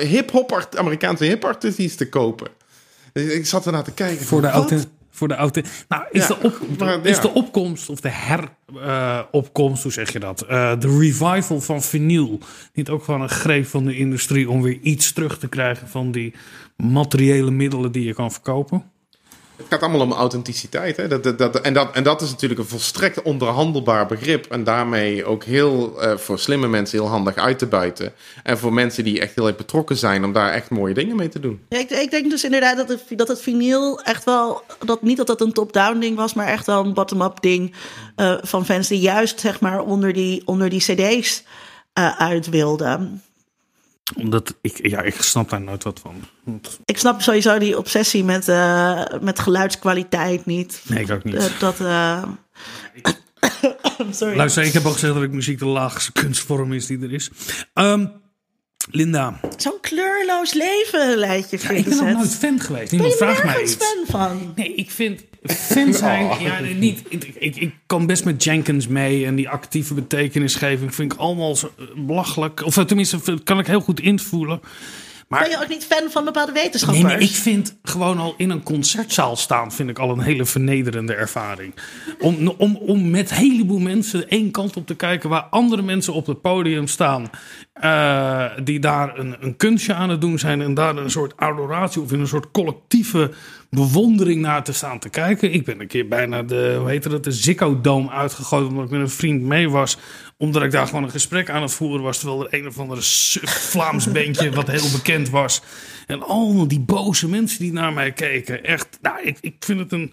hip-hop, 0.00 0.52
art- 0.52 0.76
Amerikaanse 0.76 1.24
hip-artiesten 1.24 2.08
kopen. 2.08 2.48
Ik 3.12 3.46
zat 3.46 3.66
ernaar 3.66 3.84
te 3.84 3.92
kijken. 3.92 4.26
Voor 4.26 4.40
de. 4.40 4.82
Voor 5.14 5.28
de 5.28 5.34
auto. 5.34 5.60
Nou, 5.88 6.04
is, 6.10 6.26
Ja, 6.26 6.34
de, 6.34 6.46
op, 6.46 6.60
maar, 6.78 7.06
is 7.06 7.20
de 7.20 7.34
opkomst 7.34 7.88
of 7.88 8.00
de 8.00 8.10
heropkomst, 8.10 9.82
hoe 9.82 9.92
zeg 9.92 10.12
je 10.12 10.18
dat? 10.18 10.42
Eh, 10.42 10.80
de 10.80 10.98
revival 10.98 11.60
van 11.60 11.82
vinyl. 11.82 12.38
Niet 12.72 12.88
ook 12.88 13.04
gewoon 13.04 13.20
een 13.20 13.28
greep 13.28 13.66
van 13.66 13.84
de 13.84 13.96
industrie 13.96 14.50
om 14.50 14.62
weer 14.62 14.78
iets 14.82 15.12
terug 15.12 15.38
te 15.38 15.48
krijgen 15.48 15.88
van 15.88 16.12
die 16.12 16.34
materiële 16.76 17.50
middelen 17.50 17.92
die 17.92 18.04
je 18.04 18.14
kan 18.14 18.32
verkopen? 18.32 18.92
Het 19.56 19.66
gaat 19.68 19.80
allemaal 19.80 20.00
om 20.00 20.12
authenticiteit. 20.12 20.96
Hè? 20.96 21.08
Dat, 21.08 21.38
dat, 21.38 21.60
en, 21.60 21.74
dat, 21.74 21.94
en 21.94 22.02
dat 22.02 22.22
is 22.22 22.30
natuurlijk 22.30 22.60
een 22.60 22.66
volstrekt 22.66 23.22
onderhandelbaar 23.22 24.06
begrip. 24.06 24.46
En 24.46 24.64
daarmee 24.64 25.24
ook 25.24 25.44
heel 25.44 26.00
eh, 26.00 26.16
voor 26.16 26.38
slimme 26.38 26.68
mensen 26.68 26.98
heel 26.98 27.08
handig 27.08 27.36
uit 27.36 27.58
te 27.58 27.66
buiten. 27.66 28.12
En 28.42 28.58
voor 28.58 28.72
mensen 28.72 29.04
die 29.04 29.20
echt 29.20 29.34
heel 29.34 29.46
erg 29.46 29.56
betrokken 29.56 29.96
zijn 29.96 30.24
om 30.24 30.32
daar 30.32 30.50
echt 30.50 30.70
mooie 30.70 30.94
dingen 30.94 31.16
mee 31.16 31.28
te 31.28 31.40
doen. 31.40 31.60
Ik, 31.68 31.90
ik 31.90 32.10
denk 32.10 32.30
dus 32.30 32.44
inderdaad 32.44 32.76
dat 32.76 32.88
het, 32.88 33.02
dat 33.08 33.28
het 33.28 33.40
vinyl 33.40 34.00
echt 34.00 34.24
wel... 34.24 34.62
Dat, 34.78 35.02
niet 35.02 35.16
dat 35.16 35.26
dat 35.26 35.40
een 35.40 35.52
top-down 35.52 35.98
ding 35.98 36.16
was, 36.16 36.34
maar 36.34 36.46
echt 36.46 36.66
wel 36.66 36.84
een 36.84 36.94
bottom-up 36.94 37.40
ding... 37.40 37.74
eh, 38.16 38.34
van 38.42 38.64
fans 38.64 38.88
die 38.88 39.00
juist 39.00 39.40
zeg 39.40 39.60
maar 39.60 39.80
onder 39.80 40.12
die, 40.12 40.42
onder 40.44 40.68
die 40.68 40.80
cd's 40.80 41.44
eh, 41.92 42.20
uit 42.20 42.48
wilden. 42.48 43.22
Omdat 44.16 44.54
ik, 44.60 44.86
ja, 44.88 45.02
ik 45.02 45.14
snap 45.22 45.50
daar 45.50 45.60
nooit 45.60 45.82
wat 45.84 46.00
van. 46.00 46.14
Want- 46.44 46.78
Ik 46.84 46.98
snap 46.98 47.20
sowieso 47.22 47.58
die 47.58 47.78
obsessie 47.78 48.24
met, 48.24 48.48
eh, 48.48 49.02
met 49.20 49.38
geluidskwaliteit 49.38 50.46
niet. 50.46 50.82
Nee, 50.88 51.02
ik 51.04 51.10
ook 51.10 51.24
niet. 51.24 51.34
Eh, 51.34 51.44
dat... 51.58 51.80
eh, 51.80 52.22
Sorry. 54.10 54.36
Luister, 54.36 54.62
ik 54.62 54.72
heb 54.72 54.84
ook 54.86 54.92
gezegd 54.92 55.14
dat 55.14 55.22
ik 55.22 55.30
muziek 55.30 55.58
de 55.58 55.66
laagste 55.66 56.12
kunstvorm 56.12 56.72
is 56.72 56.86
die 56.86 57.00
er 57.02 57.12
is. 57.12 57.30
Ehm, 57.72 58.06
Linda, 58.90 59.40
Zo'n 59.56 59.78
kleurloos 59.80 60.52
leven 60.52 61.16
leidt 61.16 61.50
je 61.50 61.58
ja, 61.62 61.70
ik 61.70 61.84
ben 61.84 61.96
nog 61.96 62.10
nooit 62.12 62.34
fan 62.34 62.60
geweest. 62.60 62.90
Ben 62.90 63.00
Niemand 63.00 63.18
je 63.18 63.24
vraagt 63.24 63.44
mij 63.44 63.62
iets. 63.62 63.74
fan 63.74 64.04
van? 64.06 64.52
Nee, 64.56 64.74
ik 64.74 64.90
vind 64.90 65.24
fan 65.46 65.94
zijn. 66.04 66.40
Ja, 66.42 66.60
nee, 66.60 66.74
niet. 66.74 67.02
Ik, 67.08 67.24
ik, 67.38 67.56
ik 67.56 67.74
kan 67.86 68.06
best 68.06 68.24
met 68.24 68.44
Jenkins 68.44 68.86
mee 68.88 69.26
en 69.26 69.34
die 69.34 69.48
actieve 69.48 69.94
betekenisgeving 69.94 70.94
vind 70.94 71.12
ik 71.12 71.18
allemaal 71.18 71.56
eh, 71.56 71.84
belachelijk. 71.96 72.62
Of 72.64 72.76
eh, 72.76 72.84
tenminste, 72.84 73.18
kan 73.44 73.58
ik 73.58 73.66
heel 73.66 73.80
goed 73.80 74.00
invoelen. 74.00 74.60
Maar 75.34 75.42
Ben 75.42 75.58
je 75.58 75.62
ook 75.64 75.68
niet 75.68 75.84
fan 75.84 76.10
van 76.10 76.24
bepaalde 76.24 76.52
wetenschappers? 76.52 77.02
Nee, 77.04 77.12
maar 77.12 77.22
ik 77.22 77.30
vind 77.34 77.76
gewoon 77.82 78.18
al 78.18 78.34
in 78.36 78.50
een 78.50 78.62
concertzaal 78.62 79.36
staan, 79.36 79.72
vind 79.72 79.90
ik 79.90 79.98
al 79.98 80.10
een 80.10 80.20
hele 80.20 80.44
vernederende 80.44 81.14
ervaring. 81.14 81.74
Om, 82.20 82.54
om, 82.58 82.76
om 82.76 83.10
met 83.10 83.30
een 83.30 83.36
heleboel 83.36 83.78
mensen 83.78 84.28
één 84.28 84.50
kant 84.50 84.76
op 84.76 84.86
te 84.86 84.94
kijken 84.94 85.28
waar 85.28 85.42
andere 85.50 85.82
mensen 85.82 86.12
op 86.12 86.26
het 86.26 86.40
podium 86.40 86.86
staan. 86.86 87.30
eh, 87.72 88.44
die 88.64 88.78
daar 88.80 89.18
een, 89.18 89.36
een 89.40 89.56
kunstje 89.56 89.94
aan 89.94 90.10
het 90.10 90.20
doen 90.20 90.38
zijn 90.38 90.60
en 90.60 90.74
daar 90.74 90.96
een 90.96 91.10
soort 91.10 91.36
adoratie 91.36 92.02
of 92.02 92.12
in 92.12 92.20
een 92.20 92.26
soort 92.28 92.50
collectieve 92.50 93.30
bewondering 93.70 94.40
naar 94.40 94.64
te 94.64 94.72
staan 94.72 94.98
te 94.98 95.08
kijken. 95.08 95.52
Ik 95.52 95.64
ben 95.64 95.80
een 95.80 95.86
keer 95.86 96.08
bijna 96.08 96.42
de, 96.42 96.76
hoe 96.78 96.88
heet 96.88 97.04
het, 97.04 97.24
de 97.24 97.32
Ziggo 97.32 97.80
Dome 97.80 98.10
uitgegooid 98.10 98.66
omdat 98.68 98.84
ik 98.84 98.90
met 98.90 99.00
een 99.00 99.08
vriend 99.08 99.42
mee 99.42 99.70
was. 99.70 99.96
Omdat 100.36 100.62
ik 100.62 100.70
daar 100.70 100.86
gewoon 100.86 101.02
een 101.02 101.10
gesprek 101.10 101.50
aan 101.50 101.62
het 101.62 101.72
voeren 101.72 102.02
was. 102.02 102.18
Terwijl 102.18 102.44
er 102.44 102.58
een 102.58 102.66
of 102.66 102.78
andere 102.78 103.00
Vlaams 103.44 104.12
bandje 104.12 104.50
wat 104.50 104.70
heel 104.70 104.90
bekend 104.90 105.30
was. 105.30 105.62
En 106.06 106.22
allemaal 106.22 106.68
die 106.68 106.80
boze 106.80 107.28
mensen 107.28 107.58
die 107.58 107.72
naar 107.72 107.92
mij 107.92 108.12
keken. 108.12 108.64
Echt, 108.64 108.98
nou, 109.00 109.22
ik, 109.22 109.38
ik 109.40 109.54
vind 109.58 109.78
het 109.78 109.92
een 109.92 110.12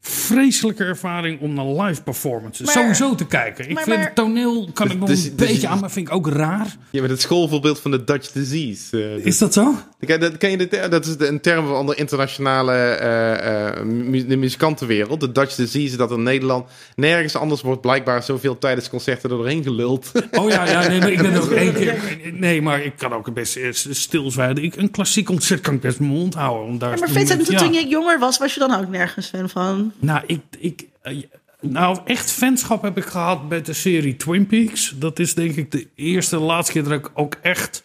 vreselijke 0.00 0.84
ervaring 0.84 1.40
om 1.40 1.54
naar 1.54 1.66
live 1.86 2.02
performances 2.02 2.66
Maar- 2.66 2.74
sowieso 2.74 3.14
te 3.14 3.26
kijken. 3.26 3.68
Ik 3.68 3.74
maar- 3.74 3.82
vind 3.84 3.96
maar- 3.96 4.14
toneel 4.14 4.70
kan 4.72 4.90
ik 4.90 4.98
nog 4.98 5.08
Dus- 5.08 5.24
een 5.24 5.36
dus- 5.36 5.48
beetje 5.48 5.68
aan, 5.68 5.78
maar 5.80 5.90
vind 5.90 6.08
ik 6.08 6.14
ook 6.14 6.28
raar. 6.28 6.76
Je 6.90 6.98
bent 7.00 7.12
het 7.12 7.20
schoolvoorbeeld 7.20 7.80
van 7.80 7.90
de 7.90 8.04
Dutch 8.04 8.30
disease. 8.32 9.02
eh, 9.16 9.24
Is 9.26 9.38
dat 9.38 9.52
zo? 9.52 9.74
Ken, 10.06 10.20
dat, 10.20 10.36
ken 10.36 10.50
je 10.50 10.56
de, 10.56 10.86
dat 10.90 11.06
is 11.06 11.16
de, 11.16 11.26
een 11.26 11.40
term 11.40 11.66
van 11.66 11.86
de 11.86 11.94
internationale 11.94 12.72
eh, 12.72 13.66
eh, 13.78 13.82
mu- 13.84 14.26
de 14.26 14.36
muzikantenwereld. 14.36 15.20
De 15.20 15.32
Dutch 15.32 15.54
disease, 15.54 15.96
dat 15.96 16.10
in 16.10 16.22
Nederland 16.22 16.68
nergens 16.96 17.36
anders 17.36 17.60
wordt 17.62 17.80
blijkbaar 17.80 18.22
zoveel 18.22 18.58
tijdens 18.58 18.88
concerten 18.88 19.30
er 19.30 19.36
doorheen 19.36 19.62
geluld. 19.62 20.12
Oh 20.32 20.48
ja, 20.50 20.64
ja 20.66 20.88
nee, 20.88 20.98
maar 20.98 21.10
ik 21.12 21.22
ben 21.22 21.36
ook 21.42 21.50
één 21.50 21.74
keer. 21.74 22.18
Nee, 22.32 22.62
maar 22.62 22.82
ik 22.84 22.92
kan 22.96 23.12
ook 23.12 23.34
best 23.34 23.58
stilzwijgen. 23.90 24.62
Ik, 24.62 24.76
een 24.76 24.90
klassiek 24.90 25.26
concert 25.26 25.60
kan 25.60 25.74
ik 25.74 25.80
best 25.80 25.98
mijn 25.98 26.12
mond 26.12 26.34
houden. 26.34 26.66
Om 26.66 26.78
daar 26.78 26.90
Ja, 26.92 26.96
maar 26.98 27.08
Vincent, 27.08 27.44
toen 27.46 27.72
ja. 27.72 27.80
je 27.80 27.86
jonger 27.88 28.18
was, 28.18 28.38
was 28.38 28.54
je 28.54 28.60
dan 28.60 28.74
ook 28.74 28.88
nergens 28.88 29.26
fan 29.26 29.48
van? 29.48 29.92
Nou, 30.00 30.22
ik, 30.26 30.40
ik, 30.58 30.88
eh, 31.02 31.22
nou, 31.60 31.98
echt 32.04 32.32
fanschap 32.32 32.82
heb 32.82 32.96
ik 32.96 33.04
gehad 33.04 33.48
met 33.48 33.66
de 33.66 33.72
serie 33.72 34.16
Twin 34.16 34.46
Peaks. 34.46 34.94
Dat 34.96 35.18
is 35.18 35.34
denk 35.34 35.56
ik 35.56 35.70
de 35.70 35.88
eerste 35.94 36.36
en 36.36 36.42
laatste 36.42 36.72
keer 36.72 36.82
dat 36.82 36.92
ik 36.92 37.10
ook 37.14 37.36
echt, 37.42 37.82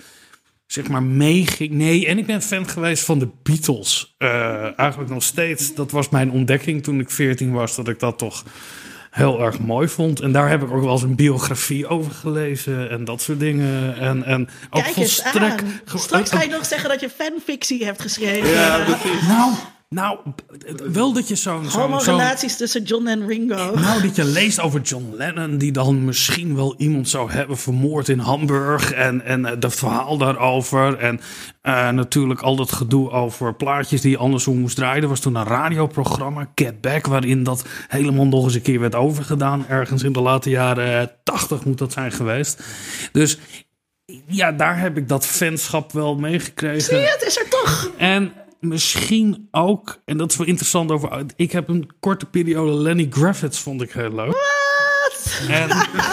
zeg 0.66 0.88
maar, 0.88 1.04
meeging. 1.04 1.72
Nee, 1.72 2.08
en 2.08 2.18
ik 2.18 2.26
ben 2.26 2.42
fan 2.42 2.68
geweest 2.68 3.04
van 3.04 3.20
de 3.20 3.30
Beatles. 3.44 4.16
Eh, 4.18 4.80
eigenlijk 4.80 5.10
nog 5.10 5.24
steeds. 5.24 5.76
Dat 5.76 5.92
was 5.92 6.10
mijn 6.10 6.32
ontdekking 6.32 6.84
toen 6.84 7.00
ik 7.00 7.10
14 7.10 7.52
was, 7.52 7.76
dat 7.76 7.88
ik 7.88 8.00
dat 8.00 8.18
toch 8.18 8.44
heel 9.14 9.42
erg 9.42 9.60
mooi 9.60 9.88
vond. 9.88 10.20
En 10.20 10.32
daar 10.32 10.50
heb 10.50 10.64
ik 10.64 10.72
ook 10.72 10.84
wel 10.84 10.92
eens 10.92 11.02
een 11.02 11.16
biografie 11.16 11.88
over 11.88 12.12
gelezen 12.12 12.90
en 12.90 13.06
dat 13.06 13.22
soort 13.22 13.40
dingen. 13.40 13.98
En, 13.98 14.24
en 14.24 14.50
ook 14.70 14.84
Kijk 14.84 14.96
eens 14.96 15.22
volstrekt... 15.22 15.64
aan. 15.64 16.00
Straks 16.00 16.32
ga 16.32 16.42
je 16.42 16.50
nog 16.50 16.66
zeggen 16.66 16.90
dat 16.90 17.00
je 17.00 17.10
fanfictie 17.10 17.86
hebt 17.86 18.02
geschreven. 18.02 18.54
Nou, 19.28 19.54
nou, 19.94 20.18
wel 20.92 21.14
dat 21.14 21.28
je 21.28 21.36
zo'n... 21.36 21.70
zo'n- 21.70 21.82
Homo-relaties 21.82 22.58
tussen 22.58 22.84
John 22.84 23.08
en 23.08 23.28
Ringo. 23.28 23.72
Nou, 23.76 24.02
dat 24.02 24.16
je 24.16 24.24
leest 24.26 24.60
over 24.60 24.82
John 24.82 25.14
Lennon, 25.18 25.58
die 25.58 25.72
dan 25.72 26.06
misschien 26.06 26.56
wel 26.56 26.76
iemand 26.78 27.10
zou 27.10 27.32
hebben 27.32 27.58
vermoord 27.58 28.10
in 28.10 28.20
Hamburg. 28.20 28.92
En, 28.92 29.26
en 29.26 29.46
eh, 29.46 29.52
dat 29.60 29.74
verhaal 29.76 30.18
daarover. 30.18 30.98
En 30.98 31.20
eh, 31.62 31.90
natuurlijk 31.90 32.42
al 32.42 32.56
dat 32.56 32.72
gedoe 32.72 33.10
over 33.12 33.56
plaatjes 33.56 34.02
die 34.02 34.12
je 34.12 34.18
andersom 34.18 34.58
moest 34.58 34.76
draaien. 34.76 35.04
Er 35.04 35.10
was 35.10 35.20
toen 35.20 35.36
een 35.36 35.44
radioprogramma, 35.46 36.50
Get 36.56 36.82
Back, 36.82 37.06
waarin 37.08 37.44
dat 37.44 37.66
helemaal 37.88 38.26
nog 38.28 38.44
eens 38.44 38.56
een 38.56 38.62
keer 38.62 38.80
werd 38.80 38.96
overgedaan. 38.96 39.68
Ergens 39.68 40.04
in 40.04 40.14
de 40.14 40.22
late 40.22 40.50
jaren 40.50 41.12
80 41.24 41.66
moet 41.66 41.78
dat 41.78 41.92
zijn 41.94 42.12
geweest. 42.12 42.64
Dus 43.12 43.38
ja, 44.28 44.52
daar 44.52 44.80
heb 44.80 44.98
ik 44.98 45.08
dat 45.10 45.26
fanschap 45.26 45.92
wel 45.92 46.16
meegekregen. 46.16 46.82
Zie 46.82 46.98
je, 46.98 47.16
het 47.18 47.24
is 47.28 47.38
er 47.38 47.50
toch. 47.50 47.92
En 47.98 48.34
misschien 48.64 49.48
ook, 49.52 50.02
en 50.06 50.18
dat 50.18 50.32
is 50.32 50.38
wel 50.38 50.48
interessant 50.48 50.92
over. 50.92 51.26
Ik 51.36 51.52
heb 51.52 51.70
een 51.70 51.90
korte 52.00 52.26
periode 52.26 52.72
Lenny 52.72 53.08
Kravitz 53.08 53.60
vond 53.60 53.82
ik 53.82 53.92
heel 53.92 54.14
leuk. 54.16 54.36
En 55.50 55.70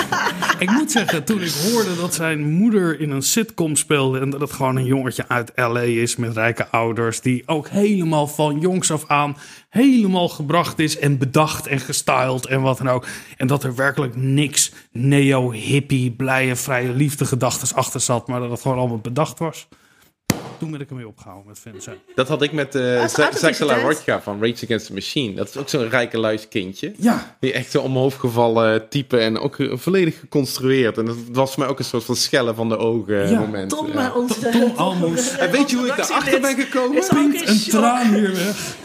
ik 0.65 0.71
moet 0.71 0.91
zeggen, 0.91 1.25
toen 1.25 1.43
ik 1.43 1.53
hoorde 1.53 1.97
dat 1.97 2.15
zijn 2.15 2.51
moeder 2.51 3.01
in 3.01 3.11
een 3.11 3.23
sitcom 3.23 3.77
speelde 3.77 4.21
en 4.21 4.31
dat 4.31 4.41
het 4.41 4.53
gewoon 4.53 4.77
een 4.77 4.85
jongetje 4.85 5.29
uit 5.29 5.53
LA 5.55 5.81
is 5.81 6.17
met 6.17 6.37
rijke 6.37 6.69
ouders, 6.69 7.21
die 7.21 7.43
ook 7.47 7.69
helemaal 7.69 8.27
van 8.27 8.61
jongs 8.61 8.91
af 8.91 9.05
aan 9.07 9.37
helemaal 9.69 10.29
gebracht 10.29 10.79
is 10.79 10.99
en 10.99 11.19
bedacht 11.19 11.67
en 11.67 11.81
gestyled 11.81 12.47
en 12.47 12.61
wat 12.61 12.79
dan 12.79 12.89
ook. 12.89 13.07
En 13.37 13.47
dat 13.47 13.65
er 13.65 13.75
werkelijk 13.75 14.17
niks 14.17 14.73
neo-hippie, 14.93 16.11
blije, 16.11 16.57
vrije 16.57 16.93
liefde 16.93 17.25
gedachten 17.25 17.77
achter 17.77 18.01
zat, 18.01 18.29
maar 18.29 18.41
dat 18.41 18.51
het 18.51 18.61
gewoon 18.61 18.79
allemaal 18.79 18.99
bedacht 18.99 19.39
was. 19.39 19.69
Toen 20.61 20.71
ben 20.71 20.81
ik 20.81 20.91
ermee 20.91 21.07
opgehouden 21.09 21.55
met 21.73 21.83
zijn. 21.83 21.97
Dat 22.15 22.29
had 22.29 22.43
ik 22.43 22.53
met 22.53 22.75
uh. 22.75 23.07
Zakela 23.35 23.75
Rodja 23.79 24.21
van 24.23 24.39
Rage 24.41 24.65
Against 24.65 24.87
the 24.87 24.93
Machine. 24.93 25.35
Dat 25.35 25.49
is 25.49 25.57
ook 25.57 25.69
zo'n 25.69 25.89
rijke 25.89 26.19
luiskindje. 26.19 26.93
Ja, 26.97 27.37
Die 27.41 27.53
echt 27.53 27.71
zo 27.71 27.81
om 27.81 27.91
mijn 27.91 28.03
hoofd 28.03 28.19
gevallen 28.19 28.89
type 28.89 29.17
en 29.19 29.39
ook 29.39 29.59
eh, 29.59 29.73
volledig 29.77 30.19
geconstrueerd. 30.21 30.99
En 30.99 31.05
dat 31.05 31.17
was 31.33 31.51
voor 31.55 31.63
mij 31.63 31.69
ook 31.73 31.79
een 31.79 31.85
soort 31.85 32.05
van 32.05 32.17
schellen 32.17 32.55
van 32.55 32.69
de 32.69 32.77
ogen 32.79 33.31
Ja, 33.31 33.39
moment. 33.41 33.71
Tom, 33.71 33.93
Ja. 33.93 34.13
eh, 34.15 34.51
Tom 34.51 34.73
Almoes. 34.77 35.29
En 35.39 35.51
weet 35.51 35.71
je 35.71 35.77
hoe 35.77 35.87
ik 35.87 35.97
daarachter 35.97 36.41
ben 36.41 36.55
gekomen? 36.61 37.03
Een 37.11 37.61
traan 37.69 38.15
hier 38.15 38.33
weg. 38.33 38.79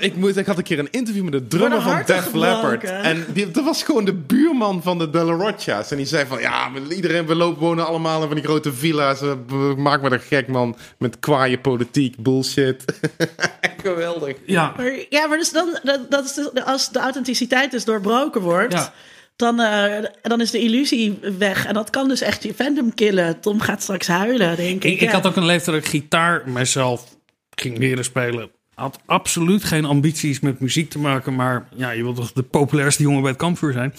Ik, 0.00 0.16
moest, 0.16 0.36
ik 0.36 0.46
had 0.46 0.56
een 0.58 0.62
keer 0.62 0.78
een 0.78 0.90
interview 0.90 1.22
met 1.24 1.32
de 1.32 1.46
drummer 1.46 1.82
van 1.82 2.02
Def. 2.06 2.32
Leppard. 2.34 2.84
En 2.84 3.24
die, 3.32 3.50
dat 3.50 3.64
was 3.64 3.82
gewoon 3.82 4.04
de 4.04 4.12
buurman 4.14 4.82
van 4.82 4.98
de 4.98 5.10
De 5.10 5.18
La 5.24 5.32
Rocha's. 5.32 5.90
En 5.90 5.96
die 5.96 6.06
zei 6.06 6.26
van, 6.26 6.40
ja, 6.40 6.70
iedereen, 6.90 7.26
we 7.26 7.34
lopen 7.34 7.60
wonen 7.60 7.86
allemaal 7.86 8.20
in 8.20 8.26
van 8.26 8.36
die 8.36 8.44
grote 8.44 8.72
villa's. 8.72 9.20
We- 9.20 9.36
we- 9.46 9.74
Maak 9.76 10.02
me 10.02 10.08
er 10.10 10.20
gek, 10.20 10.48
man. 10.48 10.76
Met 10.98 11.17
kwaaie 11.20 11.58
politiek, 11.58 12.16
bullshit. 12.22 12.84
Geweldig. 13.82 14.36
Ja, 14.46 14.72
Maar, 14.76 14.92
ja, 15.08 15.26
maar 15.26 15.38
dus 15.38 15.50
dan, 15.52 15.78
dat, 15.82 16.10
dat 16.10 16.24
is 16.24 16.32
dus- 16.34 16.64
als 16.64 16.90
de 16.90 16.98
authenticiteit 16.98 17.70
dus 17.70 17.84
doorbroken 17.84 18.40
wordt, 18.40 18.72
Ja. 18.72 18.92
dan, 19.36 19.60
eh, 19.60 20.04
dan 20.22 20.40
is 20.40 20.50
de 20.50 20.58
illusie 20.60 21.18
weg. 21.38 21.66
En 21.66 21.74
dat 21.74 21.90
kan 21.90 22.08
dus 22.08 22.20
echt 22.20 22.42
je 22.42 22.54
fandom 22.54 22.94
killen. 22.94 23.40
Tom 23.40 23.60
gaat 23.60 23.82
straks 23.82 24.06
huilen, 24.06 24.56
denk 24.56 24.84
ik. 24.84 25.00
ik, 25.00 25.08
had 25.10 25.26
ook 25.26 25.36
een 25.36 25.44
leeftijd 25.46 25.76
dat 25.76 25.84
ik 25.84 25.90
gitaar 25.90 26.42
mezelf 26.50 27.16
ging 27.50 27.78
leren 27.78 28.04
spelen. 28.04 28.50
Had 28.78 28.98
absoluut 29.06 29.64
geen 29.64 29.84
ambities 29.84 30.40
met 30.40 30.60
muziek 30.60 30.90
te 30.90 30.98
maken, 30.98 31.34
maar 31.34 31.68
ja, 31.76 31.90
je 31.90 32.02
wilt 32.02 32.16
toch 32.16 32.32
de 32.32 32.42
populairste 32.42 33.02
jongen 33.02 33.20
bij 33.20 33.30
het 33.30 33.38
kampvuur 33.40 33.72
zijn. 33.72 33.94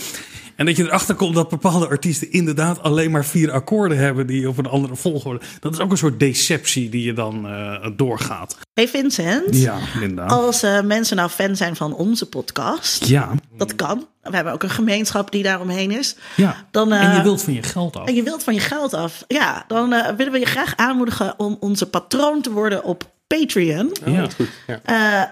En 0.55 0.65
dat 0.65 0.75
je 0.77 0.83
erachter 0.83 1.15
komt 1.15 1.35
dat 1.35 1.49
bepaalde 1.49 1.87
artiesten 1.87 2.31
inderdaad 2.31 2.83
alleen 2.83 3.11
maar 3.11 3.25
vier 3.25 3.51
akkoorden 3.51 3.97
hebben 3.97 4.27
die 4.27 4.49
op 4.49 4.57
een 4.57 4.65
andere 4.65 4.95
volgorde. 4.95 5.39
Dat 5.59 5.73
is 5.73 5.79
ook 5.79 5.91
een 5.91 5.97
soort 5.97 6.19
deceptie 6.19 6.89
die 6.89 7.03
je 7.03 7.13
dan 7.13 7.47
eh, 7.47 7.87
doorgaat. 7.95 8.57
Hey 8.73 8.87
Vincent, 8.87 9.55
Ja, 9.55 9.77
Linda. 9.99 10.25
als 10.25 10.63
eh, 10.63 10.81
mensen 10.81 11.15
nou 11.15 11.29
fan 11.29 11.55
zijn 11.55 11.75
van 11.75 11.93
onze 11.95 12.25
podcast, 12.29 13.05
Ja, 13.05 13.29
dat 13.57 13.75
kan. 13.75 14.07
We 14.21 14.35
hebben 14.35 14.53
ook 14.53 14.63
een 14.63 14.69
gemeenschap 14.69 15.31
die 15.31 15.43
daaromheen 15.43 15.91
is. 15.91 16.15
ja. 16.35 16.55
Dan, 16.71 16.91
eh, 16.93 17.03
en 17.03 17.15
je 17.15 17.21
wilt 17.23 17.41
van 17.43 17.53
je 17.53 17.63
geld 17.63 17.95
af. 17.95 18.07
En 18.07 18.15
je 18.15 18.23
wilt 18.23 18.43
van 18.43 18.53
je 18.53 18.59
geld 18.59 18.93
af. 18.93 19.23
Ja, 19.27 19.63
dan 19.67 19.93
eh, 19.93 20.15
willen 20.15 20.33
we 20.33 20.39
je 20.39 20.45
graag 20.45 20.75
aanmoedigen 20.75 21.33
om 21.39 21.57
onze 21.59 21.89
patroon 21.89 22.41
te 22.41 22.51
worden 22.51 22.83
op 22.83 23.17
Patreon. 23.37 23.95
Ja. 24.05 24.27
Ja. 24.67 24.79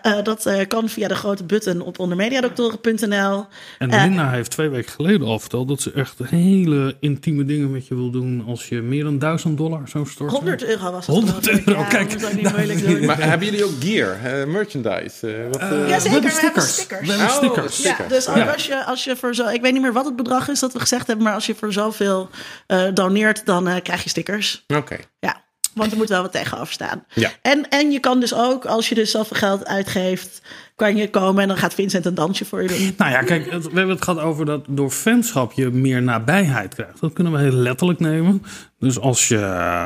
Eh, 0.03 0.17
eh, 0.17 0.23
dat 0.23 0.45
eh, 0.45 0.67
kan 0.67 0.89
via 0.89 1.07
de 1.07 1.15
grote 1.15 1.43
button 1.43 1.81
op 1.81 1.99
ondermediadoktoren.nl. 1.99 3.45
En 3.77 3.89
Linda 3.89 4.29
heeft 4.29 4.51
twee 4.51 4.69
weken 4.69 4.91
geleden 4.91 5.27
al 5.27 5.39
verteld 5.39 5.67
dat 5.67 5.81
ze 5.81 5.91
echt 5.91 6.15
hele 6.23 6.95
intieme 6.99 7.45
dingen 7.45 7.71
met 7.71 7.87
je 7.87 7.95
wil 7.95 8.09
doen 8.11 8.43
als 8.47 8.69
je 8.69 8.81
meer 8.81 9.03
dan 9.03 9.19
1000 9.19 9.57
dollar 9.57 9.87
zou 9.87 10.07
storten. 10.07 10.35
100 10.35 10.63
euro 10.65 10.91
was 10.91 11.05
het. 11.07 11.15
100 11.15 11.45
geloof 11.45 11.59
ik. 11.59 11.67
euro, 11.67 11.79
ja, 11.79 11.87
kijk. 11.87 12.11
Dat 12.11 12.21
is 12.21 12.27
ook 12.27 12.33
niet 12.33 12.55
moeilijk 12.55 12.85
doen. 12.87 13.05
Maar 13.05 13.21
hebben 13.21 13.47
jullie 13.47 13.65
ook 13.65 13.73
gear, 13.79 14.47
merchandise? 14.47 15.47
wat, 15.51 15.59
we 15.59 15.65
hebben 16.09 16.31
stickers. 16.31 16.73
stickers. 16.73 17.01
We 17.07 17.07
hebben 17.13 17.27
Oh, 17.27 17.35
stickers. 17.35 17.77
Ja, 17.77 17.83
Zeker. 17.95 18.09
dus 18.09 18.25
Ja. 18.25 18.51
als 18.51 18.65
je, 18.65 18.85
als 18.85 19.03
je 19.03 19.15
voor 19.15 19.35
zo, 19.35 19.47
ik 19.47 19.61
weet 19.61 19.73
niet 19.73 19.81
meer 19.81 19.93
wat 19.93 20.05
het 20.05 20.15
bedrag 20.15 20.49
is 20.49 20.59
dat 20.59 20.73
we 20.73 20.79
gezegd 20.79 21.07
hebben, 21.07 21.25
maar 21.25 21.33
als 21.33 21.45
je 21.45 21.55
voor 21.55 21.73
zoveel 21.73 22.29
eh 22.67 22.83
doneert, 22.93 23.45
dan 23.45 23.67
eh, 23.67 23.81
krijg 23.83 24.03
je 24.03 24.09
stickers. 24.09 24.63
Oké. 24.67 24.97
Ja, 25.19 25.45
want 25.77 25.91
er 25.91 25.97
moet 25.97 26.09
wel 26.09 26.21
wat 26.21 26.31
tegenover 26.31 26.73
staan. 26.73 27.03
Ja. 27.13 27.31
En, 27.41 27.69
en 27.69 27.91
je 27.91 27.99
kan 27.99 28.19
dus 28.19 28.33
ook, 28.33 28.65
als 28.65 28.89
je 28.89 28.95
dus 28.95 29.11
zoveel 29.11 29.37
geld 29.37 29.65
uitgeeft, 29.65 30.41
kan 30.75 30.95
je 30.95 31.09
komen 31.09 31.41
en 31.41 31.47
dan 31.47 31.57
gaat 31.57 31.73
Vincent 31.73 32.05
een 32.05 32.15
dansje 32.15 32.45
voor 32.45 32.61
je 32.61 32.67
doen. 32.67 32.93
Nou 32.97 33.11
ja, 33.11 33.21
kijk, 33.21 33.51
het- 33.51 33.63
we 33.63 33.77
hebben 33.77 33.95
het 33.95 34.03
gehad 34.03 34.19
over 34.19 34.45
dat 34.45 34.65
door 34.69 34.89
fanschap 34.91 35.51
je 35.51 35.69
meer 35.69 36.01
nabijheid 36.01 36.73
krijgt. 36.73 36.99
Dat 36.99 37.13
kunnen 37.13 37.33
we 37.33 37.39
heel 37.39 37.51
letterlijk 37.51 37.99
nemen. 37.99 38.43
Dus 38.79 38.99
als 38.99 39.27
je 39.27 39.37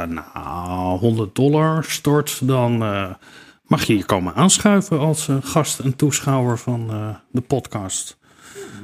nou, 0.09 0.99
100 0.99 1.35
dollar 1.35 1.83
stort, 1.83 2.47
dan 2.47 2.81
eh, 2.83 3.09
mag 3.63 3.83
je 3.83 3.93
hier 3.93 4.05
komen 4.05 4.33
aanschuiven 4.35 4.99
als 4.99 5.27
eh, 5.27 5.35
gast 5.41 5.79
en 5.79 5.95
toeschouwer 5.95 6.57
van 6.57 6.89
eh, 6.89 7.09
de 7.31 7.41
podcast. 7.41 8.17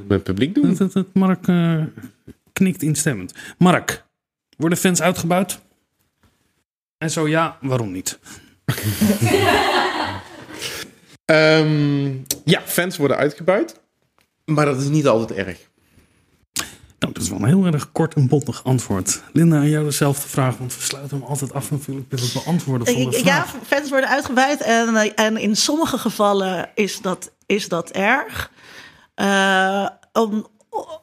Met 0.07 0.23
publiek 0.23 0.55
doen. 0.55 0.67
Dat, 0.67 0.77
dat, 0.77 0.93
dat 0.93 1.05
Mark 1.13 1.47
knikt 2.53 2.81
instemmend. 2.81 3.33
Mark, 3.57 4.05
worden 4.57 4.77
fans 4.77 5.01
uitgebuit? 5.01 5.59
En 6.97 7.11
zo 7.11 7.27
ja, 7.27 7.57
waarom 7.61 7.91
niet? 7.91 8.19
Ehm, 11.25 12.11
ja, 12.43 12.61
fans 12.65 12.97
worden 12.97 13.17
uitgebuit. 13.17 13.79
Maar 14.45 14.65
dat 14.65 14.81
is 14.81 14.87
niet 14.87 15.07
altijd 15.07 15.39
erg. 15.39 15.57
Nou, 16.99 17.13
dat 17.13 17.23
is 17.23 17.29
wel 17.29 17.39
een 17.39 17.45
heel 17.45 17.65
erg 17.65 17.91
kort 17.91 18.13
en 18.13 18.27
bondig 18.27 18.63
antwoord. 18.63 19.21
Linda, 19.33 19.57
aan 19.57 19.69
jou 19.69 19.85
dezelfde 19.85 20.27
vraag, 20.27 20.57
want 20.57 20.75
we 20.75 20.81
sluiten 20.81 21.17
hem 21.17 21.27
altijd 21.27 21.53
af 21.53 21.71
natuurlijk 21.71 22.11
met 22.11 22.19
het 22.19 22.33
beantwoorden 22.33 22.87
van 22.87 23.09
de 23.09 23.21
ja, 23.23 23.45
fans 23.65 23.89
worden 23.89 24.09
uitgebuit 24.09 24.61
en, 24.61 24.95
eh, 24.95 25.11
en 25.15 25.37
in 25.37 25.55
sommige 25.55 25.97
gevallen 25.97 26.69
is 26.75 27.01
dat, 27.01 27.31
is 27.45 27.67
dat 27.67 27.89
erg. 27.89 28.51
Eh, 29.15 29.87
om, 30.13 30.47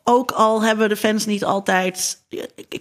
ook 0.04 0.30
al 0.30 0.62
hebben 0.62 0.88
de 0.88 0.96
fans 0.96 1.26
niet 1.26 1.44
altijd, 1.44 2.24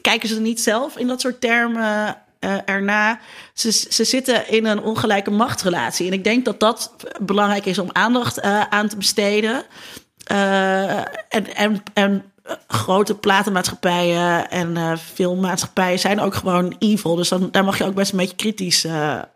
kijken 0.01 0.29
ze 0.29 0.39
niet 0.39 0.61
zelf 0.61 0.97
in 0.97 1.07
dat 1.07 1.21
soort 1.21 1.41
termen 1.41 2.17
eh, 2.43 2.55
erna. 2.65 3.19
Ze, 3.53 3.71
ze 3.71 4.03
zitten 4.03 4.49
in 4.49 4.65
een 4.65 4.81
ongelijke 4.81 5.31
machtsrelatie. 5.31 6.07
En 6.07 6.13
ik 6.13 6.23
denk 6.23 6.45
dat 6.45 6.59
dat 6.59 6.93
belangrijk 7.21 7.65
is 7.65 7.79
om 7.79 7.89
aandacht 7.91 8.39
eh, 8.39 8.61
aan 8.69 8.87
te 8.87 8.97
besteden. 8.97 9.63
Eh, 10.23 10.97
en, 11.29 11.55
en, 11.55 11.83
en 11.93 12.23
grote 12.67 13.15
platenmaatschappijen 13.15 14.49
en 14.49 14.97
filmmaatschappijen 14.97 15.99
zijn 15.99 16.19
ook 16.19 16.35
gewoon 16.35 16.75
evil. 16.79 17.15
Dus 17.15 17.29
dan, 17.29 17.49
daar 17.51 17.63
mag 17.63 17.77
je 17.77 17.85
ook 17.85 17.95
best 17.95 18.11
een 18.11 18.17
beetje 18.17 18.35
kritisch 18.35 18.87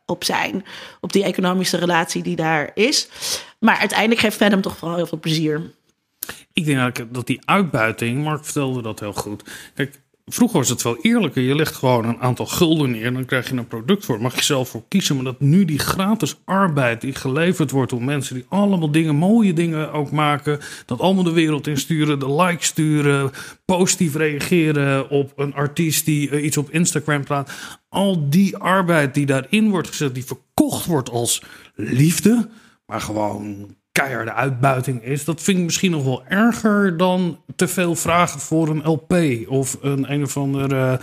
op 0.05 0.23
zijn. 0.23 0.65
Op 1.01 1.13
die 1.13 1.23
economische 1.23 1.77
relatie 1.77 2.23
die 2.23 2.35
daar 2.35 2.71
is. 2.73 3.09
Maar 3.59 3.77
uiteindelijk 3.77 4.19
geeft 4.19 4.37
fandom 4.37 4.61
toch 4.61 4.77
vooral 4.77 4.97
heel 4.97 5.07
veel 5.07 5.19
plezier. 5.19 5.61
Ik 6.53 6.65
denk 6.65 7.05
dat 7.13 7.27
die 7.27 7.41
uitbuiting, 7.45 8.23
Mark 8.23 8.43
vertelde 8.43 8.81
dat 8.81 8.99
heel 8.99 9.13
goed. 9.13 9.43
Kijk, 9.73 9.99
vroeger 10.29 10.57
was 10.57 10.69
het 10.69 10.81
wel 10.81 10.97
eerlijker. 11.01 11.41
Je 11.41 11.55
legt 11.55 11.75
gewoon 11.75 12.05
een 12.05 12.19
aantal 12.19 12.45
gulden 12.45 12.91
neer 12.91 13.13
dan 13.13 13.25
krijg 13.25 13.49
je 13.49 13.55
een 13.55 13.67
product 13.67 14.05
voor. 14.05 14.21
Mag 14.21 14.35
je 14.35 14.43
zelf 14.43 14.69
voor 14.69 14.83
kiezen. 14.87 15.15
Maar 15.15 15.23
dat 15.23 15.39
nu 15.39 15.65
die 15.65 15.79
gratis 15.79 16.39
arbeid 16.45 17.01
die 17.01 17.15
geleverd 17.15 17.71
wordt 17.71 17.91
door 17.91 18.03
mensen 18.03 18.35
die 18.35 18.45
allemaal 18.49 18.91
dingen, 18.91 19.15
mooie 19.15 19.53
dingen 19.53 19.91
ook 19.91 20.11
maken. 20.11 20.59
Dat 20.85 20.99
allemaal 20.99 21.23
de 21.23 21.31
wereld 21.31 21.67
insturen, 21.67 22.19
de 22.19 22.33
likes 22.33 22.67
sturen, 22.67 23.31
positief 23.65 24.15
reageren 24.15 25.09
op 25.09 25.33
een 25.35 25.53
artiest 25.53 26.05
die 26.05 26.29
eh, 26.29 26.43
iets 26.43 26.57
op 26.57 26.71
Instagram 26.71 27.23
plaatst. 27.23 27.79
Al 27.89 28.29
die 28.29 28.57
arbeid 28.57 29.13
die 29.13 29.25
daarin 29.25 29.69
wordt 29.69 29.87
gezet, 29.87 30.13
die 30.13 30.25
verkocht 30.25 30.85
wordt 30.85 31.09
als 31.09 31.43
liefde. 31.75 32.49
Maar 32.85 33.01
gewoon 33.01 33.75
keiharde 33.97 34.33
uitbuiting 34.33 35.03
is. 35.03 35.25
Dat 35.25 35.41
vind 35.41 35.57
ik 35.57 35.63
misschien 35.63 35.91
nog 35.91 36.03
wel 36.03 36.23
erger 36.27 36.97
dan 36.97 37.39
te 37.55 37.67
veel 37.67 37.95
vragen 37.95 38.39
voor 38.39 38.67
een 38.67 38.81
LP 38.83 39.13
of 39.47 39.77
een 39.81 40.11
een 40.11 40.23
of 40.23 40.37
andere 40.37 40.99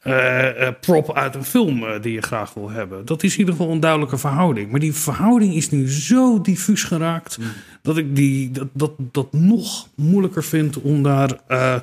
eh, 0.00 0.66
eh, 0.66 0.74
prop 0.80 1.16
uit 1.16 1.34
een 1.34 1.44
film 1.44 1.84
eh, 1.84 2.02
die 2.02 2.12
je 2.12 2.22
graag 2.22 2.54
wil 2.54 2.70
hebben. 2.70 3.04
Dat 3.04 3.22
is 3.22 3.32
in 3.32 3.38
ieder 3.38 3.54
geval 3.54 3.72
een 3.72 3.80
duidelijke 3.80 4.18
verhouding. 4.18 4.70
Maar 4.70 4.80
die 4.80 4.94
verhouding 4.94 5.54
is 5.54 5.70
nu 5.70 5.90
zo 5.90 6.40
diffuus 6.40 6.82
geraakt 6.84 7.38
dat 7.82 7.96
ik 7.96 8.16
die, 8.16 8.50
dat, 8.50 8.68
dat, 8.72 8.92
dat 8.96 9.32
nog 9.32 9.88
moeilijker 9.94 10.44
vind 10.44 10.80
om 10.80 11.02
daar 11.02 11.30
eh, 11.46 11.74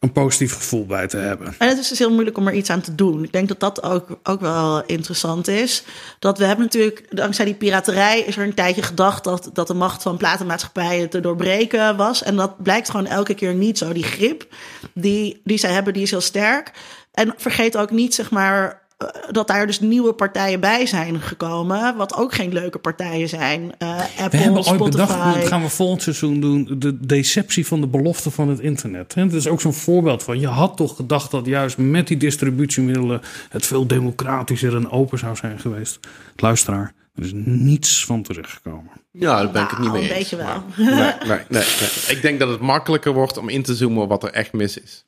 een 0.00 0.12
positief 0.12 0.54
gevoel 0.54 0.86
bij 0.86 1.06
te 1.06 1.16
hebben. 1.16 1.54
En 1.58 1.68
het 1.68 1.78
is 1.78 1.88
dus 1.88 1.98
heel 1.98 2.12
moeilijk 2.12 2.38
om 2.38 2.46
er 2.46 2.54
iets 2.54 2.70
aan 2.70 2.80
te 2.80 2.94
doen. 2.94 3.24
Ik 3.24 3.32
denk 3.32 3.48
dat 3.48 3.60
dat 3.60 3.82
ook, 3.82 4.18
ook 4.22 4.40
wel 4.40 4.84
interessant 4.86 5.48
is. 5.48 5.84
Dat 6.18 6.38
we 6.38 6.44
hebben 6.44 6.64
natuurlijk, 6.64 7.06
dankzij 7.10 7.44
die 7.44 7.54
piraterij, 7.54 8.20
is 8.20 8.36
er 8.36 8.44
een 8.44 8.54
tijdje 8.54 8.82
gedacht 8.82 9.24
dat, 9.24 9.50
dat 9.52 9.66
de 9.66 9.74
macht 9.74 10.02
van 10.04 10.16
platenmaatschappijen 10.16 11.10
te 11.10 11.20
doorbreken 11.20 11.96
was. 11.96 12.22
En 12.22 12.36
dat 12.36 12.62
blijkt 12.62 12.90
gewoon 12.90 13.06
elke 13.06 13.34
keer 13.34 13.54
niet 13.54 13.78
zo. 13.78 13.92
Die 13.92 14.02
grip 14.02 14.46
die, 14.94 15.40
die 15.44 15.58
zij 15.58 15.72
hebben, 15.72 15.92
die 15.92 16.02
is 16.02 16.10
heel 16.10 16.20
sterk. 16.20 16.72
En 17.12 17.34
vergeet 17.36 17.76
ook 17.76 17.90
niet, 17.90 18.14
zeg 18.14 18.30
maar, 18.30 18.82
eh, 18.96 19.08
dat 19.30 19.46
daar 19.46 19.66
dus 19.66 19.80
nieuwe 19.80 20.12
partijen 20.12 20.60
bij 20.60 20.86
zijn 20.86 21.20
gekomen. 21.20 21.96
Wat 21.96 22.14
ook 22.14 22.34
geen 22.34 22.52
leuke 22.52 22.78
partijen 22.78 23.28
zijn. 23.28 23.72
Eh, 23.78 23.98
Apple, 23.98 24.28
We 24.30 24.36
hebben 24.36 24.66
ooit 24.66 24.90
bedacht, 24.90 25.34
dat 25.34 25.46
gaan 25.46 25.62
we 25.62 25.68
volgend 25.68 26.02
seizoen 26.02 26.40
doen, 26.40 26.74
de 26.78 27.06
deceptie 27.06 27.66
van 27.66 27.80
de 27.80 27.86
belofte 27.86 28.30
van 28.30 28.48
het 28.48 28.60
internet. 28.60 29.14
Het 29.14 29.32
is 29.32 29.48
ook 29.48 29.60
zo'n 29.60 29.74
voorbeeld 29.74 30.22
van, 30.22 30.40
je 30.40 30.46
had 30.46 30.76
toch 30.76 30.96
gedacht 30.96 31.30
dat 31.30 31.46
juist 31.46 31.78
met 31.78 32.06
die 32.06 32.16
distributiemiddelen 32.16 33.20
het 33.48 33.66
veel 33.66 33.86
democratischer 33.86 34.76
en 34.76 34.90
open 34.90 35.18
zou 35.18 35.36
zijn 35.36 35.58
geweest. 35.58 35.98
Luisteraar, 36.36 36.92
er 37.14 37.24
is 37.24 37.32
niets 37.34 38.04
van 38.04 38.22
terechtgekomen. 38.22 38.93
Ja, 39.18 39.42
daar 39.42 39.50
ben 39.50 39.62
ik 39.62 39.70
het 39.70 39.78
niet 39.78 39.88
Nou, 39.88 40.00
mee 40.00 40.10
een 40.10 40.16
eens. 40.16 40.30
beetje 40.30 40.36
wel. 40.36 40.64
maar- 40.76 41.16
Nee, 41.26 41.28
nee, 41.28 41.44
nee, 41.62 41.64
nee. 41.80 42.16
Ik 42.16 42.22
denk 42.22 42.38
dat 42.38 42.48
het 42.48 42.60
makkelijker 42.60 43.12
wordt 43.12 43.36
om 43.36 43.48
in 43.48 43.62
te 43.62 43.74
zoomen 43.74 44.02
op 44.02 44.08
wat 44.08 44.22
er 44.22 44.30
echt 44.30 44.52
mis 44.52 44.78
is. 44.78 45.04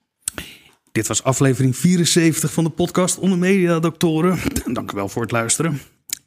Dit 0.93 1.07
was 1.07 1.23
aflevering 1.23 1.77
74 1.77 2.53
van 2.53 2.65
de 2.65 2.71
podcast 2.71 3.19
Onder 3.19 3.39
Media 3.39 3.79
Doctoren. 3.81 4.39
Dank 4.67 4.93
u 4.93 4.97
wel 4.97 5.09
voor 5.09 5.23
het 5.23 5.31
luisteren. 5.31 5.81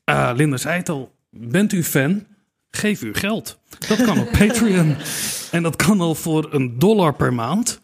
Eh, 0.03 0.31
Linda 0.35 0.57
zei 0.57 0.77
het 0.77 0.89
al, 0.89 1.11
bent 1.29 1.73
u 1.73 1.83
fan? 1.83 2.25
Geef 2.71 3.01
uw 3.01 3.13
geld. 3.13 3.59
Dat 3.87 4.01
kan 4.03 4.19
op 4.19 4.31
Patreon. 4.39 4.95
En 5.51 5.63
dat 5.63 5.75
kan 5.75 6.01
al 6.01 6.15
voor 6.15 6.47
een 6.53 6.79
dollar 6.79 7.13
per 7.13 7.33
maand. 7.33 7.79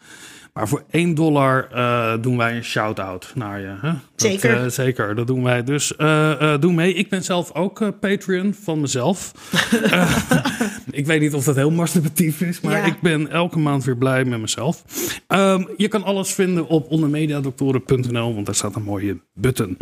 Maar 0.52 0.68
voor 0.68 0.84
1 0.90 1.14
dollar 1.14 1.68
eh, 1.72 2.22
doen 2.22 2.36
wij 2.36 2.56
een 2.56 2.64
shout-out 2.64 3.32
naar 3.34 3.60
je. 3.60 3.76
Hè? 3.80 3.92
Dat, 4.16 4.30
Zeker. 4.30 4.62
eh, 4.64 4.70
zeker, 4.70 5.14
dat 5.14 5.26
doen 5.26 5.42
wij. 5.42 5.64
Dus 5.64 5.96
eh, 5.96 6.52
eh, 6.54 6.60
doe 6.60 6.72
mee. 6.72 6.94
Ik 6.94 7.08
ben 7.08 7.24
zelf 7.24 7.52
ook 7.54 8.00
Patreon 8.00 8.54
van 8.62 8.80
mezelf. 8.80 9.32
Ik 10.90 11.06
weet 11.06 11.20
niet 11.20 11.34
of 11.34 11.44
dat 11.44 11.56
heel 11.56 11.70
masturbatief 11.70 12.40
is, 12.40 12.60
maar 12.60 12.76
Ja. 12.76 12.84
ik 12.84 13.00
ben 13.00 13.30
elke 13.30 13.58
maand 13.58 13.84
weer 13.84 13.96
blij 13.96 14.24
met 14.24 14.40
mezelf. 14.40 14.82
Ehm, 15.26 15.64
je 15.76 15.88
kan 15.88 16.04
alles 16.04 16.32
vinden 16.34 16.66
op 16.68 16.90
ondermediadoktoren.nl, 16.90 18.34
want 18.34 18.46
daar 18.46 18.54
staat 18.54 18.76
een 18.76 18.82
mooie 18.82 19.20
button. 19.34 19.76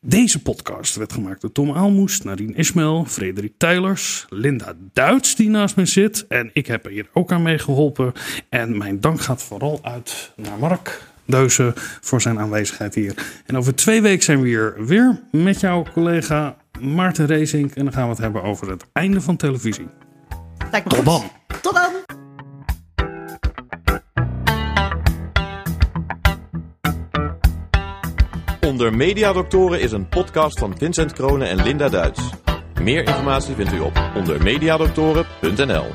Deze 0.00 0.42
podcast 0.42 0.96
werd 0.96 1.12
gemaakt 1.12 1.40
door 1.40 1.52
Tom 1.52 1.72
Aalmoes, 1.72 2.22
Nadine 2.22 2.54
Ismail, 2.54 3.04
Frederik 3.08 3.52
Tijlers, 3.56 4.26
Linda 4.28 4.74
Duits 4.92 5.36
die 5.36 5.48
naast 5.48 5.76
me 5.76 5.86
zit. 5.86 6.26
En 6.28 6.50
ik 6.52 6.66
heb 6.66 6.84
er 6.84 6.90
hier 6.90 7.06
ook 7.12 7.32
aan 7.32 7.42
meegeholpen. 7.42 8.12
En 8.48 8.76
mijn 8.78 9.00
dank 9.00 9.20
gaat 9.20 9.42
vooral 9.42 9.78
uit 9.82 10.32
naar 10.36 10.58
Mark 10.58 11.02
Deuze 11.32 11.72
voor 12.00 12.20
zijn 12.20 12.38
aanwezigheid 12.38 12.94
hier. 12.94 13.14
En 13.46 13.56
over 13.56 13.74
twee 13.74 14.02
weken 14.02 14.24
zijn 14.24 14.40
we 14.40 14.46
hier 14.48 14.74
weer 14.78 15.20
met 15.30 15.60
jouw 15.60 15.84
collega 15.92 16.56
Maarten 16.80 17.26
Reesink. 17.26 17.74
En 17.74 17.84
dan 17.84 17.92
gaan 17.92 18.04
we 18.04 18.10
het 18.10 18.18
hebben 18.18 18.42
over 18.42 18.70
het 18.70 18.84
einde 18.92 19.20
van 19.20 19.36
televisie. 19.36 19.88
Lijkt 20.70 20.86
me 20.86 20.94
Tot 20.94 21.08
goed. 21.08 21.30
dan! 21.48 21.60
Tot 21.60 21.74
dan. 21.74 21.90
Onder 28.60 28.94
Mediadoktoren 28.94 29.80
is 29.80 29.92
een 29.92 30.08
podcast 30.08 30.58
van 30.58 30.74
Vincent 30.78 31.12
Kronen 31.12 31.48
en 31.48 31.62
Linda 31.62 31.88
Duits. 31.88 32.20
Meer 32.82 33.06
informatie 33.06 33.54
vindt 33.54 33.72
u 33.72 33.78
op 33.78 34.10
ondermediadoktoren.nl. 34.14 35.86